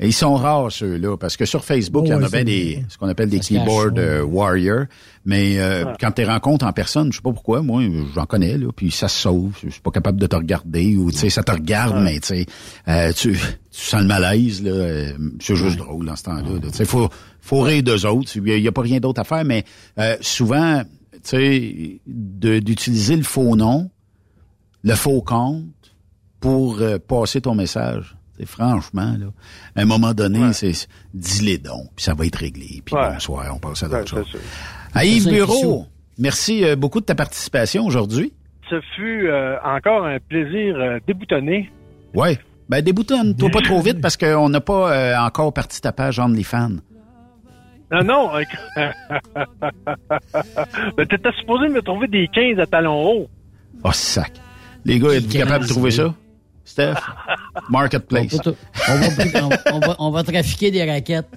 Et 0.00 0.08
ils 0.08 0.12
sont 0.12 0.34
rares, 0.34 0.70
ceux-là, 0.70 1.16
parce 1.16 1.36
que 1.36 1.44
sur 1.44 1.64
Facebook, 1.64 2.04
il 2.06 2.10
y 2.10 2.14
en 2.14 2.22
a 2.22 2.28
bien 2.28 2.44
des, 2.44 2.84
ce 2.88 2.98
qu'on 2.98 3.08
appelle 3.08 3.28
des 3.30 3.38
Ça 3.38 3.42
se 3.44 3.54
cache, 3.54 3.64
keyboard 3.64 3.98
ouais. 3.98 4.04
euh, 4.04 4.22
warriors. 4.24 4.84
Mais 5.24 5.58
euh, 5.58 5.84
Ouais. 5.84 5.92
quand 6.00 6.10
tu 6.12 6.24
rencontres 6.24 6.66
en 6.66 6.72
personne, 6.72 7.10
je 7.12 7.16
sais 7.18 7.22
pas 7.22 7.32
pourquoi, 7.32 7.62
moi, 7.62 7.82
j'en 8.14 8.26
connais, 8.26 8.58
là, 8.58 8.66
puis 8.74 8.90
ça 8.90 9.08
se 9.08 9.20
sauve. 9.20 9.56
Je 9.64 9.70
suis 9.70 9.80
pas 9.80 9.90
capable 9.90 10.20
de 10.20 10.26
te 10.26 10.36
regarder, 10.36 10.96
ou 10.96 11.10
tu 11.10 11.18
sais, 11.18 11.30
ça 11.30 11.42
te 11.42 11.52
regarde, 11.52 12.02
mais 12.02 12.20
tu 12.20 12.26
sais, 12.28 12.46
euh, 12.88 13.12
tu, 13.12 13.32
tu 13.32 13.38
sens 13.70 14.02
le 14.02 14.08
malaise, 14.08 14.62
là. 14.62 14.70
euh, 14.70 15.12
c'est 15.40 15.56
juste 15.56 15.78
drôle 15.78 16.06
dans 16.06 16.16
ce 16.16 16.24
temps-là. 16.24 16.42
là. 16.54 16.70
Tu 16.70 16.76
sais, 16.76 16.84
faut, 16.84 17.08
faut 17.40 17.60
rire 17.60 17.82
d'eux 17.82 18.04
autres. 18.06 18.30
Il 18.36 18.58
y 18.58 18.66
a- 18.66 18.68
a 18.68 18.72
pas 18.72 18.82
rien 18.82 19.00
d'autre 19.00 19.20
à 19.20 19.24
faire, 19.24 19.44
mais 19.44 19.64
euh, 19.98 20.16
souvent, 20.20 20.82
tu 21.12 21.20
sais, 21.22 22.00
d'utiliser 22.06 23.16
le 23.16 23.22
faux 23.22 23.56
nom, 23.56 23.90
le 24.82 24.94
faux 24.96 25.22
compte 25.22 25.64
pour 26.40 26.80
euh, 26.80 26.98
passer 26.98 27.40
ton 27.40 27.54
message. 27.54 28.16
Franchement, 28.46 29.14
là, 29.18 29.26
à 29.76 29.82
un 29.82 29.84
moment 29.84 30.14
donné, 30.14 30.52
c'est 30.52 30.72
dis-les 31.14 31.58
donc, 31.58 31.88
puis 31.96 32.04
ça 32.04 32.14
va 32.14 32.26
être 32.26 32.36
réglé. 32.36 32.82
Puis 32.84 32.94
bonsoir, 32.94 33.46
on 33.54 33.58
passe 33.58 33.82
à 33.82 33.88
d'autres 33.88 34.08
choses. 34.08 34.36
À 34.94 35.04
Yves 35.04 35.28
Bureau, 35.28 35.86
merci 36.18 36.64
euh, 36.64 36.76
beaucoup 36.76 37.00
de 37.00 37.06
ta 37.06 37.14
participation 37.14 37.84
aujourd'hui. 37.86 38.32
Ce 38.70 38.80
fut 38.96 39.28
euh, 39.28 39.56
encore 39.64 40.04
un 40.06 40.18
plaisir 40.18 40.76
euh, 40.76 40.98
déboutonné. 41.06 41.70
Oui. 42.14 42.38
Ben, 42.68 42.80
déboutonne-toi 42.82 43.50
pas 43.50 43.60
trop 43.64 43.80
vite 43.80 44.00
parce 44.00 44.16
qu'on 44.16 44.48
n'a 44.48 44.60
pas 44.60 44.92
euh, 44.92 45.16
encore 45.18 45.52
parti 45.52 45.80
ta 45.80 45.92
page 45.92 46.18
OnlyFans. 46.18 46.76
Non, 47.90 48.02
non. 48.04 48.30
euh, 48.36 48.42
ben, 50.96 51.06
t'étais 51.06 51.32
supposé 51.38 51.68
me 51.68 51.82
trouver 51.82 52.08
des 52.08 52.28
15 52.28 52.58
à 52.58 52.66
talons 52.66 53.02
hauts. 53.04 53.28
Oh, 53.84 53.92
sac. 53.92 54.32
Les 54.84 54.98
gars, 54.98 55.10
êtes-vous 55.10 55.38
capables 55.38 55.64
de 55.64 55.68
trouver 55.68 55.90
ça? 55.90 56.14
Steph? 56.64 56.94
Marketplace. 57.70 58.38
On, 58.44 58.50
va, 58.94 59.06
on, 59.72 59.78
va, 59.80 59.96
on 59.98 60.10
va 60.10 60.22
trafiquer 60.22 60.70
des 60.70 60.84
raquettes. 60.88 61.28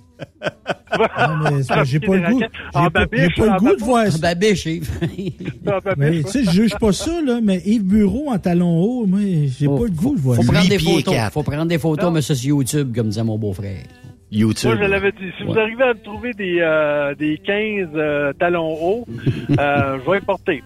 Non, 0.98 1.38
mais 1.44 1.64
c'est 1.64 1.68
parce 1.68 1.82
que 1.82 1.86
j'ai 1.88 2.00
pas 2.00 2.16
le 2.16 2.30
goût. 2.30 2.42
En 2.74 2.84
J'ai 2.86 2.90
pas, 2.90 3.46
le 3.46 3.60
goût 3.60 3.76
de 3.76 3.84
voir 3.84 4.08
ça. 4.08 4.18
babiche, 4.18 4.66
Yves. 4.66 4.90
Mais 5.98 6.24
tu 6.24 6.30
sais, 6.30 6.44
je 6.46 6.52
juge 6.52 6.76
pas 6.80 6.94
ça, 6.94 7.22
là, 7.22 7.40
mais 7.44 7.62
Yves 7.66 7.84
Bureau 7.84 8.30
en 8.32 8.38
talons 8.40 8.78
hauts, 8.82 9.06
moi, 9.06 9.20
j'ai 9.20 9.68
pas 9.68 9.84
le 9.84 9.90
goût 9.90 10.16
de 10.16 10.22
voir 10.22 10.38
Faut 10.38 10.44
ça. 10.44 10.52
prendre 10.54 10.70
des 10.70 10.80
photos. 10.80 11.16
Faut 11.32 11.44
prendre 11.44 11.66
des 11.66 11.80
photos, 11.80 12.14
mais 12.14 12.22
ça 12.22 12.34
sur 12.36 12.50
YouTube, 12.50 12.96
comme 12.96 13.10
disait 13.10 13.24
mon 13.24 13.38
beau-frère. 13.38 13.84
YouTube. 14.32 14.72
Moi, 14.72 14.84
je 14.86 14.90
l'avais 14.90 15.12
dit. 15.12 15.32
Si 15.38 15.44
vous 15.44 15.58
arrivez 15.58 15.84
à 15.84 15.94
me 15.94 16.00
trouver 16.02 16.34
des, 16.34 16.58
euh, 16.60 17.14
des 17.16 17.38
15 17.38 17.90
euh, 17.96 18.34
talons 18.34 18.74
hauts, 18.74 19.06
euh, 19.60 19.98
je 20.04 20.10
vais 20.10 20.20
les 20.20 20.26
porter. 20.26 20.64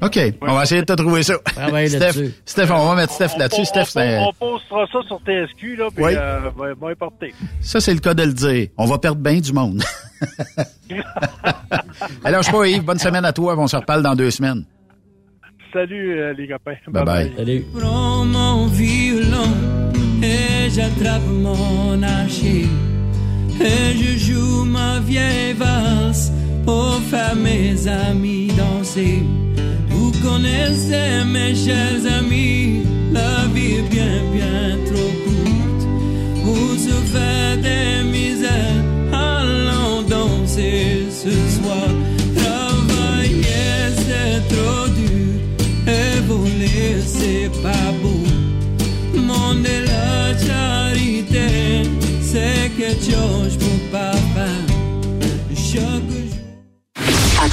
OK, 0.00 0.18
on 0.42 0.54
va 0.54 0.62
essayer 0.62 0.80
de 0.82 0.86
te 0.86 0.92
trouver 0.92 1.22
ça. 1.24 1.34
Travaille 1.44 1.88
Steph, 1.88 1.98
là-dessus. 1.98 2.34
Steph, 2.46 2.70
on 2.70 2.86
va 2.88 2.94
mettre 2.94 3.12
Steph 3.12 3.36
là-dessus. 3.36 3.62
On, 3.62 3.64
Steph, 3.64 3.84
c'est- 3.86 4.18
on 4.18 4.32
postera 4.32 4.86
ça 4.92 4.98
sur 5.08 5.18
TSQ, 5.26 5.76
là, 5.76 5.88
puis 5.94 6.04
Oui. 6.04 6.12
euh, 6.16 6.40
je 6.42 6.44
vais- 6.62 6.74
je 6.74 6.80
vais 6.80 6.88
les 6.90 6.94
porter. 6.94 7.34
ça, 7.60 7.80
c'est 7.80 7.94
le 7.94 8.00
cas 8.00 8.14
de 8.14 8.22
le 8.22 8.32
dire. 8.32 8.68
On 8.76 8.86
va 8.86 8.98
perdre 8.98 9.20
bien 9.20 9.40
du 9.40 9.52
monde. 9.52 9.82
Alors, 12.24 12.42
je 12.42 12.46
sais 12.46 12.52
pas, 12.52 12.66
Yves, 12.68 12.82
bonne 12.84 12.98
semaine 12.98 13.24
à 13.24 13.32
toi. 13.32 13.54
On 13.58 13.66
se 13.66 13.76
reparle 13.76 14.02
dans 14.02 14.14
deux 14.14 14.30
semaines. 14.30 14.64
Salut, 15.72 16.18
euh, 16.18 16.32
les 16.32 16.48
copains. 16.48 16.76
Bye-bye. 16.88 17.36
Salut. 17.36 17.64
Prends 17.78 18.24
mon 18.24 18.66
violon 18.68 19.52
et 20.22 20.70
j'attrape 20.70 21.26
mon 21.26 22.02
archer 22.02 22.66
et 23.60 23.96
je 23.96 24.16
joue 24.32 24.64
ma 24.64 25.00
vieille 25.00 25.52
valse 25.54 26.32
Oh, 26.70 26.98
faire 27.10 27.34
mes 27.34 27.86
amis 27.88 28.48
danser. 28.48 29.22
Vous 30.20 30.28
connaissez 30.28 31.24
mes 31.26 31.54
chers 31.54 32.04
amis, 32.18 32.82
la 33.12 33.46
vie 33.54 33.82
bien, 33.88 34.22
bien 34.32 34.76
trop 34.86 35.12
courte. 35.24 36.78
Se 36.78 36.94
faire 37.12 37.56
des 37.58 38.02
misères, 38.04 38.84
allons 39.12 40.02
danser 40.02 40.87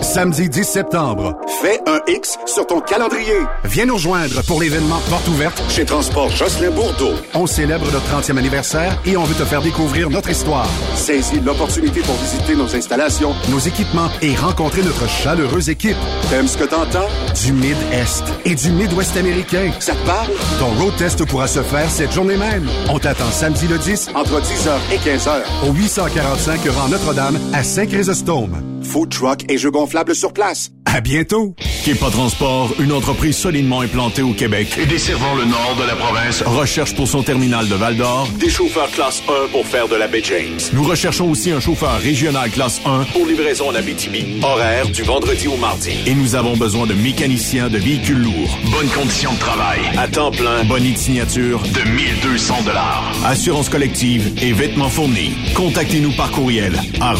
Samedi 0.00 0.48
10 0.48 0.64
septembre, 0.64 1.36
fais 1.62 1.80
un 1.86 2.00
X 2.08 2.36
sur 2.46 2.66
ton 2.66 2.80
calendrier. 2.80 3.38
Viens 3.64 3.86
nous 3.86 3.94
rejoindre 3.94 4.42
pour 4.42 4.60
l'événement 4.60 4.98
Porte 5.08 5.26
ouverte 5.28 5.62
chez 5.68 5.84
Transport 5.84 6.30
Jocelyn 6.30 6.70
Bourdeau. 6.70 7.12
On 7.32 7.46
célèbre 7.46 7.86
notre 7.92 8.06
30e 8.06 8.36
anniversaire 8.36 8.98
et 9.06 9.16
on 9.16 9.22
veut 9.22 9.34
te 9.34 9.44
faire 9.44 9.62
découvrir 9.62 10.10
notre 10.10 10.30
histoire. 10.30 10.68
Saisis 10.96 11.40
l'opportunité 11.40 12.00
pour 12.00 12.16
visiter 12.16 12.56
nos 12.56 12.74
installations, 12.74 13.34
nos 13.50 13.58
équipements 13.60 14.08
et 14.20 14.34
rencontrer 14.34 14.82
notre 14.82 15.08
chaleureuse 15.08 15.68
équipe. 15.70 15.96
T'aimes 16.28 16.48
ce 16.48 16.58
que 16.58 16.64
t'entends? 16.64 17.08
Du 17.44 17.52
Mid-Est 17.52 18.24
et 18.44 18.54
du 18.56 18.70
Mid-Ouest 18.72 19.16
américain. 19.16 19.70
Ça 19.78 19.94
te 19.94 20.06
parle? 20.06 20.30
Ton 20.58 20.70
road 20.82 20.96
test 20.96 21.24
pourra 21.24 21.46
se 21.46 21.62
faire 21.62 21.88
cette 21.88 22.12
journée 22.12 22.36
même. 22.36 22.68
On 22.90 22.98
t'attend 22.98 23.30
samedi 23.30 23.68
le 23.68 23.78
10 23.78 24.10
entre 24.14 24.40
10h 24.40 24.72
et 24.92 24.98
15h 24.98 25.68
au 25.68 25.72
845 25.72 26.60
rang 26.70 26.88
Notre-Dame 26.88 27.38
à 27.52 27.62
Saint-Chrysostome. 27.62 28.73
Food 28.94 29.08
truck 29.08 29.50
et 29.50 29.58
jeux 29.58 29.72
gonflables 29.72 30.14
sur 30.14 30.32
place. 30.32 30.70
À 30.86 31.00
bientôt! 31.00 31.56
Kepa 31.84 32.08
Transport, 32.08 32.72
une 32.78 32.92
entreprise 32.92 33.36
solidement 33.36 33.80
implantée 33.80 34.22
au 34.22 34.32
Québec 34.32 34.68
et 34.80 34.86
desservant 34.86 35.34
le 35.34 35.44
nord 35.44 35.76
de 35.76 35.84
la 35.84 35.96
province, 35.96 36.42
recherche 36.46 36.94
pour 36.94 37.08
son 37.08 37.24
terminal 37.24 37.68
de 37.68 37.74
Val-d'Or 37.74 38.28
des 38.38 38.48
chauffeurs 38.48 38.90
classe 38.92 39.20
1 39.28 39.48
pour 39.50 39.66
faire 39.66 39.88
de 39.88 39.96
la 39.96 40.06
baie 40.06 40.22
James. 40.22 40.60
Nous 40.72 40.84
recherchons 40.84 41.28
aussi 41.28 41.50
un 41.50 41.58
chauffeur 41.58 41.98
régional 41.98 42.48
classe 42.48 42.80
1 42.86 43.04
pour 43.12 43.26
livraison 43.26 43.70
en 43.70 43.74
Abitibi, 43.74 44.40
horaire 44.42 44.88
du 44.88 45.02
vendredi 45.02 45.48
au 45.48 45.56
mardi. 45.56 45.90
Et 46.06 46.14
nous 46.14 46.36
avons 46.36 46.56
besoin 46.56 46.86
de 46.86 46.94
mécaniciens 46.94 47.68
de 47.68 47.78
véhicules 47.78 48.22
lourds. 48.22 48.56
Bonnes 48.70 48.88
conditions 48.90 49.32
de 49.32 49.38
travail. 49.40 49.80
À 49.98 50.06
temps 50.06 50.30
plein, 50.30 50.64
bonne 50.64 50.84
de 50.84 50.96
signature 50.96 51.60
de 51.60 51.90
1200 51.90 52.62
dollars. 52.64 53.12
Assurance 53.26 53.68
collective 53.68 54.32
et 54.40 54.52
vêtements 54.52 54.88
fournis. 54.88 55.34
Contactez-nous 55.56 56.12
par 56.12 56.30
courriel 56.30 56.80
à 57.00 57.12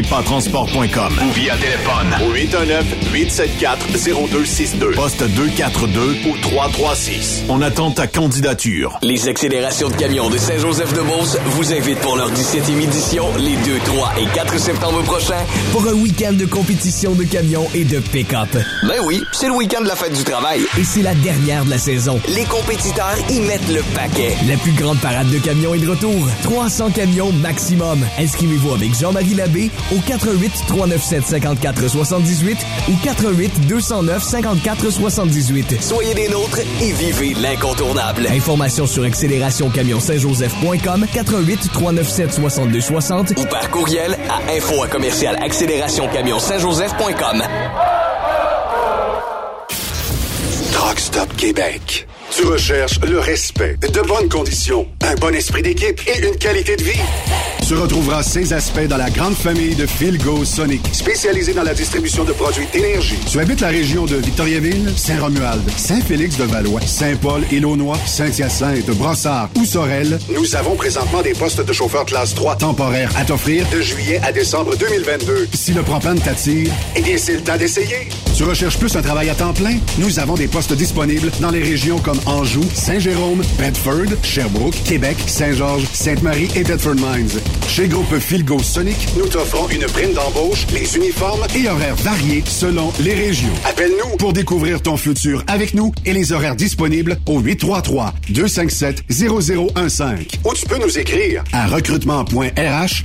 ou 0.00 1.32
via 1.32 1.56
téléphone 1.56 2.14
au 2.24 2.32
819-874-0262. 2.34 4.94
Poste 4.94 5.24
242 5.24 6.16
ou 6.26 6.36
336. 6.40 7.44
On 7.48 7.60
attend 7.60 7.90
ta 7.90 8.06
candidature. 8.06 8.98
Les 9.02 9.28
accélérations 9.28 9.90
de 9.90 9.96
camions 9.96 10.30
de 10.30 10.38
Saint-Joseph-de-Beauce 10.38 11.36
vous 11.46 11.74
invitent 11.74 12.00
pour 12.00 12.16
leur 12.16 12.30
17e 12.32 12.80
édition 12.80 13.26
les 13.38 13.56
2, 13.56 13.78
3 13.84 14.12
et 14.20 14.26
4 14.34 14.58
septembre 14.58 15.02
prochains. 15.02 15.44
Pour 15.72 15.86
un 15.86 15.92
week-end 15.94 16.32
de 16.32 16.46
compétition 16.46 17.12
de 17.12 17.24
camions 17.24 17.66
et 17.74 17.84
de 17.84 17.98
pick-up. 17.98 18.48
Ben 18.84 19.00
oui, 19.04 19.22
c'est 19.32 19.48
le 19.48 19.52
week-end 19.52 19.82
de 19.82 19.88
la 19.88 19.96
fête 19.96 20.16
du 20.16 20.24
travail. 20.24 20.62
Et 20.78 20.84
c'est 20.84 21.02
la 21.02 21.12
dernière 21.14 21.66
de 21.66 21.70
la 21.70 21.78
saison. 21.78 22.18
Les 22.28 22.44
compétiteurs 22.44 23.18
y 23.28 23.40
mettent 23.40 23.68
le 23.68 23.82
paquet. 23.94 24.34
La 24.48 24.56
plus 24.56 24.72
grande 24.72 24.98
parade 25.00 25.28
de 25.30 25.36
camions 25.38 25.74
est 25.74 25.80
de 25.80 25.90
retour. 25.90 26.26
300 26.44 26.92
camions 26.92 27.32
maximum. 27.32 28.02
Inscrivez-vous 28.18 28.72
avec 28.72 28.98
Jean-Marie 28.98 29.34
Labbé 29.34 29.70
au 29.92 29.98
88 30.00 30.64
397 30.66 31.26
54 31.26 31.88
78 31.88 32.58
ou 32.88 32.92
88 33.04 33.66
209 33.66 34.22
54 34.22 34.90
78. 34.90 35.82
Soyez 35.82 36.14
des 36.14 36.28
nôtres 36.28 36.60
et 36.80 36.92
vivez 36.92 37.34
l'incontournable. 37.34 38.26
Informations 38.28 38.86
sur 38.86 39.02
accélérationcamionsaintjoseph.com 39.04 41.06
88 41.12 41.70
397 41.72 42.32
62 42.34 42.80
60 42.80 43.32
ou 43.36 43.44
par 43.46 43.68
courriel 43.70 44.16
à 44.28 44.38
info 44.52 44.82
à 44.82 44.88
commercial 44.88 45.36
accélérationcamionsaintjoseph.com. 45.42 47.42
Truck 50.72 50.98
Stop 50.98 51.36
Québec. 51.36 52.06
Tu 52.30 52.46
recherches 52.46 53.00
le 53.00 53.18
respect, 53.18 53.76
de 53.82 54.00
bonnes 54.06 54.28
conditions, 54.28 54.86
un 55.02 55.16
bon 55.16 55.34
esprit 55.34 55.62
d'équipe 55.62 56.00
et 56.06 56.24
une 56.24 56.36
qualité 56.36 56.76
de 56.76 56.82
vie. 56.84 57.00
Tu 57.66 57.74
retrouveras 57.74 58.22
ces 58.22 58.52
aspects 58.52 58.86
dans 58.88 58.96
la 58.96 59.10
grande 59.10 59.34
famille 59.34 59.74
de 59.74 59.84
Philgo 59.86 60.44
Sonic, 60.44 60.80
spécialisée 60.92 61.54
dans 61.54 61.64
la 61.64 61.74
distribution 61.74 62.24
de 62.24 62.32
produits 62.32 62.66
d'énergie. 62.72 63.18
Tu 63.28 63.40
habites 63.40 63.60
la 63.60 63.68
région 63.68 64.06
de 64.06 64.16
Victoriaville, 64.16 64.92
Saint-Romuald, 64.96 65.62
Saint-Félix-de-Valois, 65.76 66.80
Saint-Paul, 66.86 67.42
Élonois, 67.50 67.98
Saint-Hyacinthe, 68.06 68.86
Brossard 68.90 69.50
ou 69.56 69.64
Sorel. 69.64 70.18
Nous 70.32 70.54
avons 70.54 70.76
présentement 70.76 71.22
des 71.22 71.32
postes 71.32 71.64
de 71.64 71.72
chauffeur 71.72 72.04
classe 72.04 72.34
3 72.34 72.56
temporaires 72.56 73.10
à 73.16 73.24
t'offrir 73.24 73.68
de 73.70 73.80
juillet 73.80 74.20
à 74.22 74.32
décembre 74.32 74.76
2022. 74.76 75.48
Si 75.52 75.72
le 75.72 75.82
propane 75.82 76.20
t'attire, 76.20 76.72
eh 76.96 77.02
bien, 77.02 77.16
c'est 77.18 77.34
le 77.34 77.42
temps 77.42 77.56
d'essayer. 77.56 78.08
Tu 78.36 78.44
recherches 78.44 78.78
plus 78.78 78.96
un 78.96 79.02
travail 79.02 79.28
à 79.30 79.34
temps 79.34 79.52
plein? 79.52 79.76
Nous 79.98 80.18
avons 80.18 80.34
des 80.34 80.48
postes 80.48 80.72
disponibles 80.72 81.30
dans 81.40 81.50
les 81.50 81.62
régions 81.62 81.98
comme 81.98 82.19
Anjou, 82.26 82.62
Saint-Jérôme, 82.74 83.40
Bedford, 83.58 84.16
Sherbrooke, 84.22 84.74
Québec, 84.84 85.16
Saint-Georges, 85.26 85.86
Sainte-Marie 85.92 86.50
et 86.56 86.64
Bedford 86.64 86.96
Mines. 86.96 87.30
Chez 87.68 87.86
Groupe 87.88 88.18
Philgo 88.18 88.58
Sonic, 88.62 88.96
nous 89.16 89.28
t'offrons 89.28 89.68
une 89.68 89.86
prime 89.86 90.12
d'embauche, 90.12 90.66
les 90.72 90.96
uniformes 90.96 91.46
et 91.54 91.68
horaires 91.68 91.94
variés 91.96 92.42
selon 92.46 92.92
les 93.00 93.14
régions. 93.14 93.52
Appelle-nous 93.64 94.16
pour 94.16 94.32
découvrir 94.32 94.80
ton 94.82 94.96
futur 94.96 95.44
avec 95.46 95.74
nous 95.74 95.92
et 96.04 96.12
les 96.12 96.32
horaires 96.32 96.56
disponibles 96.56 97.18
au 97.26 97.40
833-257-0015. 97.40 100.38
Ou 100.44 100.54
tu 100.54 100.66
peux 100.66 100.78
nous 100.78 100.98
écrire 100.98 101.44
à 101.52 101.66
recrutement.rh 101.66 103.04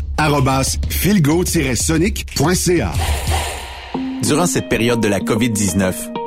philgo-sonic.ca. 0.89 2.93
Durant 4.23 4.47
cette 4.47 4.69
période 4.69 5.01
de 5.01 5.07
la 5.07 5.19
COVID-19, 5.19 5.93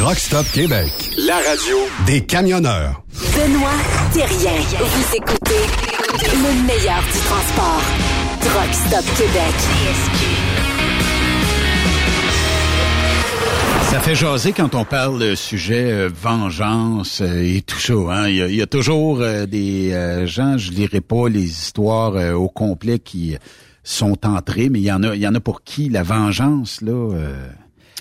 Truck 0.00 0.18
Stop 0.18 0.46
Québec. 0.54 0.90
La 1.26 1.34
radio 1.36 1.76
des 2.06 2.22
camionneurs. 2.22 3.02
Benoît 3.36 3.68
Thérien. 4.14 4.58
Vous 4.78 5.14
écoutez 5.14 5.60
le 6.22 6.66
meilleur 6.66 7.02
du 7.02 7.18
transport. 7.18 7.82
Truck 8.40 8.72
Stop 8.72 9.04
Québec. 9.18 9.54
Ça 13.90 14.00
fait 14.00 14.14
jaser 14.14 14.52
quand 14.54 14.74
on 14.74 14.86
parle 14.86 15.18
de 15.18 15.34
sujet 15.34 15.92
euh, 15.92 16.08
vengeance 16.08 17.20
euh, 17.20 17.42
et 17.42 17.60
tout 17.60 17.78
ça. 17.78 17.92
Hein? 17.92 18.28
Il, 18.28 18.36
y 18.36 18.42
a, 18.42 18.48
il 18.48 18.56
y 18.56 18.62
a 18.62 18.66
toujours 18.66 19.20
euh, 19.20 19.44
des 19.44 19.92
euh, 19.92 20.26
gens, 20.26 20.56
je 20.56 20.70
dirais 20.70 21.02
pas 21.02 21.28
les 21.28 21.44
histoires 21.44 22.16
euh, 22.16 22.32
au 22.32 22.48
complet 22.48 23.00
qui 23.00 23.36
sont 23.84 24.26
entrées, 24.26 24.70
mais 24.70 24.80
il 24.80 24.84
y 24.84 24.92
en 24.92 25.02
a, 25.02 25.14
il 25.14 25.20
y 25.20 25.28
en 25.28 25.34
a 25.34 25.40
pour 25.40 25.62
qui 25.62 25.90
la 25.90 26.02
vengeance 26.02 26.80
là. 26.80 27.10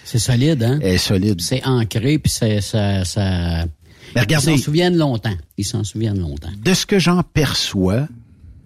C'est 0.09 0.19
solide, 0.19 0.63
hein? 0.63 0.79
est 0.81 0.97
solide. 0.97 1.39
C'est 1.41 1.63
ancré, 1.65 2.17
puis 2.17 2.31
c'est, 2.31 2.61
ça, 2.61 3.05
ça... 3.05 3.65
Mais 4.15 4.21
regardez- 4.21 4.53
Ils 4.53 4.57
s'en 4.57 4.63
souviennent 4.63 4.97
longtemps. 4.97 5.35
Ils 5.57 5.65
s'en 5.65 5.83
souviennent 5.83 6.19
longtemps. 6.19 6.49
De 6.63 6.73
ce 6.73 6.85
que 6.85 6.97
j'en 6.99 7.21
perçois, 7.23 8.07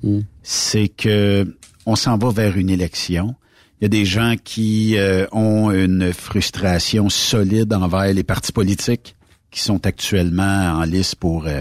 Hmm. 0.02 0.20
c'est 0.42 0.90
que 0.90 1.56
on 1.86 1.96
s'en 1.96 2.18
va 2.18 2.30
vers 2.32 2.58
une 2.58 2.70
élection. 2.70 3.36
Il 3.80 3.84
y 3.84 3.86
a 3.86 3.90
des 3.90 4.04
gens 4.06 4.36
qui 4.42 4.98
euh, 4.98 5.26
ont 5.32 5.72
une 5.72 6.12
frustration 6.14 7.08
solide 7.10 7.72
envers 7.74 8.14
les 8.14 8.24
partis 8.24 8.52
politiques 8.52 9.16
qui 9.50 9.62
sont 9.62 9.86
actuellement 9.86 10.74
en 10.78 10.84
lice 10.84 11.16
pour 11.16 11.48
euh, 11.48 11.60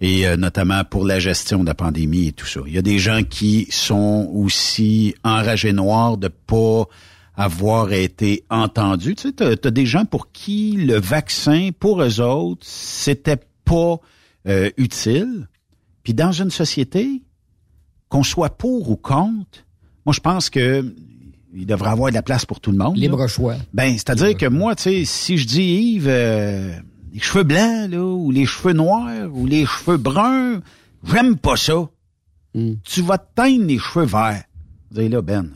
et 0.00 0.26
euh, 0.28 0.36
notamment 0.36 0.82
pour 0.84 1.04
la 1.04 1.18
gestion 1.20 1.60
de 1.62 1.66
la 1.68 1.74
pandémie 1.74 2.28
et 2.28 2.32
tout 2.32 2.46
ça. 2.46 2.60
Il 2.68 2.72
y 2.72 2.78
a 2.78 2.82
des 2.82 2.98
gens 3.00 3.22
qui 3.28 3.66
sont 3.70 4.30
aussi 4.32 5.14
enragés 5.24 5.72
noirs 5.72 6.16
de 6.18 6.28
pas 6.28 6.84
avoir 7.42 7.92
été 7.92 8.44
entendus. 8.50 9.14
Tu 9.14 9.28
sais, 9.28 9.32
t'as, 9.32 9.56
t'as 9.56 9.70
des 9.70 9.86
gens 9.86 10.04
pour 10.04 10.32
qui 10.32 10.72
le 10.72 10.98
vaccin, 10.98 11.70
pour 11.78 12.02
eux 12.02 12.20
autres, 12.20 12.64
c'était 12.66 13.40
pas 13.64 13.98
euh, 14.48 14.70
utile. 14.76 15.48
Puis 16.02 16.14
dans 16.14 16.32
une 16.32 16.50
société, 16.50 17.22
qu'on 18.08 18.22
soit 18.22 18.56
pour 18.56 18.90
ou 18.90 18.96
contre, 18.96 19.64
moi 20.04 20.12
je 20.12 20.20
pense 20.20 20.50
que 20.50 20.94
il 21.54 21.66
devrait 21.66 21.90
avoir 21.90 22.10
de 22.10 22.14
la 22.14 22.22
place 22.22 22.46
pour 22.46 22.60
tout 22.60 22.70
le 22.70 22.78
monde. 22.78 22.96
Libre 22.96 23.18
là. 23.18 23.28
choix. 23.28 23.56
Ben, 23.74 23.92
c'est-à-dire 23.92 24.36
que 24.36 24.46
moi, 24.46 24.74
tu 24.74 24.84
sais, 24.84 25.04
si 25.04 25.36
je 25.36 25.46
dis 25.46 25.62
Yves, 25.62 26.08
euh, 26.08 26.72
les 27.12 27.20
cheveux 27.20 27.44
blancs, 27.44 27.90
là, 27.90 28.02
ou 28.02 28.30
les 28.30 28.46
cheveux 28.46 28.72
noirs, 28.72 29.28
ou 29.34 29.46
les 29.46 29.66
cheveux 29.66 29.98
bruns, 29.98 30.60
j'aime 31.04 31.36
pas 31.36 31.56
ça. 31.56 31.88
Hmm. 32.54 32.74
Tu 32.84 33.02
vas 33.02 33.18
te 33.18 33.34
teindre 33.34 33.66
les 33.66 33.78
cheveux 33.78 34.06
verts. 34.06 34.44
Vous 34.90 34.98
allez 34.98 35.10
là, 35.10 35.20
Ben. 35.20 35.50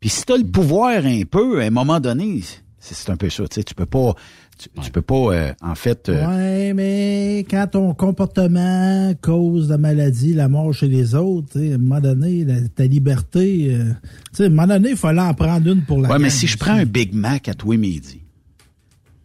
Puis 0.00 0.10
si 0.10 0.24
t'as 0.24 0.36
le 0.36 0.44
pouvoir 0.44 1.04
un 1.04 1.22
peu, 1.28 1.60
à 1.60 1.64
un 1.66 1.70
moment 1.70 1.98
donné, 2.00 2.40
c'est 2.78 3.10
un 3.10 3.16
peu 3.16 3.28
ça, 3.30 3.44
tu 3.48 3.56
sais, 3.56 3.64
tu 3.64 3.74
peux 3.74 3.86
pas, 3.86 4.14
tu, 4.56 4.68
tu 4.82 4.90
peux 4.92 5.02
pas, 5.02 5.14
euh, 5.34 5.52
en 5.60 5.74
fait, 5.74 6.08
euh, 6.08 6.26
Ouais, 6.26 6.72
mais 6.74 7.44
quand 7.50 7.66
ton 7.72 7.94
comportement 7.94 9.12
cause 9.20 9.68
la 9.70 9.78
maladie, 9.78 10.34
la 10.34 10.48
mort 10.48 10.72
chez 10.72 10.88
les 10.88 11.14
autres, 11.14 11.48
tu 11.52 11.58
sais, 11.58 11.72
à 11.72 11.74
un 11.74 11.78
moment 11.78 12.00
donné, 12.00 12.44
la- 12.44 12.68
ta 12.68 12.84
liberté, 12.84 13.68
euh, 13.74 13.92
tu 14.30 14.36
sais, 14.36 14.42
à 14.44 14.46
un 14.46 14.50
moment 14.50 14.66
donné, 14.68 14.90
il 14.90 14.96
fallait 14.96 15.20
en 15.20 15.34
prendre 15.34 15.68
une 15.68 15.82
pour 15.82 16.00
la 16.00 16.08
ouais, 16.10 16.18
mais 16.18 16.30
si 16.30 16.46
je 16.46 16.56
prends 16.56 16.72
un 16.74 16.84
Big 16.86 17.12
Mac 17.14 17.48
à 17.48 17.54
tous 17.54 17.72
les 17.72 17.78
midis, 17.78 18.20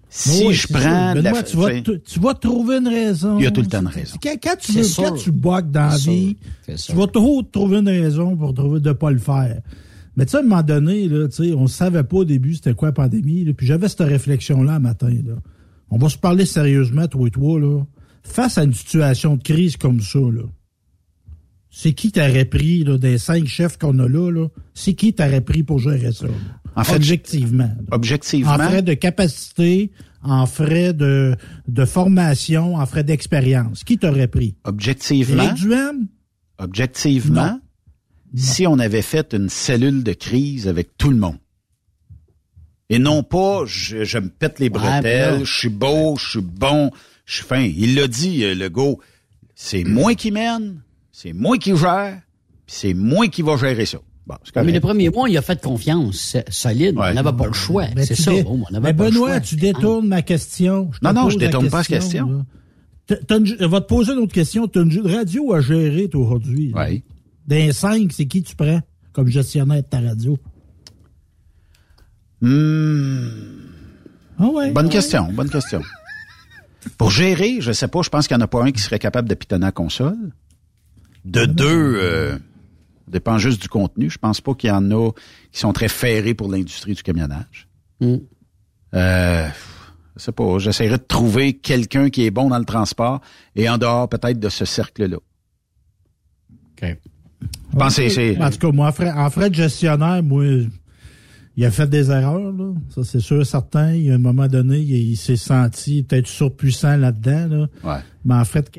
si 0.10 0.46
Oui, 0.46 0.54
je 0.54 0.68
prends 0.68 1.14
de 1.16 1.22
la, 1.22 1.32
Benoît, 1.32 1.44
tu, 1.44 1.58
vas, 1.58 1.72
tu 1.82 2.20
vas 2.20 2.34
trouver 2.36 2.78
une 2.78 2.88
raison. 2.88 3.38
Il 3.40 3.44
y 3.44 3.48
a 3.48 3.52
tout 3.52 3.62
le 3.62 3.68
temps 3.68 3.80
une 3.82 3.88
raison. 3.88 4.16
Quand, 4.22 4.36
quand 4.44 4.56
tu, 4.60 4.72
veux- 4.74 4.84
quand 4.96 5.16
tu 5.16 5.32
boques 5.32 5.72
dans 5.72 5.88
la 5.88 5.98
vie, 5.98 6.38
tu 6.68 6.94
vas 6.94 7.08
toujours 7.08 7.44
trouver 7.52 7.78
une 7.80 7.90
raison 7.90 8.36
pour 8.38 8.54
trouver 8.54 8.80
de 8.80 8.92
pas 8.92 9.10
le 9.12 9.18
faire. 9.18 9.60
Mais 10.16 10.26
tu 10.26 10.32
sais, 10.32 10.38
à 10.38 10.40
un 10.42 10.44
moment 10.44 10.62
donné, 10.64 11.08
là, 11.08 11.28
tu 11.28 11.36
sais, 11.44 11.54
on 11.54 11.68
savait 11.68 12.04
pas 12.04 12.18
au 12.18 12.26
début 12.26 12.54
c'était 12.56 12.74
quoi 12.74 12.90
la 12.90 12.94
pandémie. 12.94 13.44
là, 13.46 13.54
puis 13.54 13.66
j'avais 13.66 13.88
cette 13.90 14.02
réflexion-là 14.02 14.74
un 14.76 14.80
matin. 14.80 15.10
Là. 15.26 15.34
On 15.90 15.98
va 15.98 16.10
se 16.10 16.18
parler 16.18 16.46
sérieusement, 16.46 17.08
toi 17.08 17.28
et 17.28 17.32
toi. 17.32 17.60
Là. 17.60 17.84
Face 18.24 18.58
à 18.58 18.64
une 18.64 18.74
situation 18.74 19.36
de 19.38 19.44
crise 19.44 19.76
comme 19.78 20.02
ça, 20.02 20.20
là, 20.20 20.44
c'est 21.76 21.94
qui 21.94 22.12
t'aurait 22.12 22.46
pris 22.46 22.84
là, 22.84 22.98
des 23.00 23.18
cinq 23.18 23.48
chefs 23.48 23.78
qu'on 23.78 23.98
a 24.00 24.08
là? 24.08 24.30
là? 24.32 24.48
C'est 24.76 24.94
qui 24.94 25.14
t'aurait 25.14 25.42
pris 25.42 25.64
pour 25.64 25.80
gérer 25.80 26.12
ça? 26.12 26.28
là? 26.28 26.34
En 26.76 26.84
fait, 26.84 26.96
Objectivement. 26.96 27.70
objectivement, 27.92 28.52
En 28.52 28.58
frais 28.58 28.82
de 28.82 28.94
capacité, 28.94 29.92
en 30.24 30.46
frais 30.46 30.94
de, 30.94 31.36
de 31.68 31.86
formation, 31.86 32.76
en 32.76 32.86
frais 32.86 33.04
d'expérience. 33.04 33.84
Qui 33.84 33.98
t'aurait 33.98 34.28
pris? 34.28 34.56
objectivement, 34.64 35.52
Duhem? 35.54 36.08
objectivement, 36.60 37.46
Non. 37.46 37.60
Si 38.36 38.66
on 38.68 38.80
avait 38.80 39.02
fait 39.02 39.34
une 39.34 39.50
cellule 39.50 40.04
de 40.04 40.14
crise 40.14 40.68
avec 40.68 40.98
tout 40.98 41.10
le 41.12 41.18
monde, 41.18 41.38
et 42.90 43.00
non 43.00 43.24
pas 43.24 43.64
je, 43.66 44.04
je 44.04 44.18
me 44.18 44.30
pète 44.30 44.60
les 44.60 44.70
bretelles, 44.70 45.44
je 45.46 45.54
suis 45.60 45.70
beau, 45.70 46.16
je 46.18 46.30
suis 46.32 46.42
bon, 46.42 46.92
je 47.26 47.36
suis 47.36 47.44
fin. 47.44 47.62
Il 47.62 47.96
l'a 47.96 48.08
dit, 48.08 48.44
euh, 48.44 48.54
le 48.56 48.70
go. 48.70 49.00
C'est 49.56 49.84
moi 49.84 50.16
qui 50.16 50.32
mène, 50.32 50.82
c'est 51.12 51.32
moi 51.34 51.58
qui 51.58 51.76
gère, 51.78 52.20
c'est 52.68 52.94
moi 52.94 53.28
qui 53.28 53.42
va 53.42 53.56
gérer 53.56 53.86
ça. 53.86 54.00
Bon, 54.26 54.36
Mais 54.46 54.52
correct. 54.54 54.72
les 54.72 54.80
premiers 54.80 55.10
mois, 55.10 55.30
il 55.30 55.38
a 55.38 55.42
fait 55.42 55.62
confiance 55.62 56.16
c'est 56.18 56.50
solide. 56.52 56.98
Ouais. 56.98 57.10
On 57.12 57.14
n'avait 57.14 57.36
pas 57.36 57.46
le 57.48 57.54
choix. 57.54 57.88
Ben, 57.94 58.06
c'est 58.06 58.16
ça. 58.16 58.32
dé- 58.32 58.44
bon, 58.44 58.64
on 58.72 58.80
Mais 58.80 58.88
le 58.92 58.94
Benoît, 58.94 59.30
choix. 59.32 59.40
tu 59.42 59.56
détournes 59.58 60.08
ma 60.08 60.22
question. 60.22 60.90
Je 60.94 61.00
Non, 61.04 61.14
non, 61.14 61.30
je 61.30 61.38
la 61.40 61.48
détourne 61.48 61.70
pas 61.70 61.84
cette 61.84 62.00
question. 62.00 62.46
là. 63.10 63.18
Une- 63.38 63.46
je 63.46 63.56
vais 63.56 63.82
te 63.82 63.86
poser 63.86 64.14
une 64.14 64.20
autre 64.20 64.34
question. 64.34 64.68
Tu 64.70 64.80
as 64.80 64.84
une 64.84 65.08
radio 65.08 65.54
à 65.54 65.60
gérer, 65.62 66.08
toi, 66.08 66.26
aujourd'hui. 66.26 66.72
Oui. 66.74 67.04
D'un 67.48 67.72
cinq, 67.72 68.12
c'est 68.14 68.26
qui 68.26 68.42
tu 68.44 68.56
prends 68.56 68.82
comme 69.12 69.28
gestionnaire 69.28 69.84
de 69.84 69.88
ta 69.88 70.00
radio? 70.00 70.38
Hmm, 72.42 73.28
Ah 74.40 74.48
ouais. 74.48 74.72
bonne 74.72 74.86
ouais. 74.88 74.92
question, 74.92 75.32
bonne 75.32 75.50
question. 75.50 75.82
Pour 76.98 77.12
gérer, 77.12 77.62
je 77.62 77.72
sais 77.72 77.88
pas, 77.88 78.02
je 78.02 78.10
pense 78.10 78.28
qu'il 78.28 78.36
n'y 78.36 78.44
en 78.44 78.46
a 78.46 78.48
pas 78.48 78.64
un 78.64 78.72
qui 78.72 78.82
serait 78.82 79.00
capable 79.00 79.30
de 79.30 79.36
pitonner 79.36 79.66
la 79.66 79.72
console. 79.72 80.18
De 81.24 81.46
deux, 81.46 81.96
euh, 81.98 82.38
dépend 83.08 83.38
juste 83.38 83.62
du 83.62 83.70
contenu. 83.70 84.10
Je 84.10 84.18
pense 84.18 84.42
pas 84.42 84.54
qu'il 84.56 84.70
y 84.70 84.74
en 84.74 84.92
a 84.92 85.12
qui 85.52 85.60
sont 85.60 85.72
très 85.72 85.88
ferrés 85.88 86.34
pour 86.34 86.52
l'industrie 86.52 86.94
du 86.94 87.04
camionnage. 87.04 87.70
Hmm. 88.02 88.18
Euh, 88.94 89.48
je 90.18 90.22
sais 90.24 90.32
pas, 90.34 90.60
j'essaierai 90.60 90.98
de 90.98 91.04
trouver 91.04 91.54
quelqu'un 91.54 92.10
qui 92.10 92.26
est 92.26 92.32
bon 92.32 92.50
dans 92.50 92.60
le 92.60 92.66
transport 92.66 93.22
et 93.56 93.70
en 93.70 93.78
dehors 93.78 94.10
peut-être 94.10 94.40
de 94.40 94.50
ce 94.50 94.66
cercle-là. 94.66 95.18
OK. 96.82 96.98
Je 97.74 97.78
pense 97.78 97.96
que 97.96 98.10
c'est- 98.10 98.42
En 98.42 98.50
tout 98.50 98.58
cas, 98.58 98.72
moi, 98.72 98.88
en 98.88 98.92
frais, 98.92 99.12
en 99.12 99.30
frais 99.30 99.50
de 99.50 99.56
gestionnaire, 99.56 100.22
moi, 100.24 100.44
il 101.56 101.66
a 101.66 101.72
fait 101.72 101.88
des 101.88 102.10
erreurs, 102.12 102.52
là. 102.52 102.74
Ça, 102.90 103.04
c'est 103.04 103.20
sûr, 103.20 103.46
certain. 103.46 103.94
Il 103.94 104.04
y 104.06 104.12
a 104.12 104.16
un 104.16 104.20
moment 104.20 104.48
donné, 104.48 104.78
il, 104.80 104.92
il 105.12 105.16
s'est 105.18 105.36
senti 105.36 106.04
peut-être 106.04 106.28
surpuissant 106.28 106.98
là-dedans, 106.98 107.48
là. 107.50 107.68
Ouais. 107.96 108.02
Mais 108.26 108.36
en 108.36 108.46
fait, 108.46 108.72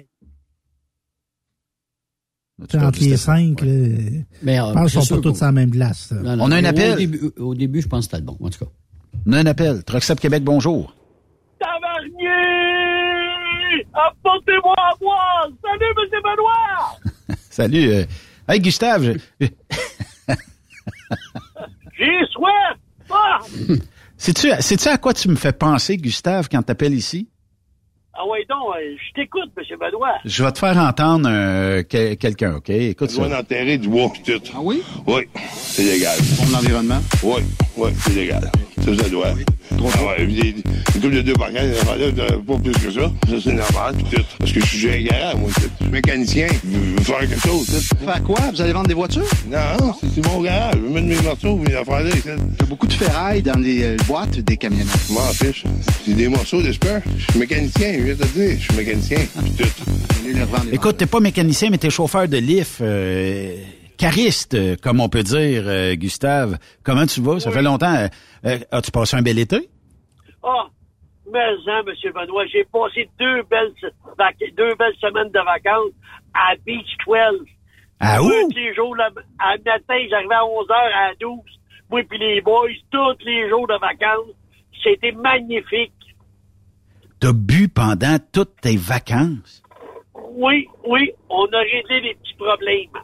entre 2.75 3.01
les 3.01 3.17
cinq, 3.17 3.61
ouais. 3.63 3.67
là, 3.67 4.23
Mais, 4.43 4.61
euh, 4.61 4.69
je 4.69 4.73
pense 4.75 4.93
qu'ils 4.93 5.03
sont 5.03 5.15
pas 5.17 5.21
tous 5.23 5.35
sur 5.37 5.45
la 5.47 5.53
même 5.53 5.71
glace. 5.71 6.13
Non, 6.13 6.37
non, 6.37 6.45
On 6.45 6.51
a 6.53 6.57
un 6.57 6.65
au 6.65 6.67
appel. 6.69 6.97
début, 6.97 7.21
au 7.39 7.55
début, 7.55 7.81
je 7.83 7.89
pense 7.89 8.07
que 8.07 8.13
c'était 8.13 8.19
le 8.19 8.25
bon, 8.27 8.37
en 8.41 8.49
tout 8.51 8.65
cas. 8.65 8.71
On 9.27 9.33
a 9.33 9.39
un 9.39 9.47
appel. 9.47 9.83
Truck 9.85 10.03
Stop 10.05 10.21
Québec, 10.21 10.45
bonjour. 10.45 10.95
Tabarnier! 11.59 12.29
Oui, 13.75 13.83
apportez-moi 13.93 14.75
à 14.79 14.97
boire. 15.01 15.49
Salut, 15.63 15.95
Monsieur 15.97 16.21
Benoît. 16.23 17.37
Salut. 17.51 17.89
euh, 17.91 18.05
Hey, 18.49 18.61
Gustave. 18.61 19.19
je- 19.41 19.47
J'ai 21.99 22.27
soif. 22.31 22.77
Ah, 23.11 23.39
sais-tu 24.17 24.89
à 24.89 24.99
quoi 24.99 25.13
tu 25.15 25.29
me 25.29 25.37
fais 25.37 25.53
penser, 25.53 25.97
Gustave, 25.97 26.49
quand 26.51 26.63
t'appelles 26.63 26.95
ici? 26.95 27.29
Ah 28.17 28.27
ouais, 28.29 28.45
donc, 28.49 28.59
euh, 28.77 28.95
je 28.97 29.21
t'écoute, 29.21 29.51
Monsieur 29.57 29.77
Benoît. 29.77 30.15
Je 30.25 30.45
vais 30.45 30.53
te 30.53 30.59
faire 30.59 30.77
entendre 30.79 31.29
euh, 31.31 31.83
que- 31.83 32.15
quelqu'un, 32.15 32.57
OK? 32.57 32.71
Écoute 32.71 33.11
ça. 33.11 33.23
enterrer 33.41 33.79
du 33.79 33.89
bois 33.89 34.11
pis 34.13 34.23
tout. 34.23 34.41
Ah 34.55 34.59
oui? 34.63 34.83
Oui, 35.07 35.23
c'est 35.57 35.83
légal. 35.83 36.17
Pour 36.37 36.47
l'environnement? 36.53 37.01
Oui, 37.23 37.43
oui, 37.77 37.91
c'est 38.01 38.15
légal. 38.15 38.51
Ça, 38.85 38.97
ça 39.03 39.09
doit. 39.09 39.29
Ah 39.97 40.05
ouais, 40.05 40.27
des, 40.27 40.53
de 41.01 41.21
deux 41.23 41.33
par 41.35 41.49
pas 41.51 42.57
plus 42.63 42.73
que 42.73 42.91
ça. 42.91 43.11
Ça, 43.29 43.35
c'est 43.43 43.53
normal, 43.53 43.95
pis 43.97 44.05
tout. 44.17 44.23
Parce 44.39 44.53
que 44.53 44.61
je 44.61 44.67
suis 44.77 44.91
un 44.91 45.03
garage, 45.03 45.35
moi, 45.37 45.51
tout. 45.55 45.63
Je 45.81 45.85
suis 45.85 45.93
mécanicien. 45.93 46.47
Je 46.65 46.79
veux 46.79 46.97
faire 47.03 47.19
quelque 47.21 47.41
chose, 47.41 47.67
tout. 47.67 48.05
Faire 48.05 48.23
quoi? 48.23 48.41
Vous 48.53 48.61
allez 48.61 48.73
vendre 48.73 48.89
des 48.89 48.95
voitures? 48.95 49.23
Non, 49.51 49.93
c'est 50.01 50.07
c'est 50.15 50.27
mon 50.27 50.41
garage. 50.43 50.75
Je 50.77 50.79
veux 50.81 50.89
mettre 50.91 51.07
mes 51.07 51.21
morceaux, 51.29 51.57
mes 51.57 51.75
affaires 51.75 52.01
là, 52.05 52.11
ici. 52.11 52.23
Il 52.27 52.31
y 52.61 52.63
a 52.63 52.67
beaucoup 52.67 52.87
de 52.87 52.93
ferraille 52.93 53.43
dans 53.43 53.59
les 53.59 53.83
euh, 53.83 53.97
boîtes 54.07 54.39
des 54.39 54.57
camionneurs. 54.57 54.95
Je 55.09 55.13
m'en 55.15 55.21
fiche. 55.33 55.65
C'est 56.05 56.15
des 56.15 56.29
morceaux 56.29 56.63
de 56.63 56.71
spur. 56.73 57.01
Je 57.19 57.31
suis 57.33 57.41
mécanicien, 57.41 57.93
viens 58.05 58.15
de 58.15 58.21
te 58.23 58.27
dire. 58.29 58.59
Je 58.59 58.63
suis 58.63 58.77
mécanicien, 58.77 59.19
pis 59.45 59.57
tout. 59.57 60.73
Écoute, 60.73 60.97
t'es 60.97 61.07
pas 61.07 61.21
mécanicien, 61.21 61.71
mais 61.71 61.79
t'es 61.79 61.91
chauffeur 61.91 62.29
de 62.29 62.37
lift. 62.39 62.81
euh, 62.81 63.57
cariste, 63.97 64.55
euh, 64.55 64.77
comme 64.83 65.01
on 65.01 65.09
peut 65.09 65.23
dire, 65.23 65.63
euh, 65.67 65.95
Gustave. 65.95 66.59
Comment 66.83 67.07
tu 67.07 67.21
vas? 67.21 67.39
Ça 67.41 67.51
fait 67.53 67.63
longtemps. 67.63 67.95
euh, 68.45 68.59
As-tu 68.73 68.91
passé 68.91 69.17
un 69.17 69.23
bel 69.23 69.39
été? 69.39 69.69
Ah, 70.43 70.67
mais 71.33 71.39
hein, 71.41 71.83
Monsieur 71.87 72.13
Benoît, 72.13 72.45
j'ai 72.53 72.65
passé 72.65 73.09
deux 73.19 73.43
belles, 73.45 73.73
deux 74.57 74.75
belles 74.75 74.95
semaines 75.01 75.31
de 75.31 75.45
vacances 75.45 75.93
à 76.35 76.55
Beach 76.67 76.97
12. 77.07 77.47
Ah 78.01 78.17
Tous 78.19 78.27
où? 78.27 78.51
les 78.55 78.75
jours, 78.75 78.97
là, 78.97 79.09
à 79.39 79.53
matin, 79.57 79.95
j'arrivais 80.11 80.35
à 80.35 80.43
11h 80.43 80.73
à 80.75 81.13
12. 81.21 81.39
Moi 81.91 82.03
puis 82.09 82.19
les 82.19 82.41
boys, 82.41 82.69
tous 82.91 83.25
les 83.25 83.49
jours 83.49 83.67
de 83.69 83.79
vacances. 83.81 84.35
C'était 84.83 85.13
magnifique. 85.13 85.94
T'as 87.25 87.33
bu 87.33 87.69
pendant 87.69 88.19
toutes 88.35 88.61
tes 88.61 88.77
vacances? 88.77 89.63
Oui, 90.35 90.69
oui, 90.87 91.11
on 91.31 91.47
a 91.47 91.59
réglé 91.61 92.03
les 92.03 92.15
petits 92.17 92.35
problèmes. 92.35 93.03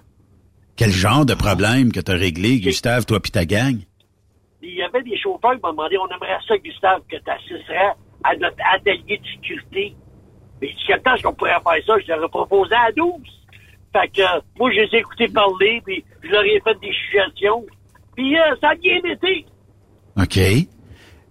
Quel 0.76 0.90
genre 0.90 1.24
de 1.24 1.32
problème 1.32 1.90
que 1.90 2.00
t'as 2.00 2.18
réglé, 2.18 2.60
Gustave, 2.60 3.06
toi 3.06 3.18
pis 3.18 3.30
ta 3.30 3.46
gang? 3.46 3.78
Il 4.60 4.74
y 4.74 4.82
avait 4.82 5.02
des 5.04 5.16
chauffeurs 5.16 5.52
qui 5.52 5.60
m'ont 5.64 5.70
demandé, 5.70 5.96
on 5.96 6.06
aimerait 6.08 6.36
ça, 6.46 6.58
Gustave, 6.58 7.00
que 7.08 7.16
tu 7.16 7.30
assisterais 7.30 7.94
à 8.22 8.36
notre 8.36 8.58
atelier 8.74 9.16
de 9.16 9.26
sécurité. 9.26 9.94
Mais 10.60 10.68
quel 10.86 11.00
temps 11.00 11.16
qu'on 11.22 11.32
pourrait 11.32 11.52
faire 11.52 11.86
ça? 11.86 11.94
Je 12.06 12.08
leur 12.08 12.22
ai 12.22 12.28
proposé 12.28 12.74
à 12.74 12.92
12. 12.92 13.12
Fait 13.94 14.08
que, 14.08 14.20
euh, 14.20 14.40
moi, 14.58 14.70
je 14.70 14.80
les 14.80 14.96
ai 14.96 14.98
écoutés 14.98 15.28
parler, 15.28 15.80
puis 15.82 16.04
je 16.22 16.28
leur 16.28 16.44
ai 16.44 16.60
fait 16.60 16.78
des 16.82 16.92
suggestions. 16.92 17.64
Puis 18.14 18.38
euh, 18.38 18.54
ça 18.60 18.68
a 18.68 18.74
bien 18.74 19.00
été. 19.02 19.46
OK. 20.18 20.38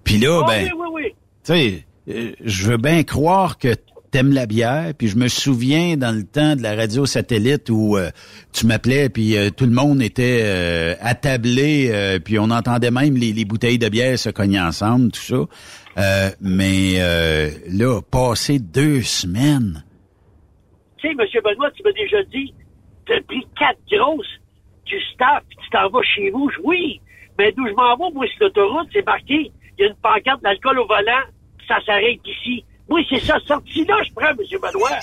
Puis 0.04 0.18
là, 0.18 0.42
Ah 0.42 0.48
ben, 0.48 0.64
oui, 0.64 0.72
oui, 0.76 0.88
oui. 0.92 1.16
tu 1.46 1.54
sais, 1.54 1.86
je 2.10 2.70
veux 2.70 2.78
bien 2.78 3.04
croire 3.04 3.58
que 3.58 3.76
t'aimes 4.12 4.34
la 4.34 4.48
bière, 4.48 4.94
puis 4.98 5.08
je 5.08 5.18
me 5.18 5.28
souviens 5.28 5.96
dans 5.96 6.16
le 6.16 6.24
temps 6.24 6.56
de 6.56 6.64
la 6.64 6.76
radio 6.76 7.06
satellite 7.06 7.70
où 7.70 7.96
euh, 7.96 8.10
tu 8.52 8.66
m'appelais, 8.66 9.08
puis 9.10 9.38
euh, 9.38 9.52
tout 9.52 9.66
le 9.66 9.72
monde 9.72 10.02
était 10.02 10.40
euh, 10.42 10.96
attablé, 11.00 11.90
euh, 11.92 12.18
puis 12.18 12.40
on 12.40 12.50
entendait 12.50 12.90
même 12.90 13.16
les, 13.16 13.34
les 13.34 13.46
bouteilles 13.46 13.78
de 13.78 13.88
bière 13.88 14.18
se 14.18 14.30
cogner 14.32 14.60
ensemble, 14.60 15.12
tout 15.12 15.20
ça. 15.22 15.46
Euh, 15.98 16.30
mais 16.42 16.96
euh, 16.98 17.52
là, 17.68 18.02
passer 18.02 18.58
deux 18.58 19.02
semaines, 19.04 19.84
Tu 20.98 21.08
sais, 21.08 21.14
M. 21.14 21.44
Benoît, 21.44 21.70
tu 21.72 21.84
m'as 21.84 21.92
déjà 21.92 22.24
dit, 22.24 22.54
t'as 23.08 23.22
pris 23.22 23.46
quatre 23.60 23.80
grosses, 23.92 24.26
tu 24.86 24.96
staffes, 25.14 25.44
tu 25.50 25.70
t'en 25.70 25.88
vas 25.90 26.02
chez 26.16 26.32
vous. 26.32 26.50
Oui, 26.64 27.00
mais 27.38 27.52
d'où 27.52 27.68
je 27.68 27.74
m'en 27.74 27.96
vais, 27.96 28.14
moi, 28.14 28.26
sur 28.28 28.46
l'autoroute, 28.46 28.88
c'est 28.92 29.06
marqué, 29.06 29.52
il 29.78 29.82
y 29.82 29.84
a 29.84 29.88
une 29.90 29.96
pancarte 30.02 30.42
d'alcool 30.42 30.80
au 30.80 30.88
volant, 30.88 31.26
ça 31.70 31.80
s'arrête 31.86 32.20
ici. 32.26 32.66
Oui, 32.90 33.06
c'est 33.08 33.20
ça, 33.20 33.38
sorti 33.48 33.86
là, 33.86 33.96
je 34.04 34.12
prends, 34.14 34.30
M. 34.30 34.38
Benoît. 34.60 35.00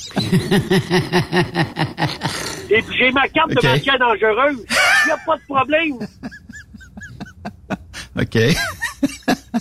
Et 2.71 2.83
puis 2.83 2.99
j'ai 2.99 3.13
ma 3.13 3.29
carte 3.29 3.51
de 3.51 3.65
matière 3.65 3.99
dangereuse. 3.99 4.67
Il 4.69 5.07
n'y 5.07 5.13
a 5.13 5.19
pas 5.25 5.37
de 5.37 5.43
problème. 5.49 5.99
OK. 8.19 8.37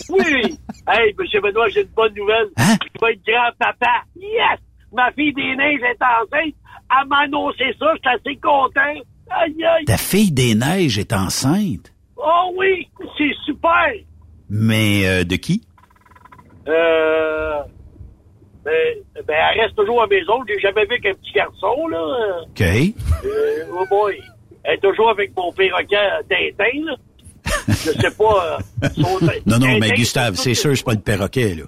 Oui. 0.09 0.57
Hey, 0.87 1.15
M. 1.17 1.41
Benoît, 1.43 1.69
j'ai 1.69 1.81
une 1.81 1.89
bonne 1.95 2.15
nouvelle. 2.15 2.49
Hein? 2.57 2.75
Je 2.81 3.05
vais 3.05 3.13
être 3.13 3.21
grand-papa. 3.27 4.03
Yes! 4.15 4.59
Ma 4.91 5.11
fille 5.11 5.33
des 5.33 5.55
neiges 5.55 5.83
est 5.83 6.01
enceinte. 6.01 6.55
Elle 6.89 7.07
m'a 7.07 7.19
annoncé 7.25 7.75
ça. 7.77 7.93
Je 7.93 7.99
suis 7.99 8.09
assez 8.09 8.39
content. 8.41 8.95
Aïe, 9.29 9.63
aïe. 9.63 9.85
ta 9.85 9.97
fille 9.97 10.31
des 10.31 10.55
neiges 10.55 10.97
est 10.97 11.13
enceinte? 11.13 11.93
Oh 12.15 12.53
oui, 12.57 12.87
c'est 13.17 13.33
super. 13.45 13.91
Mais 14.49 15.05
euh, 15.05 15.23
de 15.23 15.35
qui? 15.35 15.61
Euh... 16.67 17.59
Ben, 18.63 18.73
ben, 19.27 19.35
elle 19.53 19.61
reste 19.61 19.75
toujours 19.75 20.01
à 20.01 20.07
la 20.07 20.17
maison. 20.17 20.39
J'ai 20.47 20.59
jamais 20.59 20.85
vu 20.85 20.99
qu'un 20.99 21.13
petit 21.13 21.31
garçon, 21.33 21.87
là. 21.87 22.41
OK. 22.43 22.61
Euh, 22.61 23.63
oh 23.71 23.85
boy. 23.89 24.19
Elle 24.63 24.75
est 24.75 24.79
toujours 24.79 25.09
avec 25.11 25.35
mon 25.37 25.51
perroquet 25.51 25.95
euh, 25.95 26.23
Tintin, 26.27 26.85
là. 26.85 26.95
Je 27.67 27.73
sais 27.91 28.15
pas. 28.17 28.59
euh, 28.83 28.89
son- 28.95 29.19
Non, 29.45 29.59
non, 29.59 29.77
mais 29.79 29.91
Gustave, 29.91 30.33
c'est 30.35 30.55
sûr, 30.55 30.75
c'est 30.75 30.83
pas 30.83 30.93
le 30.93 30.99
perroquet, 31.01 31.53
là. 31.53 31.63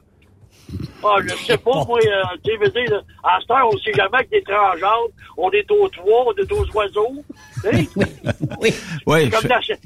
Ah, 1.03 1.15
je 1.24 1.30
sais 1.45 1.57
pas, 1.57 1.86
moi, 1.86 1.99
euh, 2.03 2.24
tu 2.44 2.52
sais, 2.52 2.57
veux 2.57 2.69
dire, 2.72 2.91
là, 2.91 3.02
à 3.24 3.38
cette 3.40 3.52
heure, 3.52 3.69
on 3.72 3.78
sait 3.78 3.94
jamais 3.94 4.24
que 4.26 4.32
des 4.32 4.41
transgenres, 4.41 5.07
on 5.38 5.49
est 5.52 5.69
aux 5.72 5.88
toits, 5.90 6.26
on 6.26 6.34
est 6.34 6.52
aux 6.52 6.65
oiseaux. 6.76 7.14
Hein? 7.65 7.84
Oui, 8.60 8.72
c'est 8.74 9.30
comme, 9.30 9.41
je- 9.44 9.48
la, 9.48 9.61
ch- 9.61 9.80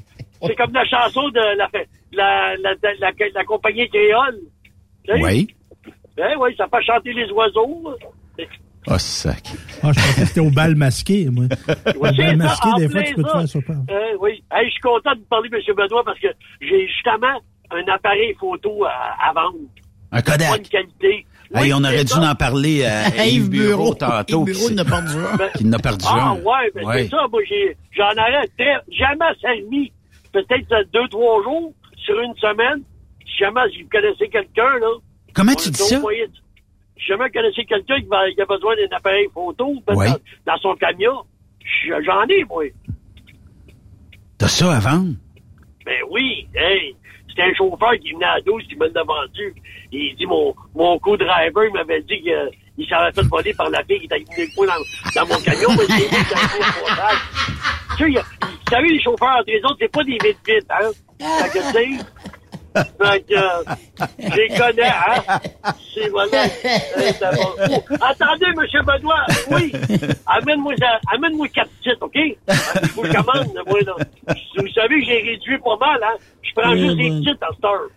c'est 0.46 0.56
comme 0.56 0.72
la 0.72 0.84
chanson 0.86 1.28
de 1.28 1.38
la, 1.38 1.54
la, 1.54 1.68
la, 2.12 2.56
la, 2.56 2.74
la, 2.98 3.10
la 3.34 3.44
compagnie 3.44 3.88
créole. 3.90 4.40
Oui. 5.08 5.48
Hein, 6.18 6.34
oui, 6.38 6.54
ça 6.56 6.66
fait 6.68 6.82
chanter 6.84 7.12
les 7.12 7.30
oiseaux. 7.32 7.94
Oh, 8.88 8.98
sac. 8.98 9.42
Ah, 9.82 9.92
je 9.92 10.00
pensais 10.00 10.20
que 10.22 10.26
c'était 10.26 10.40
au 10.40 10.50
bal 10.50 10.74
masqué, 10.74 11.28
moi. 11.30 11.44
Ouais, 12.00 12.10
Au 12.10 12.16
bal 12.16 12.36
masqué, 12.36 12.68
des 12.78 12.88
fois, 12.88 13.02
tu 13.02 13.14
peux 13.14 13.22
te 13.22 13.28
faire 13.28 13.60
Euh, 13.90 14.16
oui. 14.20 14.42
Hey, 14.52 14.66
je 14.66 14.70
suis 14.72 14.80
content 14.80 15.12
de 15.14 15.20
vous 15.20 15.26
parler, 15.26 15.48
M. 15.52 15.74
Benoît, 15.76 16.02
parce 16.04 16.18
que 16.18 16.26
j'ai 16.60 16.86
justement 16.88 17.40
un 17.70 17.92
appareil 17.92 18.34
photo 18.40 18.84
à, 18.84 18.90
à 19.28 19.32
vendre. 19.32 19.58
Un 20.10 20.20
Kodak. 20.20 20.50
Bonne 20.50 20.62
qualité. 20.68 21.26
Hey, 21.54 21.62
Oui, 21.62 21.72
on 21.74 21.84
aurait 21.84 22.02
dû 22.04 22.12
ça. 22.12 22.30
en 22.32 22.34
parler 22.34 22.84
à 22.84 23.08
Yves 23.26 23.50
Bureau 23.50 23.94
tantôt. 23.94 24.44
Yves 24.46 24.56
Bureau, 24.56 24.70
n'a 24.74 24.84
pas 24.84 25.00
du 25.00 25.12
genre. 25.12 25.38
Qui 25.56 25.64
n'a 25.64 25.78
perdu 25.78 26.04
Ah, 26.08 26.30
un. 26.30 26.34
ouais, 26.42 26.70
ben 26.74 26.84
Ouais. 26.84 27.02
c'est 27.04 27.10
ça. 27.10 27.26
Moi, 27.30 27.40
j'ai, 27.48 27.76
j'en 27.92 28.10
aurais 28.10 28.48
très, 28.58 28.74
jamais 28.90 29.32
servi. 29.40 29.92
Peut-être 30.32 30.90
deux, 30.92 31.06
trois 31.08 31.42
jours 31.44 31.72
sur 32.04 32.20
une 32.20 32.34
semaine. 32.36 32.82
Si 33.32 33.38
jamais 33.38 33.60
vous 33.82 33.88
connaissez 33.90 34.28
quelqu'un, 34.28 34.78
là. 34.78 34.88
Comment 35.34 35.54
tu 35.54 35.70
dis 35.70 35.78
ça? 35.78 35.98
moyen 36.00 36.26
Si 36.98 37.06
jamais 37.06 37.26
vous 37.26 37.32
connaissez 37.32 37.64
quelqu'un 37.64 38.00
qui, 38.00 38.40
a 38.40 38.44
besoin 38.46 38.76
d'un 38.76 38.96
appareil 38.96 39.26
photo 39.32 39.74
Ouais. 39.88 40.06
dans, 40.08 40.18
dans 40.46 40.56
son 40.58 40.74
camion, 40.76 41.24
j'en 42.04 42.24
ai, 42.28 42.44
moi. 42.44 42.64
T'as 44.38 44.48
ça 44.48 44.72
à 44.76 44.78
vendre? 44.80 45.14
Ben 45.84 45.98
oui, 46.10 46.46
hey, 46.54 46.94
c'était 47.28 47.42
un 47.42 47.54
chauffeur 47.54 47.92
qui 48.00 48.12
venait 48.12 48.24
à 48.26 48.40
12 48.44 48.62
qui 48.68 48.76
me 48.76 48.88
l'a 48.88 49.02
vendu. 49.02 49.54
Il 49.90 50.14
dit, 50.16 50.26
mon, 50.26 50.54
mon 50.74 50.98
co-driver 50.98 51.64
il 51.66 51.72
m'avait 51.72 52.02
dit 52.02 52.22
qu'il 52.22 52.88
s'avait 52.88 53.12
fait 53.12 53.26
voler 53.28 53.54
par 53.54 53.70
la 53.70 53.82
fille 53.84 53.98
qui 54.00 54.04
était 54.04 54.18
le 54.18 54.54
coup 54.54 54.66
dans, 54.66 54.72
dans 55.14 55.26
mon 55.28 55.40
camion, 55.40 55.70
mais 55.70 55.84
c'est 55.86 56.02
lui 56.02 56.24
qui 56.24 56.34
a 56.34 56.36
fait 56.36 56.58
le 56.58 56.80
montage. 56.80 57.18
Tu 57.96 58.04
sais, 58.04 58.10
il 58.10 58.18
vous 58.18 58.76
savez, 58.78 58.88
les 58.88 59.02
chauffeurs 59.02 59.36
entre 59.38 59.50
les 59.50 59.62
autres, 59.64 59.76
c'est 59.80 59.92
pas 59.92 60.02
des 60.04 60.12
vite-vite, 60.12 60.66
hein? 60.70 60.90
Fait 61.18 61.58
que, 61.58 62.02
fait 62.74 63.20
que, 63.28 63.34
euh, 63.34 63.74
je 64.18 64.36
les 64.36 64.48
connais, 64.48 64.88
hein? 64.88 65.40
C'est, 65.94 66.08
voilà. 66.08 66.44
Euh, 66.44 67.12
ça 67.18 67.30
va. 67.30 67.38
Oh, 67.70 67.82
attendez, 68.00 68.46
monsieur 68.56 68.82
Benoît, 68.82 69.26
oui, 69.50 69.72
amène-moi, 70.26 70.74
amène-moi 71.14 71.48
quatre 71.48 71.70
titres, 71.82 71.98
OK? 72.00 72.16
Je 72.16 73.12
commande, 73.12 73.54
moi, 73.66 73.80
là. 73.80 73.94
Vous 74.56 74.68
savez 74.74 75.00
que 75.00 75.06
j'ai 75.06 75.18
réduit 75.22 75.58
pas 75.58 75.76
mal, 75.78 76.00
hein? 76.02 76.16
Je 76.42 76.50
prends 76.54 76.76
juste 76.76 76.96
des 76.96 77.10
titres 77.20 77.42
à 77.42 77.54
cette 77.54 77.64
heure. 77.64 77.88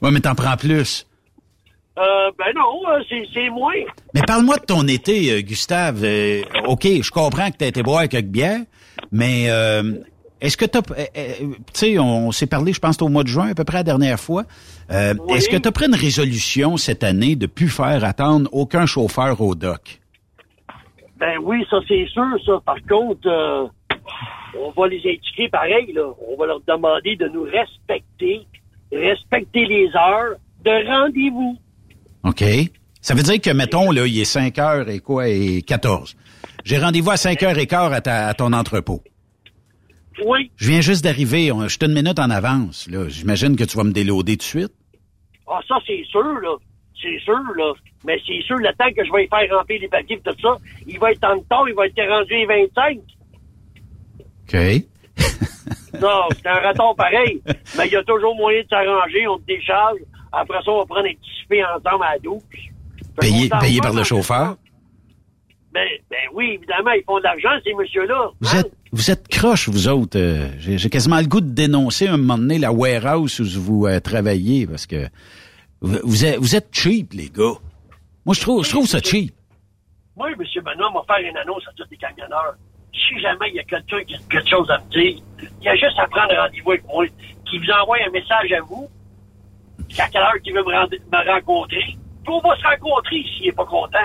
Ouais, 0.00 0.10
mais 0.10 0.20
t'en 0.20 0.34
prends 0.34 0.56
plus. 0.56 1.06
Euh, 1.98 2.30
ben 2.38 2.46
non, 2.56 2.80
euh, 2.88 3.02
c'est, 3.34 3.50
moins. 3.50 3.74
Mais 4.14 4.22
parle-moi 4.26 4.56
de 4.56 4.64
ton 4.64 4.86
été, 4.88 5.30
euh, 5.30 5.40
Gustave. 5.42 6.02
Euh, 6.04 6.42
OK, 6.66 6.84
je 6.84 7.10
comprends 7.10 7.50
que 7.50 7.58
t'as 7.58 7.66
été 7.66 7.82
boire 7.82 8.08
quelques 8.08 8.28
bières, 8.28 8.62
mais 9.10 9.50
euh, 9.50 9.98
est-ce 10.42 10.56
que 10.58 10.64
t'as... 10.66 10.80
euh, 10.90 11.04
euh, 11.16 11.32
tu 11.40 11.54
sais, 11.72 11.98
on 11.98 12.30
s'est 12.32 12.46
parlé, 12.46 12.72
je 12.74 12.80
pense, 12.80 13.00
au 13.00 13.08
mois 13.08 13.22
de 13.22 13.28
juin, 13.28 13.48
à 13.50 13.54
peu 13.54 13.64
près 13.64 13.78
la 13.78 13.82
dernière 13.84 14.20
fois. 14.20 14.44
Euh, 14.90 15.14
Oui. 15.26 15.36
Est-ce 15.36 15.48
que 15.48 15.56
t'as 15.56 15.70
pris 15.72 15.86
une 15.86 15.94
résolution 15.94 16.76
cette 16.76 17.02
année 17.04 17.34
de 17.36 17.46
plus 17.46 17.68
faire 17.70 18.04
attendre 18.04 18.50
aucun 18.52 18.84
chauffeur 18.84 19.40
au 19.40 19.54
dock? 19.54 20.00
Ben 21.18 21.38
oui, 21.42 21.64
ça 21.70 21.78
c'est 21.88 22.06
sûr, 22.08 22.26
ça. 22.44 22.60
Par 22.66 22.76
contre, 22.88 23.26
euh, 23.26 23.66
on 24.58 24.70
va 24.78 24.88
les 24.88 24.98
indiquer 24.98 25.48
pareil, 25.48 25.92
là. 25.94 26.08
On 26.28 26.36
va 26.38 26.46
leur 26.46 26.60
demander 26.66 27.16
de 27.16 27.28
nous 27.28 27.44
respecter, 27.44 28.40
respecter 28.92 29.64
les 29.66 29.86
heures 29.94 30.34
de 30.64 30.86
rendez-vous. 30.88 31.56
OK? 32.24 32.44
Ça 33.00 33.14
veut 33.14 33.22
dire 33.22 33.40
que, 33.40 33.50
mettons, 33.50 33.90
là, 33.90 34.06
il 34.06 34.20
est 34.20 34.24
5 34.24 34.58
heures 34.58 34.88
et 34.88 35.00
quoi, 35.00 35.28
et 35.28 35.62
14. 35.62 36.14
J'ai 36.64 36.78
rendez-vous 36.78 37.10
à 37.10 37.16
5 37.16 37.42
heures 37.42 37.58
et 37.58 37.66
quart 37.66 37.92
à, 37.92 38.00
ta- 38.00 38.28
à 38.28 38.34
ton 38.34 38.52
entrepôt. 38.52 39.02
Je 40.56 40.68
viens 40.68 40.80
juste 40.80 41.04
d'arriver. 41.04 41.50
Je 41.64 41.68
suis 41.68 41.78
une 41.82 41.94
minute 41.94 42.18
en 42.18 42.30
avance, 42.30 42.88
là. 42.90 43.08
J'imagine 43.08 43.56
que 43.56 43.64
tu 43.64 43.76
vas 43.76 43.84
me 43.84 43.92
déloader 43.92 44.32
tout 44.32 44.38
de 44.38 44.42
suite. 44.42 44.72
Ah, 45.48 45.60
ça, 45.66 45.76
c'est 45.86 46.04
sûr, 46.04 46.22
là. 46.22 46.56
C'est 47.00 47.18
sûr, 47.20 47.40
là. 47.56 47.72
Mais 48.04 48.18
c'est 48.26 48.40
sûr, 48.42 48.56
le 48.56 48.72
temps 48.78 48.90
que 48.96 49.04
je 49.04 49.12
vais 49.12 49.28
faire 49.28 49.58
remplir 49.58 49.80
les 49.80 49.88
papiers 49.88 50.16
et 50.16 50.20
tout 50.20 50.40
ça, 50.40 50.56
il 50.86 50.98
va 50.98 51.12
être 51.12 51.24
en 51.24 51.38
retard, 51.38 51.68
il 51.68 51.74
va 51.74 51.86
être 51.86 52.08
rendu 52.08 52.34
les 52.34 52.46
25. 52.46 52.98
OK. 54.48 54.86
Non, 56.00 56.22
c'est 56.34 56.46
un 56.46 56.54
raton 56.54 56.94
pareil. 56.94 57.42
Mais 57.76 57.86
il 57.86 57.92
y 57.92 57.96
a 57.96 58.02
toujours 58.02 58.34
moyen 58.34 58.62
de 58.62 58.68
s'arranger, 58.68 59.28
on 59.28 59.38
te 59.38 59.44
décharge. 59.44 59.98
Après 60.32 60.58
ça, 60.64 60.70
on 60.70 60.80
va 60.80 60.86
prendre 60.86 61.06
un 61.06 61.12
petit 61.12 61.30
souper 61.42 61.62
ensemble 61.64 62.04
à 62.04 62.12
la 62.14 62.18
douche. 62.18 62.42
Fait 63.20 63.20
Payé, 63.20 63.48
qu'on 63.48 63.56
s'en 63.56 63.60
payé 63.60 63.80
par 63.80 63.92
le 63.92 64.02
chauffeur. 64.02 64.56
Ben, 65.72 65.86
ben 66.10 66.18
oui, 66.32 66.52
évidemment, 66.54 66.92
ils 66.92 67.04
font 67.04 67.18
de 67.18 67.24
l'argent, 67.24 67.50
ces 67.62 67.74
messieurs-là. 67.74 68.30
Vous 68.40 68.56
êtes, 68.56 68.72
vous 68.92 69.10
êtes 69.10 69.26
croche, 69.28 69.68
vous 69.68 69.88
autres. 69.88 70.18
Euh, 70.18 70.48
J'ai 70.58 70.90
quasiment 70.90 71.18
le 71.18 71.26
goût 71.26 71.40
de 71.40 71.50
dénoncer 71.50 72.08
un 72.08 72.18
moment 72.18 72.36
donné 72.36 72.58
la 72.58 72.72
warehouse 72.72 73.40
où 73.40 73.60
vous 73.60 73.86
euh, 73.86 74.00
travaillez 74.00 74.66
parce 74.66 74.86
que 74.86 75.08
vous, 75.80 75.98
vous 76.04 76.24
êtes, 76.26 76.38
vous 76.38 76.54
êtes 76.54 76.68
cheap, 76.72 77.14
les 77.14 77.30
gars. 77.30 77.54
Moi, 78.26 78.34
je 78.34 78.40
trouve, 78.40 78.64
je 78.64 78.70
trouve 78.70 78.86
ça 78.86 79.00
cheap. 79.00 79.34
Moi, 80.14 80.30
M. 80.30 80.36
Benoît 80.62 80.90
m'a 80.92 81.02
faire 81.06 81.26
une 81.26 81.36
annonce 81.38 81.66
à 81.66 81.72
tous 81.74 81.84
les 81.90 81.96
camionneurs. 81.96 82.54
Si 82.92 83.18
jamais 83.18 83.48
il 83.48 83.54
y 83.54 83.60
a 83.60 83.64
quelqu'un 83.64 84.04
qui 84.04 84.14
a 84.14 84.18
quelque 84.30 84.50
chose 84.50 84.70
à 84.70 84.78
me 84.78 84.90
dire, 84.90 85.22
il 85.40 85.64
y 85.64 85.68
a 85.68 85.74
juste 85.74 85.98
à 85.98 86.06
prendre 86.06 86.34
rendez-vous 86.36 86.72
avec 86.72 86.84
moi, 86.86 87.06
qui 87.48 87.58
vous 87.58 87.70
envoie 87.80 87.96
un 88.06 88.10
message 88.10 88.52
à 88.52 88.60
vous, 88.60 88.90
à 89.98 90.08
quelle 90.08 90.20
heure 90.20 90.36
il 90.44 90.52
veut 90.52 90.62
me 90.62 91.32
rencontrer. 91.32 91.96
Puis 92.24 92.28
on 92.28 92.40
va 92.40 92.56
se 92.58 92.62
rencontrer 92.62 93.24
s'il 93.34 93.46
n'est 93.46 93.52
pas 93.52 93.64
content. 93.64 93.98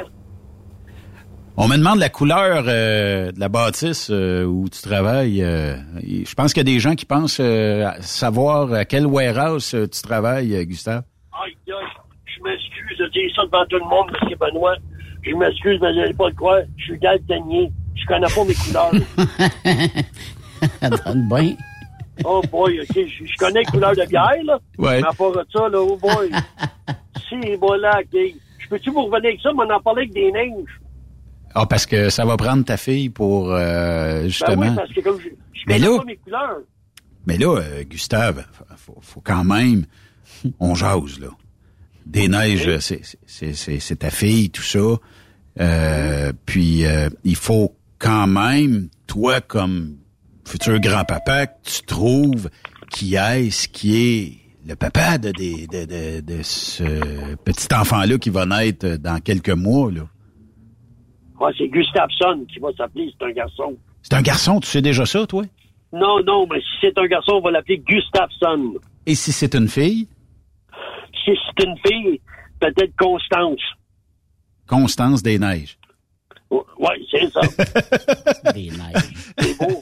On 1.60 1.68
me 1.68 1.76
demande 1.78 1.98
la 2.00 2.10
couleur 2.10 2.66
euh, 2.68 3.32
de 3.32 3.40
la 3.40 3.50
bâtisse 3.50 4.10
euh, 4.12 4.44
où 4.46 4.70
tu 4.70 4.80
travailles. 4.82 5.42
euh, 5.42 5.76
je 6.04 6.34
pense 6.36 6.54
qu'il 6.54 6.62
y 6.68 6.70
a 6.70 6.72
des 6.72 6.80
gens 6.80 6.94
qui 6.94 7.06
pensent 7.06 7.40
euh, 7.42 7.90
savoir 8.02 8.72
à 8.74 8.86
quelle 8.86 9.08
warehouse 9.08 9.74
euh, 9.74 9.88
tu 9.88 10.02
travailles, 10.04 10.56
euh, 10.56 10.64
Gustave. 10.66 11.02
Aïe, 11.34 11.56
aïe, 11.68 11.74
je 12.26 12.44
m'excuse 12.44 12.98
de 13.00 13.08
dire 13.10 13.32
ça 13.36 13.42
devant 13.46 13.66
tout 13.68 13.78
le 13.78 13.90
monde, 13.90 14.12
M. 14.22 14.38
Benoît. 14.40 14.76
Je 15.24 15.34
m'excuse, 15.36 15.80
mais 15.82 15.92
vous 15.94 16.00
n'allez 16.00 16.14
pas 16.14 16.30
le 16.30 16.36
croire. 16.36 16.60
Je 16.78 16.84
suis 16.84 17.00
daltonien. 17.00 17.68
Je 17.96 18.06
connais 18.06 18.28
pas 18.28 18.46
mes 18.46 18.54
couleurs. 18.54 18.92
Donne 21.06 21.28
bien. 21.28 21.56
Oh 22.24 22.42
boy, 22.52 22.80
ok, 22.82 22.96
je, 22.96 23.26
je 23.26 23.36
connais 23.38 23.60
les 23.62 23.66
couleurs 23.66 23.96
de 23.96 24.06
bière, 24.08 24.44
là. 24.44 24.60
Ouais. 24.78 25.02
Mais 25.02 25.08
à 25.08 25.12
part 25.12 25.32
de 25.32 25.44
ça, 25.52 25.68
là, 25.70 25.80
oh 25.82 25.98
boy. 26.00 26.30
si, 27.30 27.56
voilà, 27.60 28.00
ok. 28.00 28.20
Je 28.60 28.68
peux-tu 28.70 28.92
vous 28.92 29.06
revenir 29.06 29.30
avec 29.30 29.42
ça, 29.42 29.50
mais 29.54 29.64
on 29.68 29.74
en 29.74 29.80
parlait 29.82 30.02
avec 30.04 30.14
des 30.14 30.32
neiges? 30.32 30.80
Ah, 31.56 31.66
parce 31.66 31.86
que 31.86 32.10
ça 32.10 32.26
va 32.26 32.38
prendre 32.38 32.64
ta 32.64 32.78
fille 32.78 33.10
pour 33.10 33.52
euh, 33.52 34.24
justement. 34.26 34.56
Ben 34.62 34.70
oui, 34.70 34.76
parce 34.76 34.94
que 34.94 35.02
comme 35.02 35.20
je, 35.20 35.30
je 35.54 35.64
Mais 35.68 35.80
là- 35.80 35.98
pas 35.98 36.04
mes 36.06 36.18
couleurs. 36.18 36.58
Mais 37.26 37.38
là, 37.38 37.58
euh, 37.60 37.84
Gustave, 37.84 38.46
faut, 38.78 38.98
faut 39.02 39.22
quand 39.22 39.44
même, 39.44 39.86
on 40.60 40.76
jase 40.76 41.20
là. 41.20 41.28
Des 42.06 42.28
neiges, 42.30 42.80
c'est 42.80 43.02
c'est 43.26 43.54
c'est 43.54 43.80
c'est 43.80 43.96
ta 43.98 44.10
fille, 44.10 44.50
tout 44.50 44.62
ça. 44.64 44.80
Euh, 45.60 46.32
puis 46.46 46.86
euh, 46.86 47.10
il 47.24 47.36
faut 47.36 47.76
quand 48.00 48.28
même, 48.28 48.90
toi 49.08 49.42
comme 49.42 49.98
futur 50.46 50.80
grand-papa, 50.80 51.48
que 51.48 51.58
tu 51.70 51.82
trouves 51.84 52.50
qui 52.90 53.16
est-ce 53.16 53.68
qui 53.68 53.96
est 53.98 54.38
le 54.66 54.76
papa 54.76 55.18
de, 55.18 55.32
des- 55.32 55.68
de, 55.68 55.86
de, 55.86 56.22
de 56.22 56.44
ce 56.44 57.36
petit 57.44 57.74
enfant-là 57.74 58.18
qui 58.18 58.30
va 58.30 58.46
naître 58.46 58.96
dans 58.98 59.20
quelques 59.20 59.50
mois. 59.50 59.92
là. 59.92 60.08
Ah, 61.40 61.50
c'est 61.58 61.68
Gustafsson 61.68 62.46
qui 62.52 62.60
va 62.60 62.70
s'appeler, 62.74 63.14
c'est 63.18 63.26
un 63.26 63.32
garçon. 63.32 63.78
C'est 64.02 64.14
un 64.14 64.22
garçon, 64.22 64.60
tu 64.60 64.68
sais 64.68 64.82
déjà 64.82 65.06
ça, 65.06 65.26
toi? 65.28 65.44
Non, 65.94 66.22
non, 66.24 66.48
mais 66.52 66.60
si 66.60 66.68
c'est 66.82 66.98
un 66.98 67.06
garçon, 67.06 67.34
on 67.34 67.42
va 67.42 67.52
l'appeler 67.52 67.78
Gustafsson. 67.80 68.76
Et 69.06 69.16
si 69.16 69.32
c'est 69.32 69.56
une 69.56 69.68
fille? 69.68 70.08
Si 71.24 71.32
c'est 71.36 71.66
une 71.66 71.78
fille, 71.86 72.22
peut-être 72.60 72.96
Constance. 72.98 73.62
Constance 74.68 75.24
des 75.24 75.40
Neiges. 75.40 75.78
Oui, 76.50 77.08
c'est 77.12 77.30
ça. 77.32 77.42
Des 78.54 78.70
neiges. 78.70 79.34
C'est 79.40 79.58
beau. 79.58 79.82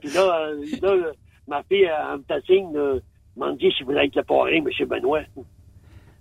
Puis 0.00 0.10
là, 0.10 0.48
euh, 0.48 0.64
là, 0.80 0.88
euh, 0.88 1.12
ma 1.46 1.62
fille, 1.64 1.82
elle 1.84 2.18
me 2.18 2.74
là, 2.74 2.94
elle 2.94 3.02
m'a 3.36 3.52
dit 3.52 3.70
si 3.76 3.82
vous 3.82 3.90
voulez 3.90 4.06
être 4.06 4.16
le 4.16 4.22
parrain, 4.22 4.50
M. 4.50 4.64
Benoît. 4.88 5.22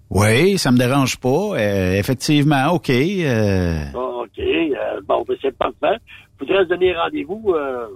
Oui, 0.10 0.58
ça 0.58 0.72
me 0.72 0.78
dérange 0.78 1.18
pas. 1.20 1.30
Euh, 1.56 1.94
effectivement, 1.94 2.72
OK. 2.74 2.90
euh, 2.90 3.84
Ah, 3.94 3.98
OK. 4.24 4.40
euh, 4.40 5.02
bon, 5.08 5.24
ben, 5.28 5.38
c'est 5.42 5.56
parfait. 5.58 5.98
Faudrait 6.40 6.64
se 6.64 6.70
donner 6.70 6.96
rendez-vous. 6.96 7.54
euh, 7.56 7.88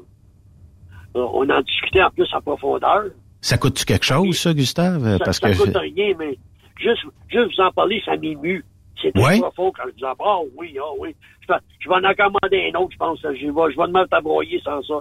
euh, 1.16 1.28
on 1.34 1.50
en 1.50 1.62
discutait 1.62 2.04
en 2.04 2.10
plus 2.12 2.28
en 2.34 2.42
profondeur. 2.42 3.06
ça 3.42 3.58
coûte-tu 3.58 3.86
quelque 3.86 4.06
chose, 4.06 4.38
ça, 4.38 4.54
Gustave? 4.54 5.04
Ça, 5.18 5.20
Parce 5.26 5.40
ça 5.40 5.52
que 5.52 5.58
coûte 5.58 5.76
rien, 5.78 6.14
mais 6.20 6.38
juste, 6.80 7.02
juste 7.30 7.56
vous 7.56 7.64
en 7.64 7.72
parler, 7.72 8.02
ça 8.06 8.16
m'émue. 8.18 8.64
C'est 9.02 9.12
très 9.12 9.24
Ouais. 9.24 9.40
profond 9.40 9.72
quand 9.76 9.84
je 9.88 10.00
vous 10.00 10.06
en 10.12 10.16
parle. 10.16 10.46
Ah 10.46 10.50
oui, 10.58 10.78
ah 10.80 10.92
oui. 11.00 11.16
Je 11.42 11.48
vais, 11.54 11.60
je 11.80 11.90
vais 11.90 11.96
en 11.96 12.14
commander 12.14 12.72
un 12.74 12.80
autre, 12.80 12.92
je 12.94 12.98
pense. 12.98 13.20
Je 13.22 13.28
vais, 13.28 13.72
je 13.74 13.78
vais 13.78 13.88
me 13.88 13.92
mettre 13.94 14.14
à 14.14 14.22
broyer 14.22 14.62
sans 14.64 14.82
ça. 14.84 14.94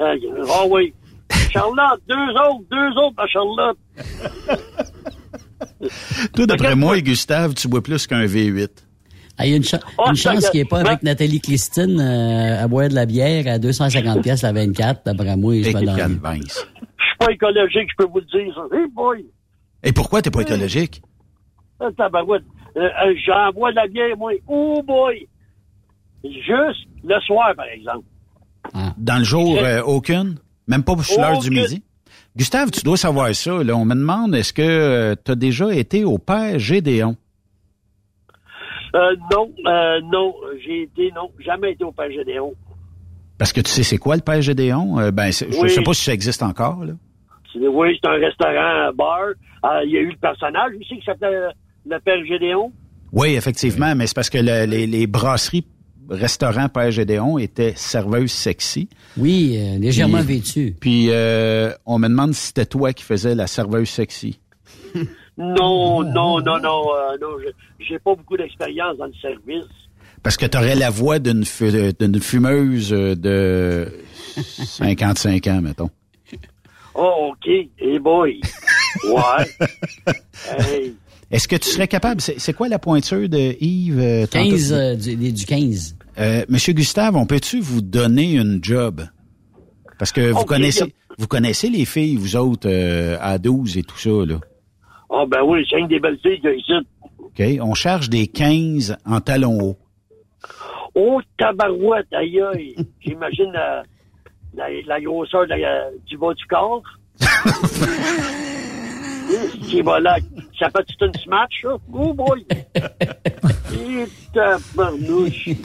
Euh, 0.00 0.16
Ah 0.50 0.64
oui. 0.70 0.92
Charlotte, 1.52 2.00
deux 2.08 2.14
autres, 2.14 2.64
deux 2.70 3.00
autres 3.00 3.20
à 3.22 3.26
Charlotte. 3.26 3.78
toi, 6.34 6.46
d'après 6.46 6.74
moi, 6.74 6.98
Gustave, 7.00 7.54
tu 7.54 7.68
bois 7.68 7.82
plus 7.82 8.06
qu'un 8.06 8.24
V8. 8.26 8.68
Ah, 9.40 9.46
Il 9.46 9.50
y 9.50 9.54
a 9.54 9.56
une, 9.56 9.64
cha- 9.64 9.78
Oh, 9.98 10.04
une 10.08 10.16
chance 10.16 10.50
qu'il 10.50 10.58
n'y 10.58 10.62
ait 10.62 10.68
pas 10.68 10.80
avec 10.80 11.02
Nathalie 11.04 11.40
Christine 11.40 12.00
euh, 12.00 12.62
à 12.64 12.66
boire 12.66 12.88
de 12.88 12.94
la 12.94 13.06
bière 13.06 13.46
à 13.46 13.58
250 13.60 14.22
pièces 14.22 14.42
la 14.42 14.52
24. 14.52 15.02
D'après 15.06 15.36
moi, 15.36 15.54
je 15.62 15.68
vais 15.78 15.84
dans... 15.86 15.94
Je 16.48 16.52
suis 16.52 17.18
pas 17.20 17.30
écologique, 17.32 17.88
je 17.90 17.96
peux 18.04 18.10
vous 18.10 18.18
le 18.18 18.24
dire. 18.44 18.54
ça. 18.54 18.76
Hey 18.76 18.86
boy! 18.92 19.24
Et 19.84 19.92
pourquoi 19.92 20.22
t'es 20.22 20.30
pas 20.32 20.40
écologique? 20.42 21.02
Ah. 21.80 21.84
Euh, 22.76 22.80
euh, 22.80 23.14
J'envoie 23.24 23.70
de 23.70 23.76
la 23.76 23.86
bière, 23.86 24.16
moi. 24.16 24.32
Oh 24.48 24.82
boy! 24.84 25.28
Juste 26.24 26.88
le 27.04 27.20
soir, 27.20 27.54
par 27.56 27.66
exemple. 27.66 28.04
Dans 28.98 29.18
le 29.18 29.24
jour, 29.24 29.56
euh, 29.58 29.82
aucune? 29.82 30.36
Même 30.66 30.82
pas 30.82 30.96
sur 31.02 31.20
l'heure 31.20 31.38
du 31.38 31.50
midi? 31.50 31.82
Gustave, 32.38 32.70
tu 32.70 32.82
dois 32.84 32.96
savoir 32.96 33.34
ça. 33.34 33.62
Là. 33.64 33.74
On 33.76 33.84
me 33.84 33.94
demande, 33.94 34.34
est-ce 34.34 34.52
que 34.52 35.14
tu 35.24 35.30
as 35.32 35.34
déjà 35.34 35.74
été 35.74 36.04
au 36.04 36.18
Père 36.18 36.58
Gédéon? 36.58 37.16
Euh, 38.94 39.16
non, 39.32 39.50
euh, 39.66 40.00
non, 40.10 40.34
j'ai 40.64 40.82
été, 40.84 41.12
non, 41.14 41.30
jamais 41.44 41.72
été 41.72 41.84
au 41.84 41.92
Père 41.92 42.10
Gédéon. 42.10 42.54
Parce 43.38 43.52
que 43.52 43.60
tu 43.60 43.70
sais 43.70 43.82
c'est 43.82 43.98
quoi 43.98 44.16
le 44.16 44.22
Père 44.22 44.40
Gédéon? 44.40 44.98
Euh, 44.98 45.10
ben, 45.10 45.30
je 45.32 45.44
Oui. 45.60 45.68
sais 45.70 45.82
pas 45.82 45.92
si 45.94 46.04
ça 46.04 46.14
existe 46.14 46.42
encore. 46.42 46.84
Là. 46.84 46.92
Oui, 47.56 47.98
c'est 48.00 48.08
un 48.08 48.14
restaurant, 48.14 48.88
un 48.88 48.92
bar. 48.92 49.20
Euh, 49.64 49.84
Il 49.84 49.90
y 49.90 49.96
a 49.98 50.00
eu 50.00 50.10
le 50.10 50.16
personnage 50.16 50.72
aussi 50.80 50.98
qui 50.98 51.04
s'appelait 51.04 51.34
euh, 51.34 51.48
le 51.86 51.98
Père 52.00 52.24
Gédéon. 52.24 52.72
Oui, 53.12 53.34
effectivement, 53.34 53.94
mais 53.96 54.06
c'est 54.06 54.14
parce 54.14 54.30
que 54.30 54.38
le- 54.38 54.64
les, 54.66 54.86
les 54.86 55.06
brasseries 55.06 55.66
restaurants 56.08 56.68
Père 56.68 56.90
Gédéon 56.90 57.38
étaient 57.38 57.74
serveuses 57.76 58.30
sexy. 58.32 58.88
Oui, 59.16 59.56
euh, 59.58 59.78
légèrement 59.78 60.18
Puis- 60.24 60.36
vêtues. 60.36 60.76
Puis 60.80 61.06
euh, 61.10 61.72
on 61.86 61.98
me 61.98 62.08
demande 62.08 62.34
si 62.34 62.46
c'était 62.48 62.66
toi 62.66 62.92
qui 62.92 63.04
faisais 63.04 63.34
la 63.34 63.46
serveuse 63.46 63.88
sexy. 63.90 64.38
Non, 65.36 66.02
non, 66.02 66.40
non, 66.40 66.58
non, 66.60 66.86
euh, 66.94 67.16
non, 67.20 67.28
je- 67.40 67.84
j'ai 67.84 67.98
pas 67.98 68.14
beaucoup 68.14 68.36
d'expérience 68.36 68.96
dans 68.98 69.06
le 69.06 69.12
service. 69.20 69.68
Parce 70.22 70.36
que 70.36 70.46
tu 70.46 70.58
aurais 70.58 70.74
la 70.74 70.90
voix 70.90 71.20
d'une 71.20 71.44
fu- 71.44 71.70
d'une 71.98 72.20
fumeuse 72.20 72.90
de 72.90 73.88
55 74.36 75.46
ans, 75.46 75.60
mettons. 75.62 75.90
Oh, 77.00 77.30
OK, 77.30 77.46
hey 77.78 77.98
boy. 78.00 78.40
Ouais. 79.04 79.68
hey. 80.58 80.94
Est-ce 81.30 81.46
que 81.46 81.54
tu 81.54 81.68
serais 81.68 81.86
capable, 81.86 82.20
c'est 82.20 82.52
quoi 82.54 82.66
la 82.66 82.80
pointure 82.80 83.28
de 83.28 83.54
Yves? 83.62 84.00
euh, 84.00 84.26
tantôt? 84.26 84.50
15, 84.50 84.72
euh, 84.72 84.96
du, 84.96 85.14
du 85.32 85.44
15. 85.46 85.94
Euh, 86.18 86.44
Monsieur 86.48 86.72
Gustave, 86.72 87.16
on 87.16 87.26
peut-tu 87.26 87.60
vous 87.60 87.80
donner 87.80 88.34
une 88.34 88.58
job? 88.62 89.02
Parce 89.98 90.12
que 90.12 90.30
vous 90.32 90.40
Ok, 90.40 90.46
connaissez 90.48 90.94
vous 91.18 91.26
connaissez 91.26 91.68
les 91.68 91.84
filles, 91.84 92.14
vous 92.16 92.36
autres, 92.36 92.68
euh, 92.70 93.16
à 93.20 93.38
12 93.38 93.76
et 93.76 93.82
tout 93.82 93.98
ça, 93.98 94.10
là. 94.24 94.38
Ah, 95.10 95.24
ben 95.26 95.42
oui, 95.44 95.66
c'est 95.68 95.78
une 95.80 95.88
des 95.88 95.98
belles 95.98 96.18
filles 96.22 96.40
ici. 96.56 96.72
OK? 97.18 97.42
On 97.60 97.74
charge 97.74 98.08
des 98.08 98.28
15 98.28 98.96
en 99.04 99.20
talons 99.20 99.58
hauts. 99.60 99.76
Oh, 100.94 101.20
tabarouette, 101.36 102.06
aïe, 102.12 102.40
aïe. 102.40 102.76
J'imagine 103.00 103.50
la, 103.52 103.82
la, 104.54 104.66
la 104.86 105.00
grosseur 105.00 105.46
de 105.46 105.54
du 106.06 106.16
bas 106.18 106.34
du 106.34 106.44
corps. 106.46 106.82
Qui 109.62 109.82
va 109.82 110.00
là, 110.00 110.16
ça 110.58 110.70
fait 110.70 110.84
tout 110.84 111.04
une 111.06 111.14
smash, 111.14 111.60
ça? 111.62 111.76
Oh 111.92 112.12
boy! 112.14 112.44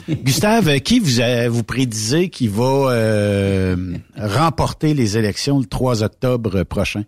Gustave, 0.08 0.68
euh, 0.68 0.78
qui 0.78 1.00
vous 1.00 1.20
a- 1.20 1.48
vous 1.48 1.64
prédisez 1.64 2.28
qui 2.28 2.48
va 2.48 2.90
euh, 2.92 3.76
remporter 4.16 4.94
les 4.94 5.16
élections 5.18 5.58
le 5.58 5.66
3 5.66 6.02
octobre 6.02 6.62
prochain? 6.64 7.02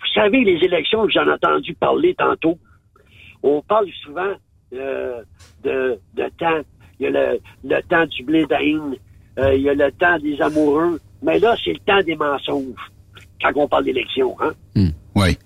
Vous 0.00 0.20
savez, 0.20 0.44
les 0.44 0.64
élections, 0.64 1.08
j'en 1.08 1.26
ai 1.26 1.32
entendu 1.32 1.74
parler 1.74 2.14
tantôt. 2.18 2.58
On 3.42 3.62
parle 3.62 3.86
souvent 4.04 4.32
euh, 4.74 5.22
de, 5.64 5.98
de 6.14 6.24
temps. 6.38 6.60
Il 7.00 7.04
y 7.04 7.06
a 7.06 7.10
le, 7.10 7.40
le 7.64 7.82
temps 7.88 8.06
du 8.06 8.22
blé. 8.24 8.46
Euh, 9.38 9.54
il 9.54 9.62
y 9.62 9.68
a 9.70 9.74
le 9.74 9.90
temps 9.92 10.18
des 10.18 10.40
amoureux. 10.40 11.00
Mais 11.22 11.38
là, 11.38 11.56
c'est 11.64 11.72
le 11.72 11.78
temps 11.80 12.02
des 12.04 12.16
mensonges. 12.16 12.74
Quand 13.40 13.50
on 13.56 13.66
parle 13.68 13.84
d'élection, 13.84 14.36
hein? 14.40 14.52
Oui. 15.16 15.36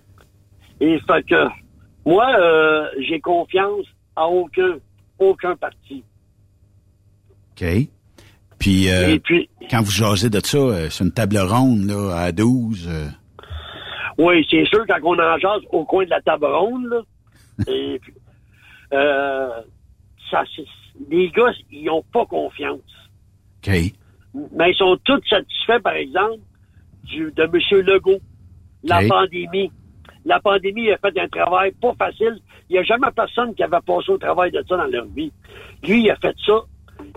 Et 0.80 0.98
fait 1.00 1.22
que, 1.26 1.46
moi, 2.04 2.26
euh, 2.38 2.86
j'ai 3.08 3.20
confiance 3.20 3.86
à 4.14 4.26
aucun, 4.26 4.76
aucun 5.18 5.56
parti. 5.56 6.04
OK. 7.52 7.66
Puis, 8.58 8.90
euh, 8.90 9.14
Et 9.14 9.18
puis- 9.20 9.48
quand 9.70 9.82
vous 9.82 9.90
jasez 9.90 10.30
de 10.30 10.40
ça, 10.44 10.56
euh, 10.58 10.88
c'est 10.90 11.04
une 11.04 11.12
table 11.12 11.38
ronde 11.38 11.84
là, 11.86 12.14
à 12.16 12.32
12. 12.32 12.86
euh, 12.88 13.08
Oui, 14.18 14.46
c'est 14.50 14.64
sûr, 14.66 14.84
quand 14.88 14.98
on 15.02 15.18
en 15.18 15.38
jase 15.38 15.60
au 15.70 15.84
coin 15.84 16.04
de 16.04 16.10
la 16.10 16.20
table 16.22 16.46
ronde, 16.46 16.86
là, 16.86 17.00
et 17.68 17.98
puis, 18.00 18.14
euh, 18.92 19.48
ça, 20.30 20.42
les 21.10 21.30
gars, 21.30 21.52
ils 21.70 21.90
ont 21.90 22.02
pas 22.12 22.24
confiance. 22.26 22.80
OK. 23.66 23.72
Mais 24.52 24.70
ils 24.70 24.76
sont 24.76 24.96
tous 25.04 25.20
satisfaits, 25.28 25.80
par 25.82 25.94
exemple, 25.94 26.40
du, 27.04 27.30
de 27.32 27.42
M. 27.42 27.80
Legault. 27.86 28.20
La 28.84 29.00
pandémie. 29.08 29.70
La 30.26 30.40
pandémie 30.40 30.90
a 30.90 30.98
fait 30.98 31.18
un 31.18 31.28
travail 31.28 31.72
pas 31.80 31.94
facile. 31.96 32.38
Il 32.68 32.72
n'y 32.72 32.78
a 32.80 32.82
jamais 32.82 33.06
personne 33.14 33.54
qui 33.54 33.62
avait 33.62 33.80
passé 33.86 34.10
au 34.10 34.18
travail 34.18 34.50
de 34.50 34.62
ça 34.68 34.76
dans 34.76 34.86
leur 34.86 35.06
vie. 35.06 35.32
Lui, 35.84 36.02
il 36.02 36.10
a 36.10 36.16
fait 36.16 36.34
ça. 36.44 36.60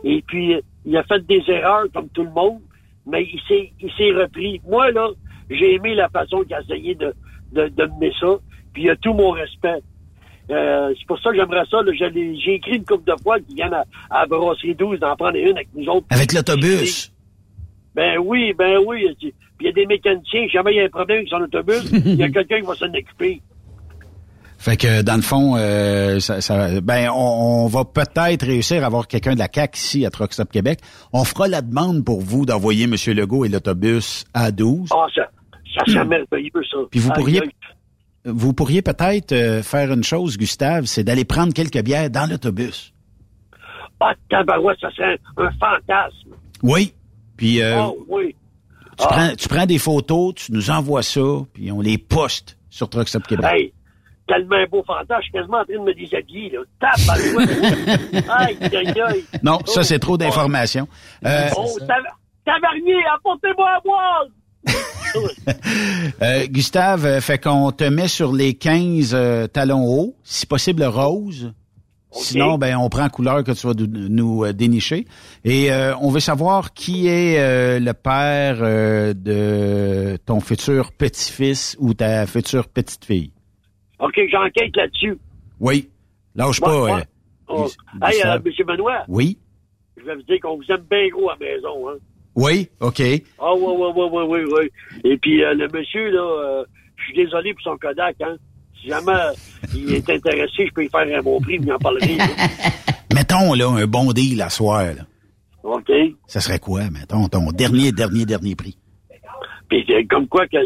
Et 0.04 0.22
puis, 0.26 0.56
il 0.86 0.96
a 0.98 1.04
fait 1.04 1.26
des 1.26 1.44
erreurs 1.48 1.86
comme 1.94 2.08
tout 2.10 2.24
le 2.24 2.30
monde, 2.30 2.60
mais 3.08 3.24
il 3.24 3.42
s'est, 3.48 3.72
il 3.82 3.92
s'est 3.94 4.12
repris. 4.12 4.62
Moi, 4.68 4.92
là, 4.92 5.10
j'ai 5.50 5.74
aimé 5.74 5.96
la 5.96 6.08
façon 6.10 6.44
qu'il 6.44 6.54
a 6.54 6.62
essayé 6.62 6.94
de, 6.94 7.14
de, 7.52 7.68
de 7.68 7.86
mener 7.86 8.14
ça. 8.20 8.38
Puis 8.74 8.84
il 8.84 8.90
a 8.92 8.96
tout 8.96 9.14
mon 9.14 9.32
respect. 9.32 9.82
Euh, 10.52 10.94
c'est 10.98 11.08
pour 11.08 11.20
ça 11.20 11.32
que 11.32 11.36
j'aimerais 11.38 11.66
ça. 11.70 11.82
là. 11.82 11.92
J'ai 11.94 12.54
écrit 12.54 12.76
une 12.76 12.86
couple 12.86 13.12
de 13.12 13.16
fois 13.24 13.40
qu'ils 13.40 13.56
viennent 13.56 13.74
à, 13.74 13.86
à 14.10 14.22
la 14.22 14.26
brasserie 14.28 14.76
12 14.76 15.00
d'en 15.00 15.16
prendre 15.16 15.38
une 15.38 15.56
avec 15.58 15.70
nous 15.76 15.88
autres. 15.88 16.06
Avec 16.12 16.34
l'autobus. 16.34 17.12
Ben 17.96 18.20
oui, 18.20 18.54
ben 18.54 18.78
oui. 18.86 19.16
Puis 19.60 19.68
il 19.68 19.68
y 19.68 19.70
a 19.70 19.74
des 19.74 19.86
mécaniciens, 19.86 20.44
si 20.46 20.50
jamais 20.50 20.72
il 20.74 20.78
y 20.78 20.80
a 20.80 20.86
un 20.86 20.90
problème 20.90 21.18
avec 21.20 21.30
son 21.30 21.42
autobus, 21.42 21.84
il 22.06 22.16
y 22.16 22.24
a 22.24 22.30
quelqu'un 22.30 22.60
qui 22.62 22.66
va 22.66 22.74
s'en 22.76 22.88
occuper. 22.88 23.42
Fait 24.58 24.76
que 24.76 25.02
dans 25.04 25.16
le 25.16 25.22
fond, 25.22 25.56
euh, 25.58 26.20
ça, 26.20 26.42
ça- 26.42 26.82
ben 26.82 27.10
on, 27.12 27.64
on 27.64 27.68
va 27.68 27.86
peut-être 27.86 28.46
réussir 28.46 28.84
à 28.84 28.88
avoir 28.88 29.08
quelqu'un 29.08 29.34
de 29.34 29.40
la 29.40 29.48
CAC 29.48 29.78
ici 29.78 30.06
à 30.06 30.10
Truck 30.10 30.34
Stop 30.34 30.52
Québec. 30.52 30.80
On 31.14 31.24
fera 31.24 31.48
la 31.48 31.62
demande 31.62 32.04
pour 32.04 32.20
vous 32.20 32.46
d'envoyer 32.46 32.84
M. 32.86 32.96
Legault 33.16 33.46
et 33.46 33.50
l'autobus 33.50 34.26
à 34.34 34.52
12. 34.52 34.90
Ah, 34.92 35.06
ça, 35.16 35.30
ça 35.78 35.86
serait 35.92 36.06
merveilleux, 36.06 36.52
ça. 36.70 36.78
Puis 36.92 37.00
vous 37.00 37.12
pourriez, 37.12 37.42
vous 38.26 38.54
pourriez 38.54 38.82
peut-être 38.82 39.32
euh, 39.32 39.64
faire 39.64 39.94
une 39.94 40.04
chose, 40.04 40.38
Gustave, 40.38 40.86
c'est 40.86 41.06
d'aller 41.06 41.24
prendre 41.24 41.54
quelques 41.54 41.82
bières 41.82 42.10
dans 42.10 42.30
l'autobus. 42.30 42.94
Ah, 44.02 44.14
tabarouette, 44.30 44.78
ça 44.82 44.92
serait 44.92 45.18
un, 45.38 45.44
un 45.46 45.52
fantasme. 45.52 46.30
Oui. 46.64 46.94
Puis 47.38 47.62
euh, 47.62 47.78
Ah 47.80 47.92
oui. 48.10 48.36
Tu, 49.00 49.08
prends, 49.08 49.36
tu 49.36 49.48
prends 49.48 49.66
des 49.66 49.78
photos, 49.80 50.36
tu 50.36 50.52
nous 50.52 50.70
envoies 50.70 51.04
ça, 51.04 51.22
puis 51.54 51.72
on 51.72 51.82
les 51.82 51.98
poste 51.98 52.58
sur 52.70 52.90
Truck 52.90 53.08
Stop 53.08 53.26
Québec. 53.28 53.46
Hey, 53.52 53.74
tellement 54.28 54.58
beau 54.72 54.84
fantasme, 54.86 55.16
je 55.20 55.24
suis 55.24 55.32
quasiment 55.32 55.58
en 55.60 55.66
train 55.66 55.74
de 55.74 55.80
me 55.86 55.94
déshabiller, 55.94 56.50
là. 56.52 56.60
Tabarouette. 56.80 57.50
aïe, 58.30 58.58
aïe, 58.62 59.02
aïe. 59.02 59.24
Non, 59.44 59.60
ça 59.66 59.84
c'est 59.84 60.00
trop 60.00 60.18
d'informations. 60.18 60.88
Euh, 61.26 61.50
Oh, 61.58 61.66
tav- 61.80 62.16
tavernier, 62.46 62.96
apportez-moi 63.16 63.68
à 63.70 63.80
boire! 63.82 64.26
Euh, 66.22 66.46
Gustave, 66.48 67.06
euh, 67.06 67.22
fait 67.22 67.40
qu'on 67.40 67.72
te 67.72 67.84
met 67.86 68.08
sur 68.08 68.32
les 68.34 68.54
15 68.54 69.14
euh, 69.16 69.48
talons 69.48 69.86
hauts, 69.88 70.16
si 70.24 70.46
possible 70.46 70.84
rose. 70.84 71.52
Sinon, 72.12 72.58
ben 72.58 72.76
on 72.78 72.90
prend 72.90 73.04
la 73.04 73.10
couleur 73.10 73.44
que 73.44 73.52
tu 73.52 73.68
vas 73.68 73.74
nous, 73.76 74.44
euh, 74.44 74.52
dénicher. 74.54 75.06
Et 75.44 75.72
euh, 75.72 75.96
on 76.02 76.10
veut 76.10 76.20
savoir 76.20 76.74
qui 76.74 77.08
est 77.08 77.40
euh, 77.40 77.80
le 77.80 77.94
père 77.94 78.58
euh, 78.62 79.14
de 79.14 80.18
ton 80.26 80.40
futur 80.40 80.92
petit-fils 80.92 81.76
ou 81.80 81.94
ta 81.94 82.26
future 82.26 82.68
petite-fille. 82.68 83.32
OK, 84.00 84.20
j'enquête 84.32 84.76
là-dessus. 84.76 85.18
Oui. 85.60 85.90
Lâche 86.36 86.60
Ouais, 86.62 86.68
pas. 86.68 86.84
ouais. 86.84 86.92
euh, 86.94 87.04
Oh. 87.52 87.64
Gus- 87.66 87.78
Hey, 88.04 88.22
euh. 88.26 88.38
M. 88.46 88.66
Benoît, 88.68 89.04
Oui. 89.08 89.38
je 89.98 90.04
vais 90.04 90.16
vous 90.16 90.22
dire 90.24 90.40
qu'on 90.42 90.56
vous 90.58 90.64
aime 90.70 90.84
bien 90.90 91.08
gros 91.10 91.30
à 91.30 91.38
la 91.40 91.48
maison, 91.48 91.90
hein. 91.90 91.96
Oui, 92.36 92.70
OK. 92.80 93.02
Ah, 93.40 93.54
oui, 93.56 93.74
oui, 93.76 93.88
oui, 93.96 94.06
oui, 94.12 94.24
oui, 94.28 94.54
oui. 94.56 94.70
Et 95.12 95.18
puis, 95.18 95.44
euh, 95.44 95.54
le 95.56 95.68
monsieur, 95.74 96.10
là, 96.12 96.22
euh, 96.22 96.64
je 96.98 97.04
suis 97.06 97.14
désolé 97.16 97.54
pour 97.54 97.64
son 97.64 97.78
Kodak, 97.78 98.16
hein. 98.22 98.38
Si 98.82 98.88
jamais 98.88 99.12
il 99.76 99.94
est 99.94 100.10
intéressé, 100.10 100.66
je 100.68 100.74
peux 100.74 100.82
lui 100.82 100.90
faire 100.90 101.20
un 101.20 101.22
bon 101.22 101.40
prix, 101.42 101.58
vous 101.58 101.70
en 101.72 101.78
parlerez. 101.78 102.16
là. 102.16 102.26
Mettons 103.14 103.54
là 103.54 103.68
un 103.68 103.88
bon 103.88 104.12
deal 104.14 104.42
à 104.42 104.50
soir. 104.50 104.84
Là. 104.84 105.06
OK? 105.64 105.92
Ça 106.28 106.40
serait 106.40 106.60
quoi, 106.60 106.90
mettons, 106.90 107.28
ton 107.28 107.52
dernier, 107.52 107.92
dernier, 107.92 108.26
dernier 108.26 108.56
prix? 108.56 108.78
Puis, 109.68 109.86
euh, 109.90 110.04
comme 110.10 110.28
quoi, 110.28 110.48
que, 110.48 110.58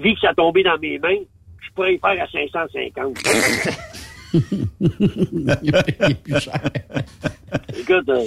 vu 0.00 0.14
que 0.14 0.20
ça 0.20 0.30
a 0.30 0.34
tombé 0.34 0.62
dans 0.62 0.78
mes 0.78 0.98
mains, 0.98 1.18
je 1.60 1.70
pourrais 1.74 1.94
y 1.94 1.98
faire 1.98 2.22
à 2.22 2.26
550. 2.30 3.18
Écoute, 7.78 8.08
euh, 8.08 8.24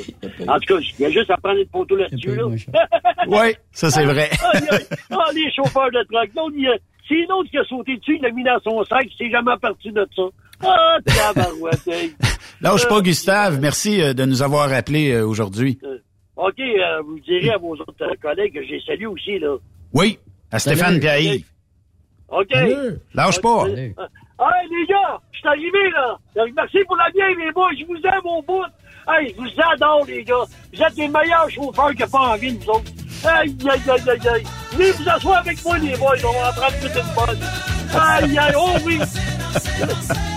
en 0.48 0.60
tout 0.60 0.76
cas, 0.76 0.80
il 1.00 1.02
y 1.02 1.06
a 1.06 1.10
juste 1.12 1.30
à 1.32 1.38
prendre 1.38 1.60
une 1.60 1.68
photo 1.70 1.96
là-dessus, 1.96 2.36
là. 2.36 2.46
Oui, 3.28 3.56
ça 3.72 3.90
c'est 3.90 4.06
vrai. 4.06 4.30
Ah, 5.10 5.30
les 5.34 5.52
chauffeurs 5.52 5.90
de 5.92 6.04
truck. 6.04 6.30
C'est 7.08 7.26
l'autre 7.30 7.50
qui 7.50 7.58
a 7.58 7.64
sauté 7.66 7.96
dessus, 7.98 8.16
il 8.18 8.22
l'a 8.22 8.32
mis 8.32 8.44
dans 8.44 8.60
son 8.64 8.84
sac, 8.84 9.06
il 9.10 9.18
s'est 9.18 9.32
jamais 9.32 9.54
parti 9.62 9.92
de 9.92 10.08
ça. 10.16 10.24
Ah, 10.64 10.98
tabarouette, 11.06 11.88
hey. 11.88 12.14
Lâche 12.62 12.88
pas, 12.88 13.02
Gustave. 13.02 13.60
Merci 13.60 14.02
euh, 14.02 14.14
de 14.14 14.26
nous 14.26 14.42
avoir 14.42 14.72
appelés 14.74 15.12
euh, 15.12 15.26
aujourd'hui. 15.28 15.80
euh, 15.84 15.98
OK, 16.36 16.60
euh, 16.60 17.02
vous 17.06 17.20
direz 17.20 17.52
à 17.52 17.58
vos 17.58 17.74
autres 17.76 18.16
collègues 18.22 18.54
que 18.54 18.64
j'ai 18.66 18.80
salué 18.82 19.06
aussi, 19.06 19.40
là. 19.40 19.56
Oui, 19.94 20.18
à 20.52 20.60
Stéphane 20.60 21.00
Pierre. 21.00 21.38
OK. 22.30 22.54
Lâche 23.14 23.42
pas. 23.42 23.66
Euh, 23.68 23.90
Hey, 24.40 24.70
les 24.70 24.86
gars, 24.86 25.20
je 25.32 25.40
suis 25.40 25.48
arrivé, 25.48 25.90
là. 25.96 26.16
Merci 26.56 26.78
pour 26.86 26.96
la 26.96 27.10
bière, 27.10 27.30
les 27.44 27.52
boys. 27.52 27.72
Je 27.80 27.86
vous 27.86 27.96
aime 27.96 28.26
au 28.26 28.42
bout. 28.44 28.64
Hey, 29.10 29.34
je 29.34 29.36
vous 29.42 29.50
adore, 29.74 30.06
les 30.06 30.24
gars. 30.24 30.44
Vous 30.72 30.80
êtes 30.84 30.96
les 30.96 31.08
meilleurs 31.08 31.50
chauffeurs 31.50 31.90
a 32.00 32.08
pas 32.08 32.34
en 32.34 32.38
ville, 32.38 32.58
vous 32.60 32.70
autres. 32.70 32.92
Aïe, 33.24 33.56
aïe, 33.70 33.82
aïe, 33.90 34.10
aïe, 34.10 34.28
aïe. 34.36 34.44
Venez 34.74 34.92
vous 34.92 35.10
asseoir 35.10 35.38
avec 35.40 35.64
moi, 35.64 35.78
les 35.78 35.96
boys. 35.96 36.16
On 36.24 36.42
va 36.42 36.50
en 36.50 36.54
prendre 36.54 36.80
toute 36.82 36.96
une 36.96 37.14
bonne. 37.16 37.40
Aïe, 38.00 38.38
aïe, 38.38 38.54
oh 38.58 38.72
oui. 38.86 39.00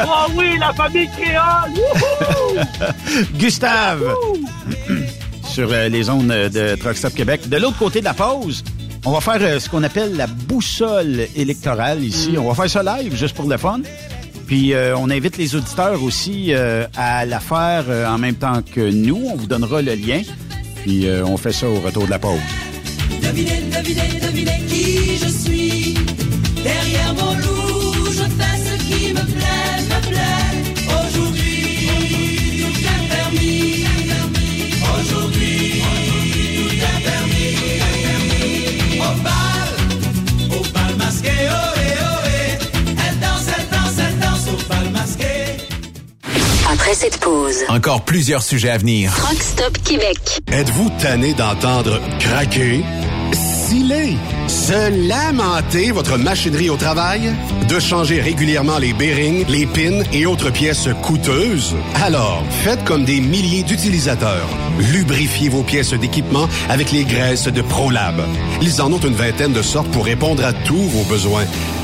Oh 0.02 0.30
oui, 0.34 0.56
la 0.58 0.72
famille 0.72 1.08
créole. 1.08 1.72
Gustave, 3.34 4.14
sur 5.44 5.70
euh, 5.70 5.88
les 5.88 6.04
zones 6.04 6.28
de 6.28 6.74
Truck 6.76 6.96
Stop 6.96 7.14
Québec. 7.14 7.48
De 7.48 7.58
l'autre 7.58 7.76
côté 7.76 8.00
de 8.00 8.06
la 8.06 8.14
pause, 8.14 8.64
on 9.04 9.12
va 9.12 9.20
faire 9.20 9.38
euh, 9.40 9.60
ce 9.60 9.68
qu'on 9.68 9.82
appelle 9.82 10.16
la 10.16 10.26
boussole 10.26 11.26
électorale 11.36 12.02
ici. 12.02 12.36
On 12.38 12.48
va 12.50 12.54
faire 12.54 12.70
ça 12.70 12.96
live, 12.96 13.14
juste 13.14 13.36
pour 13.36 13.48
le 13.48 13.58
fun. 13.58 13.80
Puis 14.50 14.74
euh, 14.74 14.96
on 14.96 15.10
invite 15.10 15.36
les 15.36 15.54
auditeurs 15.54 16.02
aussi 16.02 16.46
euh, 16.48 16.84
à 16.96 17.24
la 17.24 17.38
faire 17.38 17.84
euh, 17.88 18.04
en 18.08 18.18
même 18.18 18.34
temps 18.34 18.62
que 18.62 18.80
nous. 18.80 19.22
On 19.32 19.36
vous 19.36 19.46
donnera 19.46 19.80
le 19.80 19.94
lien. 19.94 20.22
Puis 20.82 21.06
euh, 21.06 21.24
on 21.24 21.36
fait 21.36 21.52
ça 21.52 21.68
au 21.68 21.80
retour 21.80 22.06
de 22.06 22.10
la 22.10 22.18
pause. 22.18 22.40
Devinez, 23.22 23.62
devinez, 23.70 24.20
devinez 24.20 24.62
qui 24.68 25.16
je 25.16 25.28
suis. 25.28 25.94
Derrière 26.62 27.14
mon 27.14 27.34
loup, 27.34 27.59
Après 46.72 46.94
cette 46.94 47.18
pause, 47.18 47.64
Encore 47.68 48.02
plusieurs 48.02 48.42
sujets 48.42 48.70
à 48.70 48.78
venir. 48.78 49.12
Truck 49.16 49.42
Stop 49.42 49.78
Québec. 49.84 50.18
Êtes-vous 50.52 50.88
tanné 51.02 51.34
d'entendre 51.34 52.00
craquer, 52.20 52.84
siler, 53.32 54.14
se 54.46 55.08
lamenter 55.08 55.90
votre 55.90 56.16
machinerie 56.16 56.70
au 56.70 56.76
travail? 56.76 57.32
De 57.68 57.80
changer 57.80 58.20
régulièrement 58.20 58.78
les 58.78 58.92
bearings, 58.92 59.44
les 59.48 59.66
pins 59.66 60.04
et 60.12 60.26
autres 60.26 60.50
pièces 60.50 60.88
coûteuses? 61.02 61.74
Alors, 62.04 62.44
faites 62.62 62.84
comme 62.84 63.04
des 63.04 63.20
milliers 63.20 63.64
d'utilisateurs. 63.64 64.48
Lubrifiez 64.92 65.48
vos 65.48 65.64
pièces 65.64 65.94
d'équipement 65.94 66.48
avec 66.68 66.92
les 66.92 67.04
graisses 67.04 67.48
de 67.48 67.62
ProLab. 67.62 68.22
Ils 68.62 68.80
en 68.80 68.92
ont 68.92 69.00
une 69.00 69.14
vingtaine 69.14 69.52
de 69.52 69.62
sortes 69.62 69.90
pour 69.90 70.04
répondre 70.04 70.44
à 70.44 70.52
tous 70.52 70.76
vos 70.76 71.04
besoins. 71.04 71.46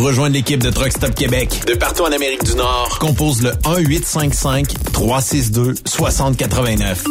Pour 0.00 0.08
rejoindre 0.08 0.32
l'équipe 0.32 0.62
de 0.62 0.70
Truck 0.70 0.92
Stop 0.92 1.14
Québec, 1.14 1.60
De 1.66 1.74
partout 1.74 2.04
en 2.04 2.10
Amérique 2.10 2.42
du 2.42 2.54
Nord, 2.54 2.98
compose 2.98 3.42
le 3.42 3.50
1-855-362-6089. 4.94 7.04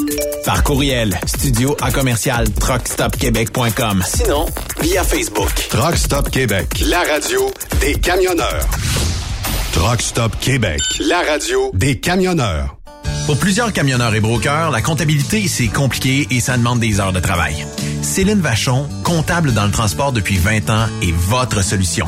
Par 0.44 0.64
courriel, 0.64 1.16
studio 1.28 1.78
à 1.82 1.92
commercial 1.92 2.50
truckstopquebec.com. 2.50 4.04
sinon, 4.04 4.48
via 4.82 5.04
Facebook. 5.04 5.52
Truck 5.70 5.98
Stop 5.98 6.32
Québec, 6.32 6.84
la 6.88 7.04
radio 7.04 7.52
des 7.80 7.94
camionneurs. 7.94 8.66
Truck 9.74 10.02
Stop 10.02 10.40
Québec, 10.40 10.80
la 11.00 11.22
radio 11.22 11.70
des 11.76 12.00
camionneurs. 12.00 12.76
Pour 13.28 13.38
plusieurs 13.38 13.72
camionneurs 13.72 14.16
et 14.16 14.20
brokers, 14.20 14.72
la 14.72 14.82
comptabilité, 14.82 15.48
c'est 15.48 15.68
compliqué 15.68 16.28
et 16.32 16.40
ça 16.40 16.58
demande 16.58 16.80
des 16.80 17.00
heures 17.00 17.14
de 17.14 17.20
travail. 17.20 17.68
Céline 18.02 18.42
Vachon, 18.42 18.90
comptable 19.04 19.54
dans 19.54 19.66
le 19.66 19.72
transport 19.72 20.12
depuis 20.12 20.40
20 20.40 20.72
ans, 20.72 20.88
est 21.04 21.14
votre 21.14 21.64
solution. 21.64 22.08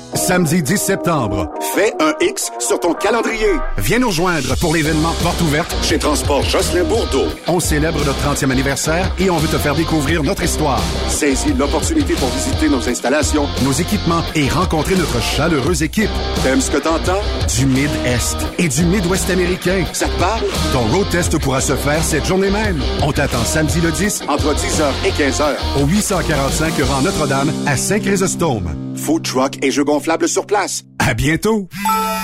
Samedi 0.13 0.61
10 0.61 0.77
septembre, 0.77 1.49
fais 1.73 1.93
un 2.01 2.13
X 2.19 2.51
sur 2.59 2.79
ton 2.79 2.93
calendrier. 2.93 3.51
Viens 3.77 3.99
nous 3.99 4.09
rejoindre 4.09 4.57
pour 4.59 4.73
l'événement 4.73 5.13
Porte 5.23 5.39
ouverte 5.41 5.73
chez 5.83 5.97
Transport 5.99 6.43
Jocelyn 6.43 6.83
Bourdeau. 6.83 7.25
On 7.47 7.61
célèbre 7.61 8.03
notre 8.05 8.19
30e 8.19 8.51
anniversaire 8.51 9.09
et 9.19 9.29
on 9.29 9.37
veut 9.37 9.47
te 9.47 9.57
faire 9.57 9.73
découvrir 9.73 10.21
notre 10.23 10.43
histoire. 10.43 10.81
Saisis 11.07 11.53
l'opportunité 11.53 12.13
pour 12.15 12.27
visiter 12.29 12.67
nos 12.67 12.89
installations, 12.89 13.47
nos 13.63 13.71
équipements 13.71 14.21
et 14.35 14.49
rencontrer 14.49 14.95
notre 14.95 15.21
chaleureuse 15.21 15.81
équipe. 15.81 16.09
T'aimes 16.43 16.61
ce 16.61 16.71
que 16.71 16.77
t'entends? 16.77 17.21
Du 17.57 17.65
Mid-Est 17.65 18.37
et 18.59 18.67
du 18.67 18.83
Mid-Ouest 18.83 19.29
américain. 19.29 19.85
Ça 19.93 20.07
te 20.07 20.19
parle? 20.19 20.41
Ton 20.73 20.81
road 20.93 21.07
test 21.09 21.37
pourra 21.39 21.61
se 21.61 21.75
faire 21.75 22.03
cette 22.03 22.25
journée 22.25 22.51
même. 22.51 22.81
On 23.01 23.13
t'attend 23.13 23.45
samedi 23.45 23.79
le 23.79 23.91
10 23.91 24.23
entre 24.27 24.53
10h 24.53 24.91
et 25.05 25.11
15h 25.11 25.81
au 25.81 25.85
845 25.85 26.73
rang 26.83 27.01
Notre-Dame 27.01 27.51
à 27.65 27.77
Saint-Chrysostome. 27.77 28.75
Food 28.93 29.23
truck 29.23 29.57
et 29.63 29.71
jeux 29.71 29.85
gonflables 30.01 30.27
sur 30.27 30.47
place. 30.47 30.83
À 30.97 31.13
bientôt! 31.13 31.69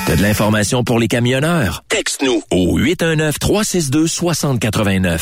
T'as 0.08 0.16
de 0.16 0.24
l'information 0.24 0.84
pour 0.84 0.98
les 0.98 1.08
camionneurs? 1.08 1.84
Texte-nous 1.90 2.42
au 2.50 2.80
819-362-6089. 2.80 5.22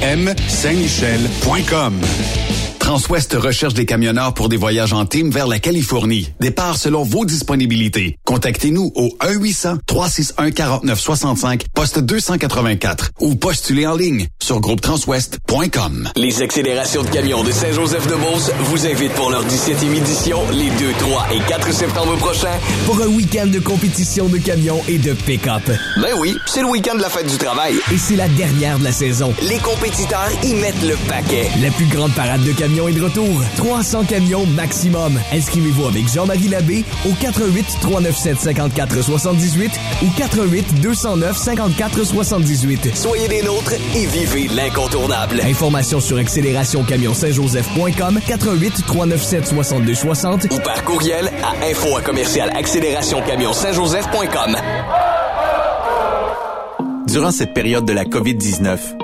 REM 0.00 0.34
Saint-Michel.com. 0.48 2.63
Transwest 2.84 3.32
recherche 3.32 3.72
des 3.72 3.86
camionneurs 3.86 4.34
pour 4.34 4.50
des 4.50 4.58
voyages 4.58 4.92
en 4.92 5.06
team 5.06 5.30
vers 5.30 5.46
la 5.46 5.58
Californie. 5.58 6.30
Départ 6.38 6.76
selon 6.76 7.02
vos 7.02 7.24
disponibilités. 7.24 8.18
Contactez-nous 8.26 8.92
au 8.94 9.08
1-800-361-4965, 9.22 11.62
poste 11.72 12.00
284 12.00 13.12
ou 13.20 13.36
postulez 13.36 13.86
en 13.86 13.96
ligne 13.96 14.26
sur 14.38 14.60
groupetranswest.com. 14.60 16.10
Les 16.16 16.42
accélérations 16.42 17.04
de 17.04 17.08
camions 17.08 17.42
de 17.42 17.52
Saint-Joseph-de-Beauce 17.52 18.50
vous 18.64 18.86
invitent 18.86 19.14
pour 19.14 19.30
leur 19.30 19.46
17e 19.46 19.96
édition 19.96 20.42
les 20.52 20.68
2, 20.68 20.92
3 20.98 21.28
et 21.32 21.40
4 21.48 21.72
septembre 21.72 22.18
prochains. 22.18 22.58
Pour 22.84 23.00
un 23.00 23.08
week-end 23.08 23.46
de 23.46 23.60
compétition 23.60 24.28
de 24.28 24.36
camions 24.36 24.82
et 24.88 24.98
de 24.98 25.14
pick-up. 25.14 25.62
Ben 26.02 26.12
oui, 26.18 26.36
c'est 26.44 26.60
le 26.60 26.66
week-end 26.66 26.96
de 26.96 27.00
la 27.00 27.08
fête 27.08 27.30
du 27.30 27.38
travail. 27.38 27.76
Et 27.90 27.96
c'est 27.96 28.16
la 28.16 28.28
dernière 28.28 28.78
de 28.78 28.84
la 28.84 28.92
saison. 28.92 29.32
Les 29.48 29.56
compétiteurs 29.56 30.28
y 30.42 30.52
mettent 30.52 30.82
le 30.82 30.96
paquet. 31.08 31.48
La 31.62 31.70
plus 31.70 31.86
grande 31.86 32.12
parade 32.12 32.44
de 32.44 32.52
camions 32.52 32.73
est 32.74 32.92
de 32.92 33.02
retour. 33.02 33.42
300 33.56 34.04
camions 34.04 34.44
maximum. 34.46 35.18
Inscrivez-vous 35.32 35.86
avec 35.86 36.08
Jean-Marie 36.08 36.48
Labbé 36.48 36.84
au 37.06 37.12
88 37.20 37.78
397 37.80 38.40
54 38.40 39.02
78 39.02 39.70
ou 40.02 40.06
88 40.16 40.80
209 40.80 41.36
54 41.36 42.04
78. 42.04 42.96
Soyez 42.96 43.28
des 43.28 43.42
nôtres 43.42 43.74
et 43.94 44.06
vivez 44.06 44.48
l'incontournable. 44.48 45.40
Informations 45.42 46.00
sur 46.00 46.16
accélérationcamionsaintjoseph.com 46.18 48.20
88 48.26 48.84
397 48.86 49.46
62 49.46 49.94
60 49.94 50.46
ou 50.50 50.58
par 50.58 50.82
courriel 50.84 51.30
à 51.42 51.52
info 51.66 51.96
à 51.96 52.02
commercial 52.02 52.50
accélérationcamionsaintjoseph.com. 52.54 54.56
Durant 57.06 57.30
cette 57.30 57.54
période 57.54 57.84
de 57.84 57.92
la 57.92 58.04
COVID-19, 58.04 59.03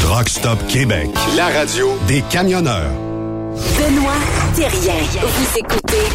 Truck 0.00 0.28
Stop 0.28 0.58
Québec, 0.68 1.08
la 1.36 1.46
radio 1.48 1.88
des 2.08 2.20
camionneurs. 2.22 2.90
Benoît 3.78 4.18
Thérien. 4.54 4.94
Vous 5.22 5.58
écoutez 5.58 6.08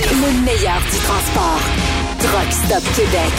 le 0.00 0.32
meilleur 0.44 0.80
du 0.90 0.98
transport. 0.98 1.60
Truck 2.18 2.52
Stop 2.52 2.82
Québec. 2.94 3.32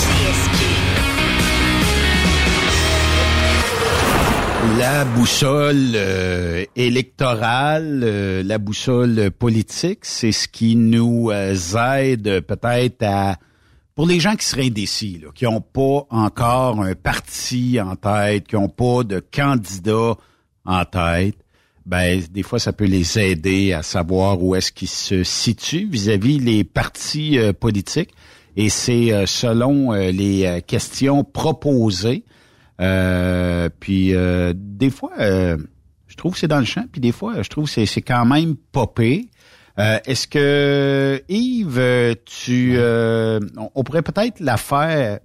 La 4.76 5.06
boussole 5.06 5.94
euh, 5.95 6.65
électorale, 6.76 8.02
euh, 8.03 8.44
la 8.44 8.57
boussole 8.57 9.31
politique, 9.31 9.99
c'est 10.03 10.31
ce 10.31 10.48
qui 10.48 10.76
nous 10.76 11.31
euh, 11.31 11.56
aide 11.98 12.41
peut-être 12.41 13.02
à... 13.03 13.38
Pour 13.95 14.06
les 14.06 14.19
gens 14.19 14.35
qui 14.35 14.45
seraient 14.45 14.68
indécis, 14.68 15.19
là, 15.23 15.30
qui 15.34 15.45
n'ont 15.45 15.61
pas 15.61 16.06
encore 16.11 16.81
un 16.81 16.94
parti 16.94 17.80
en 17.81 17.95
tête, 17.95 18.48
qui 18.48 18.56
n'ont 18.56 18.69
pas 18.69 19.03
de 19.03 19.19
candidat 19.19 20.15
en 20.65 20.85
tête, 20.85 21.38
ben 21.88 22.22
des 22.30 22.44
fois 22.44 22.60
ça 22.60 22.73
peut 22.73 22.85
les 22.85 23.18
aider 23.18 23.73
à 23.73 23.81
savoir 23.81 24.44
où 24.44 24.53
est-ce 24.53 24.72
qu'ils 24.72 24.89
se 24.89 25.23
situent 25.23 25.88
vis-à-vis 25.89 26.39
les 26.39 26.64
partis 26.64 27.39
euh, 27.39 27.53
politiques. 27.53 28.11
Et 28.57 28.69
c'est 28.69 29.14
euh, 29.14 29.26
selon 29.26 29.94
les 29.94 30.61
questions 30.68 31.23
proposées. 31.23 32.23
Euh, 32.79 33.69
puis 33.79 34.13
euh, 34.13 34.53
des 34.55 34.89
fois, 34.89 35.11
euh, 35.19 35.57
je 36.07 36.15
trouve 36.15 36.33
que 36.33 36.39
c'est 36.39 36.47
dans 36.47 36.59
le 36.59 36.65
champ, 36.65 36.85
puis 36.91 37.01
des 37.01 37.11
fois, 37.11 37.41
je 37.41 37.49
trouve 37.49 37.65
que 37.65 37.71
c'est, 37.71 37.85
c'est 37.85 38.01
quand 38.01 38.25
même 38.25 38.55
popé. 38.71 39.29
Euh, 39.79 39.99
est-ce 40.05 40.27
que 40.27 41.21
Yves, 41.29 42.15
tu, 42.25 42.73
euh, 42.75 43.39
on, 43.57 43.69
on 43.75 43.83
pourrait 43.83 44.01
peut-être 44.01 44.39
la 44.39 44.57
faire 44.57 45.19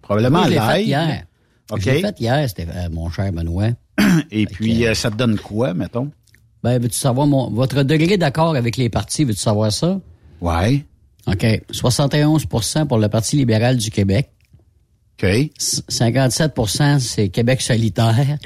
probablement 0.00 0.44
l'ai 0.44 0.56
live. 0.56 0.62
faite 0.62 0.86
hier. 0.86 1.24
OK. 1.70 1.80
Je 1.80 1.90
l'ai 1.90 2.00
faite 2.00 2.20
hier, 2.20 2.48
c'était 2.48 2.66
mon 2.90 3.10
cher 3.10 3.32
Benoît. 3.32 3.70
Et 4.30 4.46
puis, 4.46 4.84
ça 4.94 5.10
te 5.10 5.16
donne 5.16 5.38
quoi, 5.38 5.74
mettons? 5.74 6.10
Ben, 6.62 6.80
veux-tu 6.80 6.96
savoir 6.96 7.26
mon, 7.26 7.50
votre 7.50 7.82
degré 7.82 8.16
d'accord 8.16 8.54
avec 8.54 8.76
les 8.76 8.88
partis, 8.88 9.24
veux-tu 9.24 9.40
savoir 9.40 9.72
ça? 9.72 10.00
Ouais. 10.40 10.84
OK. 11.26 11.44
71% 11.70 12.86
pour 12.86 12.98
le 12.98 13.08
Parti 13.08 13.36
libéral 13.36 13.76
du 13.76 13.90
Québec. 13.90 14.30
OK. 15.20 15.28
57% 15.90 16.98
c'est 16.98 17.28
Québec 17.28 17.60
solitaire. 17.60 18.38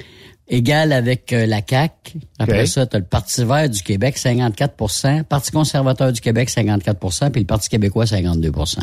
Égal 0.48 0.92
avec 0.92 1.32
euh, 1.32 1.44
la 1.44 1.60
CAQ. 1.68 2.18
Après 2.38 2.66
ça, 2.66 2.86
tu 2.86 2.94
as 2.94 3.00
le 3.00 3.04
Parti 3.04 3.44
vert 3.44 3.68
du 3.68 3.82
Québec, 3.82 4.16
54% 4.16 5.24
Parti 5.24 5.50
conservateur 5.50 6.12
du 6.12 6.20
Québec, 6.20 6.48
54% 6.50 7.30
puis 7.32 7.40
le 7.40 7.46
Parti 7.46 7.68
québécois, 7.68 8.04
52% 8.04 8.78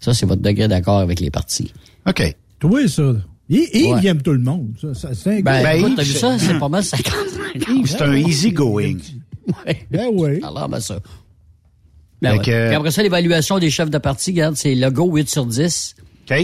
Ça, 0.00 0.12
c'est 0.12 0.26
votre 0.26 0.42
degré 0.42 0.68
d'accord 0.68 0.98
avec 0.98 1.20
les 1.20 1.30
partis. 1.30 1.72
OK. 2.06 2.36
Toi, 2.58 2.86
ça. 2.88 3.12
Il, 3.48 3.66
il 3.72 3.92
Ouais. 3.94 4.06
aime 4.06 4.20
tout 4.20 4.32
le 4.32 4.40
monde. 4.40 4.74
Ça, 4.80 4.92
ça, 4.92 5.14
c'est 5.14 5.38
un 5.38 5.40
Ben, 5.40 5.62
gars- 5.62 5.74
écoute, 5.76 5.92
t'as 5.96 6.02
vu 6.02 6.12
ça? 6.12 6.38
C'est 6.38 6.58
pas 6.58 6.68
mal 6.68 6.84
50 6.84 7.14
Yves, 7.68 7.86
c'est 7.86 8.02
un 8.02 8.12
easy 8.14 8.50
going. 8.52 8.96
Ben 9.90 10.08
oui. 10.12 10.40
Alors, 10.42 10.68
ben 10.68 10.80
ça. 10.80 10.98
Ben 12.20 12.32
Fait 12.32 12.38
ouais. 12.38 12.44
que- 12.44 12.66
Puis 12.68 12.76
après 12.76 12.90
ça, 12.90 13.02
l'évaluation 13.02 13.58
des 13.58 13.70
chefs 13.70 13.88
de 13.90 13.98
parti, 13.98 14.32
regarde, 14.32 14.56
c'est 14.56 14.74
Legault 14.74 15.10
8 15.14 15.30
sur 15.30 15.46
10, 15.46 15.94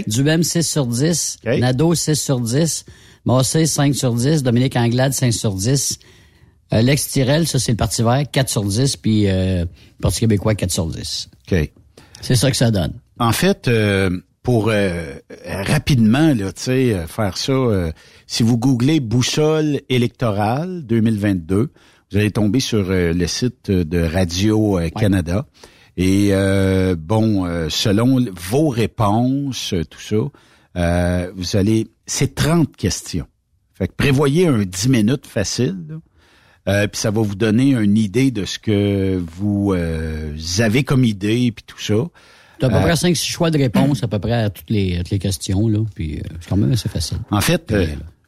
Dubem 0.07 0.43
6 0.43 0.63
sur 0.63 0.85
10, 0.87 1.37
Nadeau 1.59 1.95
6 1.95 2.15
sur 2.15 2.39
10, 2.39 2.85
Massé 3.25 3.65
5 3.65 3.95
sur 3.95 4.13
10, 4.13 4.43
Dominique 4.43 4.75
Anglade 4.75 5.13
5 5.13 5.33
sur 5.33 5.53
10, 5.53 5.99
euh, 6.73 6.81
Lex 6.81 7.07
Tirel, 7.09 7.47
ça 7.47 7.59
c'est 7.59 7.71
le 7.71 7.77
Parti 7.77 8.01
vert, 8.03 8.23
4 8.31 8.49
sur 8.49 8.63
10, 8.63 8.97
puis 8.97 9.27
euh, 9.27 9.61
le 9.61 10.01
Parti 10.01 10.21
québécois 10.21 10.55
4 10.55 10.71
sur 10.71 10.87
10. 10.87 11.29
OK. 11.51 11.71
C'est 12.21 12.35
ça 12.35 12.49
que 12.49 12.57
ça 12.57 12.71
donne. 12.71 12.93
En 13.19 13.31
fait, 13.31 13.67
euh, 13.67 14.09
pour 14.43 14.69
euh, 14.69 15.15
rapidement, 15.45 16.33
là, 16.33 16.51
tu 16.51 16.63
sais, 16.63 16.93
euh, 16.93 17.07
faire 17.07 17.37
ça, 17.37 17.53
euh, 17.53 17.91
si 18.27 18.43
vous 18.43 18.57
googlez 18.57 18.99
boussole 18.99 19.81
électorale 19.89 20.83
2022, 20.85 21.71
vous 22.11 22.17
allez 22.17 22.31
tomber 22.31 22.59
sur 22.59 22.85
le 22.89 23.27
site 23.27 23.71
de 23.71 23.99
Radio 24.01 24.79
euh, 24.79 24.89
Canada. 24.89 25.45
Et 25.97 26.29
euh, 26.31 26.95
bon, 26.97 27.45
euh, 27.45 27.67
selon 27.69 28.25
vos 28.49 28.69
réponses, 28.69 29.73
euh, 29.73 29.83
tout 29.85 30.01
ça, 30.01 30.15
euh, 30.77 31.31
vous 31.35 31.55
allez, 31.55 31.87
c'est 32.05 32.33
30 32.35 32.75
questions. 32.75 33.27
Fait 33.73 33.87
que 33.87 33.93
prévoyez 33.93 34.47
un 34.47 34.63
10 34.63 34.89
minutes 34.89 35.27
facile. 35.27 35.77
là. 35.89 35.95
Euh, 36.69 36.87
puis 36.87 36.99
ça 37.01 37.11
va 37.11 37.21
vous 37.21 37.35
donner 37.35 37.71
une 37.71 37.97
idée 37.97 38.31
de 38.31 38.45
ce 38.45 38.57
que 38.57 39.21
vous 39.35 39.73
euh, 39.73 40.33
avez 40.59 40.83
comme 40.85 41.03
idée 41.03 41.51
puis 41.51 41.65
tout 41.67 41.79
ça. 41.79 41.95
T'as 42.59 42.67
à 42.67 42.69
peu 42.69 42.75
Euh, 42.77 42.81
près 42.81 42.93
5-6 42.93 43.15
choix 43.29 43.51
de 43.51 43.57
réponse 43.57 44.01
à 44.03 44.07
peu 44.07 44.17
près 44.19 44.31
à 44.45 44.49
toutes 44.49 44.69
les, 44.69 44.97
toutes 44.99 45.09
les 45.09 45.19
questions, 45.19 45.67
là, 45.67 45.79
puis 45.93 46.19
euh, 46.19 46.21
c'est 46.39 46.49
quand 46.49 46.55
même 46.55 46.71
assez 46.71 46.87
facile. 46.87 47.17
En 47.31 47.41
fait, 47.41 47.73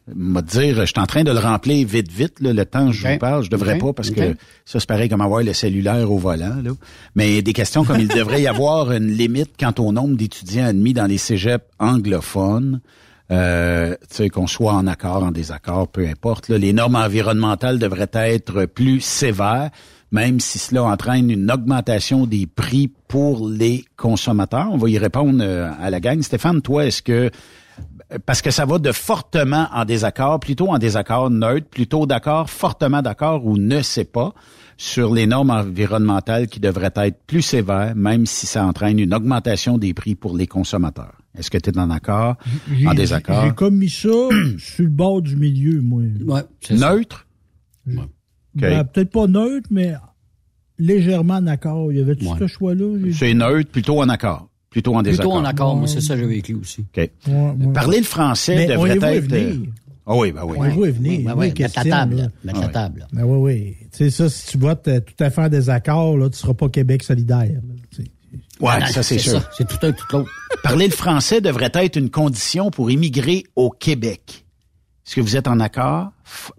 euh, 0.10 0.14
m'a 0.16 0.42
dire, 0.42 0.82
je 0.82 0.86
suis 0.86 1.00
en 1.00 1.06
train 1.06 1.24
de 1.24 1.32
le 1.32 1.40
remplir 1.40 1.88
vite, 1.88 2.12
vite, 2.12 2.40
là, 2.40 2.54
le 2.54 2.66
temps 2.66 2.88
que 2.88 2.94
je 2.94 3.08
vous 3.08 3.18
parle. 3.18 3.44
Je 3.44 3.50
devrais 3.50 3.78
pas 3.78 3.94
parce 3.94 4.12
que 4.12 4.36
ça, 4.66 4.80
c'est 4.80 4.88
pareil 4.88 5.10
comme 5.10 5.22
avoir 5.22 5.42
le 5.42 5.54
cellulaire 5.54 6.12
au 6.12 6.18
volant. 6.18 6.56
Là. 6.64 6.72
Mais 7.16 7.42
des 7.42 7.54
questions 7.54 7.84
comme 7.84 8.00
il 8.00 8.08
devrait 8.08 8.42
y 8.42 8.48
avoir 8.48 8.92
une 8.92 9.08
limite 9.08 9.52
quant 9.60 9.74
au 9.80 9.92
nombre 9.92 10.16
d'étudiants 10.16 10.66
admis 10.66 10.94
dans 10.94 11.08
les 11.08 11.18
cégeps 11.18 11.66
anglophones. 11.80 12.82
Euh, 13.32 13.96
tu 14.02 14.18
sais, 14.18 14.30
qu'on 14.30 14.46
soit 14.46 14.74
en 14.74 14.86
accord, 14.86 15.24
en 15.24 15.32
désaccord, 15.32 15.88
peu 15.88 16.08
importe. 16.08 16.48
là. 16.48 16.60
les 16.60 16.74
normes 16.74 16.96
environnementales 16.96 17.80
devraient 17.80 18.10
être 18.14 18.66
plus 18.66 19.02
sévères, 19.02 19.72
même 20.12 20.40
si 20.40 20.60
cela 20.60 20.84
entraîne 20.84 21.32
une 21.32 21.52
augmentation 21.52 22.28
des 22.28 22.46
prix 22.46 22.92
pour 23.08 23.50
les 23.50 23.84
consommateurs. 23.98 24.68
On 24.72 24.78
va 24.78 24.90
y 24.90 25.00
répondre 25.00 25.40
euh, 25.42 25.72
à 25.82 25.90
la 25.90 26.00
gang. 26.00 26.22
Stéphane, 26.22 26.62
toi, 26.62 26.86
est-ce 26.86 27.02
que 27.02 27.32
parce 28.26 28.42
que 28.42 28.52
ça 28.52 28.66
va 28.66 28.78
de 28.78 28.92
fortement 28.92 29.68
en 29.74 29.86
désaccord, 29.86 30.40
plutôt 30.40 30.70
en 30.70 30.78
désaccord 30.78 31.30
neutre, 31.30 31.68
plutôt 31.68 32.06
d'accord, 32.06 32.50
fortement 32.50 33.02
d'accord 33.02 33.46
ou 33.46 33.58
ne 33.58 33.82
sait 33.82 34.06
pas 34.06 34.34
sur 34.78 35.14
les 35.14 35.26
normes 35.26 35.50
environnementales 35.52 36.48
qui 36.48 36.60
devraient 36.60 36.94
être 36.96 37.20
plus 37.26 37.42
sévères, 37.42 37.96
même 37.96 38.26
si 38.26 38.46
ça 38.46 38.66
entraîne 38.66 39.00
une 39.00 39.14
augmentation 39.14 39.78
des 39.78 39.94
prix 39.94 40.16
pour 40.16 40.36
les 40.36 40.48
consommateurs. 40.48 41.16
Est-ce 41.38 41.50
que 41.50 41.58
tu 41.58 41.70
es 41.70 41.78
en 41.78 41.90
accord, 41.90 42.36
en 42.86 42.94
désaccord? 42.94 43.46
J'ai 43.46 43.54
comme 43.54 43.76
mis 43.76 43.90
ça 43.90 44.10
sur 44.58 44.84
le 44.84 44.90
bord 44.90 45.22
du 45.22 45.36
milieu, 45.36 45.82
moi. 45.82 46.04
Ouais, 46.26 46.42
Neutre? 46.72 47.26
Ben, 47.86 48.84
Peut-être 48.86 49.12
pas 49.12 49.28
neutre, 49.28 49.68
mais 49.70 49.96
légèrement 50.78 51.36
en 51.36 51.48
accord. 51.48 51.92
Il 51.92 51.98
y 52.00 52.02
avait 52.02 52.16
tout 52.16 52.36
ce 52.40 52.48
choix-là? 52.48 53.12
C'est 53.14 53.34
neutre, 53.34 53.70
plutôt 53.70 54.02
en 54.02 54.10
accord, 54.10 54.50
plutôt 54.76 54.94
en 54.94 55.02
désaccord. 55.02 55.32
Plutôt 55.32 55.42
en 55.42 55.46
accord, 55.46 55.76
moi, 55.78 55.88
c'est 55.88 56.02
ça 56.02 56.16
que 56.16 56.20
j'ai 56.20 56.26
vécu 56.28 56.54
aussi. 56.56 56.82
OK. 56.82 56.98
Ouais, 56.98 57.10
ouais. 57.28 57.74
Parler 57.74 58.00
le 58.00 58.04
français 58.04 58.56
Mais 58.68 58.76
on 58.76 58.84
devrait 58.86 59.16
être... 59.20 59.24
venir. 59.24 59.46
euh, 59.56 59.66
Ah 60.06 60.16
oui, 60.18 60.34
ben 60.34 60.42
oui. 60.44 60.58
On 60.60 60.64
les 60.64 60.70
voit 60.72 60.92
venir. 60.92 61.26
Ouais, 61.28 61.34
oui, 61.38 61.54
mettre 61.58 61.78
la 61.78 61.84
table, 61.90 62.16
là. 62.18 62.28
Mettre 62.44 62.60
la 62.60 62.68
table. 62.68 63.08
Ben 63.14 63.24
oui, 63.24 63.38
oui. 63.38 63.78
Tu 63.94 63.98
sais, 63.98 64.10
ça, 64.10 64.28
si 64.30 64.48
tu 64.48 64.58
votes 64.58 64.86
euh, 64.90 65.00
tout 65.00 65.24
à 65.24 65.30
fait 65.30 65.42
en 65.44 65.48
désaccord, 65.48 66.18
là, 66.18 66.30
tu 66.30 66.38
seras 66.38 66.54
pas 66.54 66.68
Québec 66.68 67.04
solidaire. 67.04 67.62
Ouais, 68.60 68.70
Ah, 68.82 68.86
ça 68.88 69.02
c'est 69.02 69.18
sûr. 69.18 69.42
C'est 69.58 69.66
tout 69.66 69.78
un, 69.82 69.94
tout 69.94 70.06
l'autre. 70.12 70.30
Parler 70.62 70.88
le 70.88 70.94
français 70.94 71.40
devrait 71.40 71.72
être 71.74 71.96
une 71.96 72.10
condition 72.10 72.70
pour 72.70 72.92
immigrer 72.92 73.44
au 73.56 73.70
Québec. 73.70 74.46
Est-ce 75.08 75.16
que 75.16 75.22
vous 75.22 75.38
êtes 75.38 75.48
en 75.48 75.60
accord? 75.62 76.12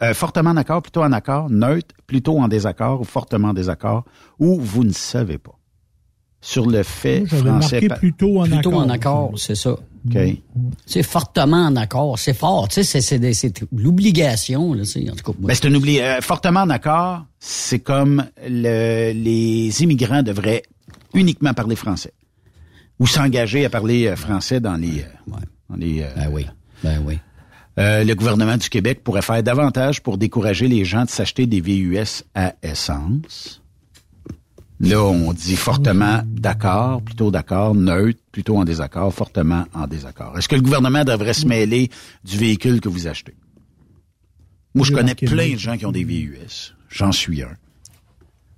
Euh, 0.03 0.15
fortement 0.15 0.51
en 0.51 0.57
accord, 0.57 0.81
plutôt 0.81 1.03
en 1.03 1.13
accord, 1.13 1.51
neutre, 1.51 1.95
plutôt 2.07 2.39
en 2.39 2.49
désaccord 2.49 3.01
ou 3.01 3.05
fortement 3.05 3.49
en 3.49 3.55
désaccord, 3.55 4.05
ou 4.39 4.59
vous 4.61 4.85
ne 4.85 4.93
savez 4.93 5.37
pas? 5.39 5.59
Sur 6.49 6.67
le 6.67 6.85
fait 6.85 7.21
Moi, 7.21 7.29
j'avais 7.31 7.43
français... 7.51 7.81
marqué 7.81 7.89
plutôt 7.99 8.41
en 8.41 8.45
Plutôt 8.45 8.69
accord. 8.71 8.81
en 8.83 8.89
accord, 8.89 9.33
c'est 9.37 9.57
ça. 9.57 9.73
OK. 9.73 10.17
C'est 10.87 11.03
fortement 11.03 11.67
en 11.67 11.75
accord. 11.75 12.19
C'est 12.21 12.35
fort. 12.35 12.69
Tu 12.69 12.85
sais, 12.85 13.01
c'est- 13.01 13.65
l'obligation, 13.73 14.73
là, 14.73 14.85
tu 14.85 14.91
sais, 14.91 15.11
en 15.11 15.17
tout 15.17 15.33
cas. 15.33 15.37
moi. 15.41 15.49
Ben, 15.49 15.55
c'est 15.55 15.67
un 15.67 15.75
oubli. 15.75 15.99
euh, 15.99 16.21
fortement 16.21 16.61
en 16.61 16.71
accord, 16.71 17.25
c'est 17.41 17.81
comme 17.81 18.25
le- 18.47 19.13
les 19.13 19.83
immigrants 19.83 20.23
devraient 20.23 20.63
uniquement 21.15 21.53
parler 21.53 21.75
français 21.75 22.13
ou 23.01 23.09
s'engager 23.09 23.65
à 23.65 23.71
parler 23.71 24.07
euh, 24.07 24.15
français 24.15 24.61
dans 24.61 24.77
les... 24.77 25.01
euh, 25.01 25.33
dans 25.69 25.77
les 25.77 26.03
euh, 26.03 26.07
ben 26.15 26.29
oui. 26.31 26.47
Ben 26.85 27.03
oui. 27.05 27.19
Euh, 27.79 28.05
le 28.05 28.15
gouvernement 28.15 28.57
du 28.57 28.69
Québec 28.69 29.03
pourrait 29.03 29.21
faire 29.23 29.43
davantage 29.43 30.01
pour 30.01 30.17
décourager 30.17 30.69
les 30.69 30.85
gens 30.85 31.05
de 31.05 31.11
s'acheter 31.11 31.47
des 31.49 31.61
VUS 31.61 32.23
à 32.37 32.55
essence. 32.63 33.61
Là, 34.79 35.03
on 35.03 35.33
dit 35.33 35.57
fortement 35.57 36.21
d'accord, 36.27 37.01
plutôt 37.03 37.31
d'accord, 37.31 37.75
neutre, 37.75 38.21
plutôt 38.31 38.59
en 38.59 38.65
désaccord, 38.65 39.13
fortement 39.13 39.65
en 39.73 39.87
désaccord. 39.87 40.37
Est-ce 40.39 40.49
que 40.49 40.55
le 40.57 40.61
gouvernement 40.61 41.03
devrait 41.05 41.33
se 41.33 41.47
mêler 41.47 41.89
du 42.25 42.37
véhicule 42.37 42.81
que 42.81 42.89
vous 42.91 43.07
achetez? 43.07 43.35
Moi, 44.75 44.85
je 44.85 44.93
connais 44.93 45.15
plein 45.15 45.53
de 45.55 45.59
gens 45.59 45.79
qui 45.79 45.87
ont 45.87 45.93
des 45.93 46.05
VUS. 46.05 46.75
J'en 46.91 47.11
suis 47.13 47.43
un. 47.43 47.55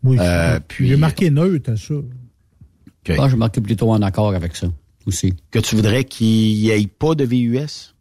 Oui, 0.02 0.16
Euh, 0.18 0.58
puis- 0.66 0.88
J'ai 0.88 0.96
marqué 0.96 1.30
neutre 1.30 1.70
à 1.70 1.76
ça. 1.76 1.94
OK. 1.94 3.16
Moi, 3.16 3.28
je 3.28 3.36
marqué 3.36 3.60
plutôt 3.60 3.90
en 3.92 4.02
accord 4.02 4.34
avec 4.34 4.56
ça 4.56 4.66
aussi. 5.06 5.34
Que 5.52 5.60
tu 5.60 5.76
voudrais 5.76 6.02
qu'il 6.04 6.26
n'y 6.60 6.70
ait 6.70 6.86
pas 6.88 7.14
de 7.14 7.24
VUS? 7.24 7.94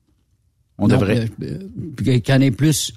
On 0.80 0.88
Non, 0.88 0.96
devrait. 0.96 1.30
euh, 1.44 1.60
Qu'il 1.98 2.22
y 2.28 2.34
en 2.34 2.42
ait 2.42 2.52
plus. 2.52 2.94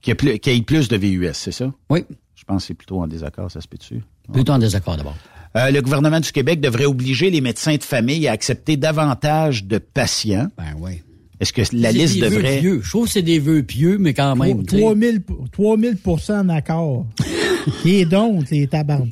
Qu'il 0.00 0.10
y, 0.10 0.12
ait 0.12 0.14
plus- 0.14 0.38
qu'il 0.38 0.52
y 0.52 0.56
ait 0.56 0.62
plus 0.62 0.88
de 0.88 0.96
VUS, 0.96 1.32
c'est 1.34 1.52
ça? 1.52 1.72
Oui. 1.90 2.04
Je 2.40 2.44
pense 2.46 2.62
que 2.62 2.68
c'est 2.68 2.74
plutôt 2.74 3.00
en 3.02 3.06
désaccord, 3.06 3.50
ça 3.50 3.60
se 3.60 3.68
peut-tu? 3.68 4.02
Plutôt 4.32 4.52
en 4.54 4.58
désaccord 4.58 4.96
d'abord. 4.96 5.14
Euh, 5.56 5.70
le 5.70 5.82
gouvernement 5.82 6.20
du 6.20 6.32
Québec 6.32 6.60
devrait 6.60 6.86
obliger 6.86 7.28
les 7.30 7.42
médecins 7.42 7.76
de 7.76 7.82
famille 7.82 8.26
à 8.26 8.32
accepter 8.32 8.78
davantage 8.78 9.64
de 9.64 9.76
patients. 9.76 10.48
Ben 10.56 10.74
oui. 10.78 11.02
Est-ce 11.38 11.52
que 11.52 11.62
la 11.76 11.92
liste 11.92 12.14
des 12.14 12.28
vœux 12.28 12.36
devrait... 12.36 12.60
pieux. 12.60 12.80
Je 12.82 12.88
trouve 12.88 13.06
que 13.06 13.12
c'est 13.12 13.22
des 13.22 13.38
vœux 13.38 13.62
pieux, 13.62 13.98
mais 13.98 14.14
quand 14.14 14.36
même. 14.36 14.64
tu 14.64 14.76
sais. 14.76 14.80
3000, 14.82 15.22
3000 15.52 15.98
en 16.30 16.48
accord. 16.48 17.06
Qui 17.82 17.96
est 17.96 18.04
donc 18.06 18.48
les 18.50 18.66
tabards? 18.66 19.06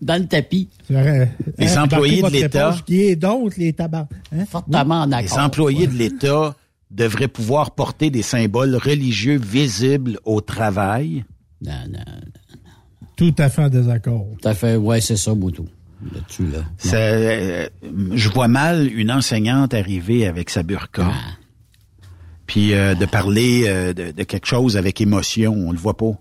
Dans 0.00 0.20
le 0.20 0.26
tapis. 0.26 0.68
Les 1.58 1.76
employés 1.78 2.22
de 2.22 2.28
l'État- 2.28 2.78
Qui 2.86 3.02
est 3.02 3.16
donc 3.16 3.58
les 3.58 3.74
tabards? 3.74 4.06
Hein? 4.32 4.46
Fortement 4.46 5.02
en 5.02 5.06
Les 5.06 5.32
employés 5.34 5.86
de 5.86 5.94
l'État 5.94 6.54
devraient 6.90 7.28
pouvoir 7.28 7.72
porter 7.72 8.10
des 8.10 8.22
symboles 8.22 8.76
religieux 8.76 9.38
visibles 9.38 10.18
au 10.24 10.40
travail. 10.40 11.24
Non, 11.62 11.72
non. 11.90 12.00
Tout 13.16 13.34
à 13.38 13.48
fait 13.48 13.62
en 13.62 13.68
désaccord. 13.68 14.26
Tout 14.40 14.48
à 14.48 14.54
fait, 14.54 14.76
ouais, 14.76 15.00
c'est 15.00 15.16
ça, 15.16 15.34
Boutou. 15.34 15.66
Là-dessus, 16.12 16.46
là. 16.48 16.58
Ça, 16.76 16.96
euh, 16.98 17.68
je 18.12 18.28
vois 18.28 18.48
mal 18.48 18.92
une 18.92 19.10
enseignante 19.10 19.72
arriver 19.72 20.26
avec 20.26 20.50
sa 20.50 20.62
burqa. 20.62 21.10
Puis 22.46 22.74
euh, 22.74 22.94
de 22.94 23.06
parler 23.06 23.64
euh, 23.66 23.92
de, 23.92 24.10
de 24.12 24.22
quelque 24.22 24.46
chose 24.46 24.76
avec 24.76 25.00
émotion, 25.00 25.54
on 25.54 25.72
le 25.72 25.78
voit 25.78 25.96
pas. 25.96 26.12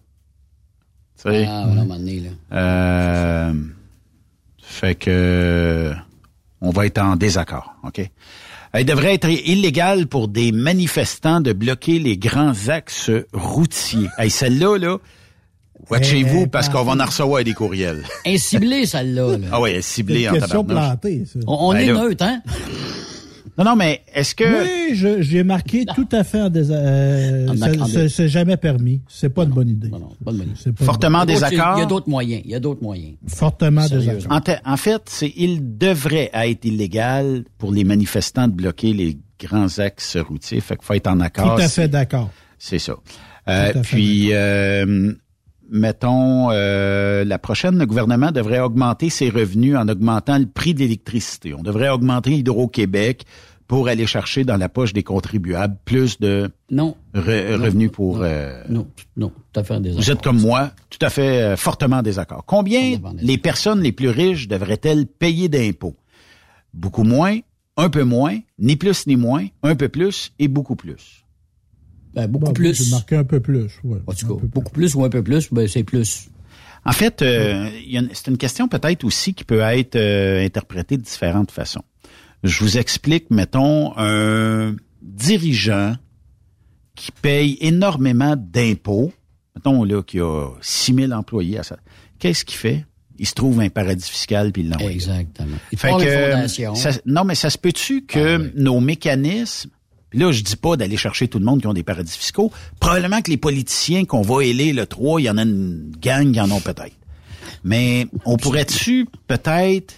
Tu 1.22 1.30
sais? 1.30 1.46
Ah, 1.46 1.66
voilà, 1.66 1.82
à 1.82 1.84
un 1.84 1.86
moment 1.86 1.98
donné, 1.98 2.22
là. 2.22 2.30
Euh, 2.58 3.54
fait 4.62 4.96
que 4.96 5.94
on 6.62 6.72
va 6.72 6.86
être 6.86 6.98
en 6.98 7.16
désaccord, 7.16 7.76
OK? 7.84 8.10
Il 8.78 8.86
devrait 8.86 9.14
être 9.14 9.30
illégal 9.30 10.08
pour 10.08 10.28
des 10.28 10.52
manifestants 10.52 11.40
de 11.40 11.54
bloquer 11.54 12.00
les 12.00 12.18
grands 12.18 12.68
axes 12.68 13.12
routiers. 13.32 14.10
Hey, 14.18 14.30
celle-là, 14.30 14.78
là, 14.78 14.98
watchez-vous 15.90 16.44
Eh, 16.44 16.48
parce 16.48 16.70
qu'on 16.70 16.84
va 16.84 17.02
en 17.02 17.06
recevoir 17.06 17.44
des 17.44 17.54
courriels. 17.54 18.04
Inciblé, 18.26 18.86
celle-là. 18.86 19.38
là. 19.38 19.48
Ah 19.52 19.62
oui, 19.62 19.72
elle 19.72 19.78
est 19.78 19.82
ciblée 19.82 20.24
C'est 20.24 20.30
en 20.30 20.34
question 20.34 20.64
plantée, 20.64 21.24
ça. 21.26 21.40
On, 21.48 21.70
on 21.70 21.74
Ben 21.74 21.80
est 21.80 21.94
là. 21.94 22.04
neutre, 22.04 22.24
hein? 22.26 22.42
Non, 23.58 23.64
non, 23.64 23.76
mais 23.78 24.02
est-ce 24.14 24.36
que... 24.36 24.44
Oui, 24.90 24.96
je- 24.96 25.22
j'ai 25.22 25.46
marqué 25.46 25.86
tout 25.96 26.08
à 26.12 26.26
fait 26.26 26.42
en 26.42 26.50
désaccord. 26.50 27.88
De- 27.88 28.08
c'est 28.10 28.28
jamais 28.28 28.58
permis. 28.58 29.02
C'est 29.08 29.30
pas 29.30 29.44
une 29.46 29.52
bonne 29.52 29.70
idée. 29.70 29.90
C'est 30.58 30.74
pas 30.74 30.82
une 30.82 30.86
Fortement 30.86 31.20
bonne- 31.20 31.28
désaccord? 31.30 31.78
Il 31.78 31.80
y 31.80 31.84
a 31.84 31.86
d'autres 31.86 32.10
moyens. 32.10 32.42
Il 32.44 32.52
y 32.52 32.56
a 32.56 32.60
d'autres 32.60 32.84
moyens. 32.84 33.16
Fortement 33.28 33.88
désaccord. 33.88 34.42
En, 34.66 34.76
fait, 34.78 35.02
c'est 35.06 35.32
il 35.38 35.78
devrait 35.78 36.32
être 36.34 36.66
illégal 36.66 37.46
pour 37.58 37.72
les 37.72 37.86
manifestants 37.86 38.50
de 38.50 38.54
bloquer 38.54 38.92
les 38.92 39.18
grands 39.40 39.80
axes 39.80 40.18
routiers. 40.18 40.60
Fait 40.60 40.76
qu'il 40.76 40.84
faut 40.86 40.94
être 40.94 41.08
en 41.08 41.16
Tout 41.18 41.24
accord. 41.24 41.52
à 41.54 41.68
C'est- 41.70 41.84
fait 41.84 41.88
d'accord. 41.88 42.30
C'est 42.60 42.80
ça. 42.80 42.96
Euh, 43.48 43.72
Tout 43.72 43.80
à 43.80 43.84
fait 43.84 43.96
puis, 43.96 44.30
euh, 44.34 45.14
mettons, 45.70 46.50
euh, 46.52 47.24
la 47.24 47.38
prochaine, 47.40 47.78
le 47.78 47.86
gouvernement 47.86 48.32
devrait 48.32 48.60
augmenter 48.60 49.10
ses 49.10 49.30
revenus 49.30 49.76
en 49.78 49.88
augmentant 49.88 50.38
le 50.38 50.46
prix 50.46 50.74
de 50.74 50.80
l'électricité. 50.80 51.54
On 51.54 51.64
devrait 51.64 51.90
augmenter 51.90 52.32
Hydro-Québec 52.32 53.24
pour 53.68 53.88
aller 53.88 54.06
chercher 54.06 54.44
dans 54.44 54.58
la 54.58 54.70
poche 54.70 54.94
des 54.94 55.02
contribuables 55.02 55.76
plus 55.86 56.20
de 56.20 56.52
Non. 56.70 56.96
re- 57.16 57.58
Non, 57.58 57.64
revenus 57.66 57.92
pour... 57.92 58.18
non, 58.18 58.24
euh, 58.26 58.64
Non, 58.70 58.88
non, 59.18 59.30
tout 59.52 59.60
à 59.60 59.64
fait 59.64 59.74
en 59.74 59.80
désaccord. 59.80 60.04
vous 60.04 60.12
êtes 60.12 60.22
comme 60.22 60.40
moi, 60.40 60.72
tout 60.92 61.00
à 61.04 61.10
fait 61.10 61.42
euh, 61.42 61.58
fortement 61.58 61.98
en 61.98 62.02
désaccord. 62.04 62.46
Combien 62.46 63.00
les 63.20 63.38
personnes 63.40 63.82
les 63.82 63.92
plus 63.92 64.10
riches 64.10 64.48
devraient-elles 64.48 65.08
payer 65.08 65.50
d'impôts? 65.50 65.96
Beaucoup 66.76 67.04
moins, 67.04 67.40
un 67.78 67.90
peu 67.90 68.04
moins, 68.04 68.38
ni 68.60 68.76
plus 68.76 69.08
ni 69.08 69.16
moins, 69.16 69.48
un 69.64 69.76
peu 69.76 69.90
plus 69.90 70.32
et 70.38 70.48
beaucoup 70.48 70.76
plus. 70.76 71.25
Ben, 72.16 72.28
beaucoup 72.28 72.46
Bon, 72.46 72.54
plus. 72.54 72.84
J'ai 72.86 72.90
marqué 72.92 73.16
un 73.18 73.24
peu 73.26 73.40
plus. 73.40 73.70
Ouais. 73.84 74.00
En 74.08 74.14
tout 74.14 74.28
cas, 74.38 74.46
beaucoup 74.54 74.72
plus 74.72 74.96
ou 74.96 75.04
un 75.04 75.10
peu 75.10 75.22
plus, 75.22 75.50
ben, 75.52 75.68
c'est 75.68 75.84
plus. 75.84 76.30
En 76.86 76.92
fait, 76.92 77.22
euh, 77.22 77.70
il 77.84 77.92
y 77.92 77.98
a 77.98 78.02
une- 78.02 78.10
c'est 78.14 78.28
une 78.28 78.38
question 78.38 78.68
peut-être 78.68 79.04
aussi 79.04 79.34
qui 79.34 79.44
peut 79.44 79.60
être 79.62 79.96
euh, 79.96 80.46
interprétée 80.46 80.98
de 80.98 81.02
différentes 81.04 81.52
façons. 81.52 81.84
Je 82.44 82.64
vous 82.64 82.78
explique, 82.78 83.30
mettons, 83.32 83.94
un 83.98 84.76
dirigeant 85.02 85.96
qui 86.96 87.12
paye 87.12 87.58
énormément 87.60 88.36
d'impôts, 88.38 89.12
mettons 89.56 89.84
là, 89.84 90.02
qui 90.04 90.20
a 90.20 90.50
6 90.62 90.94
000 90.94 91.12
employés 91.12 91.60
à 91.60 91.64
ça. 91.64 91.78
Qu'est-ce 92.20 92.46
qu'il 92.46 92.58
fait? 92.58 92.86
Il 93.18 93.26
se 93.28 93.34
trouve 93.34 93.60
un 93.62 93.70
paradis 93.70 94.10
fiscal 94.10 94.52
puis 94.52 94.62
il 94.64 94.70
l'envoie. 94.70 94.92
Exactement. 94.92 95.58
Il 95.72 95.78
Fait 95.80 95.92
que, 95.98 96.48
ça- 96.76 96.92
non, 97.06 97.24
mais 97.24 97.36
ça 97.36 97.50
se 97.50 97.58
peut-tu 97.58 98.06
que 98.06 98.52
nos 98.56 98.80
mécanismes, 98.80 99.70
là, 100.16 100.32
je 100.32 100.42
dis 100.42 100.56
pas 100.56 100.76
d'aller 100.76 100.98
chercher 100.98 101.28
tout 101.28 101.40
le 101.40 101.46
monde 101.46 101.62
qui 101.62 101.68
ont 101.68 101.74
des 101.74 101.84
paradis 101.84 102.18
fiscaux, 102.18 102.52
probablement 102.80 103.22
que 103.22 103.30
les 103.30 103.38
politiciens 103.38 104.06
qu'on 104.06 104.22
va 104.22 104.44
élire 104.44 104.76
le 104.76 104.86
3, 104.86 105.22
il 105.22 105.26
y 105.26 105.30
en 105.30 105.38
a 105.38 105.44
une 105.44 105.92
gang 106.02 106.32
qui 106.32 106.42
en 106.42 106.50
ont 106.52 106.62
peut-être. 106.62 106.96
Mais 107.64 108.08
on 108.26 108.38
pourrait-tu 108.38 109.08
peut-être 109.28 109.96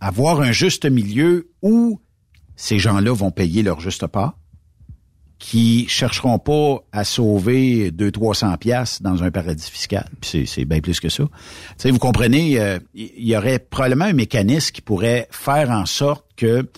avoir 0.00 0.40
un 0.40 0.52
juste 0.52 0.86
milieu 0.86 1.50
où 1.62 2.00
ces 2.56 2.78
gens-là 2.78 3.12
vont 3.12 3.30
payer 3.30 3.62
leur 3.62 3.80
juste 3.80 4.06
part, 4.06 4.36
qui 5.38 5.88
chercheront 5.88 6.38
pas 6.38 6.84
à 6.92 7.02
sauver 7.02 7.90
200-300 7.90 8.58
pièces 8.58 9.02
dans 9.02 9.22
un 9.22 9.30
paradis 9.30 9.70
fiscal, 9.70 10.06
puis 10.20 10.46
c'est, 10.46 10.64
bien 10.66 10.80
plus 10.80 11.00
que 11.00 11.08
ça. 11.08 11.24
Tu 11.24 11.30
sais, 11.78 11.90
vous 11.90 11.98
comprenez, 11.98 12.60
euh, 12.60 12.78
il 12.94 13.26
y 13.26 13.36
aurait 13.36 13.58
probablement 13.58 14.04
un 14.04 14.12
mécanisme 14.12 14.70
qui 14.70 14.82
pourrait 14.82 15.26
faire 15.30 15.70
en 15.70 15.86
sorte 15.86 16.26
que 16.36 16.68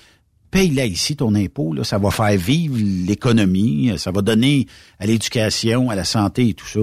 paye 0.52 0.70
là 0.70 0.84
ici 0.86 1.16
ton 1.16 1.34
impôt, 1.34 1.72
là, 1.72 1.82
ça 1.82 1.98
va 1.98 2.10
faire 2.12 2.36
vivre 2.38 2.76
l'économie, 2.78 3.92
ça 3.96 4.12
va 4.12 4.22
donner 4.22 4.66
à 5.00 5.06
l'éducation, 5.06 5.90
à 5.90 5.96
la 5.96 6.04
santé 6.04 6.50
et 6.50 6.54
tout 6.54 6.66
ça, 6.68 6.80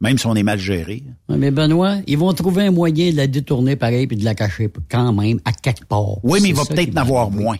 même 0.00 0.18
si 0.18 0.26
on 0.26 0.34
est 0.36 0.42
mal 0.42 0.58
géré. 0.60 1.02
Mais 1.28 1.50
Benoît, 1.50 1.96
ils 2.06 2.18
vont 2.18 2.32
trouver 2.34 2.66
un 2.66 2.70
moyen 2.70 3.10
de 3.10 3.16
la 3.16 3.26
détourner 3.26 3.74
pareil 3.76 4.06
puis 4.06 4.16
de 4.16 4.24
la 4.24 4.34
cacher 4.34 4.70
quand 4.90 5.12
même 5.12 5.40
à 5.44 5.52
quelque 5.52 5.84
part. 5.86 6.22
Oui, 6.22 6.38
mais 6.42 6.50
il 6.50 6.54
va 6.54 6.64
peut-être 6.64 6.96
en 6.96 7.00
avoir 7.00 7.30
moins. 7.30 7.56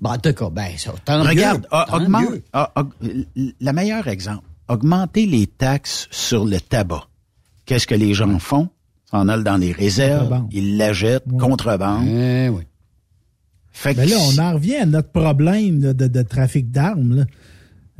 Ben, 0.00 0.10
en 0.10 0.18
tout 0.18 0.32
cas, 0.32 0.48
ben, 0.50 0.68
ça, 0.76 0.92
tant 1.04 1.22
Regarde, 1.24 1.62
mieux, 1.62 1.66
a- 1.72 1.86
tant 1.90 1.96
augmente, 1.96 2.30
mieux. 2.30 2.42
a- 2.52 2.72
aug- 2.76 3.24
la 3.60 3.72
meilleure 3.72 4.06
exemple, 4.06 4.44
augmenter 4.68 5.26
les 5.26 5.46
taxes 5.48 6.06
sur 6.12 6.44
le 6.44 6.60
tabac. 6.60 7.08
Qu'est-ce 7.66 7.86
que 7.86 7.96
les 7.96 8.14
gens 8.14 8.38
font? 8.38 8.68
Ils 9.06 9.10
s'en 9.12 9.28
allent 9.28 9.42
dans 9.42 9.56
les 9.56 9.72
réserves, 9.72 10.44
ils 10.52 10.76
l'achètent, 10.76 11.24
contrebande. 11.40 12.06
Eh 12.06 12.48
oui. 12.50 12.62
Fait 13.80 13.94
que 13.94 14.00
Ben 14.00 14.08
là, 14.08 14.16
on 14.34 14.38
en 14.40 14.54
revient 14.54 14.76
à 14.76 14.86
notre 14.86 15.10
problème 15.10 15.80
là, 15.80 15.92
de, 15.94 16.08
de 16.08 16.22
trafic 16.22 16.70
d'armes. 16.72 17.26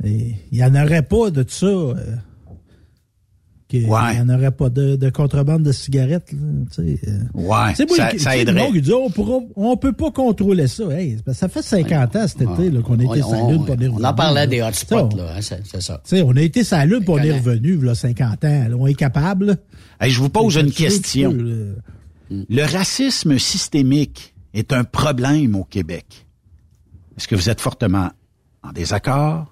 Il 0.03 0.35
n'y 0.51 0.63
en 0.63 0.75
aurait 0.75 1.03
pas 1.03 1.29
de 1.29 1.45
ça. 1.47 1.65
euh, 1.65 1.95
Il 3.71 3.85
n'y 3.85 3.87
en 3.89 4.29
aurait 4.29 4.51
pas 4.51 4.69
de, 4.69 4.95
de 4.95 5.09
contrebande 5.09 5.63
de 5.63 5.71
cigarettes. 5.71 6.31
Là. 6.33 6.83
Ouais, 7.33 7.75
ça- 8.19 8.37
aiderait. 8.37 8.81
dit, 8.81 8.91
on 8.91 9.09
pourra, 9.09 9.39
on 9.55 9.77
peut 9.77 9.93
pas 9.93 10.11
contrôler 10.11 10.67
ça. 10.67 10.83
Hey, 10.91 11.17
ça 11.33 11.47
fait 11.47 11.61
50 11.61 12.15
ans 12.15 12.27
cet 12.27 12.41
été 12.41 12.71
qu'on 12.81 12.99
a 12.99 13.03
été 13.03 13.23
On- 13.23 13.31
la 13.31 13.37
on- 13.37 13.51
Lune 13.51 13.65
pour 13.65 13.75
venir 13.75 13.93
On 13.93 14.03
en 14.03 14.13
parlait 14.13 14.47
des 14.47 14.61
hotspots, 14.61 15.09
là, 15.15 15.35
hein, 15.37 15.39
c'est 15.41 15.81
ça. 15.81 16.01
On 16.25 16.35
a 16.35 16.41
été 16.41 16.63
Lune 16.85 17.03
pour 17.05 17.15
on 17.15 17.19
est 17.19 17.31
revenu, 17.39 17.77
là, 17.77 17.95
50 17.95 18.43
ans. 18.43 18.65
on 18.77 18.87
est 18.87 18.93
capable. 18.95 19.57
Hey, 20.01 20.11
je 20.11 20.19
vous 20.19 20.29
pose 20.29 20.55
une 20.57 20.71
question. 20.71 21.33
Le 22.29 22.63
racisme 22.63 23.37
systémique 23.37 24.33
est 24.53 24.73
un 24.73 24.83
problème 24.83 25.55
au 25.55 25.63
Québec. 25.63 26.25
Est-ce 27.17 27.27
que 27.27 27.35
vous 27.35 27.49
êtes 27.49 27.61
fortement 27.61 28.09
en 28.63 28.71
désaccord? 28.71 29.51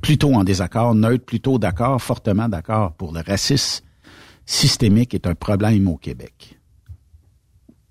Plutôt 0.00 0.34
en 0.34 0.44
désaccord, 0.44 0.94
neutre, 0.94 1.24
plutôt 1.24 1.58
d'accord, 1.58 2.00
fortement 2.00 2.48
d'accord 2.48 2.92
pour 2.92 3.12
le 3.12 3.20
racisme 3.26 3.84
systémique 4.44 5.14
est 5.14 5.26
un 5.26 5.34
problème 5.34 5.88
au 5.88 5.96
Québec. 5.96 6.58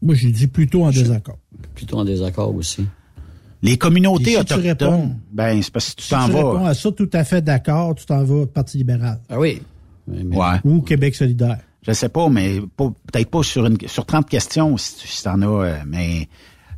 Moi, 0.01 0.15
j'ai 0.15 0.31
dit 0.31 0.47
plutôt 0.47 0.85
en 0.85 0.91
désaccord. 0.91 1.39
Plutôt 1.73 1.97
en 1.97 2.05
désaccord 2.05 2.55
aussi. 2.55 2.85
Les 3.61 3.77
communautés 3.77 4.33
tu 4.33 4.37
autochtones, 4.37 4.61
réponds- 4.61 5.15
ben 5.31 5.61
c'est 5.61 5.71
parce 5.73 5.89
que 5.91 5.95
tu 6.01 6.03
Si 6.03 6.09
t'en 6.11 6.27
tu 6.29 6.35
réponds 6.35 6.65
à 6.65 6.73
ça 6.75 6.91
tout 6.91 7.09
à 7.13 7.23
fait 7.23 7.41
d'accord, 7.41 7.95
tu 7.95 8.05
t'en 8.05 8.23
vas 8.23 8.35
au 8.35 8.45
Parti 8.45 8.77
libéral. 8.77 9.19
Ah 9.27 9.39
oui. 9.39 9.61
Ouais. 10.07 10.59
Ou 10.63 10.81
Québec 10.81 11.15
solidaire. 11.15 11.59
Je 11.87 11.93
sais 11.93 12.09
pas, 12.09 12.29
mais 12.29 12.59
peut-être 12.77 13.29
pas 13.29 13.43
sur 13.43 13.65
une 13.65 13.77
sur 13.87 14.05
30 14.05 14.27
questions 14.27 14.75
si 14.77 14.95
tu 14.97 15.07
si 15.07 15.23
t'en 15.23 15.41
as, 15.41 15.45
euh, 15.45 15.77
mais 15.85 16.27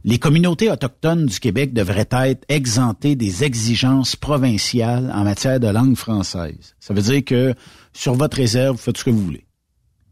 les 0.03 0.19
communautés 0.19 0.69
autochtones 0.69 1.25
du 1.25 1.39
Québec 1.39 1.73
devraient 1.73 2.07
être 2.11 2.43
exemptées 2.49 3.15
des 3.15 3.43
exigences 3.43 4.15
provinciales 4.15 5.11
en 5.13 5.23
matière 5.23 5.59
de 5.59 5.67
langue 5.67 5.95
française. 5.95 6.75
Ça 6.79 6.93
veut 6.93 7.01
dire 7.01 7.23
que 7.25 7.53
sur 7.93 8.13
votre 8.15 8.37
réserve, 8.37 8.75
vous 8.75 8.81
faites 8.81 8.97
ce 8.97 9.03
que 9.03 9.09
vous 9.09 9.21
voulez. 9.23 9.43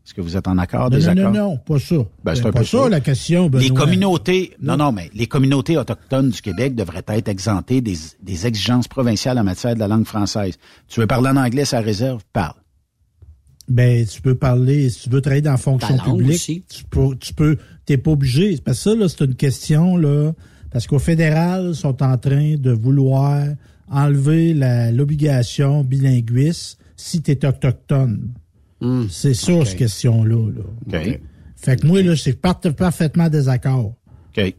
Est-ce 0.06 0.14
que 0.14 0.22
vous 0.22 0.38
êtes 0.38 0.48
en 0.48 0.58
accord, 0.60 0.82
Non, 0.82 0.86
non, 0.90 0.98
désaccord? 0.98 1.32
non, 1.32 1.50
non, 1.50 1.58
pas 1.58 1.80
ça. 1.80 1.96
Ben, 2.24 2.36
c'est 2.36 2.44
Ben, 2.44 2.52
pas 2.52 2.64
ça, 2.64 2.84
ça. 2.84 2.90
la 2.90 3.02
question. 3.02 3.50
Les 3.54 3.70
communautés, 3.72 4.54
non, 4.62 4.78
non, 4.78 4.92
mais 4.92 5.10
les 5.16 5.26
communautés 5.28 5.78
autochtones 5.78 6.30
du 6.30 6.42
Québec 6.42 6.76
devraient 6.76 7.04
être 7.08 7.28
exemptées 7.28 7.82
des, 7.82 7.98
des 8.22 8.46
exigences 8.46 8.88
provinciales 8.88 9.40
en 9.40 9.44
matière 9.44 9.74
de 9.74 9.80
la 9.80 9.88
langue 9.88 10.06
française. 10.06 10.58
Tu 10.88 11.00
veux 11.00 11.08
parler 11.08 11.30
en 11.30 11.38
anglais, 11.38 11.66
ça 11.66 11.80
réserve, 11.80 12.22
parle. 12.34 12.54
Ben, 13.68 14.06
tu 14.06 14.22
peux 14.22 14.36
parler, 14.36 14.90
si 14.92 15.02
tu 15.04 15.10
veux 15.10 15.22
travailler 15.22 15.42
dans 15.42 15.52
la 15.52 15.58
fonction 15.58 15.98
publique, 15.98 16.36
aussi. 16.36 16.64
tu 16.70 16.84
peux, 16.84 17.16
tu 17.20 17.34
peux, 17.34 17.58
t'es 17.86 17.98
pas 17.98 18.12
obligé. 18.12 18.58
Parce 18.64 18.78
que 18.84 18.92
ça, 18.92 18.96
là, 18.96 19.10
c'est 19.10 19.26
une 19.26 19.34
question, 19.36 19.98
là, 19.98 20.34
parce 20.72 20.86
qu'au 20.86 21.00
fédéral, 21.00 21.70
ils 21.70 21.76
sont 21.76 22.04
en 22.04 22.18
train 22.18 22.56
de 22.58 22.72
vouloir 22.72 23.44
enlever 23.90 24.54
l'obligation 24.92 25.84
bilinguiste 25.84 26.78
si 26.96 27.22
tu 27.22 27.32
es 27.32 27.46
autochtone. 27.46 28.34
C'est 29.10 29.34
ça, 29.34 29.52
Hmm. 29.54 29.66
Cette 29.66 29.78
question-là. 29.78 30.52
Là. 30.52 31.00
OK. 31.00 31.20
Fait 31.56 31.78
que 31.82 31.88
moi, 31.88 32.04
là, 32.04 32.16
c'est 32.16 32.34
par- 32.40 32.60
parfaitement 32.60 33.30
désaccord. 33.30 33.96
OK. 34.38 34.54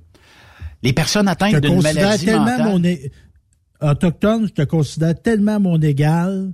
Les 0.82 0.92
personnes 0.92 1.26
Je 1.26 1.30
atteintes 1.30 1.60
d'une 1.62 1.80
maladie 1.80 2.24
tellement 2.24 2.44
mentale. 2.44 2.68
mon... 2.68 2.82
é- 2.84 3.10
autochtone, 3.80 4.48
je 4.48 4.52
te 4.52 4.62
considère 4.62 5.20
tellement 5.20 5.60
mon 5.60 5.80
égal 5.80 6.52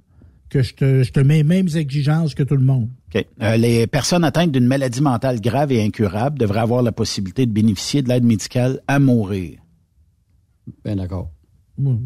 que 0.52 0.62
je 0.62 0.74
te, 0.74 1.02
je 1.02 1.10
te 1.12 1.20
mets 1.20 1.36
les 1.36 1.44
mêmes 1.44 1.68
exigences 1.74 2.34
que 2.34 2.42
tout 2.42 2.56
le 2.56 2.64
monde. 2.64 2.90
OK. 3.14 3.24
Euh, 3.42 3.56
les 3.56 3.86
personnes 3.86 4.22
atteintes 4.22 4.52
d'une 4.52 4.66
maladie 4.66 5.00
mentale 5.00 5.40
grave 5.40 5.72
et 5.72 5.82
incurable 5.82 6.38
devraient 6.38 6.60
avoir 6.60 6.82
la 6.82 6.92
possibilité 6.92 7.46
de 7.46 7.52
bénéficier 7.52 8.02
de 8.02 8.08
l'aide 8.08 8.24
médicale 8.24 8.80
à 8.86 8.98
mourir. 8.98 9.58
Bien 10.84 10.96
d'accord. 10.96 11.30
Moi, 11.78 11.96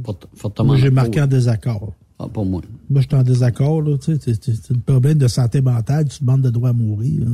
moi, 0.65 0.77
j'ai 0.77 0.91
marqué 0.91 1.21
en 1.21 1.27
désaccord. 1.27 1.93
Ah, 2.21 2.29
pour 2.29 2.47
moi. 2.47 2.63
Moi, 2.89 3.03
je 3.03 3.09
suis 3.09 3.17
en 3.17 3.23
désaccord. 3.25 3.83
là. 3.83 3.99
Tu 3.99 4.17
sais, 4.17 4.35
c'est- 4.41 4.71
un 4.73 4.79
problème 4.79 5.19
de 5.19 5.29
santé 5.29 5.61
mentale. 5.61 6.09
Tu 6.09 6.21
demandes 6.21 6.43
de 6.43 6.51
droit 6.51 6.71
à 6.71 6.73
mourir. 6.73 7.23
là. 7.25 7.31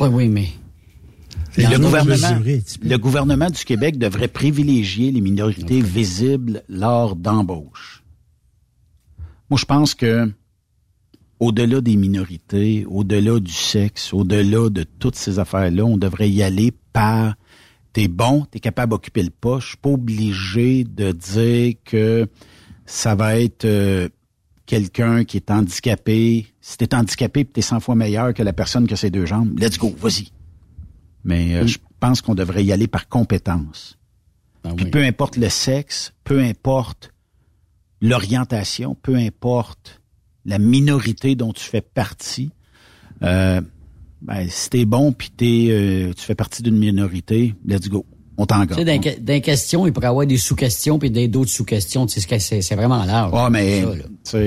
Oui, 0.00 0.08
oui, 0.12 0.28
mais. 0.28 0.48
Le 1.58 1.78
gouvernement, 1.78 2.30
mesuré, 2.34 2.62
le 2.82 2.96
gouvernement 2.96 3.50
du 3.50 3.64
Québec 3.64 3.98
devrait 3.98 4.28
privilégier 4.28 5.12
les 5.12 5.20
minorités 5.20 5.80
visibles 5.82 6.62
lors 6.68 7.16
d'embauche. 7.16 8.02
Moi, 9.50 9.58
je 9.58 9.64
pense 9.64 9.94
que 9.94 10.30
au-delà 11.38 11.80
des 11.80 11.96
minorités, 11.96 12.84
au-delà 12.88 13.38
du 13.40 13.52
sexe, 13.52 14.12
au-delà 14.12 14.70
de 14.70 14.82
toutes 14.82 15.16
ces 15.16 15.38
affaires-là, 15.38 15.84
on 15.84 15.96
devrait 15.96 16.30
y 16.30 16.42
aller 16.42 16.72
par 16.92 17.34
t'es 17.92 18.08
bon, 18.08 18.46
t'es 18.50 18.60
capable 18.60 18.90
d'occuper 18.90 19.22
le 19.22 19.30
poste. 19.30 19.62
Je 19.62 19.68
suis 19.68 19.76
pas 19.78 19.90
obligé 19.90 20.84
de 20.84 21.12
dire 21.12 21.74
que 21.84 22.26
ça 22.84 23.14
va 23.14 23.38
être 23.38 23.64
euh, 23.64 24.08
quelqu'un 24.66 25.24
qui 25.24 25.36
est 25.38 25.50
handicapé. 25.50 26.46
Si 26.60 26.76
t'es 26.76 26.94
handicapé, 26.94 27.44
tu 27.44 27.52
t'es 27.52 27.62
100 27.62 27.80
fois 27.80 27.94
meilleur 27.94 28.34
que 28.34 28.42
la 28.42 28.52
personne 28.52 28.86
qui 28.86 28.94
a 28.94 28.96
ses 28.96 29.10
deux 29.10 29.26
jambes. 29.26 29.58
Let's 29.58 29.78
go, 29.78 29.94
vas-y. 29.98 30.28
Mais 31.24 31.54
euh, 31.54 31.66
je 31.66 31.78
pense 32.00 32.20
qu'on 32.20 32.34
devrait 32.34 32.64
y 32.64 32.72
aller 32.72 32.86
par 32.86 33.08
compétence. 33.08 33.98
Puis 34.76 34.86
peu 34.86 35.02
importe 35.02 35.36
le 35.36 35.48
sexe, 35.48 36.12
peu 36.24 36.40
importe 36.40 37.12
l'orientation, 38.00 38.94
peu 38.94 39.16
importe 39.16 40.00
la 40.44 40.58
minorité 40.58 41.34
dont 41.34 41.52
tu 41.52 41.64
fais 41.64 41.80
partie, 41.80 42.50
euh, 43.22 43.60
ben, 44.22 44.48
si 44.48 44.70
t'es 44.70 44.84
bon 44.84 45.12
puis 45.12 45.30
t'es, 45.30 45.68
euh, 45.70 46.12
tu 46.12 46.24
fais 46.24 46.34
partie 46.34 46.62
d'une 46.62 46.78
minorité, 46.78 47.54
let's 47.64 47.88
go. 47.88 48.06
On 48.38 48.44
t'engage. 48.46 48.76
dans, 48.84 49.00
dans 49.20 49.40
questions, 49.40 49.86
il 49.86 49.92
pourrait 49.92 50.06
y 50.06 50.10
avoir 50.10 50.26
des 50.26 50.36
sous-questions 50.36 50.98
puis 50.98 51.10
des- 51.10 51.26
d'autres 51.28 51.50
sous-questions. 51.50 52.06
C'est- 52.08 52.74
vraiment 52.74 53.04
large. 53.04 53.32
Ouais, 53.32 53.48
mais 53.50 53.82
Ça, 54.24 54.38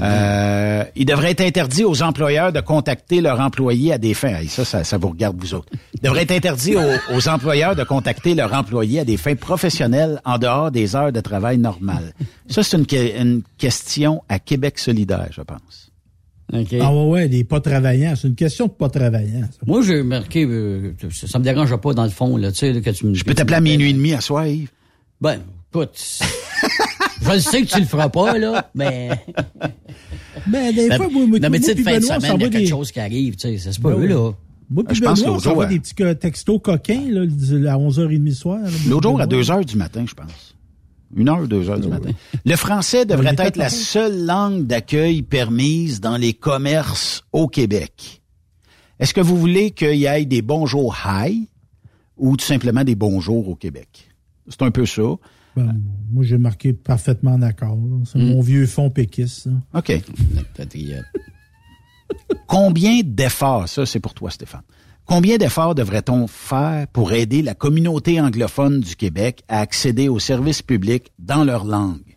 euh, 0.00 0.84
il 0.96 1.04
devrait 1.04 1.32
être 1.32 1.40
interdit 1.40 1.84
aux 1.84 2.02
employeurs 2.02 2.52
de 2.52 2.60
contacter 2.60 3.20
leurs 3.20 3.40
employés 3.40 3.92
à 3.92 3.98
des 3.98 4.14
fins. 4.14 4.36
Ça, 4.48 4.64
ça, 4.64 4.84
ça 4.84 4.96
vous 4.98 5.08
regarde 5.10 5.36
vous 5.38 5.54
autres. 5.54 5.68
Il 5.94 6.00
devrait 6.00 6.22
être 6.22 6.30
interdit 6.32 6.76
aux, 6.76 7.14
aux 7.16 7.28
employeurs 7.28 7.76
de 7.76 7.84
contacter 7.84 8.34
leurs 8.34 8.52
employés 8.54 9.00
à 9.00 9.04
des 9.04 9.16
fins 9.16 9.34
professionnelles 9.34 10.20
en 10.24 10.38
dehors 10.38 10.70
des 10.70 10.96
heures 10.96 11.12
de 11.12 11.20
travail 11.20 11.58
normales. 11.58 12.12
Ça, 12.48 12.62
c'est 12.62 12.76
une, 12.76 12.86
une 13.20 13.42
question 13.58 14.22
à 14.28 14.38
Québec 14.38 14.78
solidaire, 14.78 15.28
je 15.32 15.42
pense. 15.42 15.87
Ah 16.52 16.94
ouais, 16.94 17.04
ouais, 17.08 17.28
des 17.28 17.44
pas 17.44 17.60
travaillants. 17.60 18.14
C'est 18.16 18.28
une 18.28 18.34
question 18.34 18.66
de 18.66 18.72
pas 18.72 18.88
travaillants. 18.88 19.42
ça. 19.50 19.58
Moi, 19.66 19.82
j'ai 19.82 20.02
marqué, 20.02 20.44
euh, 20.48 20.92
ça, 21.10 21.38
me 21.38 21.44
dérange 21.44 21.76
pas 21.76 21.92
dans 21.92 22.04
le 22.04 22.10
fond, 22.10 22.36
là, 22.36 22.50
tu 22.52 22.58
sais, 22.58 22.72
là, 22.72 22.80
que 22.80 22.90
tu 22.90 23.06
me. 23.06 23.14
Je 23.14 23.24
peux 23.24 23.34
t'appeler 23.34 23.56
à 23.56 23.60
minuit 23.60 23.90
et 23.90 23.92
demi 23.92 24.12
à 24.14 24.20
soir, 24.20 24.46
Yves? 24.46 24.70
Ben, 25.20 25.40
écoute. 25.70 25.98
je 27.22 27.32
le 27.32 27.38
sais 27.40 27.62
que 27.62 27.66
tu 27.68 27.80
le 27.80 27.86
feras 27.86 28.08
pas, 28.08 28.38
là, 28.38 28.70
mais. 28.74 29.10
Ben, 30.46 30.74
des 30.74 30.88
Ben, 30.88 30.96
fois, 30.96 31.08
moi, 31.10 31.26
moi, 31.26 31.38
non, 31.40 31.50
mais 31.50 31.58
tu 31.58 31.66
sais, 31.66 31.74
de 31.74 31.82
fin 31.82 31.98
de 31.98 32.04
on 32.04 32.20
semaine, 32.20 32.20
il 32.36 32.42
y 32.42 32.44
a 32.44 32.48
quelque 32.48 32.58
des- 32.58 32.66
chose 32.68 32.90
qui 32.92 33.00
arrive, 33.00 33.34
tu 33.36 33.48
sais, 33.48 33.58
ça 33.58 33.72
se 33.72 33.80
peut, 33.80 33.94
Ben 33.94 34.08
là. 34.08 34.30
Moi, 34.70 34.84
puis 34.84 34.96
Je 34.96 35.02
pense 35.02 35.18
Benoît, 35.20 35.30
on 35.30 35.34
l'autre 35.34 35.44
jour, 35.44 35.52
s'envoie 35.52 35.66
des 35.66 35.80
petits 35.80 35.94
euh, 36.02 36.14
textos 36.14 36.60
coquins, 36.62 37.02
là, 37.10 37.22
à 37.72 37.76
11h30 37.76 38.32
soir. 38.34 38.60
L'autre 38.88 39.08
jour, 39.08 39.20
à 39.20 39.26
Benoît. 39.26 39.42
2 39.42 39.50
heures 39.50 39.64
du 39.64 39.76
matin, 39.76 40.04
je 40.08 40.14
pense. 40.14 40.54
Une 41.14 41.28
heure, 41.28 41.48
deux 41.48 41.70
heures 41.70 41.80
du 41.80 41.88
matin. 41.88 42.10
Le 42.44 42.56
français 42.56 43.06
devrait 43.06 43.34
être 43.38 43.56
la 43.56 43.70
seule 43.70 44.26
langue 44.26 44.66
d'accueil 44.66 45.22
permise 45.22 46.00
dans 46.00 46.16
les 46.16 46.34
commerces 46.34 47.24
au 47.32 47.48
Québec. 47.48 48.22
Est-ce 48.98 49.14
que 49.14 49.20
vous 49.20 49.36
voulez 49.36 49.70
qu'il 49.70 49.96
y 49.96 50.06
ait 50.06 50.24
des 50.24 50.42
bonjours 50.42 50.96
high 51.06 51.46
ou 52.16 52.36
tout 52.36 52.44
simplement 52.44 52.84
des 52.84 52.94
bonjours 52.94 53.48
au 53.48 53.54
Québec? 53.54 54.08
C'est 54.48 54.62
un 54.62 54.70
peu 54.70 54.86
ça. 54.86 55.02
Ben, 55.56 55.80
moi, 56.10 56.24
j'ai 56.24 56.38
marqué 56.38 56.72
parfaitement 56.72 57.38
d'accord. 57.38 57.76
là. 57.76 57.96
Hmm. 57.96 58.04
C'est 58.04 58.18
mon 58.18 58.40
vieux 58.40 58.66
fond 58.66 58.90
péquiste. 58.90 59.48
OK. 59.74 59.92
Combien 62.46 63.02
d'efforts, 63.04 63.68
ça 63.68 63.84
c'est 63.84 64.00
pour 64.00 64.14
toi 64.14 64.30
Stéphane, 64.30 64.62
combien 65.08 65.38
d'efforts 65.38 65.74
devrait-on 65.74 66.28
faire 66.28 66.86
pour 66.92 67.12
aider 67.12 67.42
la 67.42 67.54
communauté 67.54 68.20
anglophone 68.20 68.80
du 68.80 68.94
Québec 68.94 69.42
à 69.48 69.60
accéder 69.60 70.08
aux 70.08 70.20
services 70.20 70.62
publics 70.62 71.10
dans 71.18 71.42
leur 71.42 71.64
langue? 71.64 72.16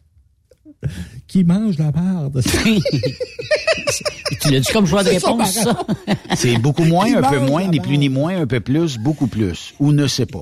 Qui 1.27 1.43
mange 1.43 1.77
la 1.80 1.91
merde? 1.91 2.41
tu 4.41 4.51
l'as 4.51 4.59
dit 4.59 4.72
comme 4.73 4.85
choix 4.85 5.03
de 5.03 5.09
réponse, 5.09 5.51
ça? 5.51 5.85
C'est 6.35 6.57
beaucoup 6.57 6.84
moins, 6.84 7.07
Qui 7.07 7.15
un 7.15 7.22
peu 7.22 7.39
moins, 7.39 7.68
ni 7.68 7.80
plus 7.80 7.97
ni 7.97 8.09
moins, 8.09 8.41
un 8.41 8.47
peu 8.47 8.59
plus, 8.59 8.97
beaucoup 8.97 9.27
plus, 9.27 9.73
ou 9.80 9.91
ne 9.93 10.07
sait 10.07 10.26
pas. 10.26 10.41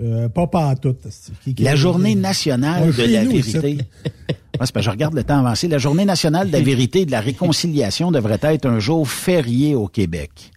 Euh, 0.00 0.28
pas 0.30 0.46
partout. 0.46 0.96
La 1.58 1.76
journée 1.76 2.14
nationale 2.14 2.90
Ouais, 2.90 3.06
de 3.08 3.12
la 3.12 3.24
nous, 3.24 3.32
vérité. 3.32 3.78
c'est 4.04 4.58
parce 4.58 4.72
que 4.72 4.80
je 4.80 4.88
regarde 4.90 5.14
le 5.14 5.22
temps 5.22 5.38
avancé. 5.38 5.68
La 5.68 5.76
journée 5.78 6.06
nationale 6.06 6.48
de 6.48 6.52
la 6.52 6.62
vérité 6.62 7.02
et 7.02 7.06
de 7.06 7.10
la 7.10 7.20
réconciliation 7.20 8.10
devrait 8.10 8.38
être 8.42 8.66
un 8.66 8.78
jour 8.78 9.06
férié 9.08 9.74
au 9.74 9.88
Québec. 9.88 10.50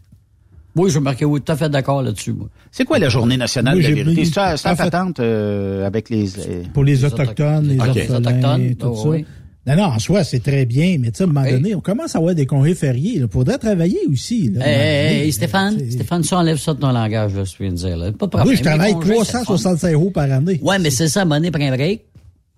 Oui, 0.76 0.90
je 0.92 1.00
marquais 1.00 1.26
oui, 1.26 1.40
tout 1.42 1.52
à 1.52 1.56
fait 1.56 1.70
d'accord 1.70 2.02
là-dessus, 2.04 2.34
moi. 2.34 2.48
C'est 2.72 2.84
quoi 2.86 3.00
la 3.00 3.10
journée 3.10 3.38
nationale 3.38 3.78
de 3.78 3.84
la 3.84 3.92
vérité? 3.92 4.26
C'est 4.26 4.34
ça, 4.34 4.58
c'est 4.58 4.76
patente 4.76 5.20
euh, 5.20 5.86
avec 5.88 6.10
les... 6.10 6.28
Pour 6.74 6.84
les, 6.84 7.06
Autochtones, 7.06 7.68
les 7.68 7.76
Ok. 7.80 7.88
orphelins, 7.88 8.16
Autochtones, 8.18 8.76
tout 8.76 8.88
oh, 8.92 8.96
ça. 8.96 9.10
oui. 9.10 9.26
Non, 9.68 9.76
non, 9.78 9.84
en 9.86 9.98
soi, 10.00 10.24
c'est 10.24 10.42
très 10.42 10.66
bien, 10.66 10.98
mais 11.00 11.10
tu 11.10 11.18
sais, 11.18 11.24
à 11.24 11.26
un 11.26 11.28
moment 11.30 11.44
Hey. 11.44 11.54
donné, 11.54 11.74
on 11.74 11.80
commence 11.80 12.14
à 12.16 12.20
avoir 12.20 12.36
des 12.36 12.46
congés 12.46 12.76
fériés. 12.76 13.14
Il 13.16 13.28
faudrait 13.28 13.58
travailler 13.58 13.98
aussi. 14.12 14.52
Là, 14.54 14.62
Hey, 14.68 14.74
à 14.74 14.78
un 14.78 14.78
moment 14.78 14.84
hey, 14.84 15.10
donné. 15.14 15.24
hey, 15.26 15.32
Stéphane, 15.32 15.92
Stéphane, 15.92 16.22
tu 16.22 16.34
enlèves 16.36 16.58
ça 16.60 16.74
de 16.76 16.80
ton 16.80 16.92
langage, 16.92 17.34
là, 17.34 17.44
je 17.46 17.54
viens 17.60 17.72
de 17.72 17.76
dire, 17.78 17.98
là. 17.98 18.12
Pas 18.12 18.26
de 18.28 18.30
problème. 18.30 18.48
Oui, 18.50 18.56
je 18.58 18.62
travaille 18.64 18.90
Les 18.94 19.00
congés, 19.00 19.08
c'est 19.08 19.20
le 19.20 19.26
fun. 19.40 19.44
365 19.44 19.94
euros 19.94 20.12
par 20.12 20.32
année. 20.32 20.60
Ouais, 20.62 20.78
mais 20.78 20.92
c'est 20.92 21.08
ça, 21.08 21.22
à 21.22 21.24
un 21.24 21.26
moment 21.26 21.38
donné, 21.38 21.50
prends 21.50 21.64
un 21.64 21.76
break. 21.76 22.02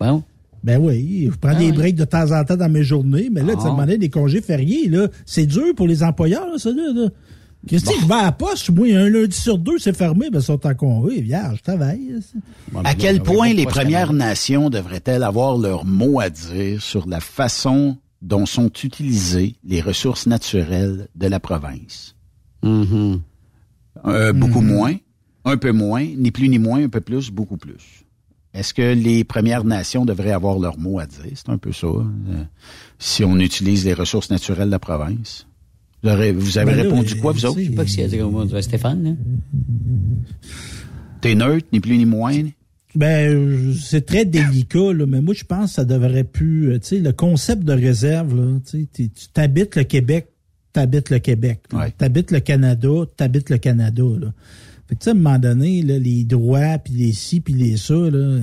Bon. 0.02 0.22
Ben 0.66 0.80
oui, 0.82 1.30
je 1.32 1.38
prends 1.38 1.52
Ah 1.54 1.56
des 1.56 1.68
oui. 1.68 1.72
breaks 1.72 1.96
de 1.96 2.04
temps 2.04 2.30
en 2.38 2.44
temps 2.44 2.58
dans 2.58 2.68
mes 2.70 2.84
journées, 2.84 3.30
mais 3.32 3.42
là, 3.42 3.54
tu 3.54 3.60
sais, 3.62 3.68
à 3.68 3.70
un 3.70 3.70
Ah. 3.70 3.72
moment 3.76 3.86
donné, 3.86 3.98
des 4.00 4.10
congés 4.10 4.42
fériés, 4.42 4.90
là, 4.90 5.08
c'est 5.26 5.46
dur 5.46 5.74
pour 5.78 5.88
les 5.88 6.04
employeurs, 6.04 6.48
là, 6.48 6.58
ça, 6.58 6.72
là. 6.72 7.08
Qu'est-ce 7.66 7.86
que 7.86 8.00
je 8.00 8.06
vais 8.06 8.14
à 8.14 8.24
la 8.24 8.32
poste? 8.32 8.70
Moi, 8.70 8.96
un 8.96 9.10
lundi 9.10 9.36
sur 9.36 9.58
deux, 9.58 9.78
c'est 9.80 9.96
fermé, 9.96 10.30
ben, 10.30 10.42
sont 10.42 10.66
en 10.66 10.76
congé. 10.76 11.22
Vierge, 11.22 11.58
je 11.58 11.64
travaille. 11.64 12.16
À 12.84 12.96
quel 12.96 13.22
point 13.22 13.54
les 13.54 13.66
Premières 13.66 14.14
Nations 14.14 14.70
devraient-elles 14.70 15.24
avoir 15.24 15.58
leur 15.58 15.86
mot 15.86 16.20
à 16.20 16.30
dire 16.30 16.82
sur 16.82 17.08
la 17.08 17.20
façon 17.20 17.98
dont 18.22 18.46
sont 18.46 18.72
utilisées 18.84 19.56
les 19.64 19.82
ressources 19.82 20.28
naturelles 20.28 21.08
de 21.16 21.28
la 21.28 21.40
province? 21.40 22.16
Mm-hmm. 22.64 23.20
Euh, 24.06 24.34
beaucoup 24.34 24.62
moins, 24.62 24.96
un 25.46 25.58
peu 25.58 25.72
moins, 25.72 26.06
ni 26.06 26.32
plus 26.32 26.50
ni 26.50 26.60
moins, 26.60 26.84
un 26.84 26.90
peu 26.90 27.02
plus, 27.02 27.32
beaucoup 27.32 27.58
plus. 27.58 28.06
Est-ce 28.54 28.74
que 28.74 28.94
les 28.94 29.24
Premières 29.24 29.66
Nations 29.66 30.06
devraient 30.06 30.32
avoir 30.32 30.58
leur 30.58 30.78
mot 30.80 31.00
à 31.00 31.06
dire? 31.06 31.22
C'est 31.36 31.50
un 31.50 31.58
peu 31.58 31.72
ça. 31.72 31.88
euh, 31.88 32.44
si 32.98 33.24
on 33.24 33.38
utilise 33.38 33.86
les 33.86 33.94
ressources 33.94 34.30
naturelles 34.30 34.68
de 34.68 34.72
la 34.72 34.80
province. 34.80 35.48
Vous 36.34 36.58
avez, 36.58 36.72
Ben 36.72 36.78
là, 36.78 36.84
répondu 36.84 37.14
euh, 37.14 37.22
quoi, 37.22 37.32
vous 37.34 37.46
autres? 37.46 37.60
Je 37.60 37.66
sais 37.66 37.72
pas 37.72 37.84
a 38.42 38.46
dire 38.46 38.64
Stéphane, 38.64 39.04
là. 39.04 39.12
T'es 41.22 41.36
neutre, 41.36 41.68
ni 41.74 41.80
plus 41.80 41.98
ni 41.98 42.06
moins? 42.06 42.34
Ben, 42.96 43.32
euh, 43.34 43.74
c'est 43.74 44.06
très 44.06 44.26
délicat, 44.26 44.94
là, 44.94 45.06
mais 45.06 45.22
moi, 45.22 45.34
je 45.34 45.44
pense 45.44 45.72
que 45.72 45.76
ça 45.76 45.86
devrait 45.86 46.24
plus. 46.24 46.72
euh, 46.72 46.80
Tu 46.80 46.88
sais, 46.88 47.00
le 47.00 47.12
concept 47.12 47.64
de 47.64 47.74
réserve, 47.74 48.36
là, 48.36 48.60
tu 48.66 48.88
t'habites 49.34 49.76
le 49.76 49.84
Québec, 49.84 50.28
t'habites 50.74 51.10
le 51.10 51.20
Québec. 51.20 51.60
Ouais. 51.74 51.92
T'habites 51.98 52.32
le 52.32 52.40
Canada, 52.40 52.90
t'habites 53.16 53.50
le 53.50 53.58
Canada, 53.58 54.04
là. 54.20 54.34
Fait 54.88 54.96
que, 54.96 55.10
à 55.10 55.12
un 55.12 55.16
moment 55.16 55.38
donné, 55.38 55.82
là, 55.82 56.00
les 56.00 56.24
droits, 56.24 56.78
puis 56.78 56.94
les 56.94 57.12
ci, 57.12 57.42
puis 57.42 57.54
les 57.54 57.78
ça, 57.78 57.94
là. 57.94 58.40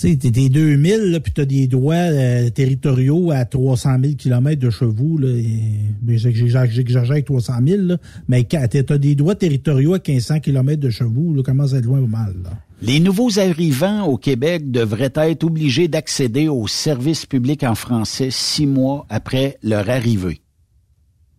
Tu 0.00 0.08
sais, 0.08 0.30
des 0.30 0.48
2000, 0.48 1.12
là, 1.12 1.20
puis 1.20 1.32
t'as 1.32 1.44
des 1.44 1.66
droits 1.66 1.94
euh, 1.94 2.48
territoriaux 2.50 3.30
à 3.32 3.44
300 3.44 3.96
000 4.02 4.14
km 4.14 4.58
de 4.58 4.70
chevaux, 4.70 5.18
là. 5.18 5.28
j'exagère 6.06 7.10
avec 7.10 7.26
300 7.26 7.52
000, 7.66 7.82
là. 7.82 7.96
Mais 8.28 8.44
t'as 8.44 8.66
des 8.98 9.14
droits 9.14 9.34
territoriaux 9.34 9.94
à 9.94 9.98
1500 9.98 10.40
km 10.40 10.80
de 10.80 10.90
chevaux, 10.90 11.34
là, 11.34 11.42
commence 11.42 11.74
à 11.74 11.78
être 11.78 11.84
loin 11.84 12.00
ou 12.00 12.06
mal, 12.06 12.34
là? 12.42 12.50
Les 12.82 12.98
nouveaux 12.98 13.38
arrivants 13.38 14.04
au 14.04 14.16
Québec 14.16 14.70
devraient 14.70 15.12
être 15.14 15.44
obligés 15.44 15.86
d'accéder 15.86 16.48
aux 16.48 16.66
services 16.66 17.26
publics 17.26 17.62
en 17.62 17.74
français 17.74 18.30
six 18.30 18.66
mois 18.66 19.04
après 19.10 19.58
leur 19.62 19.90
arrivée. 19.90 20.40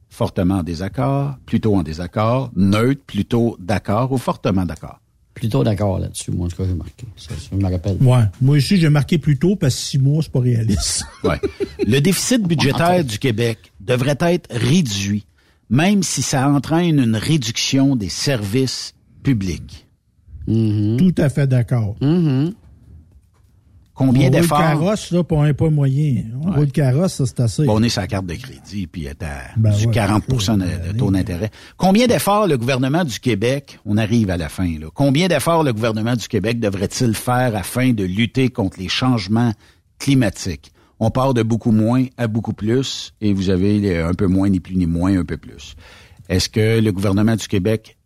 Fortement 0.07 0.59
en 0.59 0.63
désaccord, 0.63 1.37
plutôt 1.47 1.75
en 1.75 1.81
désaccord, 1.81 2.51
neutre, 2.55 3.01
plutôt 3.07 3.57
d'accord 3.59 4.11
ou 4.11 4.17
fortement 4.17 4.65
d'accord. 4.65 5.00
Plutôt 5.33 5.63
d'accord 5.63 5.99
là-dessus, 5.99 6.31
moi, 6.31 6.45
en 6.45 6.49
tout 6.49 6.57
cas, 6.57 6.65
j'ai 6.67 6.73
marqué. 6.73 7.07
Ça, 7.15 7.33
ça 7.37 7.55
me 7.55 7.63
rappelle. 7.63 7.97
Ouais. 8.01 8.23
Moi 8.41 8.57
aussi, 8.57 8.77
j'ai 8.77 8.89
marqué 8.89 9.17
plus 9.17 9.37
tôt 9.37 9.55
parce 9.55 9.75
que 9.75 9.81
six 9.81 9.97
mois, 9.97 10.21
c'est 10.21 10.31
pas 10.31 10.41
réaliste. 10.41 11.05
Ouais. 11.23 11.39
Le 11.85 11.99
déficit 11.99 12.41
budgétaire 12.41 13.03
du 13.03 13.19
Québec 13.19 13.71
devrait 13.79 14.17
être 14.21 14.47
réduit, 14.49 15.25
même 15.69 16.01
si 16.01 16.23
ça 16.23 16.49
entraîne 16.49 16.99
une 16.99 17.15
réduction 17.15 17.95
des 17.95 18.09
services 18.09 18.95
publics. 19.23 19.85
Mm-hmm. 20.47 20.97
Tout 20.97 21.21
à 21.21 21.29
fait 21.29 21.45
d'accord. 21.45 21.95
Combien 24.05 24.21
On 24.21 24.31
roule 24.31 24.31
d'efforts? 24.41 24.59
le 24.59 24.63
carrosse, 24.65 25.11
là, 25.11 25.23
pour 25.23 25.43
un 25.43 25.53
pas 25.53 25.69
moyen. 25.69 26.23
On 26.43 26.51
roule 26.51 26.65
le 26.65 26.71
carrosse, 26.71 27.13
ça, 27.13 27.25
c'est 27.25 27.39
assez. 27.39 27.65
Bon, 27.65 27.79
on 27.79 27.83
est 27.83 27.89
sur 27.89 28.01
la 28.01 28.07
carte 28.07 28.25
de 28.25 28.33
crédit, 28.35 28.87
puis 28.87 29.05
est 29.05 29.21
à 29.23 29.41
Ben 29.57 29.71
du 29.71 29.85
ouais, 29.85 29.91
40 29.93 30.27
de, 30.27 30.91
de 30.91 30.97
taux 30.97 31.11
d'intérêt. 31.11 31.49
Combien 31.77 32.07
d'efforts 32.07 32.47
le 32.47 32.57
gouvernement 32.57 33.03
du 33.03 33.19
Québec, 33.19 33.79
on 33.85 33.97
arrive 33.97 34.29
à 34.29 34.37
la 34.37 34.49
fin, 34.49 34.67
là, 34.79 34.87
combien 34.93 35.27
d'efforts 35.27 35.63
le 35.63 35.73
gouvernement 35.73 36.15
du 36.15 36.27
Québec 36.27 36.59
devrait-il 36.59 37.13
faire 37.15 37.55
afin 37.55 37.91
de 37.93 38.03
lutter 38.03 38.49
contre 38.49 38.79
les 38.79 38.89
changements 38.89 39.53
climatiques? 39.99 40.71
On 40.99 41.09
part 41.09 41.33
de 41.33 41.41
beaucoup 41.43 41.71
moins 41.71 42.05
à 42.17 42.27
beaucoup 42.27 42.53
plus, 42.53 43.13
et 43.21 43.33
vous 43.33 43.49
avez 43.49 43.79
les- 43.79 43.97
un 43.97 44.13
peu 44.13 44.27
moins, 44.27 44.49
ni 44.49 44.59
plus 44.59 44.75
ni 44.75 44.85
moins, 44.85 45.17
un 45.19 45.25
peu 45.25 45.37
plus. 45.37 45.75
Est-ce 46.29 46.47
que 46.49 46.79
le 46.79 46.91
gouvernement 46.91 47.35
du 47.35 47.47
Québec 47.47 47.97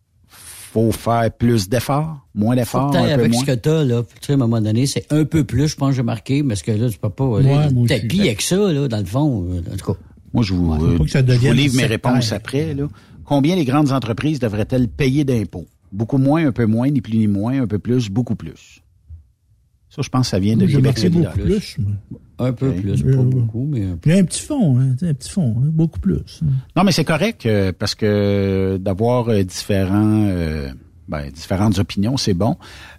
faut 0.76 0.92
faire 0.92 1.30
plus 1.32 1.70
d'efforts, 1.70 2.26
moins 2.34 2.54
d'efforts, 2.54 2.88
un 2.94 3.06
peu 3.06 3.12
avec 3.12 3.32
moins? 3.32 3.40
ce 3.40 3.46
que 3.46 3.52
t'as, 3.54 3.82
là, 3.82 4.02
tu 4.02 4.26
sais, 4.26 4.32
à 4.32 4.34
un 4.34 4.38
moment 4.38 4.60
donné, 4.60 4.84
c'est 4.86 5.10
un 5.10 5.24
peu 5.24 5.42
plus, 5.44 5.68
je 5.68 5.76
pense, 5.76 5.90
que 5.90 5.96
j'ai 5.96 6.02
marqué, 6.02 6.42
parce 6.44 6.62
que 6.62 6.70
là, 6.72 6.90
tu 6.90 6.98
peux 6.98 7.08
pas 7.08 7.38
aller 7.38 7.48
Ouais, 7.48 7.68
le 7.68 7.72
moi 7.72 7.84
aussi. 7.84 7.98
tapis 8.00 8.20
avec 8.20 8.42
ça, 8.42 8.56
là, 8.72 8.86
dans 8.86 8.98
le 8.98 9.04
fond. 9.06 9.46
euh, 9.50 9.62
En 9.72 9.76
tout 9.76 9.92
cas. 9.94 9.98
Moi, 10.34 10.44
je 10.44 10.52
vous, 10.52 10.74
euh, 10.74 10.98
je 11.06 11.46
vous 11.46 11.52
livre 11.54 11.76
mes 11.76 11.86
réponses 11.86 12.30
après. 12.32 12.74
Là. 12.74 12.88
Combien 13.24 13.56
les 13.56 13.64
grandes 13.64 13.90
entreprises 13.92 14.38
devraient-elles 14.38 14.88
payer 14.88 15.24
d'impôts? 15.24 15.66
Beaucoup 15.92 16.18
moins, 16.18 16.46
un 16.46 16.52
peu 16.52 16.66
moins, 16.66 16.90
ni 16.90 17.00
plus 17.00 17.16
ni 17.16 17.26
moins, 17.26 17.62
un 17.62 17.66
peu 17.66 17.78
plus, 17.78 18.10
beaucoup 18.10 18.34
plus. 18.36 18.82
Ça, 19.88 20.02
je 20.02 20.08
pense 20.10 20.26
que 20.26 20.30
ça 20.32 20.38
vient 20.38 20.58
de 20.58 20.66
Québec 20.66 21.10
beaucoup 21.10 21.38
plus. 21.38 21.78
Un 22.38 22.52
peu 22.52 22.72
plus, 22.72 23.02
pas 23.02 23.22
beaucoup, 23.22 23.66
mais 23.70 23.84
un 23.84 23.96
peu. 23.96 24.12
A 24.12 24.16
un 24.18 24.24
petit 24.24 24.42
fond, 24.42 24.78
hein, 24.78 24.94
un 25.00 25.14
petit 25.14 25.30
fond, 25.30 25.56
hein, 25.58 25.70
beaucoup 25.72 26.00
plus. 26.00 26.42
Non, 26.76 26.84
mais 26.84 26.92
c'est 26.92 27.04
correct 27.04 27.46
euh, 27.46 27.72
parce 27.76 27.94
que 27.94 28.76
d'avoir 28.78 29.28
euh, 29.30 29.42
différents, 29.42 30.26
euh, 30.26 30.68
ben, 31.08 31.30
différentes 31.30 31.78
opinions, 31.78 32.16
c'est 32.18 32.34
bon. 32.34 32.56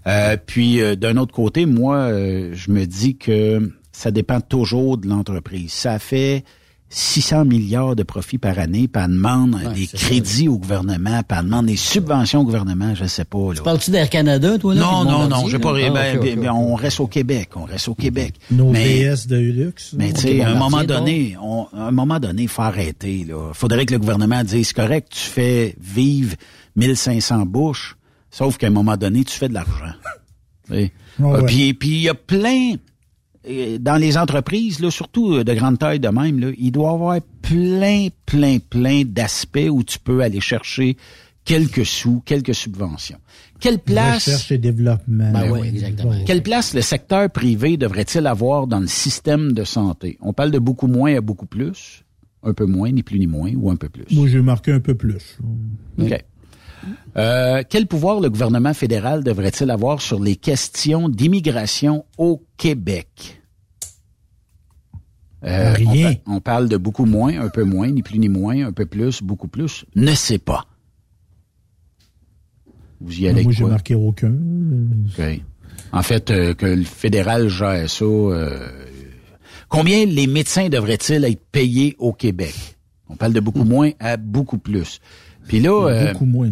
Euh, 0.07 0.37
puis 0.43 0.81
euh, 0.81 0.95
d'un 0.95 1.17
autre 1.17 1.33
côté, 1.33 1.67
moi, 1.67 1.97
euh, 1.97 2.51
je 2.53 2.71
me 2.71 2.85
dis 2.85 3.17
que 3.17 3.71
ça 3.91 4.09
dépend 4.09 4.41
toujours 4.41 4.97
de 4.97 5.07
l'entreprise. 5.07 5.71
Ça 5.71 5.99
fait 5.99 6.43
600 6.89 7.43
milliards 7.45 7.95
de 7.97 8.03
profits 8.03 8.37
par 8.37 8.57
année, 8.59 8.87
puis 8.87 9.03
elle 9.03 9.11
demande 9.11 9.57
des 9.75 9.87
crédits 9.87 10.47
au 10.47 10.57
gouvernement, 10.57 11.21
puis 11.27 11.37
elle 11.37 11.45
demande 11.45 11.65
des 11.65 11.75
subventions 11.75 12.41
au 12.41 12.43
gouvernement, 12.45 12.95
je 12.95 13.05
sais 13.05 13.25
pas. 13.25 13.53
Là. 13.53 13.61
Parles-tu 13.61 13.91
d'Air 13.91 14.09
Canada, 14.09 14.57
toi, 14.57 14.73
là? 14.73 14.81
Non, 14.81 15.01
puis 15.01 15.11
non, 15.11 15.27
non, 15.27 15.47
j'ai 15.49 15.59
pas. 15.59 15.73
ben, 15.73 15.91
Ah, 15.95 16.17
ben, 16.17 16.35
ben, 16.39 16.49
ok. 16.49 16.55
on 16.55 16.75
reste 16.75 16.99
au 17.01 17.07
Québec, 17.07 17.49
on 17.55 17.65
reste 17.65 17.89
au 17.89 17.95
Québec. 17.95 18.35
Nos 18.51 18.71
Mais- 18.71 19.03
BS 19.03 19.27
de 19.27 19.35
luxe. 19.37 19.93
mais 19.97 20.13
tu 20.13 20.21
sais, 20.21 20.41
à 20.41 20.49
un 20.51 20.55
moment 20.55 20.83
donné, 20.85 21.35
on, 21.41 21.67
à 21.73 21.87
un 21.87 21.91
moment 21.91 22.19
donné, 22.19 22.43
il 22.43 22.47
faut 22.47 22.61
arrêter. 22.61 23.25
Là. 23.27 23.51
Faudrait 23.53 23.85
que 23.85 23.93
le 23.93 23.99
gouvernement 23.99 24.43
dise, 24.45 24.67
c'est 24.67 24.73
correct, 24.75 25.09
tu 25.11 25.19
fais 25.29 25.75
vivre 25.81 26.35
1500 26.77 27.45
bouches, 27.45 27.97
sauf 28.31 28.57
qu'à 28.57 28.67
un 28.67 28.71
moment 28.71 28.95
donné, 28.95 29.23
tu 29.25 29.33
fais 29.37 29.49
de 29.49 29.53
l'argent. 29.53 29.93
Tu 30.67 30.73
sais. 30.73 30.91
Ouais, 31.19 31.39
Euh. 31.39 31.41
Puis 31.45 31.73
puis 31.73 31.89
il 31.89 32.01
y 32.03 32.09
a 32.09 32.13
plein, 32.13 32.75
dans 33.79 33.97
les 33.97 34.17
entreprises, 34.17 34.79
là, 34.79 34.91
surtout 34.91 35.33
euh, 35.33 35.43
de 35.43 35.53
grande 35.53 35.79
taille 35.79 35.99
de 35.99 36.09
même, 36.09 36.39
là, 36.39 36.49
il 36.57 36.71
doit 36.71 36.91
y 36.91 36.93
avoir 36.93 37.19
plein, 37.41 38.07
plein, 38.25 38.57
plein 38.59 39.03
d'aspects 39.05 39.69
où 39.69 39.83
tu 39.83 39.99
peux 39.99 40.21
aller 40.21 40.39
chercher 40.39 40.97
quelques 41.45 41.85
sous, 41.85 42.21
quelques 42.25 42.53
subventions. 42.53 43.19
Quelle 43.59 43.79
place... 43.79 44.25
Recherche 44.25 44.51
et 44.51 44.57
développement. 44.57 45.31
Ben 45.31 45.49
Ouais. 45.51 45.61
oui, 45.61 45.67
exactement. 45.69 46.13
Quelle 46.25 46.43
place 46.43 46.73
le 46.73 46.81
secteur 46.81 47.29
privé 47.29 47.77
devrait-il 47.77 48.27
avoir 48.27 48.67
dans 48.67 48.79
le 48.79 48.87
système 48.87 49.53
de 49.53 49.63
santé? 49.63 50.17
On 50.21 50.33
parle 50.33 50.51
de 50.51 50.59
beaucoup 50.59 50.87
moins 50.87 51.15
à 51.15 51.21
beaucoup 51.21 51.45
plus, 51.45 52.03
un 52.43 52.53
peu 52.53 52.65
moins, 52.65 52.91
ni 52.91 53.01
plus 53.01 53.17
ni 53.19 53.27
moins, 53.27 53.51
ou 53.55 53.71
un 53.71 53.77
peu 53.77 53.89
plus. 53.89 54.05
Moi, 54.15 54.27
j'ai 54.27 54.41
marqué 54.41 54.71
un 54.73 54.79
peu 54.81 54.93
plus. 54.95 55.37
OK. 55.99 56.23
Euh, 57.17 57.63
quel 57.67 57.87
pouvoir 57.87 58.19
le 58.19 58.29
gouvernement 58.29 58.73
fédéral 58.73 59.23
devrait-il 59.23 59.71
avoir 59.71 60.01
sur 60.01 60.19
les 60.19 60.35
questions 60.35 61.09
d'immigration 61.09 62.05
au 62.17 62.43
Québec? 62.57 63.36
Euh, 65.47 65.73
Rien. 65.73 66.09
On, 66.09 66.13
pa- 66.13 66.21
on 66.35 66.39
parle 66.41 66.69
de 66.69 66.77
beaucoup 66.77 67.05
moins, 67.05 67.39
un 67.39 67.49
peu 67.49 67.63
moins, 67.63 67.87
ni 67.89 68.03
plus 68.03 68.19
ni 68.19 68.27
moins, 68.29 68.65
un 68.67 68.71
peu 68.73 68.85
plus, 68.85 69.21
beaucoup 69.23 69.47
plus. 69.47 69.85
Ne 69.95 70.13
sais 70.13 70.37
pas. 70.39 70.65
Vous 72.99 73.19
y 73.21 73.27
allez 73.27 73.43
Moi, 73.43 73.51
j'ai 73.53 73.63
marqué 73.65 73.95
aucun. 73.95 74.33
OK. 74.33 75.41
En 75.91 76.01
fait, 76.03 76.31
euh, 76.31 76.53
que 76.53 76.65
le 76.65 76.83
fédéral 76.83 77.47
gère 77.47 77.89
ça. 77.89 78.03
euh, 78.05 78.67
combien 79.69 80.05
les 80.05 80.27
médecins 80.27 80.67
devraient-ils 80.69 81.23
être 81.23 81.45
payés 81.51 81.95
au 81.99 82.11
Québec? 82.11 82.55
On 83.09 83.15
parle 83.15 83.33
de 83.33 83.39
beaucoup 83.39 83.63
moins 83.63 83.91
à 83.99 84.17
beaucoup 84.17 84.57
plus. 84.57 84.99
Puis 85.47 85.59
là, 85.61 85.87
euh, 85.87 86.11
Beaucoup 86.11 86.25
moins. 86.25 86.51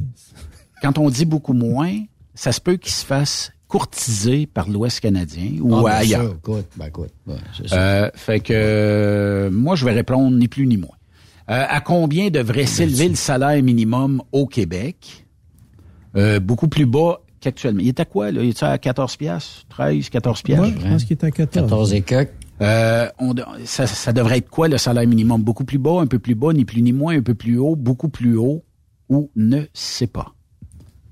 quand 0.81 0.97
on 0.99 1.09
dit 1.09 1.25
beaucoup 1.25 1.51
moins, 1.53 1.97
ça 2.33 2.51
se 2.53 2.61
peut 2.61 2.77
qu'ils 2.77 2.93
se 2.93 3.05
fassent 3.05 3.51
courtiser 3.77 4.45
par 4.47 4.69
l'Ouest 4.69 5.01
canadien 5.01 5.59
ou 5.61 5.75
Ah, 5.75 5.81
ben, 5.83 5.89
ailleurs. 5.91 6.23
ça, 6.29 6.35
écoute, 6.37 6.65
ben, 6.77 6.85
écoute, 6.85 7.09
ouais, 7.27 7.35
c'est 7.57 7.67
ça. 7.67 7.75
Euh, 7.77 8.09
fait 8.15 8.39
que 8.39 8.53
euh, 8.55 9.51
moi, 9.51 9.75
je 9.75 9.83
vais 9.83 9.91
répondre 9.91 10.35
ni 10.37 10.47
plus 10.47 10.65
ni 10.65 10.77
moins. 10.77 10.95
Euh, 11.49 11.65
à 11.67 11.81
combien 11.81 12.29
devrait 12.29 12.67
s'élever 12.67 13.09
le 13.09 13.15
salaire 13.15 13.61
minimum 13.61 14.21
au 14.31 14.45
Québec? 14.47 15.25
Euh, 16.15 16.39
beaucoup 16.39 16.69
plus 16.69 16.85
bas 16.85 17.19
qu'actuellement. 17.41 17.81
Il 17.81 17.89
est 17.89 17.99
à 17.99 18.05
quoi, 18.05 18.31
là? 18.31 18.41
Il 18.43 18.49
est 18.49 18.63
à 18.63 18.77
14 18.77 19.17
piastres? 19.17 19.65
13, 19.67 20.07
14 20.09 20.41
piastres? 20.41 20.63
Ouais, 20.67 20.73
je 20.81 20.87
pense 20.87 21.03
qu'il 21.03 21.17
est 21.17 21.23
à 21.25 21.31
14. 21.31 21.63
14 21.69 21.93
et 21.93 22.01
quelques. 22.01 22.31
Euh, 22.61 23.09
on 23.19 23.35
ça, 23.65 23.85
ça 23.87 24.13
devrait 24.13 24.37
être 24.37 24.49
quoi, 24.49 24.69
le 24.69 24.77
salaire 24.77 25.05
minimum? 25.05 25.43
Beaucoup 25.43 25.65
plus 25.65 25.79
bas, 25.79 25.99
un 25.99 26.07
peu 26.07 26.19
plus 26.19 26.35
bas, 26.35 26.53
ni 26.53 26.63
plus 26.63 26.81
ni 26.81 26.93
moins, 26.93 27.17
un 27.17 27.21
peu 27.21 27.35
plus 27.35 27.57
haut, 27.57 27.75
beaucoup 27.75 28.07
plus 28.07 28.37
haut, 28.37 28.63
ou 29.09 29.29
ne 29.35 29.63
sait 29.73 30.07
pas? 30.07 30.33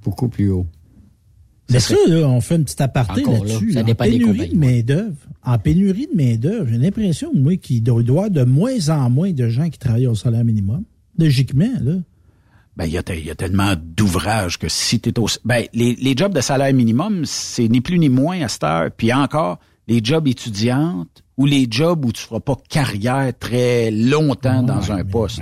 Beaucoup 0.05 0.29
plus 0.29 0.49
haut. 0.49 0.65
Mais 1.69 1.79
Ça 1.79 1.95
ça, 1.95 1.95
là, 2.07 2.27
on 2.27 2.41
fait 2.41 2.55
une 2.55 2.65
petite 2.65 2.81
aparté 2.81 3.23
là, 3.23 3.31
là-dessus. 3.31 3.73
ça 3.73 3.81
en 3.81 3.83
dépend 3.83 4.03
pénurie 4.03 4.49
de 4.49 4.57
main-d'œuvre. 4.57 5.15
En 5.43 5.57
pénurie 5.57 6.07
de 6.11 6.15
main-d'œuvre, 6.15 6.67
j'ai 6.69 6.77
l'impression, 6.77 7.31
moi, 7.33 7.55
qu'il 7.57 7.83
doit 7.83 8.01
y 8.01 8.09
avoir 8.09 8.29
de 8.29 8.43
moins 8.43 8.89
en 8.89 9.09
moins 9.09 9.31
de 9.31 9.49
gens 9.49 9.69
qui 9.69 9.79
travaillent 9.79 10.07
au 10.07 10.15
salaire 10.15 10.43
minimum. 10.43 10.83
Logiquement, 11.17 11.71
là. 11.81 11.93
Ben, 12.75 12.85
il 12.85 12.93
y 12.93 12.97
a, 12.97 13.01
y 13.01 13.35
tellement 13.35 13.75
d'ouvrages 13.77 14.57
que 14.57 14.67
si 14.67 14.99
tu 14.99 15.09
es 15.09 15.19
au... 15.19 15.27
Ben, 15.45 15.65
les, 15.73 15.95
les 15.95 16.15
jobs 16.17 16.33
de 16.33 16.41
salaire 16.41 16.73
minimum, 16.73 17.23
c'est 17.25 17.67
ni 17.67 17.81
plus 17.81 17.99
ni 17.99 18.09
moins 18.09 18.41
à 18.41 18.47
cette 18.47 18.63
heure. 18.63 18.89
Puis 18.95 19.13
encore, 19.13 19.59
les 19.87 20.01
jobs 20.03 20.27
étudiantes 20.27 21.23
ou 21.37 21.45
les 21.45 21.67
jobs 21.69 22.03
où 22.03 22.11
tu 22.11 22.21
feras 22.23 22.39
pas 22.39 22.57
carrière 22.69 23.31
très 23.37 23.91
longtemps 23.91 24.63
dans 24.63 24.91
un 24.91 25.03
poste. 25.03 25.41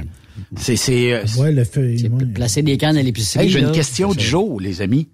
C'est... 0.57 0.75
c'est, 0.75 1.13
euh, 1.13 1.23
Ouais, 1.39 1.51
le 1.51 1.63
fait. 1.63 1.95
Placer 2.33 2.63
des 2.63 2.77
cannes 2.77 2.97
à 2.97 3.03
l'épicerie. 3.03 3.45
Hey, 3.45 3.49
j'ai 3.49 3.59
une 3.61 3.71
question 3.71 4.11
du 4.13 4.23
jour, 4.23 4.59
les 4.59 4.81
amis. 4.81 5.07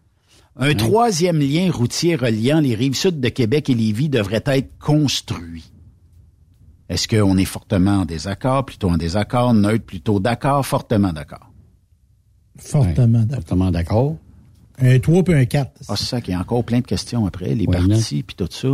Un 0.59 0.73
troisième 0.73 1.39
lien 1.39 1.71
routier 1.71 2.15
reliant 2.15 2.59
les 2.59 2.73
rives 2.73 2.95
sud 2.95 3.19
de 3.19 3.29
Québec 3.29 3.69
et 3.69 3.75
Lévis 3.75 4.09
devrait 4.09 4.43
être 4.45 4.77
construit. 4.79 5.71
Est-ce 6.89 7.07
qu'on 7.07 7.37
est 7.37 7.45
fortement 7.45 7.99
en 7.99 8.05
désaccord, 8.05 8.65
plutôt 8.65 8.89
en 8.89 8.97
désaccord, 8.97 9.53
neutre, 9.53 9.85
plutôt 9.85 10.19
d'accord, 10.19 10.65
fortement 10.65 11.13
d'accord? 11.13 11.51
Fortement 12.57 13.19
d'accord. 13.19 13.35
Fortement 13.35 13.71
d'accord. 13.71 14.15
Un 14.79 14.99
3 14.99 15.23
puis 15.23 15.33
un 15.33 15.45
4. 15.45 15.71
Ah, 15.89 15.95
c'est 15.95 16.05
ça 16.05 16.21
qu'il 16.21 16.33
y 16.33 16.37
a 16.37 16.39
encore 16.39 16.63
plein 16.63 16.79
de 16.79 16.85
questions 16.85 17.25
après, 17.25 17.55
les 17.55 17.65
Ouais, 17.65 17.77
partis 17.77 18.23
puis 18.23 18.35
tout 18.35 18.47
ça. 18.49 18.67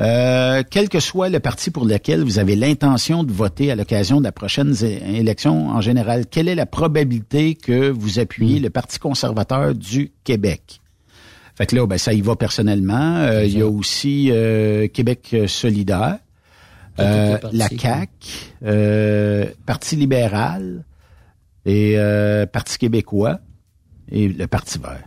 Euh, 0.00 0.62
quel 0.70 0.88
que 0.88 1.00
soit 1.00 1.30
le 1.30 1.40
parti 1.40 1.70
pour 1.70 1.86
lequel 1.86 2.22
vous 2.22 2.38
avez 2.38 2.54
l'intention 2.54 3.24
de 3.24 3.32
voter 3.32 3.70
à 3.70 3.76
l'occasion 3.76 4.18
de 4.18 4.24
la 4.24 4.32
prochaine 4.32 4.74
élection 4.82 5.70
en 5.70 5.80
général, 5.80 6.26
quelle 6.26 6.48
est 6.48 6.54
la 6.54 6.66
probabilité 6.66 7.54
que 7.54 7.88
vous 7.90 8.18
appuyez 8.18 8.60
le 8.60 8.68
Parti 8.68 8.98
conservateur 8.98 9.74
du 9.74 10.12
Québec? 10.22 10.80
Fait 11.58 11.66
que 11.66 11.74
là, 11.74 11.84
ben, 11.88 11.98
ça 11.98 12.12
y 12.12 12.20
va 12.20 12.36
personnellement. 12.36 13.16
Euh, 13.16 13.44
Il 13.44 13.58
y 13.58 13.62
a 13.62 13.66
aussi 13.66 14.28
euh, 14.30 14.86
Québec 14.86 15.34
solidaire, 15.48 16.18
euh, 17.00 17.36
les 17.50 17.58
la. 17.58 17.68
CAQ, 17.68 19.54
Parti 19.66 19.96
libéral 19.96 20.84
et 21.66 21.96
Parti 22.52 22.78
québécois 22.78 23.40
et 24.08 24.28
le 24.28 24.46
Parti 24.46 24.78
vert. 24.78 25.02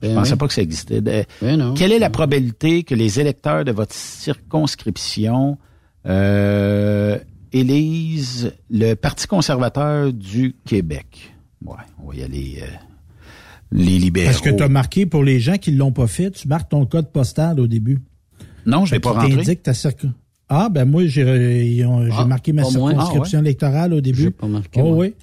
Je 0.00 0.08
Ben 0.08 0.14
pensais 0.14 0.32
oui. 0.32 0.38
pas 0.38 0.48
que 0.48 0.54
ça 0.54 0.62
existait. 0.62 1.02
Ben 1.02 1.26
non. 1.42 1.74
Quelle 1.74 1.92
est 1.92 1.98
la 1.98 2.08
probabilité 2.08 2.82
que 2.82 2.94
les 2.94 3.20
électeurs 3.20 3.66
de 3.66 3.72
votre 3.72 3.92
circonscription 3.94 5.58
élisent 7.52 8.52
le 8.70 8.94
Parti 8.94 9.26
conservateur 9.26 10.14
du 10.14 10.56
Québec? 10.64 11.34
Ouais, 11.62 11.76
on 12.02 12.08
va 12.08 12.14
y 12.14 12.22
aller. 12.22 12.62
Euh, 13.72 13.76
les 13.76 13.98
libéraux. 13.98 14.26
Parce 14.26 14.40
que 14.40 14.50
tu 14.50 14.62
as 14.62 14.68
marqué 14.68 15.06
pour 15.06 15.24
les 15.24 15.40
gens 15.40 15.56
qui 15.58 15.72
ne 15.72 15.78
l'ont 15.78 15.92
pas 15.92 16.06
fait, 16.06 16.30
tu 16.30 16.48
marques 16.48 16.70
ton 16.70 16.86
code 16.86 17.10
postal 17.12 17.60
au 17.60 17.66
début. 17.66 17.98
Non, 18.66 18.84
je 18.84 18.90
vais 18.90 18.96
Fait 18.96 19.00
pas 19.00 19.26
t'indique 19.26 19.62
ta 19.62 19.72
circon- 19.72 20.12
Ah, 20.48 20.68
ben 20.70 20.84
moi, 20.84 21.06
j'ai 21.06 21.76
j'ai 21.76 21.84
Ah, 22.12 22.24
marqué 22.24 22.52
ma 22.52 22.62
moi. 22.62 22.70
circonscription 22.90 23.40
électorale 23.40 23.92
au 23.94 24.00
début. 24.00 24.22
J'ai 24.22 24.30
pas 24.30 24.46
marqué, 24.46 24.80
Oh 24.82 24.94
moi. 24.94 25.06
oui. 25.06 25.14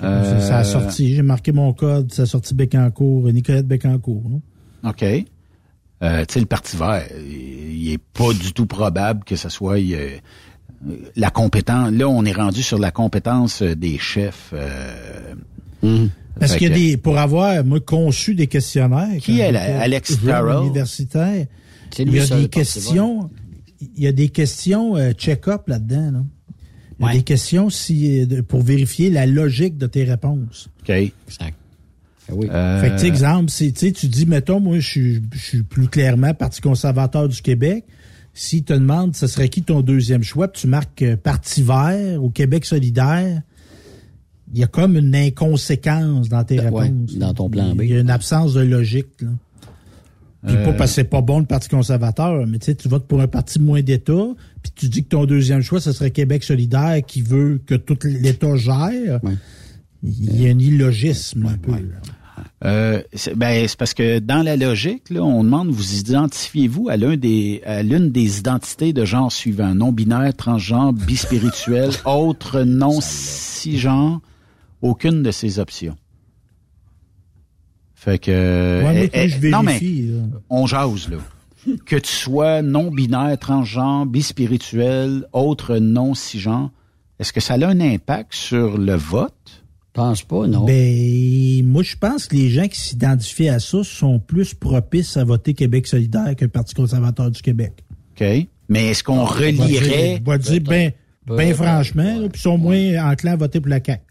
Ah. 0.00 0.22
Ça, 0.24 0.40
ça 0.40 0.58
a 0.58 0.64
sorti. 0.64 1.14
J'ai 1.16 1.22
marqué 1.22 1.50
mon 1.50 1.72
code. 1.72 2.12
Ça 2.12 2.22
a 2.22 2.26
sorti 2.26 2.54
Bécancourt, 2.54 3.32
Nicolette 3.32 3.66
Bécancourt. 3.66 4.22
non? 4.28 4.40
OK. 4.90 5.02
Euh, 5.02 6.24
tu 6.24 6.34
sais, 6.34 6.38
le 6.40 6.46
Parti 6.46 6.76
vert, 6.76 7.02
il 7.28 7.90
est 7.92 7.98
pas 7.98 8.32
du 8.32 8.52
tout 8.52 8.66
probable 8.66 9.24
que 9.24 9.34
ce 9.34 9.48
soit 9.48 9.78
euh, 9.80 10.10
la 11.16 11.30
compétence. 11.30 11.90
Là, 11.90 12.08
on 12.08 12.24
est 12.24 12.32
rendu 12.32 12.62
sur 12.62 12.78
la 12.78 12.92
compétence 12.92 13.62
euh, 13.62 13.74
des 13.74 13.98
chefs. 13.98 14.52
euh, 14.52 15.34
Parce 16.38 16.52
fait 16.52 16.58
qu'il 16.58 16.68
y 16.68 16.70
a 16.70 16.74
que- 16.74 16.80
des, 16.80 16.96
pour 16.96 17.18
avoir, 17.18 17.64
moi, 17.64 17.80
conçu 17.80 18.34
des 18.34 18.46
questionnaires. 18.46 19.08
Qui 19.20 19.40
est 19.40 19.52
la- 19.52 19.80
Alex? 19.80 20.18
Universitaire. 20.22 21.46
il 21.98 22.12
y 22.14 22.20
a 22.20 22.26
des 22.26 22.48
questions, 22.48 23.30
il 23.96 24.02
y 24.02 24.06
a 24.06 24.12
des 24.12 24.28
questions 24.28 24.96
euh, 24.96 25.12
check-up 25.12 25.68
là-dedans. 25.68 26.10
Là. 26.12 26.24
Il 27.00 27.06
y 27.06 27.08
a 27.10 27.12
des 27.12 27.22
questions 27.22 27.70
si, 27.70 28.20
euh, 28.30 28.42
pour 28.42 28.62
vérifier 28.62 29.08
la 29.10 29.24
logique 29.26 29.78
de 29.78 29.86
tes 29.86 30.04
réponses. 30.04 30.68
OK. 30.82 30.90
Exact. 30.90 31.54
Fait 32.26 32.34
que, 32.36 32.92
tu 32.94 32.98
sais, 32.98 33.06
exemple, 33.06 33.50
c'est, 33.50 33.72
tu 33.72 33.86
sais, 33.86 33.92
tu 33.92 34.06
dis, 34.06 34.26
mettons, 34.26 34.60
moi, 34.60 34.78
je 34.80 34.86
suis, 34.86 35.22
je 35.32 35.38
suis 35.38 35.62
plus 35.62 35.88
clairement 35.88 36.34
Parti 36.34 36.60
conservateur 36.60 37.26
du 37.28 37.40
Québec. 37.40 37.84
Si 38.34 38.62
te 38.62 38.72
demande, 38.74 39.16
ce 39.16 39.26
serait 39.26 39.48
qui 39.48 39.62
ton 39.62 39.80
deuxième 39.80 40.22
choix, 40.22 40.46
puis 40.48 40.62
tu 40.62 40.66
marques 40.68 41.02
euh, 41.02 41.16
Parti 41.16 41.62
vert 41.62 42.22
ou 42.22 42.28
Québec 42.30 42.64
solidaire, 42.66 43.40
il 44.52 44.58
y 44.60 44.64
a 44.64 44.66
comme 44.66 44.96
une 44.96 45.14
inconséquence 45.14 46.28
dans 46.28 46.44
tes 46.44 46.58
Ouais, 46.58 46.64
réponses. 46.66 47.14
dans 47.16 47.34
ton 47.34 47.48
plan 47.50 47.74
B. 47.74 47.82
Il 47.82 47.90
y 47.90 47.96
a 47.96 48.00
une 48.00 48.10
absence 48.10 48.54
de 48.54 48.60
logique, 48.62 49.20
là. 49.20 49.28
Puis 50.46 50.54
Euh. 50.56 50.64
pas 50.66 50.72
parce 50.72 50.90
que 50.92 50.94
c'est 50.96 51.04
pas 51.04 51.20
bon 51.20 51.40
le 51.40 51.46
Parti 51.46 51.68
conservateur, 51.68 52.46
mais 52.46 52.58
tu 52.60 52.66
sais, 52.66 52.74
tu 52.76 52.88
votes 52.88 53.06
pour 53.08 53.20
un 53.20 53.26
parti 53.26 53.58
moins 53.60 53.82
d'État, 53.82 54.28
puis 54.62 54.72
tu 54.74 54.88
dis 54.88 55.02
que 55.02 55.08
ton 55.08 55.24
deuxième 55.26 55.62
choix, 55.62 55.80
ce 55.80 55.90
serait 55.92 56.12
Québec 56.12 56.44
solidaire 56.44 57.00
qui 57.04 57.22
veut 57.22 57.60
que 57.66 57.74
tout 57.74 57.98
l'État 58.04 58.54
gère. 58.56 59.20
Il 60.04 60.40
y 60.40 60.46
a 60.46 60.50
un 60.50 60.58
illogisme, 60.58 61.44
un 61.46 61.56
peu. 61.58 61.72
là. 61.72 61.78
Euh, 62.64 63.02
c'est 63.14 63.34
ben, 63.36 63.66
c'est 63.66 63.76
parce 63.76 63.94
que 63.94 64.20
dans 64.20 64.44
la 64.44 64.56
logique, 64.56 65.10
là, 65.10 65.22
on 65.24 65.42
demande 65.42 65.70
vous 65.70 65.98
identifiez-vous 65.98 66.88
à 66.88 66.96
l'un 66.96 67.16
des 67.16 67.60
à 67.66 67.82
l'une 67.82 68.10
des 68.12 68.38
identités 68.38 68.92
de 68.92 69.04
genre 69.04 69.30
suivant? 69.32 69.74
Non 69.74 69.90
binaire, 69.90 70.32
transgenre, 70.36 70.92
bispirituel, 70.92 71.90
autre 72.04 72.62
non 72.62 73.00
cisgenre, 73.00 74.20
aucune 74.82 75.22
de 75.22 75.30
ces 75.30 75.58
options. 75.58 75.96
Fait 77.94 78.18
que 78.18 78.84
Ouais, 78.84 79.04
eh, 79.04 79.08
puis 79.08 79.28
je 79.28 79.46
eh, 79.46 79.50
non 79.50 79.62
mais 79.62 79.78
vérifie, 79.78 80.06
là. 80.06 80.22
on 80.50 80.66
jase 80.66 81.08
là. 81.08 81.18
que 81.86 81.96
tu 81.96 82.12
sois 82.12 82.62
non 82.62 82.90
binaire, 82.90 83.36
transgenre, 83.38 84.06
bispirituel, 84.06 85.26
autre 85.32 85.78
non 85.78 86.14
cisgenre, 86.14 86.70
est-ce 87.18 87.32
que 87.32 87.40
ça 87.40 87.54
a 87.54 87.66
un 87.66 87.80
impact 87.80 88.34
sur 88.34 88.78
le 88.78 88.94
vote? 88.94 89.64
Pense 89.92 90.22
pas, 90.22 90.46
non. 90.46 90.64
Ben, 90.64 91.66
moi, 91.66 91.82
je 91.82 91.96
pense 91.96 92.28
que 92.28 92.36
les 92.36 92.50
gens 92.50 92.68
qui 92.68 92.78
s'identifient 92.78 93.48
à 93.48 93.58
ça 93.58 93.82
sont 93.82 94.20
plus 94.20 94.54
propices 94.54 95.16
à 95.16 95.24
voter 95.24 95.54
Québec 95.54 95.88
solidaire 95.88 96.36
que 96.36 96.44
le 96.44 96.50
Parti 96.50 96.74
conservateur 96.74 97.32
du 97.32 97.42
Québec. 97.42 97.84
OK. 98.12 98.24
Mais 98.68 98.86
est-ce 98.86 99.02
qu'on 99.02 99.24
relierait 99.24 100.22
On 100.24 100.30
va 100.30 100.38
dire, 100.38 100.60
ben, 100.60 100.92
ben 101.26 101.52
franchement, 101.52 102.28
puis 102.28 102.38
ils 102.38 102.40
sont 102.40 102.58
moins 102.58 103.10
enclins 103.10 103.32
à 103.32 103.36
voter 103.36 103.60
pour 103.60 103.70
la 103.70 103.80
CAQ. 103.84 104.02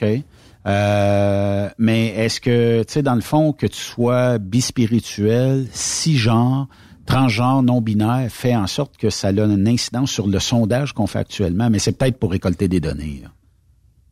OK? 0.00 0.22
Euh, 0.66 1.68
mais 1.78 2.06
est-ce 2.08 2.40
que, 2.40 2.82
tu 2.84 2.92
sais, 2.94 3.02
dans 3.02 3.14
le 3.14 3.20
fond, 3.20 3.52
que 3.52 3.66
tu 3.66 3.78
sois 3.78 4.38
bispirituel, 4.38 5.66
cisgenre, 5.72 6.68
transgenre, 7.06 7.62
non-binaire, 7.62 8.28
fait 8.30 8.56
en 8.56 8.66
sorte 8.66 8.96
que 8.96 9.10
ça 9.10 9.28
a 9.28 9.32
une 9.32 9.68
incidence 9.68 10.10
sur 10.10 10.26
le 10.26 10.38
sondage 10.40 10.92
qu'on 10.94 11.06
fait 11.06 11.18
actuellement, 11.18 11.68
mais 11.68 11.78
c'est 11.78 11.92
peut-être 11.92 12.18
pour 12.18 12.30
récolter 12.30 12.66
des 12.68 12.80
données. 12.80 13.20
là. 13.22 13.28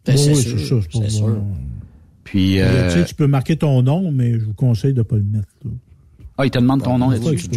Ben, 0.04 0.16
c'est 0.16 0.30
Oui, 0.34 0.36
sûr, 0.42 0.58
c'est 0.58 0.66
ça, 0.66 1.00
c'est 1.04 1.10
sûr. 1.10 1.38
Puis, 2.24 2.54
Tu 2.54 2.60
euh, 2.60 2.90
sais, 2.90 3.04
tu 3.04 3.14
peux 3.14 3.26
marquer 3.26 3.56
ton 3.56 3.82
nom, 3.82 4.10
mais 4.12 4.34
je 4.38 4.44
vous 4.44 4.52
conseille 4.54 4.92
de 4.92 5.02
pas 5.02 5.16
le 5.16 5.22
mettre. 5.24 5.48
là. 5.64 5.70
ah, 6.38 6.44
il 6.46 6.50
te 6.50 6.58
demande 6.58 6.82
ton 6.82 6.98
nom 6.98 7.10
là-dessus? 7.10 7.48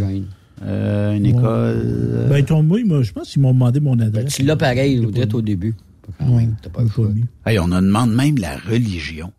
Euh, 0.64 1.14
une 1.16 1.26
école... 1.26 1.44
euh, 1.44 2.30
Ben, 2.30 2.46
ton, 2.46 2.64
moi, 2.64 2.80
je 3.02 3.12
pense 3.12 3.30
qu'ils 3.30 3.42
m'ont 3.42 3.52
demandé 3.54 3.82
mon 3.82 4.00
adresse. 4.00 4.24
Ben, 4.26 4.32
Tu 4.32 4.44
l'as 4.44 4.56
pareil, 4.56 5.00
ou 5.00 5.12
direct 5.12 5.34
au 5.34 5.42
début. 5.42 5.76
Ouais, 6.22 6.48
T'as 6.62 6.70
pas 6.70 6.84
le 6.84 6.90
choix. 6.90 7.10
Hey, 7.46 7.60
on 7.60 7.64
en 7.72 7.82
demande 7.82 8.14
même 8.14 8.38
la 8.38 8.58
religion. 8.58 9.32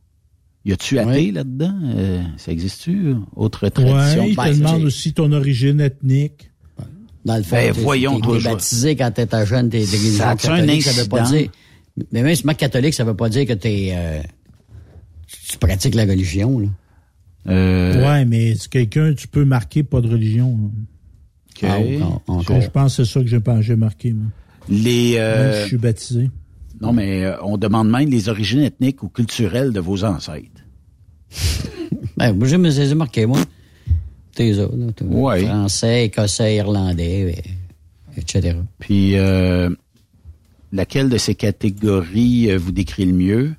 Y 0.64 0.72
a-tu 0.72 0.98
athée 0.98 1.30
là-dedans? 1.30 1.78
Euh, 1.94 2.22
ça 2.38 2.50
existe-tu? 2.52 3.14
Autre 3.36 3.68
tradition? 3.68 3.94
Ouais, 4.24 4.30
ils 4.30 4.36
te 4.36 4.40
Ben, 4.40 4.52
demandent 4.56 4.80
c'est- 4.80 4.84
aussi 4.86 5.12
ton 5.12 5.30
origine 5.32 5.80
ethnique. 5.80 6.50
Dans 7.24 7.36
le 7.36 7.42
fond, 7.44 7.56
Ben, 7.56 7.72
t'es- 7.72 7.80
voyons, 7.82 8.20
t'es- 8.20 8.40
baptisé 8.44 8.96
quand 8.96 9.10
t'étais 9.12 9.46
jeune, 9.46 9.68
t'es 9.68 9.84
un 10.20 10.34
catholique, 10.36 10.82
ça 10.82 11.02
veut 11.02 11.08
pas 11.08 11.22
incident? 11.22 11.38
dire... 11.38 11.50
Mais 12.12 12.22
même 12.22 12.34
si 12.34 12.42
tu 12.42 12.50
es 12.50 12.54
catholique, 12.54 12.94
ça 12.94 13.04
veut 13.04 13.14
pas 13.16 13.28
dire 13.28 13.46
que 13.46 13.52
t'es... 13.52 13.90
euh, 13.94 14.20
tu 15.48 15.56
pratiques 15.58 15.94
la 15.94 16.04
religion, 16.04 16.58
là. 16.58 16.68
Euh, 17.48 18.04
Ouais, 18.04 18.24
mais 18.24 18.54
c'est 18.56 18.68
quelqu'un, 18.68 19.14
tu 19.14 19.28
peux 19.28 19.44
marquer 19.44 19.82
pas 19.84 20.00
de 20.00 20.08
religion. 20.08 20.58
là. 21.62 21.68
OK. 21.70 22.00
Ah, 22.02 22.20
encore. 22.32 22.60
Je 22.60 22.68
pense 22.68 22.96
que 22.96 23.04
c'est 23.04 23.12
ça 23.12 23.20
que 23.20 23.26
j'ai 23.28 23.40
pas- 23.40 23.60
j'ai 23.62 23.76
marqué, 23.76 24.12
moi. 24.12 24.26
Les, 24.68 25.14
Même 25.16 25.52
si 25.54 25.60
je 25.62 25.66
suis 25.68 25.76
baptisé. 25.78 26.30
Non, 26.80 26.92
mais 26.92 27.24
euh, 27.24 27.36
on 27.42 27.56
demande 27.56 27.88
même 27.90 28.08
les 28.10 28.28
origines 28.28 28.60
ethniques 28.62 29.02
ou 29.02 29.08
culturelles 29.08 29.72
de 29.72 29.80
vos 29.80 30.04
ancêtres. 30.04 30.62
Ben, 32.16 32.32
moi, 32.32 32.48
j'ai 32.48 32.70
j'ai 32.70 32.94
marqué, 32.94 33.26
moi. 33.26 33.40
T'es 34.34 34.52
là. 34.52 34.66
Ouais. 35.04 35.44
Français, 35.44 36.06
écossais, 36.06 36.56
irlandais, 36.56 37.34
et- 38.16 38.18
etc. 38.20 38.56
Puis, 38.78 39.16
euh, 39.18 39.68
laquelle 40.72 41.10
de 41.10 41.18
ces 41.18 41.34
catégories 41.34 42.50
euh, 42.50 42.56
vous 42.58 42.72
décrit 42.72 43.04
le 43.04 43.12
mieux? 43.12 43.54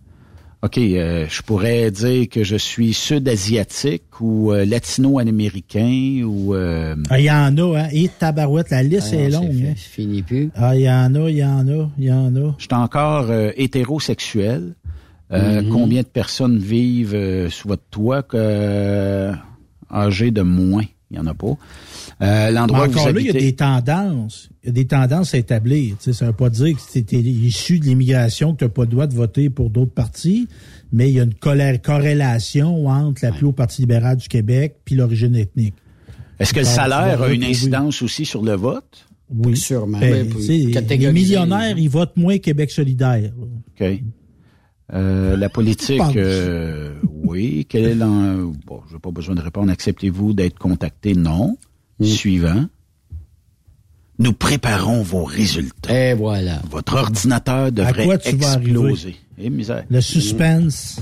OK, 0.63 0.77
euh, 0.79 1.27
je 1.29 1.41
pourrais 1.43 1.91
dire 1.91 2.27
que 2.29 2.43
je 2.43 2.55
suis 2.55 2.91
sud-asiatique 2.93 4.19
ou 4.21 4.51
euh, 4.51 4.65
latino-américain 4.65 6.23
ou... 6.25 6.55
euh, 6.55 6.95
Ah, 7.09 7.19
il 7.19 7.25
y 7.25 7.31
en 7.31 7.55
a, 7.57 7.79
hein. 7.83 7.87
Et 7.91 8.09
tabarouette, 8.09 8.71
la 8.71 8.81
liste 8.83 9.09
Ah, 9.13 9.17
est 9.17 9.29
longue, 9.29 9.53
c'est 9.55 9.67
hein. 9.69 9.73
Fini 9.77 10.23
plus. 10.23 10.49
Ah, 10.55 10.75
il 10.75 10.81
y 10.81 10.89
en 10.89 11.13
a, 11.15 11.29
il 11.29 11.37
y 11.37 11.43
en 11.45 11.67
a, 11.67 11.89
il 11.99 12.05
y 12.05 12.11
en 12.11 12.35
a. 12.35 12.55
Je 12.57 12.63
suis 12.63 12.73
encore 12.73 13.27
euh, 13.29 13.51
hétérosexuel. 13.55 14.73
Euh, 15.31 15.61
Mhm. 15.61 15.69
Combien 15.69 16.01
de 16.03 16.07
personnes 16.07 16.57
vivent 16.57 17.13
euh, 17.13 17.49
sous 17.49 17.67
votre 17.67 17.83
toit 17.91 18.23
que 18.23 18.37
euh, 18.39 19.33
âgées 19.91 20.31
de 20.31 20.41
moins? 20.41 20.85
Il 21.09 21.13
n'y 21.13 21.19
en 21.19 21.27
a 21.27 21.33
pas. 21.33 21.47
Euh, 21.47 21.55
Mais 22.19 22.51
L'endroit 22.51 22.87
où 22.87 22.91
vous 22.91 22.97
encore 22.99 23.13
là, 23.13 23.19
il 23.21 23.27
y 23.27 23.29
a 23.29 23.33
des 23.33 23.55
tendances. 23.55 24.49
Il 24.63 24.67
y 24.67 24.69
a 24.69 24.73
des 24.73 24.87
tendances 24.87 25.33
à 25.33 25.37
établir. 25.37 25.95
Tu 25.97 26.03
sais, 26.03 26.13
ça 26.13 26.25
ne 26.25 26.31
veut 26.31 26.35
pas 26.35 26.49
dire 26.49 26.75
que 26.75 26.99
tu 26.99 27.15
es 27.15 27.19
issu 27.21 27.79
de 27.79 27.85
l'immigration, 27.85 28.53
que 28.53 28.59
tu 28.59 28.65
n'as 28.65 28.69
pas 28.69 28.81
le 28.81 28.87
droit 28.89 29.07
de 29.07 29.13
voter 29.15 29.49
pour 29.49 29.69
d'autres 29.69 29.93
partis, 29.93 30.47
mais 30.91 31.09
il 31.09 31.15
y 31.15 31.19
a 31.19 31.23
une 31.23 31.33
colère- 31.33 31.81
corrélation 31.81 32.87
entre 32.87 33.23
l'appui 33.23 33.45
au 33.45 33.53
Parti 33.53 33.83
libéral 33.83 34.17
du 34.17 34.27
Québec 34.27 34.75
puis 34.83 34.95
l'origine 34.95 35.35
ethnique. 35.35 35.75
Est-ce 36.39 36.53
que 36.53 36.59
le 36.59 36.65
salaire 36.65 37.21
a 37.21 37.31
une 37.31 37.43
incidence 37.43 38.01
aussi 38.01 38.25
sur 38.25 38.43
le 38.43 38.53
vote? 38.55 39.05
Oui. 39.33 39.55
Sûrement. 39.57 39.99
Ben, 39.99 40.27
les 40.97 41.11
millionnaires, 41.13 41.77
ils 41.77 41.89
votent 41.89 42.15
moins 42.17 42.37
Québec 42.37 42.69
solidaire. 42.71 43.31
Euh, 44.93 45.35
la 45.35 45.49
politique, 45.49 46.01
euh, 46.15 46.93
oui. 47.03 47.65
Quel 47.67 47.85
est 47.85 47.95
l'en... 47.95 48.53
Bon, 48.65 48.81
je 48.87 48.93
n'ai 48.93 48.99
pas 48.99 49.11
besoin 49.11 49.35
de 49.35 49.41
répondre. 49.41 49.71
Acceptez-vous 49.71 50.33
d'être 50.33 50.57
contacté? 50.57 51.13
Non. 51.13 51.57
Mm. 51.99 52.05
Suivant. 52.05 52.65
Nous 54.19 54.33
préparons 54.33 55.01
vos 55.03 55.25
résultats. 55.25 56.11
Et 56.11 56.13
voilà. 56.13 56.61
Votre 56.69 56.95
ordinateur 56.95 57.71
devrait 57.71 58.05
quoi 58.05 58.17
tu 58.17 58.35
vas 58.37 58.53
exploser. 58.53 59.15
Eh, 59.37 59.49
misère. 59.49 59.85
Le 59.89 60.01
suspense? 60.01 61.01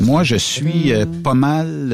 Moi, 0.00 0.22
je 0.22 0.36
suis 0.36 0.92
euh, 0.92 1.06
pas 1.22 1.34
mal 1.34 1.88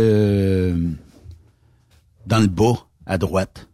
dans 2.27 2.41
le 2.41 2.47
bas, 2.47 2.87
à 3.07 3.19
droite. 3.19 3.69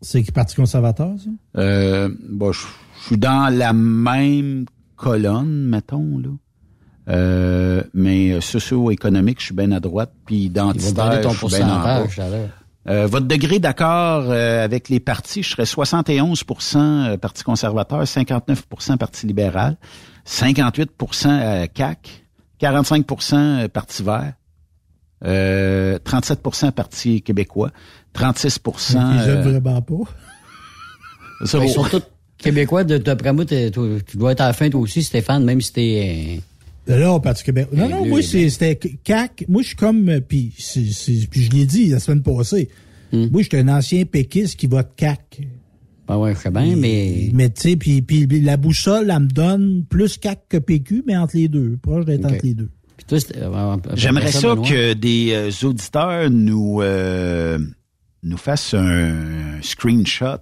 C'est 0.00 0.20
le 0.20 0.32
Parti 0.32 0.54
conservateur, 0.56 1.14
ça? 1.18 1.30
Euh, 1.60 2.08
bon, 2.28 2.52
je 2.52 2.60
suis 3.08 3.18
dans 3.18 3.52
la 3.54 3.72
même 3.72 4.66
colonne, 4.96 5.68
mettons, 5.68 6.18
là. 6.18 6.30
Euh, 7.08 7.82
mais 7.94 8.38
socio-économique, 8.40 9.40
je 9.40 9.46
suis 9.46 9.54
bien 9.54 9.72
à 9.72 9.80
droite, 9.80 10.12
puis 10.26 10.44
identitaire, 10.44 11.22
ton 11.22 11.30
je 11.30 11.46
suis 11.46 11.56
bien 11.56 11.74
en 11.74 11.82
bas. 11.82 12.04
Euh, 12.88 13.06
votre 13.06 13.26
degré 13.26 13.58
d'accord 13.58 14.24
euh, 14.28 14.64
avec 14.64 14.88
les 14.88 15.00
partis, 15.00 15.42
je 15.42 15.50
serais 15.50 15.64
71% 15.64 16.78
euh, 16.78 17.16
Parti 17.18 17.44
conservateur, 17.44 18.02
59% 18.02 18.96
Parti 18.96 19.26
libéral, 19.26 19.76
58% 20.26 21.26
euh, 21.26 21.66
CAC, 21.66 22.24
45% 22.60 23.34
euh, 23.34 23.68
Parti 23.68 24.02
vert, 24.02 24.32
euh, 25.24 25.98
37% 25.98 26.72
Parti 26.72 27.20
québécois, 27.20 27.70
36 28.14 28.60
Ils 28.66 28.96
aiment 28.96 29.18
euh, 29.18 29.42
vraiment 29.42 29.82
pas. 29.82 29.94
Ben, 29.94 31.62
Ils 31.62 31.68
sont 31.70 31.84
tous 31.90 32.02
québécois. 32.38 32.84
De, 32.84 32.98
d'après 32.98 33.32
moi, 33.32 33.44
tu 33.44 34.16
dois 34.16 34.32
être 34.32 34.40
à 34.40 34.46
la 34.48 34.52
fin, 34.52 34.70
toi 34.70 34.80
aussi, 34.80 35.02
Stéphane, 35.02 35.44
même 35.44 35.60
si 35.60 35.72
t'es... 35.72 36.40
Là, 36.86 37.20
Parti 37.20 37.44
Québec. 37.44 37.68
Non, 37.72 37.86
non, 37.88 38.06
moi, 38.06 38.22
c'est- 38.22 38.48
c'était 38.48 38.76
CAC. 39.04 39.44
Moi, 39.46 39.60
je 39.60 39.68
suis 39.68 39.76
comme, 39.76 40.08
euh, 40.08 40.20
puis 40.26 40.54
c'est- 40.56 40.90
c'est- 40.90 41.28
puis 41.28 41.42
je 41.42 41.50
l'ai 41.50 41.66
dit 41.66 41.88
la 41.88 42.00
semaine 42.00 42.22
passée. 42.22 42.70
Moi, 43.12 43.42
j'étais 43.42 43.58
un 43.58 43.68
ancien 43.68 44.04
péquiste 44.06 44.58
qui 44.58 44.66
vote 44.68 44.88
CAC. 44.96 45.40
Ben 46.06 46.16
ouais, 46.16 46.34
je 46.34 46.40
sais 46.40 46.50
bien, 46.50 46.74
mais... 46.76 47.30
Mais 47.34 47.50
tu 47.50 47.60
sais, 47.60 47.76
puis, 47.76 48.00
puis 48.00 48.26
la 48.40 48.56
boussole, 48.56 49.10
elle 49.14 49.22
me 49.24 49.28
donne 49.28 49.84
plus 49.86 50.16
CAC 50.16 50.40
que 50.48 50.56
PQ, 50.56 51.02
mais 51.06 51.14
entre 51.18 51.36
les 51.36 51.48
deux, 51.48 51.76
proche 51.82 52.06
d'être 52.06 52.24
entre 52.24 52.38
les 52.42 52.54
deux. 52.54 52.70
Puis 52.96 53.04
toi, 53.06 53.20
c'était- 53.20 53.40
euh, 53.40 53.50
euh, 53.54 53.76
J'aimerais 53.94 54.32
ça 54.32 54.54
Benoît? 54.54 54.66
que 54.66 54.92
des 54.94 55.32
euh, 55.32 55.66
auditeurs 55.68 56.30
nous 56.30 56.80
euh, 56.80 57.58
nous 58.22 58.36
fassent 58.38 58.72
un 58.72 59.60
screenshot 59.60 60.38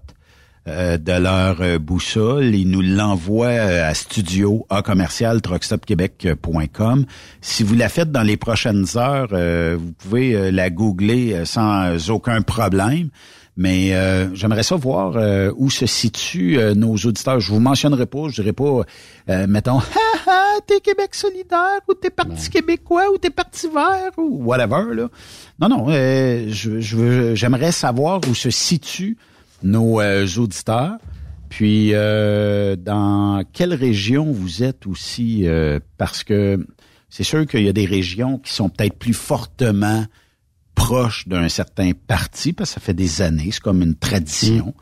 euh, 0.69 0.97
de 0.99 1.13
leur 1.13 1.61
euh, 1.61 1.79
boussole. 1.79 2.55
Ils 2.55 2.69
nous 2.69 2.83
l'envoient 2.83 3.47
euh, 3.49 3.89
à 3.91 3.95
studio 3.95 4.67
à 4.71 4.83
commercial 4.83 5.41
truckstopquebec.com. 5.41 7.07
Si 7.41 7.63
vous 7.63 7.75
la 7.75 7.89
faites 7.89 8.11
dans 8.13 8.23
les 8.23 8.37
prochaines 8.37 8.87
heures, 8.97 9.29
vous 9.79 9.93
pouvez 9.93 10.51
la 10.51 10.71
googler 10.71 11.45
sans 11.45 12.11
aucun 12.11 12.43
problème. 12.43 13.09
Mais 13.59 13.95
euh, 13.95 14.35
j'aimerais 14.35 14.63
ça 14.63 14.77
voir 14.77 15.15
euh, 15.17 15.51
où 15.57 15.71
se 15.71 15.87
situent 15.87 16.59
euh, 16.59 16.75
nos 16.75 16.95
auditeurs. 16.97 17.41
Je 17.41 17.51
vous 17.51 17.59
mentionnerai 17.61 18.05
pas, 18.05 18.29
je 18.29 18.43
dirais 18.43 18.53
pas, 18.53 18.83
euh, 19.31 19.47
mettons, 19.49 19.79
ha 20.27 20.31
ha, 20.31 20.43
t'es 20.67 20.81
Québec 20.81 21.15
solidaire 21.15 21.81
ou 21.89 21.95
t'es 21.95 22.11
Parti 22.11 22.51
québécois 22.51 23.05
ou 23.15 23.17
t'es 23.17 23.31
Parti 23.31 23.67
vert 23.75 24.11
ou 24.19 24.45
whatever. 24.45 24.95
Là. 24.95 25.09
Non, 25.59 25.69
non, 25.71 25.87
euh, 25.89 26.45
je, 26.51 26.81
je 26.81 26.97
veux- 26.97 27.35
j'aimerais 27.35 27.73
savoir 27.73 28.21
où 28.31 28.35
se 28.35 28.51
situent 28.51 29.17
nos 29.63 30.01
euh, 30.01 30.27
auditeurs. 30.37 30.99
Puis, 31.49 31.91
euh, 31.95 32.77
dans 32.77 33.43
quelle 33.53 33.75
région 33.75 34.33
vous 34.33 34.63
êtes 34.63 34.87
aussi? 34.87 35.47
euh, 35.47 35.79
parce 35.97 36.25
que 36.25 36.67
c'est 37.09 37.25
sûr 37.25 37.47
qu'il 37.47 37.63
y 37.63 37.69
a 37.69 37.73
des 37.73 37.87
régions 37.87 38.39
qui 38.39 38.53
sont 38.53 38.69
peut-être 38.69 38.99
plus 38.99 39.15
fortement 39.15 40.05
proches 40.75 41.27
d'un 41.29 41.49
certain 41.49 41.93
parti, 42.07 42.53
parce 42.53 42.71
que 42.71 42.75
ça 42.75 42.81
fait 42.81 42.95
des 42.95 43.23
années, 43.23 43.51
c'est 43.51 43.63
comme 43.63 43.83
une 43.83 43.95
tradition. 43.95 44.75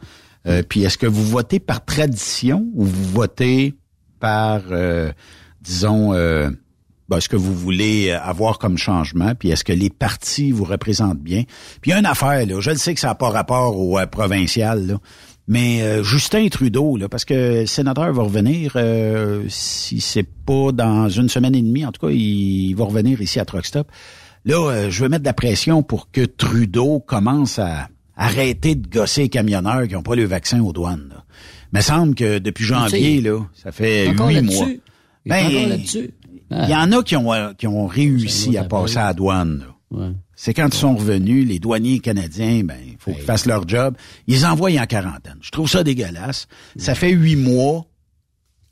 Euh, 0.47 0.63
puis, 0.63 0.83
est-ce 0.83 0.99
que 0.99 1.07
vous 1.07 1.25
votez 1.25 1.61
par 1.61 1.85
tradition 1.85 2.67
ou 2.75 2.85
vous 2.85 3.05
votez 3.05 3.75
par, 4.21 4.63
euh, 4.71 5.13
disons, 5.61 6.13
euh, 6.15 6.51
ben, 7.09 7.21
ce 7.21 7.29
que 7.29 7.37
vous 7.37 7.55
voulez 7.55 8.11
avoir 8.11 8.59
comme 8.59 8.79
changement, 8.79 9.35
puis 9.35 9.51
est-ce 9.51 9.65
que 9.65 9.73
les 9.73 9.91
partis 9.91 10.53
vous 10.53 10.65
représentent 10.65 11.21
bien? 11.21 11.45
Puis 11.81 11.91
il 11.91 11.95
y 11.95 11.95
a 11.95 11.99
une 11.99 12.07
affaire, 12.07 12.47
là, 12.47 12.61
je 12.61 12.71
le 12.71 12.77
sais 12.77 12.95
que 12.95 13.01
ça 13.01 13.09
n'a 13.09 13.15
pas 13.15 13.31
rapport 13.31 13.79
au 13.79 13.99
euh, 13.99 14.07
provincial, 14.07 14.87
là, 14.87 14.99
mais 15.47 15.83
euh, 15.83 16.03
Justin 16.03 16.49
Trudeau, 16.49 16.97
là, 16.97 17.09
parce 17.09 17.25
que 17.25 17.61
le 17.61 17.67
sénateur 17.67 18.13
va 18.13 18.23
revenir, 18.23 18.73
euh, 18.77 19.45
si 19.49 20.01
c'est 20.01 20.27
pas 20.47 20.73
dans 20.73 21.09
une 21.09 21.29
semaine 21.29 21.55
et 21.55 21.63
demie, 21.63 21.85
en 21.85 21.93
tout 21.93 22.07
cas, 22.07 22.13
il, 22.13 22.75
va 22.75 22.85
revenir 22.85 23.21
ici 23.21 23.39
à 23.39 23.45
Truckstop. 23.45 23.91
Là, 24.47 24.71
euh, 24.71 24.91
je 24.91 25.03
veux 25.03 25.09
mettre 25.09 25.23
de 25.23 25.29
la 25.29 25.35
pression 25.35 25.83
pour 25.83 26.11
que 26.11 26.23
Trudeau 26.23 27.01
commence 27.01 27.59
à 27.59 27.89
arrêter 28.17 28.75
de 28.75 28.89
gosser 28.89 29.23
les 29.23 29.29
camionneurs 29.29 29.87
qui 29.87 29.95
n'ont 29.95 30.03
pas 30.03 30.15
le 30.15 30.25
vaccin 30.25 30.61
aux 30.61 30.73
douanes. 30.73 31.09
Là. 31.11 31.25
Il 31.73 31.77
me 31.77 31.83
semble 31.83 32.15
que 32.15 32.39
depuis 32.39 32.65
janvier, 32.65 33.21
là, 33.21 33.41
ça 33.55 33.73
fait 33.73 34.09
huit 34.09 34.43
mois. 34.43 34.67
Là-dessus. 35.27 36.15
Il 36.63 36.71
y 36.71 36.75
en 36.75 36.93
a 36.93 37.03
qui 37.03 37.17
ont, 37.17 37.33
euh, 37.33 37.53
qui 37.53 37.67
ont 37.67 37.87
réussi 37.87 38.57
à 38.57 38.65
passer 38.65 38.99
à 38.99 39.07
la 39.07 39.15
douane. 39.15 39.65
C'est 40.37 40.55
quand 40.55 40.67
ils 40.67 40.75
sont 40.79 40.97
revenus, 40.97 41.47
les 41.47 41.59
douaniers 41.59 42.01
canadiens, 42.01 42.63
ben, 42.65 42.77
il 42.85 42.97
faut 42.99 43.13
qu'ils 43.13 43.23
fassent 43.23 43.47
leur 43.47 43.67
job. 43.69 43.97
Ils 44.27 44.45
envoient 44.45 44.71
en 44.81 44.87
quarantaine. 44.87 45.39
Je 45.41 45.51
trouve 45.51 45.69
ça 45.69 45.85
dégueulasse. 45.85 46.49
Ça 46.77 46.95
fait 46.95 47.11
huit 47.11 47.37
mois. 47.37 47.87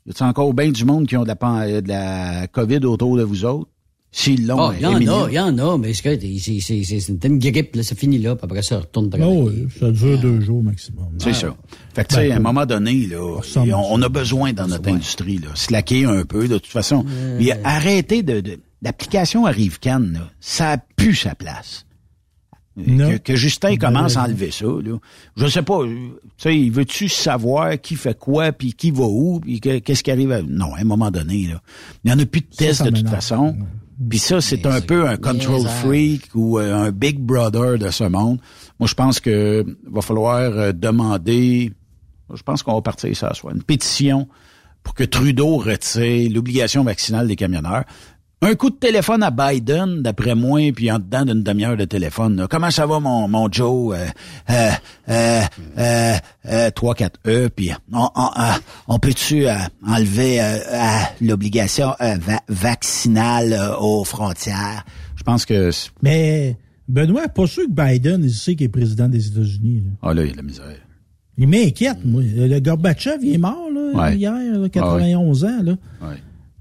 Y 0.05 0.11
a 0.21 0.25
encore 0.27 0.53
bien 0.53 0.69
du 0.69 0.83
monde 0.83 1.07
qui 1.07 1.15
ont 1.15 1.23
de 1.23 1.29
la, 1.29 1.61
euh, 1.61 1.81
de 1.81 1.87
la 1.87 2.47
COVID 2.47 2.85
autour 2.85 3.15
de 3.15 3.23
vous 3.23 3.45
autres? 3.45 3.69
S'ils 4.15 4.45
l'ont, 4.45 4.59
Ah, 4.59 4.73
il 4.77 4.83
y 4.83 4.85
en 4.85 4.93
a, 5.07 5.27
il 5.31 5.33
y 5.33 5.39
en 5.39 5.57
a, 5.57 5.77
mais 5.79 5.91
c'est 5.95 6.03
que 6.03 6.19
c'est- 6.21 6.59
c'est 6.61 6.83
c'est- 6.83 6.99
c'est 6.99 7.25
une 7.25 7.39
grippe, 7.39 7.75
là, 7.75 7.81
ça 7.81 7.95
finit 7.95 8.19
là, 8.19 8.35
puis 8.35 8.45
après 8.45 8.61
ça, 8.61 8.77
on 8.77 8.81
retourne 8.81 9.09
travailler. 9.09 9.41
Oh, 9.43 9.49
oui, 9.49 9.67
ça 9.79 9.89
dure 9.89 10.19
deux 10.19 10.39
jours 10.39 10.61
maximum. 10.63 11.07
C'est 11.17 11.33
ça. 11.33 11.55
Fait 11.95 12.03
que, 12.03 12.09
tu 12.09 12.15
sais, 12.15 12.27
Ben, 12.29 12.33
à 12.33 12.37
un 12.37 12.39
moment 12.39 12.65
donné, 12.67 13.07
là, 13.07 13.17
on, 13.55 13.71
on 13.73 14.01
a 14.03 14.09
besoin 14.09 14.53
dans 14.53 14.67
notre 14.67 14.83
industrie, 14.93 15.39
là, 15.39 15.47
slacker 15.55 16.05
un 16.05 16.25
peu, 16.25 16.47
de 16.47 16.59
toute 16.59 16.67
façon. 16.67 17.03
Puis 17.39 17.51
arrêter 17.63 18.21
de, 18.21 18.39
de 18.39 18.59
l'application 18.83 19.47
Arrive-Can, 19.47 19.99
là, 20.13 20.29
ça 20.39 20.73
a 20.73 20.77
plus 20.77 21.15
sa 21.15 21.33
place. 21.33 21.85
Que, 22.75 23.17
que 23.17 23.35
Justin 23.35 23.77
commence 23.77 24.17
à 24.17 24.23
enlever 24.23 24.49
ça, 24.51 24.65
là. 24.65 24.97
Je 25.37 25.45
sais 25.47 25.61
pas, 25.61 25.81
euh, 25.81 25.95
tu 26.37 26.49
sais, 26.65 26.69
veux-tu 26.71 27.07
savoir 27.07 27.79
qui 27.79 27.95
fait 27.95 28.17
quoi, 28.17 28.51
puis 28.51 28.73
qui 28.73 28.89
va 28.89 29.03
où, 29.05 29.39
puis 29.39 29.59
que- 29.59 29.77
qu'est-ce 29.77 30.03
qui 30.03 30.09
arrive 30.09 30.31
à... 30.31 30.41
Non, 30.41 30.73
à 30.73 30.79
un 30.81 30.83
moment 30.83 31.11
donné, 31.11 31.47
là, 31.47 31.61
il 32.03 32.07
n'y 32.07 32.13
en 32.13 32.19
a 32.19 32.25
plus 32.25 32.41
de 32.41 32.47
tests 32.47 32.81
de 32.83 32.89
toute 32.89 33.09
façon. 33.15 33.55
Puis 34.09 34.19
ça, 34.19 34.41
c'est 34.41 34.65
un 34.65 34.81
peu 34.81 35.07
un 35.07 35.17
control 35.17 35.67
freak 35.67 36.29
ou 36.35 36.59
euh, 36.59 36.73
un 36.73 36.91
big 36.91 37.19
brother 37.19 37.77
de 37.77 37.89
ce 37.89 38.03
monde. 38.03 38.39
Moi, 38.79 38.87
je 38.87 38.93
pense 38.95 39.19
que 39.19 39.65
va 39.89 40.01
falloir 40.01 40.39
euh, 40.39 40.71
demander, 40.71 41.71
je 42.33 42.43
pense 42.43 42.63
qu'on 42.63 42.75
va 42.75 42.81
partir 42.81 43.15
ça 43.15 43.33
soit 43.33 43.51
une 43.51 43.63
pétition 43.63 44.27
pour 44.83 44.93
que 44.93 45.03
Trudeau 45.03 45.57
retire 45.57 46.29
l'obligation 46.31 46.83
vaccinale 46.83 47.27
des 47.27 47.35
camionneurs. 47.35 47.85
Un 48.45 48.55
coup 48.55 48.69
de 48.69 48.75
téléphone 48.75 49.23
à 49.23 49.31
Biden, 49.31 50.01
d'après 50.01 50.35
moi, 50.35 50.59
puis 50.75 50.91
en 50.91 50.99
dedans 50.99 51.23
d'une 51.23 51.43
demi-heure 51.43 51.77
de 51.77 51.85
téléphone. 51.85 52.35
là. 52.35 52.47
Comment 52.49 52.71
ça 52.71 52.85
va, 52.85 52.99
mon, 52.99 53.27
mon 53.29 53.49
Joe? 53.49 53.95
Euh, 53.95 54.05
euh, 54.49 54.69
euh, 55.09 55.41
euh, 55.77 56.13
euh, 56.47 56.69
3-4-E, 56.71 57.47
puis 57.55 57.71
on, 57.93 58.09
on, 58.13 58.25
euh, 58.37 58.51
on 58.89 58.99
peut-tu 58.99 59.47
euh, 59.47 59.53
enlever 59.87 60.41
l'obligation 61.21 61.93
va- 61.99 62.41
vaccinale 62.49 63.57
aux 63.79 64.03
frontières? 64.03 64.83
Je 65.15 65.23
pense 65.23 65.45
que... 65.45 65.71
c'est- 65.71 65.91
Mais 66.01 66.57
Benoît, 66.89 67.29
pas 67.29 67.47
sûr 67.47 67.63
que 67.65 67.71
Biden, 67.71 68.23
il 68.25 68.31
sait 68.31 68.55
qu'il 68.55 68.65
est 68.65 68.69
président 68.69 69.07
des 69.07 69.25
États-Unis. 69.25 69.83
là. 69.85 69.91
Ah 70.09 70.13
là, 70.13 70.23
il 70.23 70.27
y 70.27 70.29
a 70.29 70.33
de 70.33 70.37
la 70.37 70.43
misère. 70.43 70.65
Il 71.37 71.47
m'inquiète, 71.47 71.99
moi. 72.03 72.21
Le 72.23 72.59
Gorbatchev, 72.59 73.19
il 73.23 73.35
est 73.35 73.37
mort, 73.37 73.69
là, 73.73 74.01
Ouais. 74.03 74.17
hier, 74.17 74.33
là, 74.33 74.67
91 74.69 75.45
ans, 75.45 75.63
là. 75.63 75.73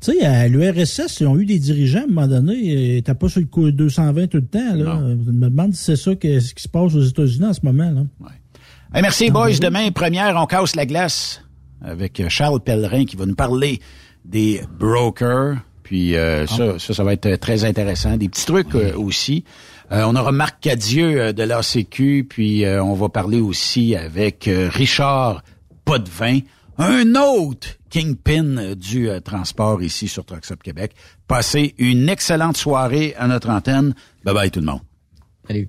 Tu 0.03 0.13
sais, 0.13 0.25
à 0.25 0.49
l'URSS, 0.49 1.21
ils 1.21 1.27
ont 1.27 1.39
eu 1.39 1.47
des 1.47 1.59
dirigeants, 1.59 2.01
à 2.01 2.05
un 2.05 2.07
moment 2.07 2.27
donné, 2.27 2.55
ils 2.55 2.95
n'étaient 2.95 3.15
pas 3.15 3.29
sur 3.29 3.41
le 3.41 3.47
coup 3.47 3.71
220 3.71 4.27
tout 4.27 4.39
le 4.39 4.47
temps, 4.47 4.75
là. 4.75 5.01
Je 5.01 5.31
me 5.31 5.49
demande 5.49 5.75
si 5.75 5.85
c'est 5.85 5.97
ça 5.97 6.15
que, 6.17 6.41
ce 6.41 6.55
qui 6.55 6.63
se 6.63 6.69
passe 6.69 6.95
aux 6.95 7.03
États-Unis 7.03 7.47
en 7.47 7.53
ce 7.53 7.61
moment, 7.63 7.91
là. 7.91 8.03
Hey, 8.95 9.01
merci, 9.03 9.31
boys. 9.31 9.59
Demain, 9.61 9.91
première, 9.93 10.37
on 10.37 10.47
casse 10.47 10.75
la 10.75 10.87
glace 10.87 11.43
avec 11.81 12.21
euh, 12.21 12.29
Charles 12.29 12.61
Pellerin 12.61 13.05
qui 13.05 13.17
va 13.17 13.27
nous 13.27 13.35
parler 13.35 13.81
des 14.25 14.61
brokers. 14.79 15.57
Puis 15.83 16.17
euh, 16.17 16.47
ça, 16.47 16.79
ça, 16.79 16.95
ça 16.95 17.05
va 17.05 17.13
être 17.13 17.27
euh, 17.27 17.37
très 17.37 17.65
intéressant. 17.65 18.17
Des 18.17 18.29
petits 18.29 18.47
trucs 18.47 18.75
euh, 18.75 18.95
aussi. 18.97 19.45
Euh, 19.93 20.05
on 20.07 20.17
aura 20.17 20.33
Marc 20.33 20.61
Cadieux 20.61 21.21
euh, 21.21 21.33
de 21.33 21.43
l'ACQ, 21.43 22.27
puis 22.29 22.65
euh, 22.65 22.83
on 22.83 22.95
va 22.95 23.09
parler 23.09 23.41
aussi 23.41 23.95
avec 23.95 24.49
euh, 24.49 24.69
Richard 24.73 25.43
Potvin, 25.85 26.39
un 26.79 27.15
autre 27.15 27.69
kingpin 27.93 28.75
du 28.75 29.11
euh, 29.11 29.21
transport 29.21 29.83
ici 29.83 30.09
sur 30.09 30.25
Truckstop 30.25 30.63
Québec. 30.63 30.95
Passez 31.29 31.75
une 31.79 32.09
excellente 32.09 32.57
soirée 32.57 33.15
à 33.19 33.29
notre 33.29 33.51
antenne. 33.51 33.95
Bye 34.25 34.35
bye 34.35 34.51
tout 34.51 34.61
le 34.61 34.67
monde. 34.67 34.81
Salut. 35.47 35.69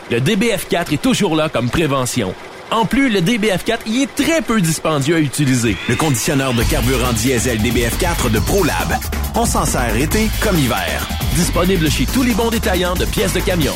le 0.11 0.19
DBF4 0.19 0.93
est 0.93 1.01
toujours 1.01 1.37
là 1.37 1.47
comme 1.47 1.69
prévention. 1.69 2.33
En 2.69 2.85
plus, 2.85 3.09
le 3.09 3.21
DBF4 3.21 3.79
y 3.87 4.03
est 4.03 4.13
très 4.15 4.41
peu 4.41 4.59
dispendieux 4.59 5.15
à 5.15 5.19
utiliser. 5.19 5.77
Le 5.87 5.95
conditionneur 5.95 6.53
de 6.53 6.63
carburant 6.63 7.13
diesel 7.13 7.59
DBF4 7.61 8.29
de 8.29 8.39
ProLab. 8.39 8.97
On 9.35 9.45
s'en 9.45 9.65
sert 9.65 9.95
été 9.95 10.27
comme 10.41 10.59
hiver. 10.59 11.07
Disponible 11.35 11.89
chez 11.89 12.05
tous 12.05 12.23
les 12.23 12.33
bons 12.33 12.49
détaillants 12.49 12.95
de 12.95 13.05
pièces 13.05 13.33
de 13.33 13.39
camion. 13.39 13.73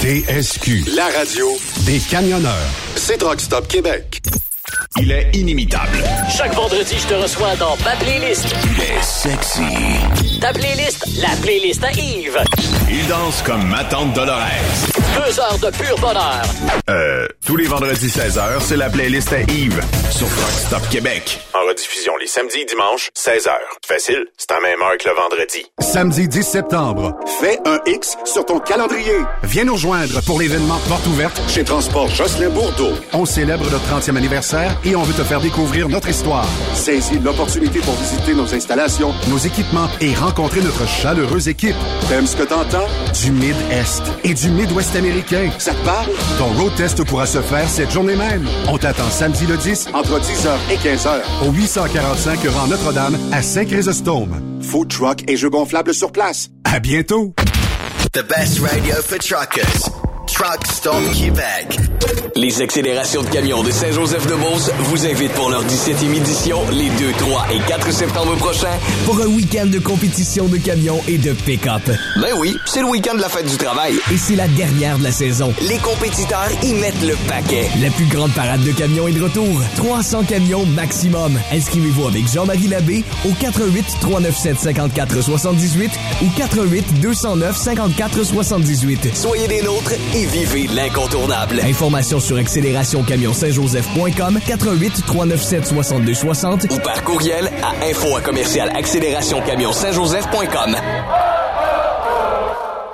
TSQ. 0.00 0.84
La 0.96 1.06
radio 1.16 1.46
Des 1.86 2.00
camionneurs. 2.00 2.52
c'est 2.96 3.18
Truck 3.18 3.40
Stop 3.40 3.68
Québec. 3.68 4.20
Il 5.00 5.12
est 5.12 5.30
inimitable. 5.34 5.98
Chaque 6.36 6.54
vendredi, 6.54 6.94
je 6.98 7.06
te 7.06 7.14
reçois 7.14 7.54
dans 7.56 7.76
ma 7.84 7.94
playlist. 7.96 8.46
Il 8.64 8.82
est 8.82 9.02
sexy. 9.02 10.40
Ta 10.40 10.52
playlist, 10.52 11.06
la 11.20 11.30
playlist 11.40 11.84
à 11.84 11.92
Yves. 11.92 12.38
Il 12.90 13.06
danse 13.06 13.42
comme 13.42 13.66
ma 13.68 13.84
tante 13.84 14.12
Dolores. 14.12 14.48
Deux 15.14 15.40
heures 15.40 15.58
de 15.58 15.76
pur 15.76 15.96
bonheur. 15.98 16.42
Euh, 16.90 17.26
tous 17.46 17.56
les 17.56 17.66
vendredis 17.66 18.08
16h, 18.08 18.60
c'est 18.60 18.76
la 18.76 18.88
playlist 18.88 19.32
à 19.32 19.40
Yves 19.40 19.80
sur 20.10 20.26
Rock 20.26 20.50
Stop 20.66 20.88
Québec. 20.90 21.40
En 21.54 21.66
rediffusion 21.68 22.12
les 22.18 22.26
samedis 22.26 22.60
et 22.60 22.64
dimanches, 22.64 23.10
16h. 23.16 23.50
Facile, 23.86 24.24
c'est 24.38 24.50
à 24.52 24.60
même 24.60 24.80
heure 24.80 24.96
que 24.98 25.08
le 25.08 25.14
vendredi. 25.14 25.64
Samedi 25.80 26.28
10 26.28 26.42
septembre, 26.42 27.14
fais 27.40 27.58
un 27.66 27.78
X 27.86 28.16
sur 28.24 28.44
ton 28.46 28.58
calendrier. 28.60 29.16
Viens 29.42 29.64
nous 29.64 29.74
rejoindre 29.74 30.22
pour 30.24 30.40
l'événement 30.40 30.78
Porte 30.88 31.06
ouverte 31.08 31.40
chez 31.48 31.64
Transport 31.64 32.08
Jocelyn 32.08 32.50
Bourdeau. 32.50 32.92
On 33.12 33.24
célèbre 33.26 33.64
notre 33.70 33.84
30e 33.86 34.16
anniversaire 34.16 34.74
et 34.84 34.96
on 34.96 35.02
veut 35.02 35.14
te 35.14 35.24
faire 35.26 35.40
découvrir 35.40 35.88
notre 35.88 36.08
histoire. 36.08 36.46
Saisis 36.74 37.18
l'opportunité 37.18 37.80
pour 37.80 37.94
visiter 37.94 38.34
nos 38.34 38.52
installations, 38.54 39.12
nos 39.28 39.38
équipements 39.38 39.88
et 40.00 40.14
rencontrer 40.14 40.60
notre 40.60 40.86
chaleureuse 40.88 41.48
équipe. 41.48 41.76
T'aimes 42.08 42.26
ce 42.26 42.36
que 42.36 42.44
t'entends? 42.44 42.86
Du 43.22 43.30
Mid-Est 43.30 44.02
et 44.24 44.34
du 44.34 44.48
Midwest 44.50 44.94
Ça 45.58 45.72
te 45.72 45.84
parle? 45.84 46.10
Ton 46.38 46.46
road 46.60 46.72
test 46.76 47.02
pourra 47.04 47.26
se 47.26 47.40
faire 47.40 47.68
cette 47.68 47.90
journée 47.90 48.16
même. 48.16 48.46
On 48.68 48.78
t'attend 48.78 49.10
samedi 49.10 49.46
le 49.46 49.56
10 49.56 49.88
entre 49.94 50.20
10h 50.20 50.50
et 50.70 50.76
15h 50.76 51.20
au 51.46 51.52
845 51.52 52.38
rang 52.48 52.66
Notre-Dame 52.68 53.18
à 53.32 53.42
Saint-Chrysostome. 53.42 54.60
Food 54.62 54.88
truck 54.88 55.28
et 55.28 55.36
jeux 55.36 55.50
gonflables 55.50 55.94
sur 55.94 56.12
place. 56.12 56.48
À 56.64 56.78
bientôt! 56.78 57.34
The 58.12 58.22
best 58.28 58.60
radio 58.60 58.94
for 59.02 59.18
truckers. 59.18 60.01
Truck 60.32 60.66
Stop 60.66 60.94
Québec. 61.12 61.78
Les 62.34 62.62
accélérations 62.62 63.22
de 63.22 63.28
camions 63.28 63.62
de 63.62 63.70
Saint-Joseph-de-Beauce 63.70 64.70
vous 64.80 65.06
invitent 65.06 65.32
pour 65.32 65.50
leur 65.50 65.62
17e 65.64 66.14
édition 66.14 66.58
les 66.72 66.88
2, 66.88 67.12
3 67.18 67.46
et 67.52 67.58
4 67.68 67.92
septembre 67.92 68.34
prochains 68.36 68.78
Pour 69.04 69.20
un 69.20 69.26
week-end 69.26 69.66
de 69.66 69.78
compétition 69.78 70.46
de 70.46 70.56
camions 70.56 71.00
et 71.06 71.18
de 71.18 71.32
pick-up. 71.32 71.82
Ben 72.16 72.32
oui, 72.38 72.56
c'est 72.64 72.80
le 72.80 72.86
week-end 72.86 73.14
de 73.14 73.20
la 73.20 73.28
fête 73.28 73.46
du 73.46 73.56
travail. 73.56 73.94
Et 74.10 74.16
c'est 74.16 74.34
la 74.34 74.48
dernière 74.48 74.98
de 74.98 75.04
la 75.04 75.12
saison. 75.12 75.52
Les 75.60 75.78
compétiteurs 75.78 76.48
y 76.62 76.72
mettent 76.74 77.02
le 77.02 77.14
paquet. 77.28 77.68
La 77.82 77.90
plus 77.90 78.06
grande 78.06 78.32
parade 78.32 78.62
de 78.64 78.72
camions 78.72 79.06
est 79.08 79.12
de 79.12 79.22
retour. 79.22 79.60
300 79.76 80.24
camions 80.24 80.64
maximum. 80.66 81.38
Inscrivez-vous 81.52 82.08
avec 82.08 82.26
Jean-Marie 82.32 82.68
Labbé 82.68 83.04
au 83.26 83.32
88 83.38 83.84
397 84.00 84.58
54 84.58 85.20
78 85.22 85.90
ou 86.22 86.26
88 86.38 87.00
209 87.00 87.56
54 87.56 88.24
78. 88.24 89.14
Soyez 89.14 89.46
des 89.46 89.62
nôtres 89.62 89.92
et 90.14 90.21
vivez 90.26 90.66
l'incontournable. 90.66 91.60
Informations 91.60 92.20
sur 92.20 92.36
accélérationcamionsaintjoseph.com 92.36 94.40
88 94.46 95.04
397 95.06 95.66
62 95.66 96.12
60 96.14 96.66
Ou 96.70 96.78
par 96.78 97.02
courriel 97.04 97.50
à 97.62 97.70
info 97.86 98.16
à 98.16 98.20
commercial 98.20 98.70
accélérationcamionsaintjoseph.com. 98.74 100.76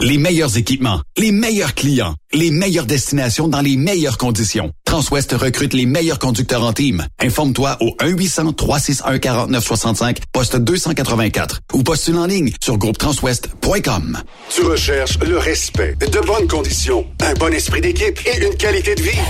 Les 0.00 0.18
meilleurs 0.18 0.56
équipements, 0.56 1.00
les 1.16 1.30
meilleurs 1.30 1.74
clients, 1.74 2.16
les 2.32 2.50
meilleures 2.50 2.86
destinations 2.86 3.46
dans 3.46 3.60
les 3.60 3.76
meilleures 3.76 4.18
conditions. 4.18 4.72
Transwest 4.90 5.32
recrute 5.34 5.72
les 5.72 5.86
meilleurs 5.86 6.18
conducteurs 6.18 6.64
en 6.64 6.72
team. 6.72 7.06
Informe-toi 7.20 7.76
au 7.78 7.94
1-800-361-4965, 8.00 10.16
poste 10.32 10.56
284 10.56 11.60
ou 11.74 11.84
postule 11.84 12.16
en 12.16 12.26
ligne 12.26 12.50
sur 12.60 12.76
groupetranswest.com. 12.76 14.18
Tu 14.48 14.62
recherches 14.62 15.20
le 15.20 15.38
respect, 15.38 15.94
de 16.00 16.26
bonnes 16.26 16.48
conditions, 16.48 17.06
un 17.20 17.34
bon 17.34 17.54
esprit 17.54 17.80
d'équipe 17.80 18.18
et 18.26 18.44
une 18.44 18.56
qualité 18.56 18.96
de 18.96 19.02
vie. 19.02 19.20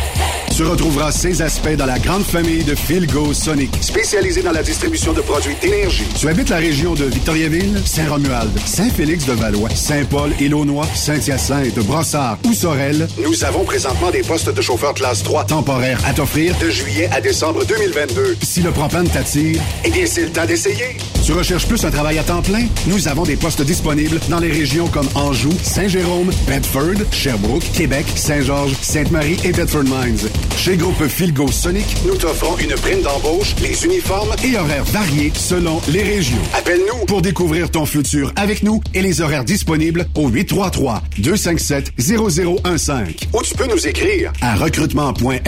Tu 0.56 0.64
retrouveras 0.64 1.12
ces 1.12 1.42
aspects 1.42 1.76
dans 1.76 1.84
la 1.86 1.98
grande 1.98 2.24
famille 2.24 2.64
de 2.64 2.74
Philgo 2.74 3.34
Sonic, 3.34 3.70
spécialisée 3.82 4.42
dans 4.42 4.52
la 4.52 4.62
distribution 4.62 5.12
de 5.12 5.20
produits 5.20 5.56
d'énergie. 5.60 6.06
Tu 6.18 6.26
habites 6.28 6.48
la 6.48 6.56
région 6.56 6.94
de 6.94 7.04
Victoriaville, 7.04 7.82
Saint-Romuald, 7.84 8.50
Saint-Félix-de-Valois, 8.66 9.68
Saint-Paul, 9.74 10.32
Élonois, 10.40 10.88
Saint-Hyacinthe, 10.94 11.78
Brossard 11.80 12.38
ou 12.44 12.54
Sorel. 12.54 13.06
Nous 13.22 13.44
avons 13.44 13.64
présentement 13.64 14.10
des 14.10 14.22
postes 14.22 14.48
de 14.50 14.62
chauffeur 14.62 14.94
classe 14.94 15.22
3 15.22 15.44
temporaires 15.51 16.01
à 16.06 16.12
t'offrir 16.12 16.56
de 16.59 16.70
juillet 16.70 17.10
à 17.12 17.20
décembre 17.20 17.64
2022. 17.64 18.36
Si 18.40 18.62
le 18.62 18.70
propane 18.70 19.09
t'attire, 19.09 19.60
eh 19.85 19.90
bien 19.90 20.06
c'est 20.06 20.22
le 20.22 20.31
temps 20.31 20.47
d'essayer. 20.47 20.97
Tu 21.24 21.32
recherches 21.32 21.66
plus 21.66 21.85
un 21.85 21.90
travail 21.90 22.18
à 22.18 22.22
temps 22.22 22.40
plein? 22.40 22.66
Nous 22.86 23.09
avons 23.09 23.24
des 23.24 23.36
postes 23.36 23.60
disponibles 23.62 24.20
dans 24.28 24.39
les 24.39 24.51
régions 24.51 24.86
comme 24.86 25.09
Anjou, 25.16 25.51
Saint-Jérôme, 25.62 26.31
Bedford, 26.47 27.05
Sherbrooke, 27.10 27.64
Québec, 27.74 28.06
Saint-Georges, 28.14 28.74
Sainte-Marie 28.81 29.39
et 29.44 29.51
Bedford 29.51 29.85
Mines. 29.85 30.28
Chez 30.56 30.77
Groupe 30.77 31.05
Philgo 31.09 31.51
Sonic, 31.51 31.85
nous 32.06 32.16
t'offrons 32.16 32.56
une 32.59 32.74
prime 32.74 33.02
d'embauche, 33.02 33.56
les 33.60 33.85
uniformes 33.85 34.35
et 34.44 34.56
horaires 34.56 34.85
variés 34.85 35.32
selon 35.35 35.81
les 35.89 36.05
régions. 36.05 36.43
Appelle-nous 36.56 37.06
pour 37.06 37.22
découvrir 37.22 37.70
ton 37.70 37.86
futur 37.86 38.32
avec 38.36 38.62
nous 38.62 38.81
et 38.94 39.02
les 39.02 39.20
horaires 39.20 39.44
disponibles 39.44 40.06
au 40.14 40.28
833 40.28 41.02
257 41.18 41.93
0015 41.98 42.93
ou 43.32 43.43
tu 43.43 43.55
peux 43.55 43.66
nous 43.66 43.86
écrire 43.86 44.32
à 44.40 44.55
recrutement.rh 44.56 45.39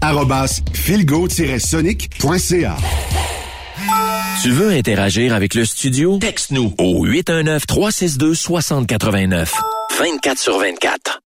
arobase 0.00 0.62
philgo-sonic.ca. 0.72 2.76
Tu 4.42 4.50
veux 4.50 4.70
interagir 4.70 5.34
avec 5.34 5.54
le 5.54 5.64
studio? 5.64 6.18
Texte-nous 6.18 6.74
au 6.78 7.06
819-362-6089. 7.06 9.48
24 9.98 10.38
sur 10.38 10.58
24. 10.58 11.18